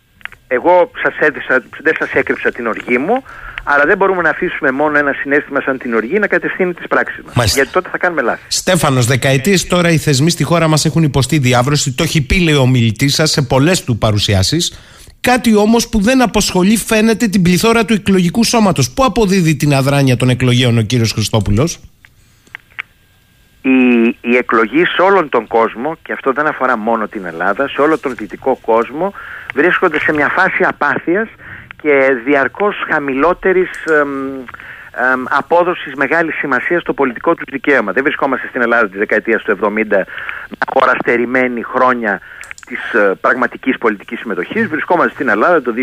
εγώ 0.47 0.91
σας 1.03 1.15
έδειξα, 1.19 1.63
δεν 1.81 1.93
σας 1.99 2.11
έκρυψα 2.11 2.51
την 2.51 2.67
οργή 2.67 2.97
μου, 2.97 3.23
αλλά 3.67 3.85
δεν 3.85 3.97
μπορούμε 3.97 4.21
να 4.21 4.29
αφήσουμε 4.29 4.71
μόνο 4.71 4.97
ένα 4.97 5.13
συνέστημα 5.21 5.61
σαν 5.61 5.77
την 5.77 5.93
οργή 5.93 6.19
να 6.19 6.27
κατευθύνει 6.27 6.73
τις 6.73 6.87
πράξεις 6.87 7.23
μας. 7.33 7.53
Γιατί 7.53 7.71
τότε 7.71 7.89
θα 7.89 7.97
κάνουμε 7.97 8.21
λάθη. 8.21 8.41
Στέφανος, 8.47 9.05
δεκαετίες 9.05 9.67
τώρα 9.67 9.89
οι 9.89 9.97
θεσμοί 9.97 10.29
στη 10.29 10.43
χώρα 10.43 10.67
μας 10.67 10.85
έχουν 10.85 11.03
υποστεί 11.03 11.37
διάβρωση. 11.37 11.91
Το 11.93 12.03
έχει 12.03 12.25
πει 12.25 12.39
λέει 12.39 12.55
ο 12.55 12.67
μιλητής 12.67 13.13
σας 13.13 13.31
σε 13.31 13.41
πολλές 13.41 13.83
του 13.83 13.97
παρουσιάσεις. 13.97 14.79
Κάτι 15.21 15.55
όμως 15.55 15.89
που 15.89 16.01
δεν 16.01 16.21
αποσχολεί 16.21 16.77
φαίνεται 16.77 17.27
την 17.27 17.41
πληθώρα 17.41 17.85
του 17.85 17.93
εκλογικού 17.93 18.43
σώματος. 18.43 18.91
Πού 18.91 19.03
αποδίδει 19.03 19.55
την 19.55 19.73
αδράνεια 19.73 20.17
των 20.17 20.29
εκλογέων 20.29 20.77
ο 20.77 20.81
κύριος 20.81 21.11
Χριστόπουλος; 21.11 21.79
Η, 23.61 23.69
η 24.21 24.35
εκλογή 24.37 24.85
σε 24.85 25.01
όλον 25.01 25.29
τον 25.29 25.47
κόσμο, 25.47 25.97
και 26.01 26.13
αυτό 26.13 26.31
δεν 26.31 26.47
αφορά 26.47 26.77
μόνο 26.77 27.07
την 27.07 27.25
Ελλάδα, 27.25 27.67
σε 27.67 27.81
όλο 27.81 27.97
τον 27.97 28.15
δυτικό 28.15 28.59
κόσμο, 28.61 29.13
βρίσκονται 29.55 29.99
σε 29.99 30.13
μια 30.13 30.29
φάση 30.29 30.63
απάθειας 30.63 31.27
και 31.85 32.21
διαρκώς 32.25 32.75
χαμηλότερης 32.89 33.69
εμ, 33.85 34.09
εμ, 35.13 35.23
απόδοσης 35.29 35.93
μεγάλης 35.95 36.35
σημασίας 36.35 36.81
στο 36.81 36.93
πολιτικό 36.93 37.35
τους 37.35 37.45
δικαίωμα. 37.51 37.91
Δεν 37.91 38.03
βρισκόμαστε 38.03 38.47
στην 38.47 38.61
Ελλάδα 38.61 38.89
της 38.89 38.97
δεκαετίας 38.97 39.43
του 39.43 39.51
70, 39.51 40.05
μια 40.49 40.65
χώρα 40.73 40.91
στερημένη 40.99 41.63
χρόνια 41.63 42.21
της 42.65 42.93
ε, 42.93 43.13
πραγματικής 43.21 43.77
πολιτικής 43.77 44.19
συμμετοχής. 44.19 44.67
Βρισκόμαστε 44.67 45.13
στην 45.13 45.29
Ελλάδα 45.29 45.61
το 45.61 45.73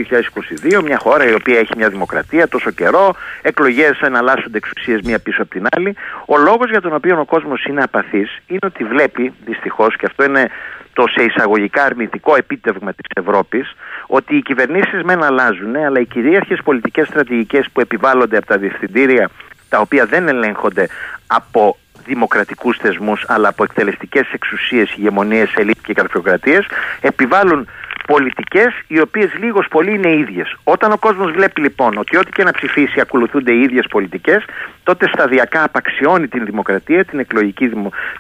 2022, 0.78 0.82
μια 0.82 0.98
χώρα 0.98 1.28
η 1.30 1.34
οποία 1.34 1.58
έχει 1.58 1.72
μια 1.76 1.88
δημοκρατία 1.88 2.48
τόσο 2.48 2.70
καιρό, 2.70 3.14
εκλογές 3.42 4.00
εναλλάσσονται 4.00 4.56
εξουσίες 4.56 5.00
μία 5.00 5.18
πίσω 5.18 5.42
από 5.42 5.50
την 5.50 5.66
άλλη. 5.76 5.96
Ο 6.26 6.38
λόγος 6.38 6.70
για 6.70 6.80
τον 6.80 6.94
οποίο 6.94 7.20
ο 7.20 7.24
κόσμος 7.24 7.64
είναι 7.64 7.82
απαθής 7.82 8.38
είναι 8.46 8.66
ότι 8.66 8.84
βλέπει 8.84 9.32
δυστυχώς 9.44 9.96
και 9.96 10.06
αυτό 10.06 10.24
είναι 10.24 10.50
το 10.92 11.04
σε 11.08 11.22
εισαγωγικά 11.22 11.84
αρνητικό 11.84 12.36
επίτευγμα 12.36 12.92
της 12.92 13.06
Ευρώπης 13.14 13.74
ότι 14.14 14.36
οι 14.36 14.42
κυβερνήσεις 14.42 15.02
μεν 15.02 15.22
αλλάζουν 15.22 15.76
αλλά 15.76 16.00
οι 16.00 16.06
κυρίαρχες 16.06 16.60
πολιτικές 16.64 17.06
στρατηγικές 17.06 17.66
που 17.72 17.80
επιβάλλονται 17.80 18.36
από 18.36 18.46
τα 18.46 18.58
διευθυντήρια 18.58 19.30
τα 19.68 19.78
οποία 19.80 20.06
δεν 20.06 20.28
ελέγχονται 20.28 20.88
από 21.26 21.76
δημοκρατικούς 22.04 22.76
θεσμούς 22.76 23.24
αλλά 23.28 23.48
από 23.48 23.64
εκτελεστικές 23.64 24.32
εξουσίες, 24.32 24.94
ηγεμονίες, 24.96 25.54
ελίτ 25.56 25.76
και 25.84 25.92
καρφιοκρατίες 25.92 26.66
επιβάλλουν 27.00 27.68
πολιτικές 28.06 28.72
οι 28.86 29.00
οποίες 29.00 29.30
λίγος 29.40 29.66
πολύ 29.70 29.94
είναι 29.94 30.12
ίδιες. 30.12 30.56
Όταν 30.64 30.92
ο 30.92 30.98
κόσμος 30.98 31.32
βλέπει 31.32 31.60
λοιπόν 31.60 31.98
ότι 31.98 32.16
ό,τι 32.16 32.30
και 32.30 32.42
να 32.42 32.52
ψηφίσει 32.52 33.00
ακολουθούνται 33.00 33.52
οι 33.52 33.60
ίδιες 33.60 33.86
πολιτικές, 33.90 34.44
τότε 34.82 35.08
σταδιακά 35.14 35.64
απαξιώνει 35.64 36.28
την 36.28 36.44
δημοκρατία, 36.44 37.04
την 37.04 37.18
εκλογική, 37.18 37.68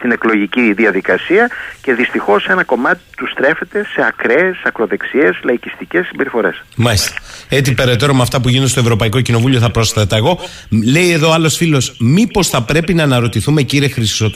την 0.00 0.10
εκλογική 0.10 0.72
διαδικασία 0.72 1.50
και 1.82 1.94
δυστυχώς 1.94 2.46
ένα 2.46 2.64
κομμάτι 2.64 3.00
τους 3.16 3.30
στρέφεται 3.30 3.84
σε 3.84 4.04
ακραίες, 4.06 4.60
ακροδεξιές, 4.64 5.40
λαϊκιστικές 5.42 6.06
συμπεριφορές. 6.06 6.62
Μάλιστα. 6.76 7.14
Έτσι, 7.48 7.74
περαιτέρω 7.74 8.14
με 8.14 8.22
αυτά 8.22 8.40
που 8.40 8.48
γίνονται 8.48 8.68
στο 8.68 8.80
Ευρωπαϊκό 8.80 9.20
Κοινοβούλιο, 9.20 9.58
θα 9.58 9.70
πρόσθετα 9.70 10.16
εγώ. 10.16 10.38
Λέει 10.92 11.10
εδώ 11.10 11.32
άλλος 11.32 11.56
φίλος, 11.56 11.96
μήπως 12.00 12.48
θα 12.48 12.62
πρέπει 12.62 12.94
να 12.94 13.02
αναρωτηθούμε, 13.02 13.62
κύριε 13.62 13.88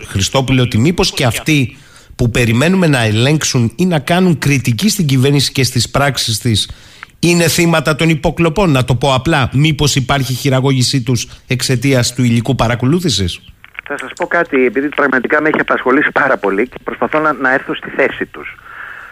Χριστόπουλε, 0.07 0.61
ότι 0.61 0.79
μήπως 0.79 1.13
και 1.13 1.25
αυτοί 1.25 1.77
που 2.17 2.31
περιμένουμε 2.31 2.87
να 2.87 3.05
ελέγξουν 3.05 3.73
ή 3.77 3.87
να 3.87 3.99
κάνουν 3.99 4.39
κριτική 4.39 4.89
στην 4.89 5.07
κυβέρνηση 5.07 5.53
και 5.53 5.65
στις 5.65 5.91
πράξεις 5.91 6.39
της 6.39 6.71
είναι 7.19 7.49
θύματα 7.49 7.97
των 7.97 8.09
υποκλοπών, 8.09 8.71
να 8.71 8.85
το 8.85 8.95
πω 8.95 9.15
απλά. 9.15 9.49
Μήπως 9.53 9.97
υπάρχει 9.97 10.33
χειραγώγησή 10.33 11.03
τους 11.03 11.29
εξαιτίας 11.47 12.15
του 12.15 12.23
υλικού 12.23 12.55
παρακολούθησης; 12.55 13.41
Θα 13.85 13.99
σας 13.99 14.11
πω 14.17 14.27
κάτι, 14.27 14.65
επειδή 14.65 14.89
πραγματικά 14.89 15.41
με 15.41 15.49
έχει 15.49 15.61
απασχολήσει 15.61 16.11
πάρα 16.13 16.37
πολύ 16.37 16.69
και 16.69 16.77
προσπαθώ 16.85 17.19
να, 17.19 17.33
να 17.33 17.53
έρθω 17.53 17.75
στη 17.75 17.91
θέση 17.91 18.27
τους. 18.27 18.57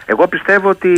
Εγώ 0.05 0.27
πιστεύω 0.27 0.69
ότι 0.69 0.89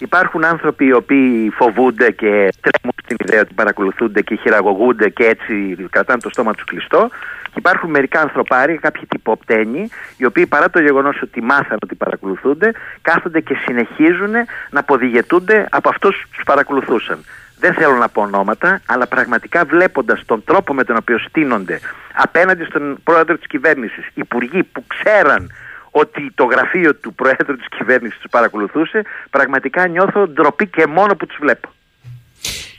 υπάρχουν 0.00 0.44
άνθρωποι 0.44 0.84
οι 0.84 0.92
οποίοι 0.92 1.50
φοβούνται 1.50 2.10
και 2.10 2.48
τρέμουν 2.60 2.94
στην 3.02 3.16
ιδέα 3.24 3.40
ότι 3.40 3.54
παρακολουθούνται 3.54 4.22
και 4.22 4.34
χειραγωγούνται 4.34 5.08
και 5.08 5.24
έτσι 5.24 5.76
κρατάνε 5.90 6.20
το 6.20 6.28
στόμα 6.28 6.54
τους 6.54 6.64
κλειστό 6.64 7.10
Υπάρχουν 7.56 7.90
μερικά 7.90 8.20
ανθρωπάρια, 8.20 8.76
κάποιοι 8.76 9.06
τυποπτένοι, 9.08 9.88
οι 10.16 10.24
οποίοι 10.24 10.46
παρά 10.46 10.70
το 10.70 10.80
γεγονός 10.80 11.22
ότι 11.22 11.42
μάθαν 11.42 11.78
ότι 11.82 11.94
παρακολουθούνται, 11.94 12.72
κάθονται 13.02 13.40
και 13.40 13.56
συνεχίζουν 13.64 14.30
να 14.70 14.80
αποδηγετούνται 14.80 15.66
από 15.70 15.88
αυτούς 15.88 16.26
τους 16.32 16.44
παρακολουθούσαν. 16.44 17.24
Δεν 17.58 17.74
θέλω 17.74 17.94
να 17.94 18.08
πω 18.08 18.22
ονόματα, 18.22 18.80
αλλά 18.86 19.06
πραγματικά 19.06 19.64
βλέποντας 19.64 20.22
τον 20.26 20.44
τρόπο 20.44 20.74
με 20.74 20.84
τον 20.84 20.96
οποίο 20.96 21.18
στείνονται 21.18 21.80
απέναντι 22.14 22.64
στον 22.64 22.98
πρόεδρο 23.04 23.36
της 23.36 23.46
κυβέρνησης, 23.46 24.06
υπουργοί 24.14 24.62
που 24.62 24.84
ξέραν 24.86 25.50
ότι 25.90 26.32
το 26.34 26.44
γραφείο 26.44 26.94
του 26.94 27.14
πρόεδρου 27.14 27.56
της 27.56 27.66
κυβέρνησης 27.78 28.18
τους 28.18 28.30
παρακολουθούσε, 28.30 29.02
πραγματικά 29.30 29.88
νιώθω 29.88 30.28
ντροπή 30.28 30.66
και 30.66 30.86
μόνο 30.86 31.16
που 31.16 31.26
τους 31.26 31.36
βλέπω. 31.40 31.68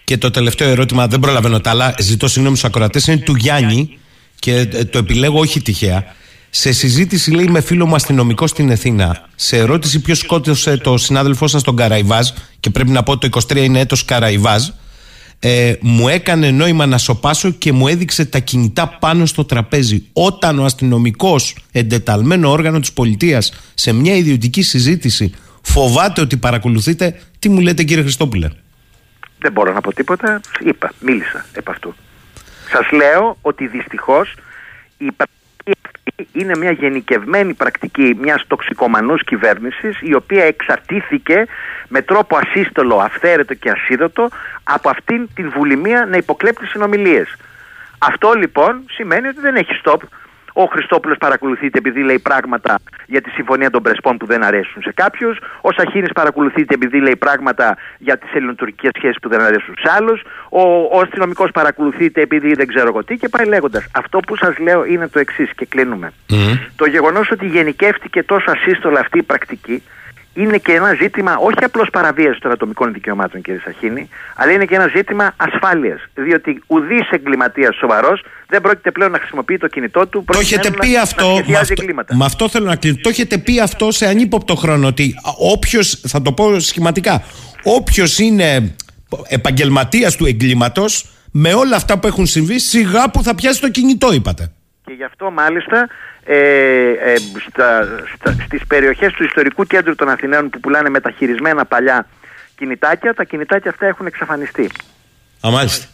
Και 0.04 0.18
το 0.18 0.32
τελευταίο 0.32 0.70
ερώτημα, 0.70 1.08
δεν 1.08 1.20
προλαβαίνω 1.20 1.60
τα 1.60 1.70
άλλα, 1.70 1.96
ζητώ 2.00 2.28
συγγνώμη 2.28 2.58
στους 2.58 2.70
ακροατές, 2.70 3.08
είναι 3.08 3.18
του 3.18 3.36
Γιάννη 3.36 4.00
και 4.40 4.56
ε, 4.56 4.86
το 4.86 4.98
επιλέγω 4.98 5.40
όχι 5.40 5.62
τυχαία. 5.62 6.04
Σε 6.50 6.72
συζήτηση, 6.72 7.32
λέει, 7.32 7.48
με 7.48 7.62
φίλο 7.62 7.86
μου 7.86 7.96
αστυνομικό 7.96 8.48
στην 8.48 8.72
Αθήνα, 8.72 9.28
σε 9.36 9.58
ερώτηση 9.58 10.02
ποιος 10.02 10.18
σκότωσε 10.18 10.78
το 10.78 10.98
συνάδελφό 10.98 11.48
σας 11.48 11.64
τον 11.64 11.76
Καραϊβάζ, 11.76 12.30
και 12.60 12.70
πρέπει 12.70 12.90
να 12.90 13.04
πω 13.04 13.18
το 13.18 13.30
23 13.32 13.56
είναι 13.56 13.80
έτος 13.80 14.06
Καραϊβάζ, 14.06 14.70
ε, 15.44 15.74
μου 15.82 16.08
έκανε 16.08 16.52
νόημα 16.52 16.86
να 16.86 16.98
σοπάσω 16.98 17.52
και 17.52 17.72
μου 17.72 17.88
έδειξε 17.88 18.26
τα 18.26 18.40
κινητά 18.40 18.98
πάνω 19.00 19.26
στο 19.26 19.46
τραπέζι. 19.46 20.10
Όταν 20.14 20.60
ο 20.60 20.64
αστυνομικός, 20.64 21.56
εντεταλμένο 21.72 22.52
όργανο 22.52 22.80
της 22.80 22.94
πολιτείας, 22.94 23.54
σε 23.74 23.92
μια 23.94 24.16
ιδιωτική 24.16 24.62
συζήτηση, 24.62 25.34
φοβάται 25.62 26.22
ότι 26.22 26.38
παρακολουθείτε, 26.38 27.20
τι 27.40 27.50
μου 27.50 27.60
λέτε, 27.60 27.84
κύριε 27.84 28.04
Χριστόπουλε; 28.04 28.50
Δεν 29.38 29.52
μπορώ 29.52 29.74
να 29.74 29.82
πω 29.82 29.94
τίποτα. 29.94 30.42
Είπα, 30.66 30.92
μίλησα 31.00 31.46
επ' 31.54 31.70
αυτού. 31.70 31.96
Σας 32.72 32.92
λέω 32.92 33.38
ότι 33.42 33.68
δυστυχώς 33.68 34.36
η 34.98 35.12
πρακτική 35.12 35.72
αυτή 35.86 35.91
είναι 36.32 36.58
μια 36.58 36.72
γενικευμένη 36.72 37.54
πρακτική 37.54 38.18
μιας 38.22 38.44
τοξικομανούς 38.48 39.24
κυβέρνησης 39.24 40.00
η 40.02 40.14
οποία 40.16 40.44
εξαρτήθηκε 40.44 41.46
με 41.88 42.02
τρόπο 42.02 42.38
ασύστολο, 42.38 42.96
αυθαίρετο 42.96 43.54
και 43.54 43.70
ασίδωτο 43.70 44.30
από 44.64 44.90
αυτήν 44.90 45.28
την 45.34 45.50
βουλημία 45.50 46.06
να 46.06 46.18
υποκλέπτει 46.18 46.66
συνομιλίες. 46.66 47.36
Αυτό 48.00 48.34
λοιπόν 48.34 48.84
σημαίνει 48.92 49.28
ότι 49.28 49.40
δεν 49.40 49.56
έχει 49.56 49.82
stop. 49.84 50.00
Ο 50.54 50.64
Χριστόπουλος 50.64 51.18
παρακολουθείται 51.18 51.78
επειδή 51.78 52.02
λέει 52.04 52.20
πράγματα 52.20 52.80
για 53.06 53.22
τη 53.22 53.30
συμφωνία 53.30 53.70
των 53.70 53.82
Πρεσπών 53.82 54.18
που 54.18 54.26
δεν 54.26 54.44
αρέσουν 54.44 54.82
σε 54.82 54.92
κάποιους. 54.94 55.40
Ο 55.62 55.72
Σαχίνης 55.72 56.12
παρακολουθείται 56.12 56.74
επειδή 56.74 57.00
λέει 57.00 57.16
πράγματα 57.16 57.78
για 57.98 58.18
τις 58.18 58.34
ελληνοτουρκικές 58.34 58.92
σχέσεις 58.96 59.20
που 59.22 59.30
δεν 59.30 59.42
αρέσουν 59.42 59.76
σε 59.82 59.92
άλλους. 59.98 60.22
Ο, 60.50 60.62
ο 60.92 61.00
αστυνομικός 61.00 61.52
παρακολουθείται 61.52 62.22
επειδή 62.22 62.54
δεν 62.54 62.68
ξέρω 62.68 62.88
εγώ 62.88 63.04
τι 63.04 63.16
και 63.16 63.30
πάει 63.30 63.46
λέγοντας. 63.46 63.88
Αυτό 63.96 64.20
που 64.20 64.36
σας 64.36 64.58
λέω 64.58 64.86
είναι 64.86 65.08
το 65.08 65.20
εξής 65.20 65.50
και 65.56 65.66
κλείνουμε. 65.66 66.12
Το 66.76 66.86
γεγονός 66.86 67.32
ότι 67.32 67.46
γενικεύτηκε 67.46 68.24
τόσο 68.24 68.52
ασύστολα 68.52 69.00
αυτή 69.00 69.18
η 69.18 69.24
πρακτική 69.24 69.84
είναι 70.34 70.58
και 70.58 70.72
ένα 70.72 70.94
ζήτημα 70.94 71.38
όχι 71.38 71.64
απλώς 71.64 71.90
παραβίασης 71.90 72.40
των 72.40 72.52
ατομικών 72.52 72.94
δικαιωμάτων, 72.94 73.42
κύριε 73.42 73.60
Σαχίνη, 73.64 74.10
αλλά 74.36 74.52
είναι 74.52 74.66
και 74.66 74.76
ένα 74.76 74.88
ζήτημα 74.96 75.34
ασφάλειας. 75.38 76.02
Διότι 76.14 76.64
ουδής 76.68 77.10
εγκληματίας 77.10 77.76
σοβαρός 77.76 78.24
δεν 78.48 78.62
πρόκειται 78.62 78.92
πλέον 78.92 79.12
να 79.12 79.18
χρησιμοποιεί 79.18 79.58
το 79.58 79.68
κινητό 79.68 80.08
του 80.08 80.24
το 80.28 80.40
έχετε 80.40 80.72
πει 80.72 80.90
να, 80.90 81.02
αυτό, 81.02 81.34
να 81.34 81.52
με 81.52 81.58
αυτό, 81.58 81.84
με 82.16 82.26
αυτό 82.26 82.50
θέλω 82.50 82.66
να 82.66 82.76
κλείσω. 82.76 82.98
Το 83.02 83.10
έχετε 83.10 83.38
πει 83.38 83.60
αυτό 83.60 83.92
σε 83.92 84.06
ανύποπτο 84.06 84.56
χρόνο 84.56 84.88
ότι 84.88 85.16
όποιος, 85.38 86.02
θα 86.08 86.22
το 86.22 86.32
πω 86.32 86.60
σχηματικά, 86.60 87.24
όποιος 87.64 88.20
είναι 88.20 88.76
επαγγελματίας 89.28 90.16
του 90.16 90.26
εγκλήματος, 90.26 91.06
με 91.32 91.54
όλα 91.54 91.76
αυτά 91.76 92.00
που 92.00 92.08
έχουν 92.08 92.26
συμβεί, 92.26 92.60
σιγά 92.60 93.10
που 93.10 93.24
θα 93.24 93.36
πιάσει 93.36 93.62
το 93.62 93.70
κινητό, 93.70 94.14
είπατε. 94.14 94.52
Και 94.86 94.94
γι' 94.94 95.04
αυτό 95.04 95.32
μάλιστα 95.32 95.88
ε, 96.24 96.36
ε, 96.36 97.16
στα, 97.50 97.88
στα, 98.16 98.36
στις 98.46 98.62
περιοχές 98.68 99.14
του 99.14 99.24
ιστορικού 99.24 99.64
κέντρου 99.64 99.96
των 99.96 100.10
Αθηναίων 100.10 100.50
που 100.50 100.60
πουλάνε 100.60 100.90
μεταχειρισμένα 100.90 101.66
παλιά 101.66 102.08
κινητάκια, 102.56 103.14
τα 103.14 103.24
κινητάκια 103.24 103.72
αυτά 103.72 103.86
έχουν 103.86 104.06
εξαφανιστεί. 104.06 104.70
Α, 105.48 105.52
μάλιστα. 105.52 105.86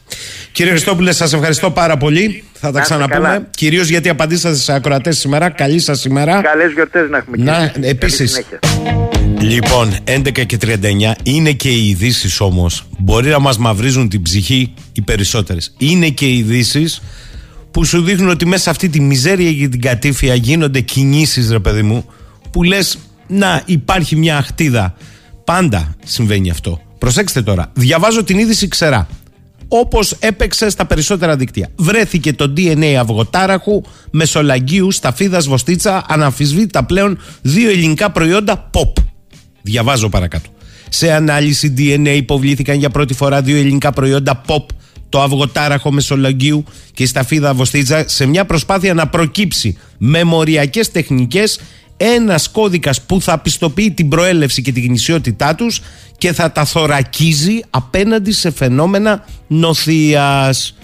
Κύριε 0.52 0.72
Χριστόπουλε, 0.72 1.12
σας 1.12 1.34
ευχαριστώ 1.34 1.72
πάρα 1.72 1.98
πολύ. 1.98 2.44
Θα 2.54 2.72
τα 2.72 2.82
ξαναπούμε. 2.82 3.48
Κυρίως 3.50 3.88
γιατί 3.88 4.10
απαντήσατε 4.10 4.56
σε 4.56 4.74
ακροατές 4.74 5.18
σήμερα. 5.18 5.50
Καλή 5.50 5.80
σας 5.80 6.06
ημέρα. 6.06 6.42
Καλές 6.42 6.72
γιορτές 6.72 7.10
να 7.10 7.18
έχουμε. 7.18 7.38
Να, 7.38 7.72
επίσης. 7.82 8.46
Λοιπόν, 9.40 9.96
11 10.04 10.46
και 10.46 10.58
39 10.58 11.16
είναι 11.24 11.52
και 11.52 11.70
οι 11.70 11.90
ειδήσεις 11.90 12.40
όμως. 12.40 12.88
Μπορεί 12.98 13.30
να 13.30 13.40
μας 13.40 13.58
μαυρίζουν 13.58 14.10
την 14.10 14.22
ψυχή 14.22 14.74
οι 14.94 15.02
περισσότερες. 15.02 15.74
Είναι 15.78 16.10
και 16.10 16.26
οι 16.26 16.38
ειδήσεις 16.38 17.02
που 17.78 17.86
σου 17.86 18.02
δείχνουν 18.02 18.30
ότι 18.30 18.46
μέσα 18.46 18.64
σε 18.64 18.70
αυτή 18.70 18.90
τη 18.90 19.00
μιζέρια 19.00 19.54
και 19.54 19.68
την 19.68 19.82
κατήφια 19.82 20.36
γίνονται 20.36 20.82
κινήσεις, 20.82 21.52
ρε 21.52 21.60
παιδί 21.60 21.82
μου, 21.82 22.06
που 22.52 22.64
λες, 22.64 22.98
να 23.28 23.62
υπάρχει 23.66 24.16
μια 24.16 24.38
αχτίδα. 24.38 24.96
Πάντα 25.44 25.96
συμβαίνει 26.06 26.50
αυτό. 26.50 26.82
Προσέξτε 26.98 27.42
τώρα. 27.42 27.72
Διαβάζω 27.74 28.24
την 28.24 28.40
είδηση 28.40 28.68
ξερά. 28.68 29.08
Όπως 29.68 30.12
έπαιξε 30.20 30.70
στα 30.70 30.86
περισσότερα 30.86 31.36
δικτύα. 31.36 31.70
Βρέθηκε 31.76 32.34
το 32.34 32.54
DNA 32.58 32.94
αυγοτάραχου 33.00 33.82
Μεσολαγγίου 34.12 34.92
σταφίδας 34.92 35.48
Βοστίτσα 35.48 36.06
αναμφισβήτητα 36.08 36.86
πλέον 36.86 37.20
δύο 37.42 37.70
ελληνικά 37.70 38.12
προϊόντα 38.12 38.70
pop. 38.74 39.04
Διαβάζω 39.62 40.10
παρακάτω. 40.10 40.50
Σε 40.90 41.12
ανάλυση 41.12 41.74
DNA 41.78 42.14
υποβλήθηκαν 42.16 42.78
για 42.78 42.90
πρώτη 42.90 43.14
φορά 43.14 43.42
δύο 43.42 43.58
ελληνικά 43.58 43.92
προϊόντα 43.92 44.42
pop 44.48 44.66
το 45.10 45.22
αυγοτάραχο 45.22 45.92
Μεσολογγίου 45.92 46.64
και 46.94 47.04
η 47.04 47.06
σταφίδα 47.06 47.54
Βοστίτσα 47.54 48.04
σε 48.08 48.26
μια 48.26 48.46
προσπάθεια 48.46 48.94
να 48.94 49.08
προκύψει 49.08 49.78
με 49.98 50.24
μοριακές 50.24 50.92
τεχνικές 50.92 51.60
ένας 51.98 52.50
κώδικας 52.50 53.02
που 53.02 53.22
θα 53.22 53.40
πιστοποιεί 53.40 53.92
την 53.92 54.10
προέλευση 54.10 54.62
και 54.62 54.72
την 54.72 54.84
γνησιότητά 54.84 55.56
τους 55.56 55.82
και 56.18 56.34
θα 56.34 56.52
τα 56.52 56.66
θωρακίζει 56.66 57.60
απέναντι 57.70 58.32
σε 58.32 58.52
φαινόμενα 58.52 59.26
νοθείας. 59.48 60.76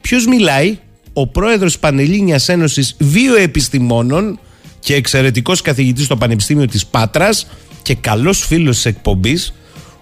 Ποιος 0.00 0.26
μιλάει; 0.26 0.78
Ο 1.12 1.26
πρόεδρος 1.26 1.72
της 1.72 1.80
Πανελλήνιας 1.80 2.48
Ένωσης 2.48 2.96
Βιοεπιστημόνων 2.98 4.38
και 4.80 4.94
εξαιρετικός 4.94 5.62
καθηγητής 5.62 6.04
στο 6.04 6.16
Πανεπιστήμιο 6.16 6.66
της 6.66 6.86
Πάτρας 6.86 7.46
και 7.82 7.94
καλός 7.94 8.44
φίλος 8.46 8.74
της 8.74 8.84
εκπομπής 8.84 9.52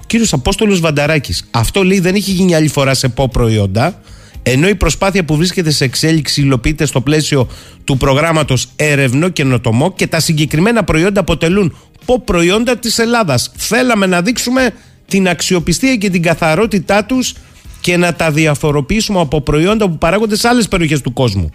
κύριος 0.07 0.33
Απόστολος 0.33 0.81
Βανταράκης. 0.81 1.45
Αυτό 1.51 1.85
λέει 1.85 2.01
δεν 2.01 2.15
έχει 2.15 2.31
γίνει 2.31 2.55
άλλη 2.55 2.69
φορά 2.69 2.95
σε 2.95 3.09
ΠΟ 3.09 3.29
προϊόντα. 3.29 4.01
Ενώ 4.43 4.69
η 4.69 4.75
προσπάθεια 4.75 5.25
που 5.25 5.37
βρίσκεται 5.37 5.71
σε 5.71 5.85
εξέλιξη 5.85 6.41
υλοποιείται 6.41 6.87
στο 6.87 7.01
πλαίσιο 7.01 7.49
του 7.85 7.97
προγράμματος 7.97 8.69
Έρευνο 8.77 9.29
και 9.29 9.45
Νοτομό 9.45 9.93
και 9.93 10.07
τα 10.07 10.21
συγκεκριμένα 10.21 10.85
προϊόντα 10.85 11.21
αποτελούν 11.21 11.77
ΠΟ 12.05 12.21
προϊόντα 12.21 12.77
της 12.77 12.99
Ελλάδας. 12.99 13.53
Θέλαμε 13.57 14.07
να 14.07 14.23
δείξουμε 14.23 14.71
την 15.07 15.29
αξιοπιστία 15.29 15.97
και 15.97 16.11
την 16.11 16.23
καθαρότητά 16.23 17.05
τους 17.05 17.35
και 17.81 17.97
να 17.97 18.15
τα 18.15 18.31
διαφοροποιήσουμε 18.31 19.21
από 19.21 19.41
προϊόντα 19.41 19.89
που 19.89 19.99
παράγονται 19.99 20.37
σε 20.37 20.49
άλλες 20.49 20.69
περιοχές 20.69 21.01
του 21.01 21.13
κόσμου. 21.13 21.51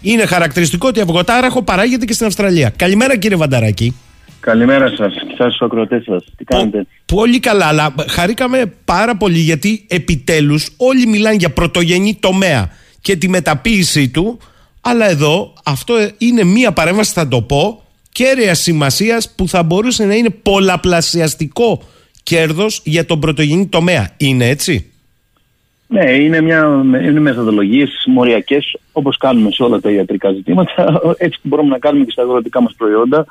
Είναι 0.00 0.26
χαρακτηριστικό 0.26 0.88
ότι 0.88 1.00
αυγοτάραχο 1.00 1.62
παράγεται 1.62 2.04
και 2.04 2.12
στην 2.12 2.26
Αυστραλία. 2.26 2.72
Καλημέρα 2.76 3.16
κύριε 3.16 3.36
Βανταράκη. 3.36 3.94
Καλημέρα 4.40 4.88
σας 4.88 5.12
και 5.14 5.34
σα 5.36 5.44
στους 5.44 5.60
ακροτέ 5.60 6.02
σας. 6.06 6.24
Τι 6.36 6.44
κάνετε; 6.44 6.86
πολύ 7.06 7.40
καλά, 7.40 7.66
αλλά 7.66 7.94
χαρήκαμε 8.08 8.72
πάρα 8.84 9.16
πολύ 9.16 9.38
γιατί 9.38 9.84
επιτέλους 9.88 10.74
όλοι 10.76 11.06
μιλάνε 11.06 11.36
για 11.36 11.50
πρωτογενή 11.50 12.16
τομέα 12.20 12.70
και 13.00 13.16
τη 13.16 13.28
μεταποίησή 13.28 14.08
του. 14.08 14.38
Αλλά 14.80 15.10
εδώ 15.10 15.52
αυτό 15.64 15.94
είναι 16.18 16.44
μία 16.44 16.72
παρέμβαση, 16.72 17.12
θα 17.12 17.28
το 17.28 17.42
πω, 17.42 17.82
κέρια 18.12 18.54
σημασίας 18.54 19.34
που 19.36 19.48
θα 19.48 19.62
μπορούσε 19.62 20.04
να 20.04 20.14
είναι 20.14 20.30
πολλαπλασιαστικό 20.30 21.82
κέρδος 22.22 22.80
για 22.84 23.06
τον 23.06 23.20
πρωτογενή 23.20 23.66
τομέα. 23.66 24.10
Είναι 24.16 24.48
έτσι; 24.48 24.92
Ναι, 25.86 26.10
είναι, 26.10 26.40
μια, 26.40 26.82
είναι 26.84 27.20
μεθοδολογίες 27.20 28.04
μοριακές 28.06 28.76
όπως 28.92 29.16
κάνουμε 29.16 29.50
σε 29.50 29.62
όλα 29.62 29.80
τα 29.80 29.90
ιατρικά 29.90 30.32
ζητήματα. 30.32 31.00
Έτσι 31.24 31.38
που 31.42 31.48
μπορούμε 31.48 31.68
να 31.68 31.78
κάνουμε 31.78 32.04
και 32.04 32.10
στα 32.10 32.22
αγροτικά 32.22 32.62
μας 32.62 32.74
προϊόντα, 32.76 33.26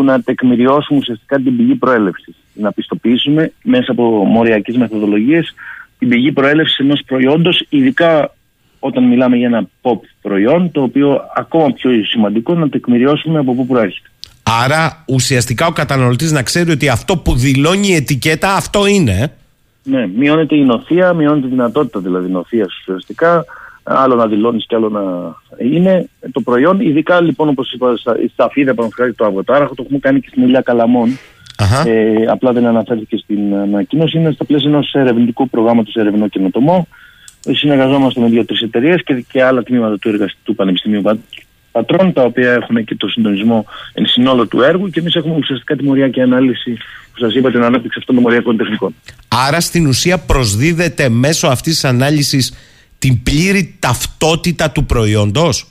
που 0.00 0.06
να 0.06 0.22
τεκμηριώσουμε 0.22 0.98
ουσιαστικά 0.98 1.36
την 1.36 1.56
πηγή 1.56 1.74
προέλευσης. 1.74 2.34
Να 2.52 2.72
πιστοποιήσουμε 2.72 3.52
μέσα 3.62 3.92
από 3.92 4.24
μοριακές 4.24 4.76
μεθοδολογίες 4.76 5.54
την 5.98 6.08
πηγή 6.08 6.32
προέλευσης 6.32 6.78
ενός 6.78 7.02
προϊόντος, 7.06 7.66
ειδικά 7.68 8.34
όταν 8.78 9.04
μιλάμε 9.04 9.36
για 9.36 9.46
ένα 9.46 9.68
pop 9.82 9.98
προϊόν, 10.22 10.70
το 10.70 10.82
οποίο 10.82 11.20
ακόμα 11.36 11.72
πιο 11.72 11.90
σημαντικό 12.04 12.54
να 12.54 12.68
τεκμηριώσουμε 12.68 13.38
από 13.38 13.54
πού 13.54 13.66
προέρχεται. 13.66 14.08
Άρα 14.42 15.04
ουσιαστικά 15.06 15.66
ο 15.66 15.72
καταναλωτής 15.72 16.32
να 16.32 16.42
ξέρει 16.42 16.70
ότι 16.70 16.88
αυτό 16.88 17.16
που 17.16 17.34
δηλώνει 17.34 17.88
η 17.88 17.94
ετικέτα 17.94 18.54
αυτό 18.54 18.86
είναι. 18.86 19.12
ε; 19.12 19.26
Ναι, 19.82 20.06
μειώνεται 20.06 20.56
η 20.56 20.64
νοθεία, 20.64 21.12
μειώνεται 21.12 21.46
η 21.46 21.50
δυνατότητα 21.50 22.00
δηλαδή 22.00 22.30
νοθείας 22.30 22.78
ουσιαστικά. 22.78 23.44
Άλλο 23.82 24.14
να 24.14 24.26
δηλώνεις 24.26 24.66
και 24.66 24.74
άλλο 24.74 24.88
να 24.88 25.02
είναι 25.66 26.08
το 26.32 26.40
προϊόν. 26.40 26.80
Ειδικά 26.80 27.20
λοιπόν, 27.20 27.48
όπως 27.48 27.72
είπα, 27.72 27.96
στα, 27.96 28.16
στα 28.32 28.50
φίδια 28.52 28.74
που 28.74 28.82
αναφέρει 28.82 29.12
το 29.14 29.24
αυγοτάραχο, 29.24 29.74
το 29.74 29.82
έχουμε 29.84 29.98
κάνει 29.98 30.20
και 30.20 30.28
στην 30.30 30.42
Ηλιά 30.42 30.60
Καλαμών. 30.60 31.18
Αχα. 31.56 31.88
Ε, 31.88 32.24
απλά 32.28 32.52
δεν 32.52 32.66
αναφέρθηκε 32.66 33.16
στην 33.16 33.54
ανακοίνωση. 33.54 34.18
Είναι 34.18 34.30
στα 34.30 34.44
πλαίσια 34.44 34.70
ενός 34.70 34.92
ερευνητικού 34.92 35.48
προγράμματος 35.48 35.94
Ερευνό 35.94 36.28
Καινοτομό. 36.28 36.86
Συνεργαζόμαστε 37.40 38.20
με 38.20 38.28
δύο-τρεις 38.28 38.60
εταιρείες 38.60 39.02
και, 39.04 39.24
και 39.32 39.42
άλλα 39.42 39.62
τμήματα 39.62 39.98
του 39.98 40.08
εργαστικού 40.08 40.54
Πανεπιστημίου 40.54 41.00
Πα- 41.00 41.18
Πατρών, 41.72 42.12
τα 42.12 42.22
οποία 42.22 42.52
έχουν 42.52 42.84
και 42.84 42.94
το 42.94 43.08
συντονισμό 43.08 43.66
εν 43.92 44.06
συνόλο 44.06 44.46
του 44.46 44.62
έργου. 44.62 44.88
Και 44.88 45.00
εμείς 45.00 45.14
έχουμε 45.14 45.34
ουσιαστικά 45.36 45.76
τη 45.76 45.84
μοριακή 45.84 46.20
ανάλυση 46.20 46.72
που 47.12 47.18
σας 47.18 47.34
είπα, 47.34 47.50
την 47.50 47.62
ανάπτυξη 47.62 47.98
αυτών 47.98 48.14
των 48.14 48.24
μοριακών 48.24 48.56
τεχνικών. 48.56 48.94
Άρα 49.46 49.60
στην 49.60 49.86
ουσία 49.86 50.18
προσδίδεται 50.18 51.08
μέσω 51.08 51.46
αυτής 51.46 51.72
της 51.72 51.84
ανάλυσης 51.84 52.54
την 53.00 53.22
πλήρη 53.22 53.76
ταυτότητα 53.78 54.70
του 54.70 54.84
προϊόντος; 54.84 55.66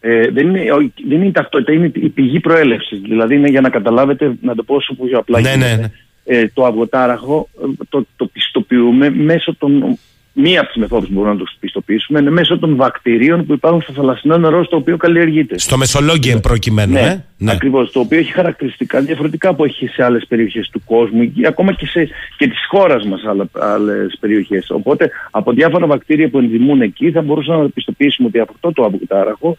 Ε, 0.00 0.30
δεν, 0.30 0.46
είναι, 0.48 0.72
ο- 0.72 0.90
δεν 1.08 1.16
είναι 1.18 1.26
η 1.26 1.30
ταυτότητα, 1.30 1.72
είναι 1.72 1.90
η 1.94 2.08
πηγή 2.08 2.40
προέλευσης. 2.40 3.00
Δηλαδή 3.00 3.34
είναι 3.34 3.48
για 3.48 3.60
να 3.60 3.68
καταλάβετε, 3.70 4.34
να 4.40 4.54
το 4.54 4.62
πω 4.62 4.74
όσο 4.74 4.94
πιο 4.94 5.18
απλά 5.18 5.40
Ναι, 5.40 5.50
γίνεται. 5.50 5.74
ναι, 5.76 5.80
ναι. 5.80 5.90
Ε, 6.38 6.50
το 6.54 6.64
αυγοτάραχο 6.64 7.48
ε, 7.62 7.84
το, 7.88 8.06
το 8.16 8.26
πιστοποιούμε 8.26 9.10
μέσω 9.10 9.54
των. 9.54 9.98
Μία 10.36 10.60
από 10.60 10.68
τις 10.68 10.80
μεθόδους 10.80 11.08
που 11.08 11.14
μπορούμε 11.14 11.32
να 11.32 11.38
το 11.38 11.44
πιστοποιήσουμε 11.60 12.20
είναι 12.20 12.30
μέσω 12.30 12.58
των 12.58 12.76
βακτηρίων 12.76 13.46
που 13.46 13.52
υπάρχουν 13.52 13.82
στο 13.82 13.92
θαλασσινό 13.92 14.38
νερό 14.38 14.64
στο 14.64 14.76
οποίο 14.76 14.96
καλλιεργείται. 14.96 15.58
Στο 15.58 15.76
Μεσολόγγι 15.76 16.30
εν 16.30 16.40
προκειμένου, 16.40 16.92
Ναι, 16.92 17.00
ε; 17.00 17.24
Ναι. 17.36 17.52
ακριβώς. 17.52 17.92
Το 17.92 18.00
οποίο 18.00 18.18
έχει 18.18 18.32
χαρακτηριστικά 18.32 19.00
διαφορετικά 19.00 19.48
από 19.48 19.64
έχει 19.64 19.86
σε 19.86 20.04
άλλες 20.04 20.26
περιοχές 20.28 20.68
του 20.72 20.82
κόσμου 20.84 21.22
ή 21.22 21.46
ακόμα 21.46 21.72
και, 21.72 21.86
σε, 21.86 22.08
και 22.36 22.46
της 22.48 22.66
χώρας 22.68 23.04
μας 23.04 23.20
άλλες 23.52 24.16
περιοχές. 24.20 24.70
Οπότε 24.70 25.10
από 25.30 25.52
διάφορα 25.52 25.86
βακτήρια 25.86 26.28
που 26.28 26.38
ενδημούν 26.38 26.80
εκεί 26.80 27.10
θα 27.10 27.22
μπορούσαμε 27.22 27.62
να 27.62 27.68
πιστοποιήσουμε 27.68 28.28
ότι 28.28 28.38
αυτό 28.38 28.72
το 28.72 28.84
αυγοτάραχο 28.84 29.56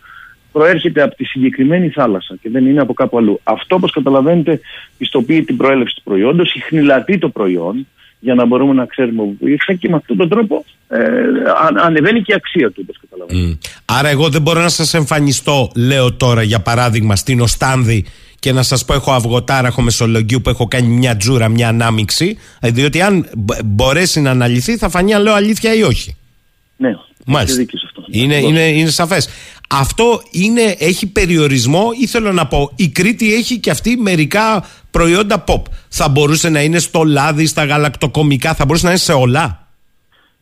προέρχεται 0.52 1.02
από 1.02 1.16
τη 1.16 1.24
συγκεκριμένη 1.24 1.90
θάλασσα 1.90 2.36
και 2.42 2.50
δεν 2.50 2.66
είναι 2.66 2.82
από 2.82 2.94
κάπου 2.94 3.18
αλλού. 3.18 3.40
Αυτό, 3.44 3.76
όπως 3.76 3.92
καταλαβαίνετε, 3.92 4.60
πιστοποιεί 4.98 5.44
την 5.44 5.58
προέλευση 5.58 5.96
του 5.96 6.02
προϊόντος, 6.04 6.50
συχνηλατεί 6.50 7.18
το 7.18 7.30
προϊόν 7.30 7.88
για 8.26 8.36
να 8.36 8.46
μπορούμε 8.46 8.74
να 8.74 8.86
ξέρουμε 8.86 9.22
όπου 9.22 9.48
ήρθε 9.48 9.74
και 9.80 9.90
με 9.90 9.96
αυτόν 9.96 10.18
τον 10.18 10.30
τρόπο 10.30 10.66
ε, 10.88 10.98
αν- 11.68 11.78
ανεβαίνει 11.78 12.22
και 12.22 12.32
η 12.32 12.36
αξία 12.36 12.72
του, 12.72 12.80
όπως 12.84 13.00
καταλαβαίνετε. 13.02 13.48
Μμ. 13.48 13.58
Άρα 13.86 14.10
εγώ 14.10 14.30
δεν 14.30 14.42
μπορώ 14.42 14.62
να 14.62 14.70
σας 14.70 14.94
εμφανιστώ, 14.94 15.72
λέω 15.76 16.14
τώρα 16.14 16.42
για 16.44 16.60
παράδειγμα, 16.60 17.16
στην 17.16 17.42
Οστάνδη 17.42 18.06
και 18.40 18.52
να 18.52 18.64
σας 18.64 18.86
πω 18.86 18.94
έχω 18.94 19.12
αυγοτάραχο 19.12 19.82
Μεσολογγίου 19.82 20.42
που 20.42 20.50
έχω 20.50 20.68
κάνει 20.68 20.88
μια 20.88 21.18
τζούρα, 21.18 21.48
μια 21.50 21.68
ανάμιξη, 21.68 22.38
ε, 22.60 22.70
διότι 22.72 23.02
αν 23.02 23.28
μπ- 23.38 23.64
μπορέσει 23.66 24.22
να 24.22 24.30
αναλυθεί 24.32 24.78
θα 24.78 24.90
φανεί 24.90 25.14
αν 25.14 25.22
λέω 25.24 25.34
αλήθεια 25.34 25.74
ή 25.76 25.82
όχι. 25.84 26.16
Ναι, 26.78 26.90
Μάλιστα. 27.26 27.42
έχετε 27.60 27.62
δίκιο 27.62 27.80
σε 27.80 27.86
αυτό. 27.88 28.04
Είναι, 28.08 28.36
Ακριβώς. 28.36 28.52
είναι, 28.52 28.68
είναι 28.68 28.90
σαφές. 28.90 29.30
Αυτό 29.80 30.22
είναι, 30.32 30.76
έχει 30.80 31.08
περιορισμό 31.12 31.90
ή 32.02 32.08
θέλω 32.08 32.32
να 32.32 32.48
πω, 32.48 32.72
η 32.76 32.90
Κρήτη 32.90 33.34
έχει 33.34 33.60
και 33.60 33.70
αυτή 33.70 33.98
μερικά 33.98 34.64
προϊόντα 34.92 35.44
pop. 35.48 35.62
Θα 35.90 36.10
μπορούσε 36.10 36.50
να 36.50 36.62
είναι 36.62 36.80
στο 36.80 37.04
λάδι, 37.04 37.46
στα 37.46 37.66
γαλακτοκομικά, 37.66 38.54
θα 38.54 38.66
μπορούσε 38.66 38.86
να 38.86 38.92
είναι 38.92 39.00
σε 39.00 39.14
όλα. 39.14 39.68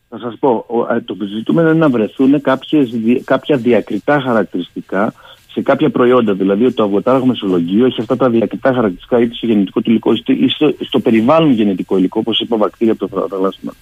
Θα 0.08 0.18
σας 0.18 0.34
πω, 0.38 0.64
ο- 0.68 0.94
ε, 0.94 1.00
το 1.00 1.16
ζητούμενο 1.36 1.68
είναι 1.68 1.78
να 1.78 1.88
βρεθούν 1.88 2.40
κάποιες, 2.40 2.88
δι- 2.90 3.24
κάποια 3.24 3.56
διακριτά 3.56 4.20
χαρακτηριστικά 4.20 5.14
σε 5.52 5.62
κάποια 5.62 5.90
προϊόντα. 5.90 6.32
Δηλαδή, 6.34 6.72
το 6.72 6.82
αυγοτάραχο 6.84 7.26
μεσολογγίου 7.26 7.84
έχει 7.84 8.00
αυτά 8.00 8.16
τα 8.16 8.28
διακριτά 8.30 8.72
χαρακτηριστικά 8.74 9.20
είτε 9.20 9.34
στο 9.34 9.46
γενετικό 9.46 9.80
του 9.80 9.90
υλικό 9.90 10.12
είτε 10.12 10.32
ή 10.32 10.48
στο, 10.48 10.74
στο 10.80 11.00
περιβάλλον 11.00 11.50
γενετικό 11.52 11.96
υλικό, 11.98 12.18
όπως 12.20 12.40
είπα, 12.40 12.56
βακτήρια 12.56 12.92
από 12.92 13.08
το 13.08 13.20
θα- 13.20 13.26
θαλασσινό, 13.30 13.72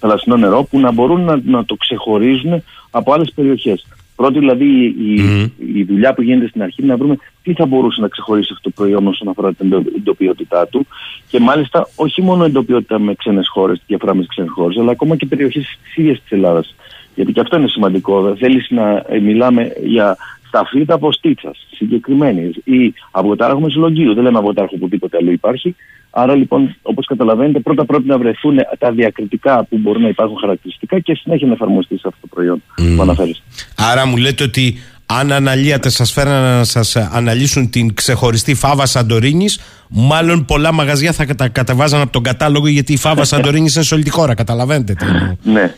θαλασσινό 0.00 0.36
νερό, 0.36 0.62
που 0.62 0.78
να 0.80 0.92
μπορούν 0.92 1.20
να, 1.20 1.40
να 1.44 1.64
το 1.64 1.74
ξεχωρίζουν 1.74 2.62
από 2.90 3.12
άλλες 3.12 3.32
περιοχές. 3.34 3.86
Πρώτη 4.16 4.38
δηλαδή 4.38 4.64
η, 4.64 5.14
η- 5.14 5.52
η 5.78 5.84
δουλειά 5.84 6.14
που 6.14 6.22
γίνεται 6.22 6.48
στην 6.48 6.62
αρχή 6.62 6.82
είναι 6.82 6.92
να 6.92 6.98
βρούμε 6.98 7.16
τι 7.42 7.52
θα 7.52 7.66
μπορούσε 7.66 8.00
να 8.00 8.08
ξεχωρίσει 8.08 8.50
αυτό 8.52 8.68
το 8.70 8.74
προϊόν 8.82 9.06
όσον 9.06 9.28
αφορά 9.28 9.52
την 9.54 9.66
εντο- 9.72 9.90
εντοπιότητά 9.96 10.66
του 10.66 10.86
και 11.28 11.40
μάλιστα 11.40 11.88
όχι 11.96 12.22
μόνο 12.22 12.44
εντοπιότητα 12.44 12.98
με 12.98 13.14
ξένες 13.14 13.48
χώρες, 13.48 13.82
διαφορά 13.86 14.14
με 14.14 14.18
τις 14.20 14.28
ξένες 14.28 14.50
χώρες, 14.54 14.76
αλλά 14.78 14.90
ακόμα 14.90 15.16
και 15.16 15.26
περιοχές 15.26 15.78
της 15.82 15.96
ίδιας 15.96 16.20
της 16.22 16.30
Ελλάδας. 16.32 16.74
Γιατί 17.14 17.32
και 17.32 17.40
αυτό 17.40 17.56
είναι 17.56 17.68
σημαντικό. 17.68 18.20
Δεν 18.22 18.36
θέλεις 18.36 18.70
να 18.70 19.04
ε, 19.08 19.18
μιλάμε 19.20 19.72
για 19.84 20.16
σταφύτα 20.52 20.94
από 20.94 21.12
στίτσας 21.12 21.66
συγκεκριμένη 21.70 22.50
ή 22.64 22.94
αυγοτάραχο 23.10 23.60
μεσολογγίου. 23.60 24.14
Δεν 24.14 24.22
λέμε 24.22 24.38
αυγοτάραχο 24.38 24.74
οπουδήποτε 24.76 25.16
αλλού 25.16 25.30
υπάρχει. 25.30 25.76
Άρα 26.10 26.34
λοιπόν, 26.34 26.76
όπως 26.82 27.06
καταλαβαίνετε, 27.06 27.60
πρώτα 27.60 27.84
πρέπει 27.84 28.06
να 28.06 28.18
βρεθούν 28.18 28.56
τα 28.78 28.90
διακριτικά 28.92 29.64
που 29.68 29.78
μπορούν 29.78 30.02
να 30.02 30.08
υπάρχουν 30.08 30.36
χαρακτηριστικά 30.40 30.98
και 30.98 31.14
συνέχεια 31.14 31.46
να 31.46 31.52
εφαρμοστεί 31.52 31.98
σε 31.98 32.08
αυτό 32.08 32.20
το 32.20 32.26
προϊόν 32.34 32.62
που 32.96 33.02
αναφέρει. 33.02 33.34
Άρα 33.76 34.06
μου 34.06 34.16
λέτε 34.16 34.42
ότι 34.42 34.76
αν 35.06 35.32
αναλύατε 35.32 35.88
σας 35.88 36.12
φέρναν 36.12 36.42
να 36.42 36.64
σας 36.64 36.96
αναλύσουν 36.96 37.70
την 37.70 37.94
ξεχωριστή 37.94 38.54
φάβα 38.54 38.86
Σαντορίνης 38.86 39.60
μάλλον 39.88 40.44
πολλά 40.44 40.72
μαγαζιά 40.72 41.12
θα 41.12 41.26
τα 41.34 41.48
κατεβάζαν 41.48 42.00
από 42.00 42.12
τον 42.12 42.22
κατάλογο 42.22 42.66
γιατί 42.66 42.92
η 42.92 42.96
φάβα 42.96 43.24
Σαντορίνης 43.30 43.74
είναι 43.74 43.84
σε 43.84 43.94
όλη 43.94 44.02
τη 44.02 44.10
χώρα 44.10 44.34
καταλαβαίνετε 44.34 44.94
τι 44.94 45.06
εννοώ. 45.06 45.36
Ναι, 45.42 45.74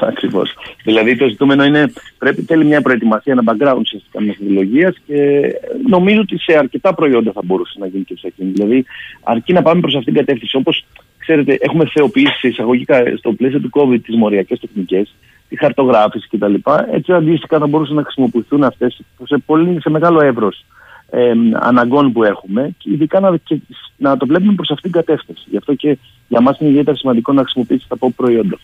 ακριβώς. 0.00 0.50
Ακριβώς. 0.50 0.54
Δηλαδή 0.84 1.16
το 1.16 1.28
ζητούμενο 1.28 1.64
είναι 1.64 1.92
πρέπει 2.18 2.42
θέλει 2.42 2.64
μια 2.64 2.80
προετοιμασία, 2.80 3.32
ένα 3.32 3.42
background 3.46 3.78
ουσιαστικά 3.80 4.20
μεθοδολογία 4.20 4.94
και 5.06 5.40
νομίζω 5.88 6.20
ότι 6.20 6.38
σε 6.38 6.56
αρκετά 6.58 6.94
προϊόντα 6.94 7.32
θα 7.32 7.40
μπορούσε 7.44 7.78
να 7.78 7.86
γίνει 7.86 8.04
και 8.04 8.16
σε 8.18 8.26
εκείνη. 8.26 8.50
Δηλαδή 8.50 8.84
αρκεί 9.22 9.52
να 9.52 9.62
πάμε 9.62 9.80
προς 9.80 9.94
αυτήν 9.94 10.12
την 10.12 10.22
κατεύθυνση. 10.24 10.56
Όπως 10.56 10.84
ξέρετε, 11.18 11.58
έχουμε 11.60 11.84
θεοποιήσει 11.86 12.38
σε 12.38 12.48
εισαγωγικά 12.48 13.02
στο 13.16 13.32
πλαίσιο 13.32 13.60
του 13.60 13.70
COVID 13.72 14.00
τις 14.02 14.16
μοριακές 14.16 14.60
τεχνικές, 14.60 15.14
τη 15.48 15.56
χαρτογράφηση 15.58 16.28
κτλ. 16.28 16.54
Έτσι 16.92 17.12
αντίστοιχα 17.12 17.58
θα 17.58 17.66
μπορούσαν 17.66 17.94
να 17.94 18.02
χρησιμοποιηθούν 18.02 18.64
αυτές 18.64 19.00
σε, 19.24 19.38
πολύ, 19.46 19.80
σε 19.80 19.90
μεγάλο 19.90 20.20
εύρος 20.20 20.64
ε, 21.10 21.32
αναγκών 21.60 22.12
που 22.12 22.24
έχουμε 22.24 22.70
και 22.78 22.90
ειδικά 22.92 23.20
να, 23.20 23.36
και, 23.36 23.58
να 23.96 24.16
το 24.16 24.26
βλέπουμε 24.26 24.54
προς 24.54 24.70
αυτήν 24.70 24.92
την 24.92 25.00
κατεύθυνση. 25.00 25.42
Γι' 25.50 25.56
αυτό 25.56 25.74
και 25.74 25.98
για 26.28 26.40
μας 26.40 26.58
είναι 26.58 26.70
ιδιαίτερα 26.70 26.96
σημαντικό 26.96 27.32
να 27.32 27.42
χρησιμοποιήσει 27.42 27.84
τα 27.88 27.96
pop 28.00 28.08
προϊόντα. 28.16 28.58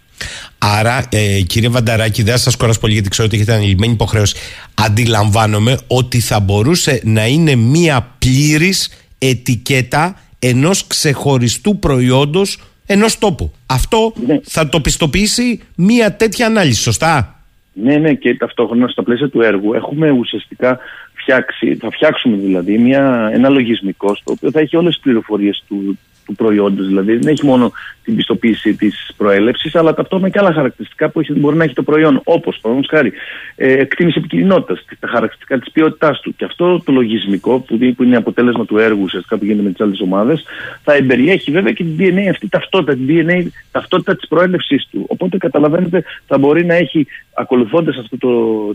Άρα, 0.58 1.04
ε, 1.10 1.40
κύριε 1.40 1.68
Βανταράκη, 1.68 2.22
δεν 2.22 2.32
θα 2.32 2.38
σας 2.38 2.56
κουράσω 2.56 2.80
πολύ 2.80 2.92
γιατί 2.92 3.08
ξέρω 3.08 3.26
ότι 3.28 3.36
έχετε 3.36 3.52
ανηλυμένη 3.52 3.92
υποχρέωση. 3.92 4.36
Αντιλαμβάνομαι 4.74 5.78
ότι 5.86 6.20
θα 6.20 6.40
μπορούσε 6.40 7.00
να 7.04 7.26
είναι 7.26 7.54
μία 7.54 8.14
πλήρης 8.18 9.08
ετικέτα 9.18 10.16
ενός 10.38 10.86
ξεχωριστού 10.86 11.78
προϊόντος 11.78 12.58
ενός 12.86 13.18
τόπου. 13.18 13.52
Αυτό 13.66 14.12
Ναι. 14.26 14.40
θα 14.42 14.68
το 14.68 14.80
πιστοποιήσει 14.80 15.60
μία 15.76 16.16
τέτοια 16.16 16.46
ανάλυση, 16.46 16.82
σωστά; 16.82 17.40
Ναι, 17.72 17.96
ναι, 17.96 18.14
και 18.14 18.34
ταυτόχρονα 18.34 18.88
στα 18.88 19.02
πλαίσια 19.02 19.28
του 19.28 19.40
έργου 19.40 19.74
έχουμε 19.74 20.10
ουσιαστικά 20.10 20.78
φτιάξει, 21.26 21.74
θα 21.74 21.90
φτιάξουμε 21.90 22.36
δηλαδή 22.36 22.78
μια, 22.78 23.30
ένα 23.32 23.48
λογισμικό 23.48 24.14
στο 24.14 24.32
οποίο 24.32 24.50
θα 24.50 24.60
έχει 24.60 24.76
όλες 24.76 24.94
τις 24.94 25.02
πληροφορίες 25.02 25.64
του, 25.68 25.98
του 26.26 26.34
προϊόντος. 26.34 26.86
Δηλαδή 26.86 27.16
δεν 27.16 27.28
έχει 27.28 27.46
μόνο 27.46 27.72
την 28.04 28.16
πιστοποίηση 28.16 28.74
της 28.74 29.12
προέλευσης, 29.16 29.74
αλλά 29.74 29.94
ταυτόχρονα 29.94 30.32
και 30.32 30.38
άλλα 30.38 30.52
χαρακτηριστικά 30.52 31.08
που 31.08 31.20
έχει, 31.20 31.32
μπορεί 31.32 31.56
να 31.56 31.64
έχει 31.64 31.74
το 31.74 31.82
προϊόν. 31.82 32.20
Όπως, 32.24 32.58
παραδείγματος 32.60 32.98
χάρη, 32.98 33.12
ε, 33.56 33.72
εκτίμηση 33.72 34.18
επικοινωνότητας, 34.18 34.84
τα 35.00 35.08
χαρακτηριστικά 35.08 35.58
της 35.58 35.72
ποιότητάς 35.72 36.20
του. 36.20 36.34
Και 36.36 36.44
αυτό 36.44 36.82
το 36.84 36.92
λογισμικό 36.92 37.58
που, 37.58 37.76
δι- 37.76 37.94
που 37.94 38.02
είναι 38.02 38.16
αποτέλεσμα 38.16 38.64
του 38.64 38.78
έργου 38.78 39.02
ουσιαστικά 39.02 39.36
που 39.38 39.44
γίνεται 39.44 39.62
με 39.62 39.70
τις 39.70 39.80
άλλες 39.80 40.00
ομάδες, 40.00 40.44
θα 40.82 40.94
εμπεριέχει 40.94 41.50
βέβαια 41.50 41.72
και 41.72 41.84
την 41.84 41.96
DNA 41.98 42.28
αυτή 42.30 42.48
ταυτότητα, 42.48 42.92
την 42.92 43.06
DNA 43.08 43.46
ταυτότητα 43.70 44.16
της 44.16 44.28
προέλευσής 44.28 44.88
του. 44.90 45.04
Οπότε 45.08 45.36
καταλαβαίνετε 45.38 46.04
θα 46.26 46.38
μπορεί 46.38 46.64
να 46.64 46.74
έχει 46.74 47.06
ακολουθώντας 47.36 47.96
αυτό 47.96 48.18
το, 48.18 48.30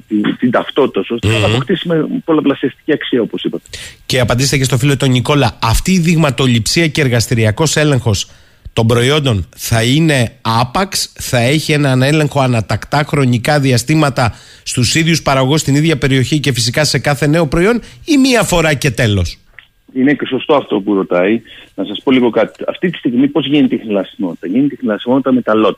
την, 0.07 0.38
την 0.38 0.51
ταυτότητα 0.51 0.99
ώστε 1.09 1.27
να 1.27 1.45
αποκτήσεις 1.45 1.83
με 1.83 2.07
πολλαπλασιαστική 2.25 2.93
αξία 2.93 3.21
όπως 3.21 3.43
είπατε. 3.43 3.63
Και 4.05 4.19
απαντήστε 4.19 4.57
και 4.57 4.63
στο 4.63 4.77
φίλο 4.77 4.97
τον 4.97 5.09
Νικόλα, 5.09 5.57
αυτή 5.61 5.91
η 5.91 5.99
δειγματοληψία 5.99 6.88
και 6.88 7.01
εργαστηριακός 7.01 7.75
έλεγχος 7.75 8.29
των 8.73 8.88
προϊόντων 8.88 9.45
θα 9.55 9.83
είναι 9.83 10.31
άπαξ, 10.41 11.13
θα 11.19 11.38
έχει 11.38 11.71
έναν 11.71 12.01
έλεγχο 12.01 12.39
ανατακτά 12.39 13.03
χρονικά 13.07 13.59
διαστήματα 13.59 14.33
στους 14.63 14.95
ίδιους 14.95 15.21
παραγωγούς 15.21 15.61
στην 15.61 15.75
ίδια 15.75 15.97
περιοχή 15.97 16.39
και 16.39 16.53
φυσικά 16.53 16.83
σε 16.83 16.99
κάθε 16.99 17.27
νέο 17.27 17.47
προϊόν 17.47 17.81
ή 18.05 18.17
μία 18.17 18.43
φορά 18.43 18.73
και 18.73 18.91
τέλος; 18.91 19.38
είναι 19.93 20.13
και 20.13 20.25
σωστό 20.25 20.55
αυτό 20.55 20.79
που 20.79 20.93
ρωτάει. 20.93 21.41
Να 21.75 21.85
σας 21.85 22.01
πω 22.03 22.11
λίγο 22.11 22.29
κάτι. 22.29 22.63
Αυτή 22.67 22.89
τη 22.89 22.97
στιγμή 22.97 23.27
πώς 23.27 23.45
γίνεται 23.47 23.75
η 23.75 23.77
χνηλασιμότητα. 23.77 24.47
Γίνεται 24.47 24.73
η 24.73 24.77
χνηλασιμότητα 24.77 25.31
με 25.31 25.41
τα 25.41 25.53
λότ. 25.53 25.77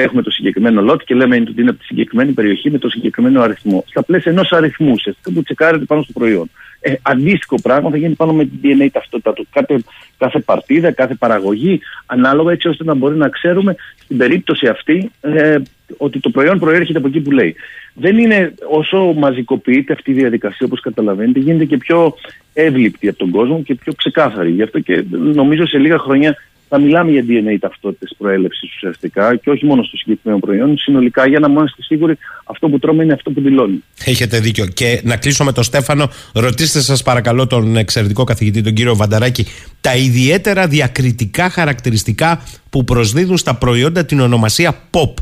Έχουμε 0.00 0.22
το 0.22 0.30
συγκεκριμένο 0.30 0.82
λότ 0.82 1.02
και 1.04 1.14
λέμε 1.14 1.36
ότι 1.36 1.60
είναι 1.60 1.70
από 1.70 1.78
τη 1.78 1.84
συγκεκριμένη 1.84 2.32
περιοχή 2.32 2.70
με 2.70 2.78
το 2.78 2.88
συγκεκριμένο 2.88 3.40
αριθμό. 3.42 3.84
Στα 3.88 4.02
πλαίσια 4.02 4.32
ενός 4.32 4.52
αριθμού, 4.52 4.90
ουσιαστικά 4.92 5.32
που 5.32 5.42
τσεκάρεται 5.42 5.84
πάνω 5.84 6.02
στο 6.02 6.12
προϊόν. 6.12 6.50
Ε, 6.84 6.94
αντίστοιχο 7.02 7.56
πράγμα 7.62 7.90
θα 7.90 7.96
γίνει 7.96 8.14
πάνω 8.14 8.32
με 8.32 8.44
την 8.44 8.58
DNA 8.62 8.88
ταυτότητα 8.92 9.32
του. 9.32 9.46
Κάθε, 9.52 9.82
κάθε 10.18 10.38
παρτίδα, 10.38 10.92
κάθε 10.92 11.14
παραγωγή, 11.14 11.80
ανάλογα 12.06 12.52
έτσι 12.52 12.68
ώστε 12.68 12.84
να 12.84 12.94
μπορεί 12.94 13.16
να 13.16 13.28
ξέρουμε 13.28 13.76
στην 14.02 14.16
περίπτωση 14.16 14.66
αυτή 14.66 15.10
ε, 15.20 15.56
ότι 15.96 16.20
το 16.20 16.30
προϊόν 16.30 16.58
προέρχεται 16.58 16.98
από 16.98 17.08
εκεί 17.08 17.20
που 17.20 17.30
λέει. 17.30 17.54
Δεν 17.94 18.18
είναι 18.18 18.54
όσο 18.70 19.12
μαζικοποιείται 19.16 19.92
αυτή 19.92 20.10
η 20.10 20.14
διαδικασία, 20.14 20.66
όπως 20.66 20.80
καταλαβαίνετε, 20.80 21.38
γίνεται 21.38 21.64
και 21.64 21.76
πιο 21.76 22.14
εύληπτη 22.52 23.08
από 23.08 23.18
τον 23.18 23.30
κόσμο 23.30 23.62
και 23.62 23.74
πιο 23.74 23.92
ξεκάθαρη. 23.92 24.50
Γι' 24.50 24.62
αυτό 24.62 24.80
και 24.80 25.04
νομίζω 25.10 25.66
σε 25.66 25.78
λίγα 25.78 25.98
χρόνια 25.98 26.36
θα 26.74 26.80
μιλάμε 26.80 27.10
για 27.10 27.24
DNA 27.28 27.56
ταυτότητες 27.60 28.14
προέλευσης 28.18 28.74
ουσιαστικά 28.74 29.36
και 29.36 29.50
όχι 29.50 29.64
μόνο 29.64 29.82
στο 29.82 29.96
συγκεκριμένο 29.96 30.40
προϊόν, 30.40 30.78
συνολικά 30.78 31.26
για 31.28 31.38
να 31.38 31.48
είμαστε 31.48 31.82
σίγουροι 31.82 32.18
αυτό 32.44 32.68
που 32.68 32.78
τρώμε 32.78 33.04
είναι 33.04 33.12
αυτό 33.12 33.30
που 33.30 33.40
δηλώνει. 33.40 33.82
Έχετε 34.04 34.40
δίκιο. 34.40 34.66
Και 34.66 35.00
να 35.04 35.16
κλείσω 35.16 35.44
με 35.44 35.52
τον 35.52 35.64
Στέφανο, 35.64 36.10
ρωτήστε 36.34 36.80
σας 36.80 37.02
παρακαλώ 37.02 37.46
τον 37.46 37.76
εξαιρετικό 37.76 38.24
καθηγητή, 38.24 38.60
τον 38.60 38.74
κύριο 38.74 38.96
Βανταράκη, 38.96 39.46
τα 39.80 39.96
ιδιαίτερα 39.96 40.66
διακριτικά 40.66 41.50
χαρακτηριστικά 41.50 42.42
που 42.70 42.84
προσδίδουν 42.84 43.36
στα 43.36 43.54
προϊόντα 43.54 44.04
την 44.04 44.20
ονομασία 44.20 44.74
POP. 44.90 45.14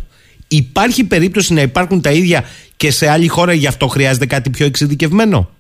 Υπάρχει 0.48 1.05
περίπτωση 1.05 1.52
να 1.55 1.60
υπάρχουν 1.60 2.01
τα 2.01 2.10
ίδια 2.10 2.44
και 2.77 2.90
σε 2.90 3.09
άλλη 3.09 3.28
χώρα, 3.28 3.52
γι' 3.52 3.66
αυτό 3.66 3.86
χρειάζεται 3.86 4.27
κάτι 4.27 4.51
πιο 4.51 4.66
εξειδικευμένο; 4.66 5.51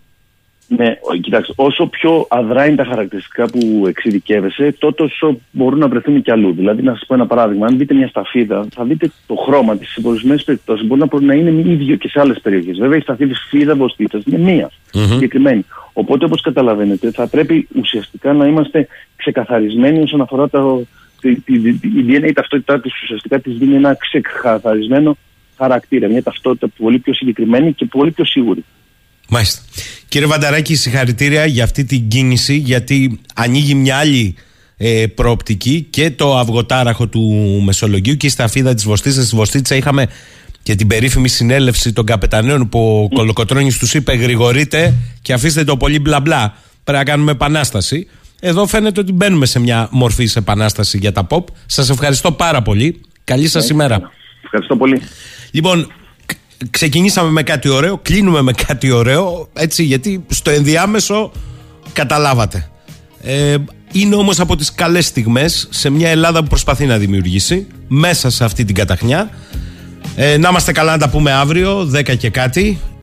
Ναι, 0.76 0.94
κοιτάξτε, 1.20 1.52
όσο 1.56 1.86
πιο 1.86 2.26
αδρά 2.28 2.66
είναι 2.66 2.76
τα 2.76 2.84
χαρακτηριστικά 2.84 3.46
που 3.46 3.84
εξειδικεύεσαι, 3.86 4.74
τότε 4.78 5.02
όσο 5.02 5.38
μπορούν 5.50 5.78
να 5.78 5.88
βρεθούν 5.88 6.22
και 6.22 6.32
αλλού. 6.32 6.52
Δηλαδή, 6.52 6.82
να 6.82 6.92
σας 6.92 7.04
πω 7.06 7.14
ένα 7.14 7.26
παράδειγμα, 7.26 7.66
αν 7.66 7.78
δείτε 7.78 7.94
μια 7.94 8.08
σταφίδα, 8.08 8.66
θα 8.74 8.84
δείτε 8.84 9.10
το 9.26 9.34
χρώμα 9.34 9.76
της 9.76 9.88
σε 9.88 10.00
ορισμένες 10.04 10.44
περιπτώσεις 10.44 10.86
μπορεί 10.86 11.00
να, 11.00 11.20
να 11.20 11.34
είναι 11.34 11.70
ίδιο 11.70 11.96
και 11.96 12.08
σε 12.08 12.20
άλλες 12.20 12.40
περιοχές. 12.40 12.78
Βέβαια, 12.78 12.98
η 12.98 13.00
σταφίδα 13.00 13.74
βοστήτσα 13.74 14.20
είναι 14.24 14.38
μία 14.38 14.70
mm-hmm. 14.70 15.06
συγκεκριμένη. 15.08 15.64
Οπότε, 15.92 16.24
όπως 16.24 16.40
καταλαβαίνετε, 16.40 17.10
θα 17.10 17.26
πρέπει 17.26 17.68
ουσιαστικά 17.76 18.32
να 18.32 18.46
είμαστε 18.46 18.86
ξεκαθαρισμένοι 19.16 20.02
όσον 20.02 20.20
αφορά 20.20 20.48
το, 20.48 20.82
η, 21.22 21.30
η, 21.30 21.68
η 21.82 22.04
DNA, 22.08 22.28
η 22.28 22.32
ταυτότητά 22.32 22.80
της 22.80 23.02
ουσιαστικά 23.02 23.40
της 23.40 23.56
δίνει 23.56 23.74
ένα 23.74 23.94
ξεκαθαρισμένο 23.94 25.16
χαρακτήρα. 25.56 26.08
Μια 26.08 26.22
ταυτότητα 26.22 26.68
πολύ 26.78 26.98
πιο 26.98 27.14
συγκεκριμένη 27.14 27.72
και 27.72 27.84
πολύ 27.84 28.10
πιο 28.10 28.24
σίγουρη. 28.24 28.64
Μάλιστα. 29.30 29.60
Κύριε 30.08 30.26
Βανταράκη, 30.26 30.74
συγχαρητήρια 30.74 31.46
για 31.46 31.64
αυτή 31.64 31.84
την 31.84 32.08
κίνηση, 32.08 32.56
γιατί 32.56 33.20
ανοίγει 33.34 33.74
μια 33.74 33.96
άλλη 33.96 34.34
ε, 34.76 35.06
προοπτική 35.06 35.86
και 35.90 36.10
το 36.10 36.38
αυγοτάραχο 36.38 37.06
του 37.06 37.20
Μεσολογγίου 37.64 38.16
και 38.16 38.26
η 38.26 38.30
σταφίδα 38.30 38.74
της 38.74 38.84
Βοστίτσα. 38.84 39.22
Στη 39.22 39.36
Βοστίτσα 39.36 39.74
είχαμε 39.74 40.08
και 40.62 40.74
την 40.74 40.86
περίφημη 40.86 41.28
συνέλευση 41.28 41.92
των 41.92 42.04
καπεταναίων 42.04 42.68
που 42.68 43.08
ο 43.10 43.14
Κολοκοτρόνης 43.14 43.78
τους 43.78 43.94
είπε 43.94 44.12
γρηγορείτε 44.12 44.94
και 45.22 45.32
αφήστε 45.32 45.64
το 45.64 45.76
πολύ 45.76 45.98
μπλα 45.98 46.20
μπλα. 46.20 46.54
Πρέπει 46.84 46.98
να 46.98 47.04
κάνουμε 47.04 47.30
επανάσταση. 47.30 48.08
Εδώ 48.40 48.66
φαίνεται 48.66 49.00
ότι 49.00 49.12
μπαίνουμε 49.12 49.46
σε 49.46 49.60
μια 49.60 49.88
μορφή 49.90 50.26
σε 50.26 50.38
επανάσταση 50.38 50.98
για 50.98 51.12
τα 51.12 51.26
pop. 51.30 51.44
Σας 51.66 51.90
ευχαριστώ 51.90 52.32
πάρα 52.32 52.62
πολύ. 52.62 53.00
Καλή 53.24 53.48
σας 53.48 53.68
ημέρα. 53.68 54.10
Ευχαριστώ 54.44 54.76
πολύ. 54.76 55.02
Λοιπόν, 55.50 55.92
ξεκινήσαμε 56.70 57.30
με 57.30 57.42
κάτι 57.42 57.68
ωραίο, 57.68 57.98
κλείνουμε 58.02 58.42
με 58.42 58.52
κάτι 58.52 58.90
ωραίο, 58.90 59.48
έτσι, 59.52 59.82
γιατί 59.82 60.24
στο 60.28 60.50
ενδιάμεσο 60.50 61.32
καταλάβατε. 61.92 62.70
Ε, 63.22 63.56
είναι 63.92 64.14
όμως 64.14 64.40
από 64.40 64.56
τις 64.56 64.72
καλές 64.74 65.06
στιγμές 65.06 65.68
σε 65.70 65.90
μια 65.90 66.08
Ελλάδα 66.08 66.40
που 66.40 66.48
προσπαθεί 66.48 66.86
να 66.86 66.98
δημιουργήσει 66.98 67.66
μέσα 67.88 68.30
σε 68.30 68.44
αυτή 68.44 68.64
την 68.64 68.74
καταχνιά. 68.74 69.30
Ε, 70.16 70.36
να 70.36 70.48
είμαστε 70.48 70.72
καλά 70.72 70.92
να 70.92 70.98
τα 70.98 71.08
πούμε 71.08 71.32
αύριο, 71.32 71.90
10 71.94 72.16
και 72.16 72.30
κάτι. 72.30 72.80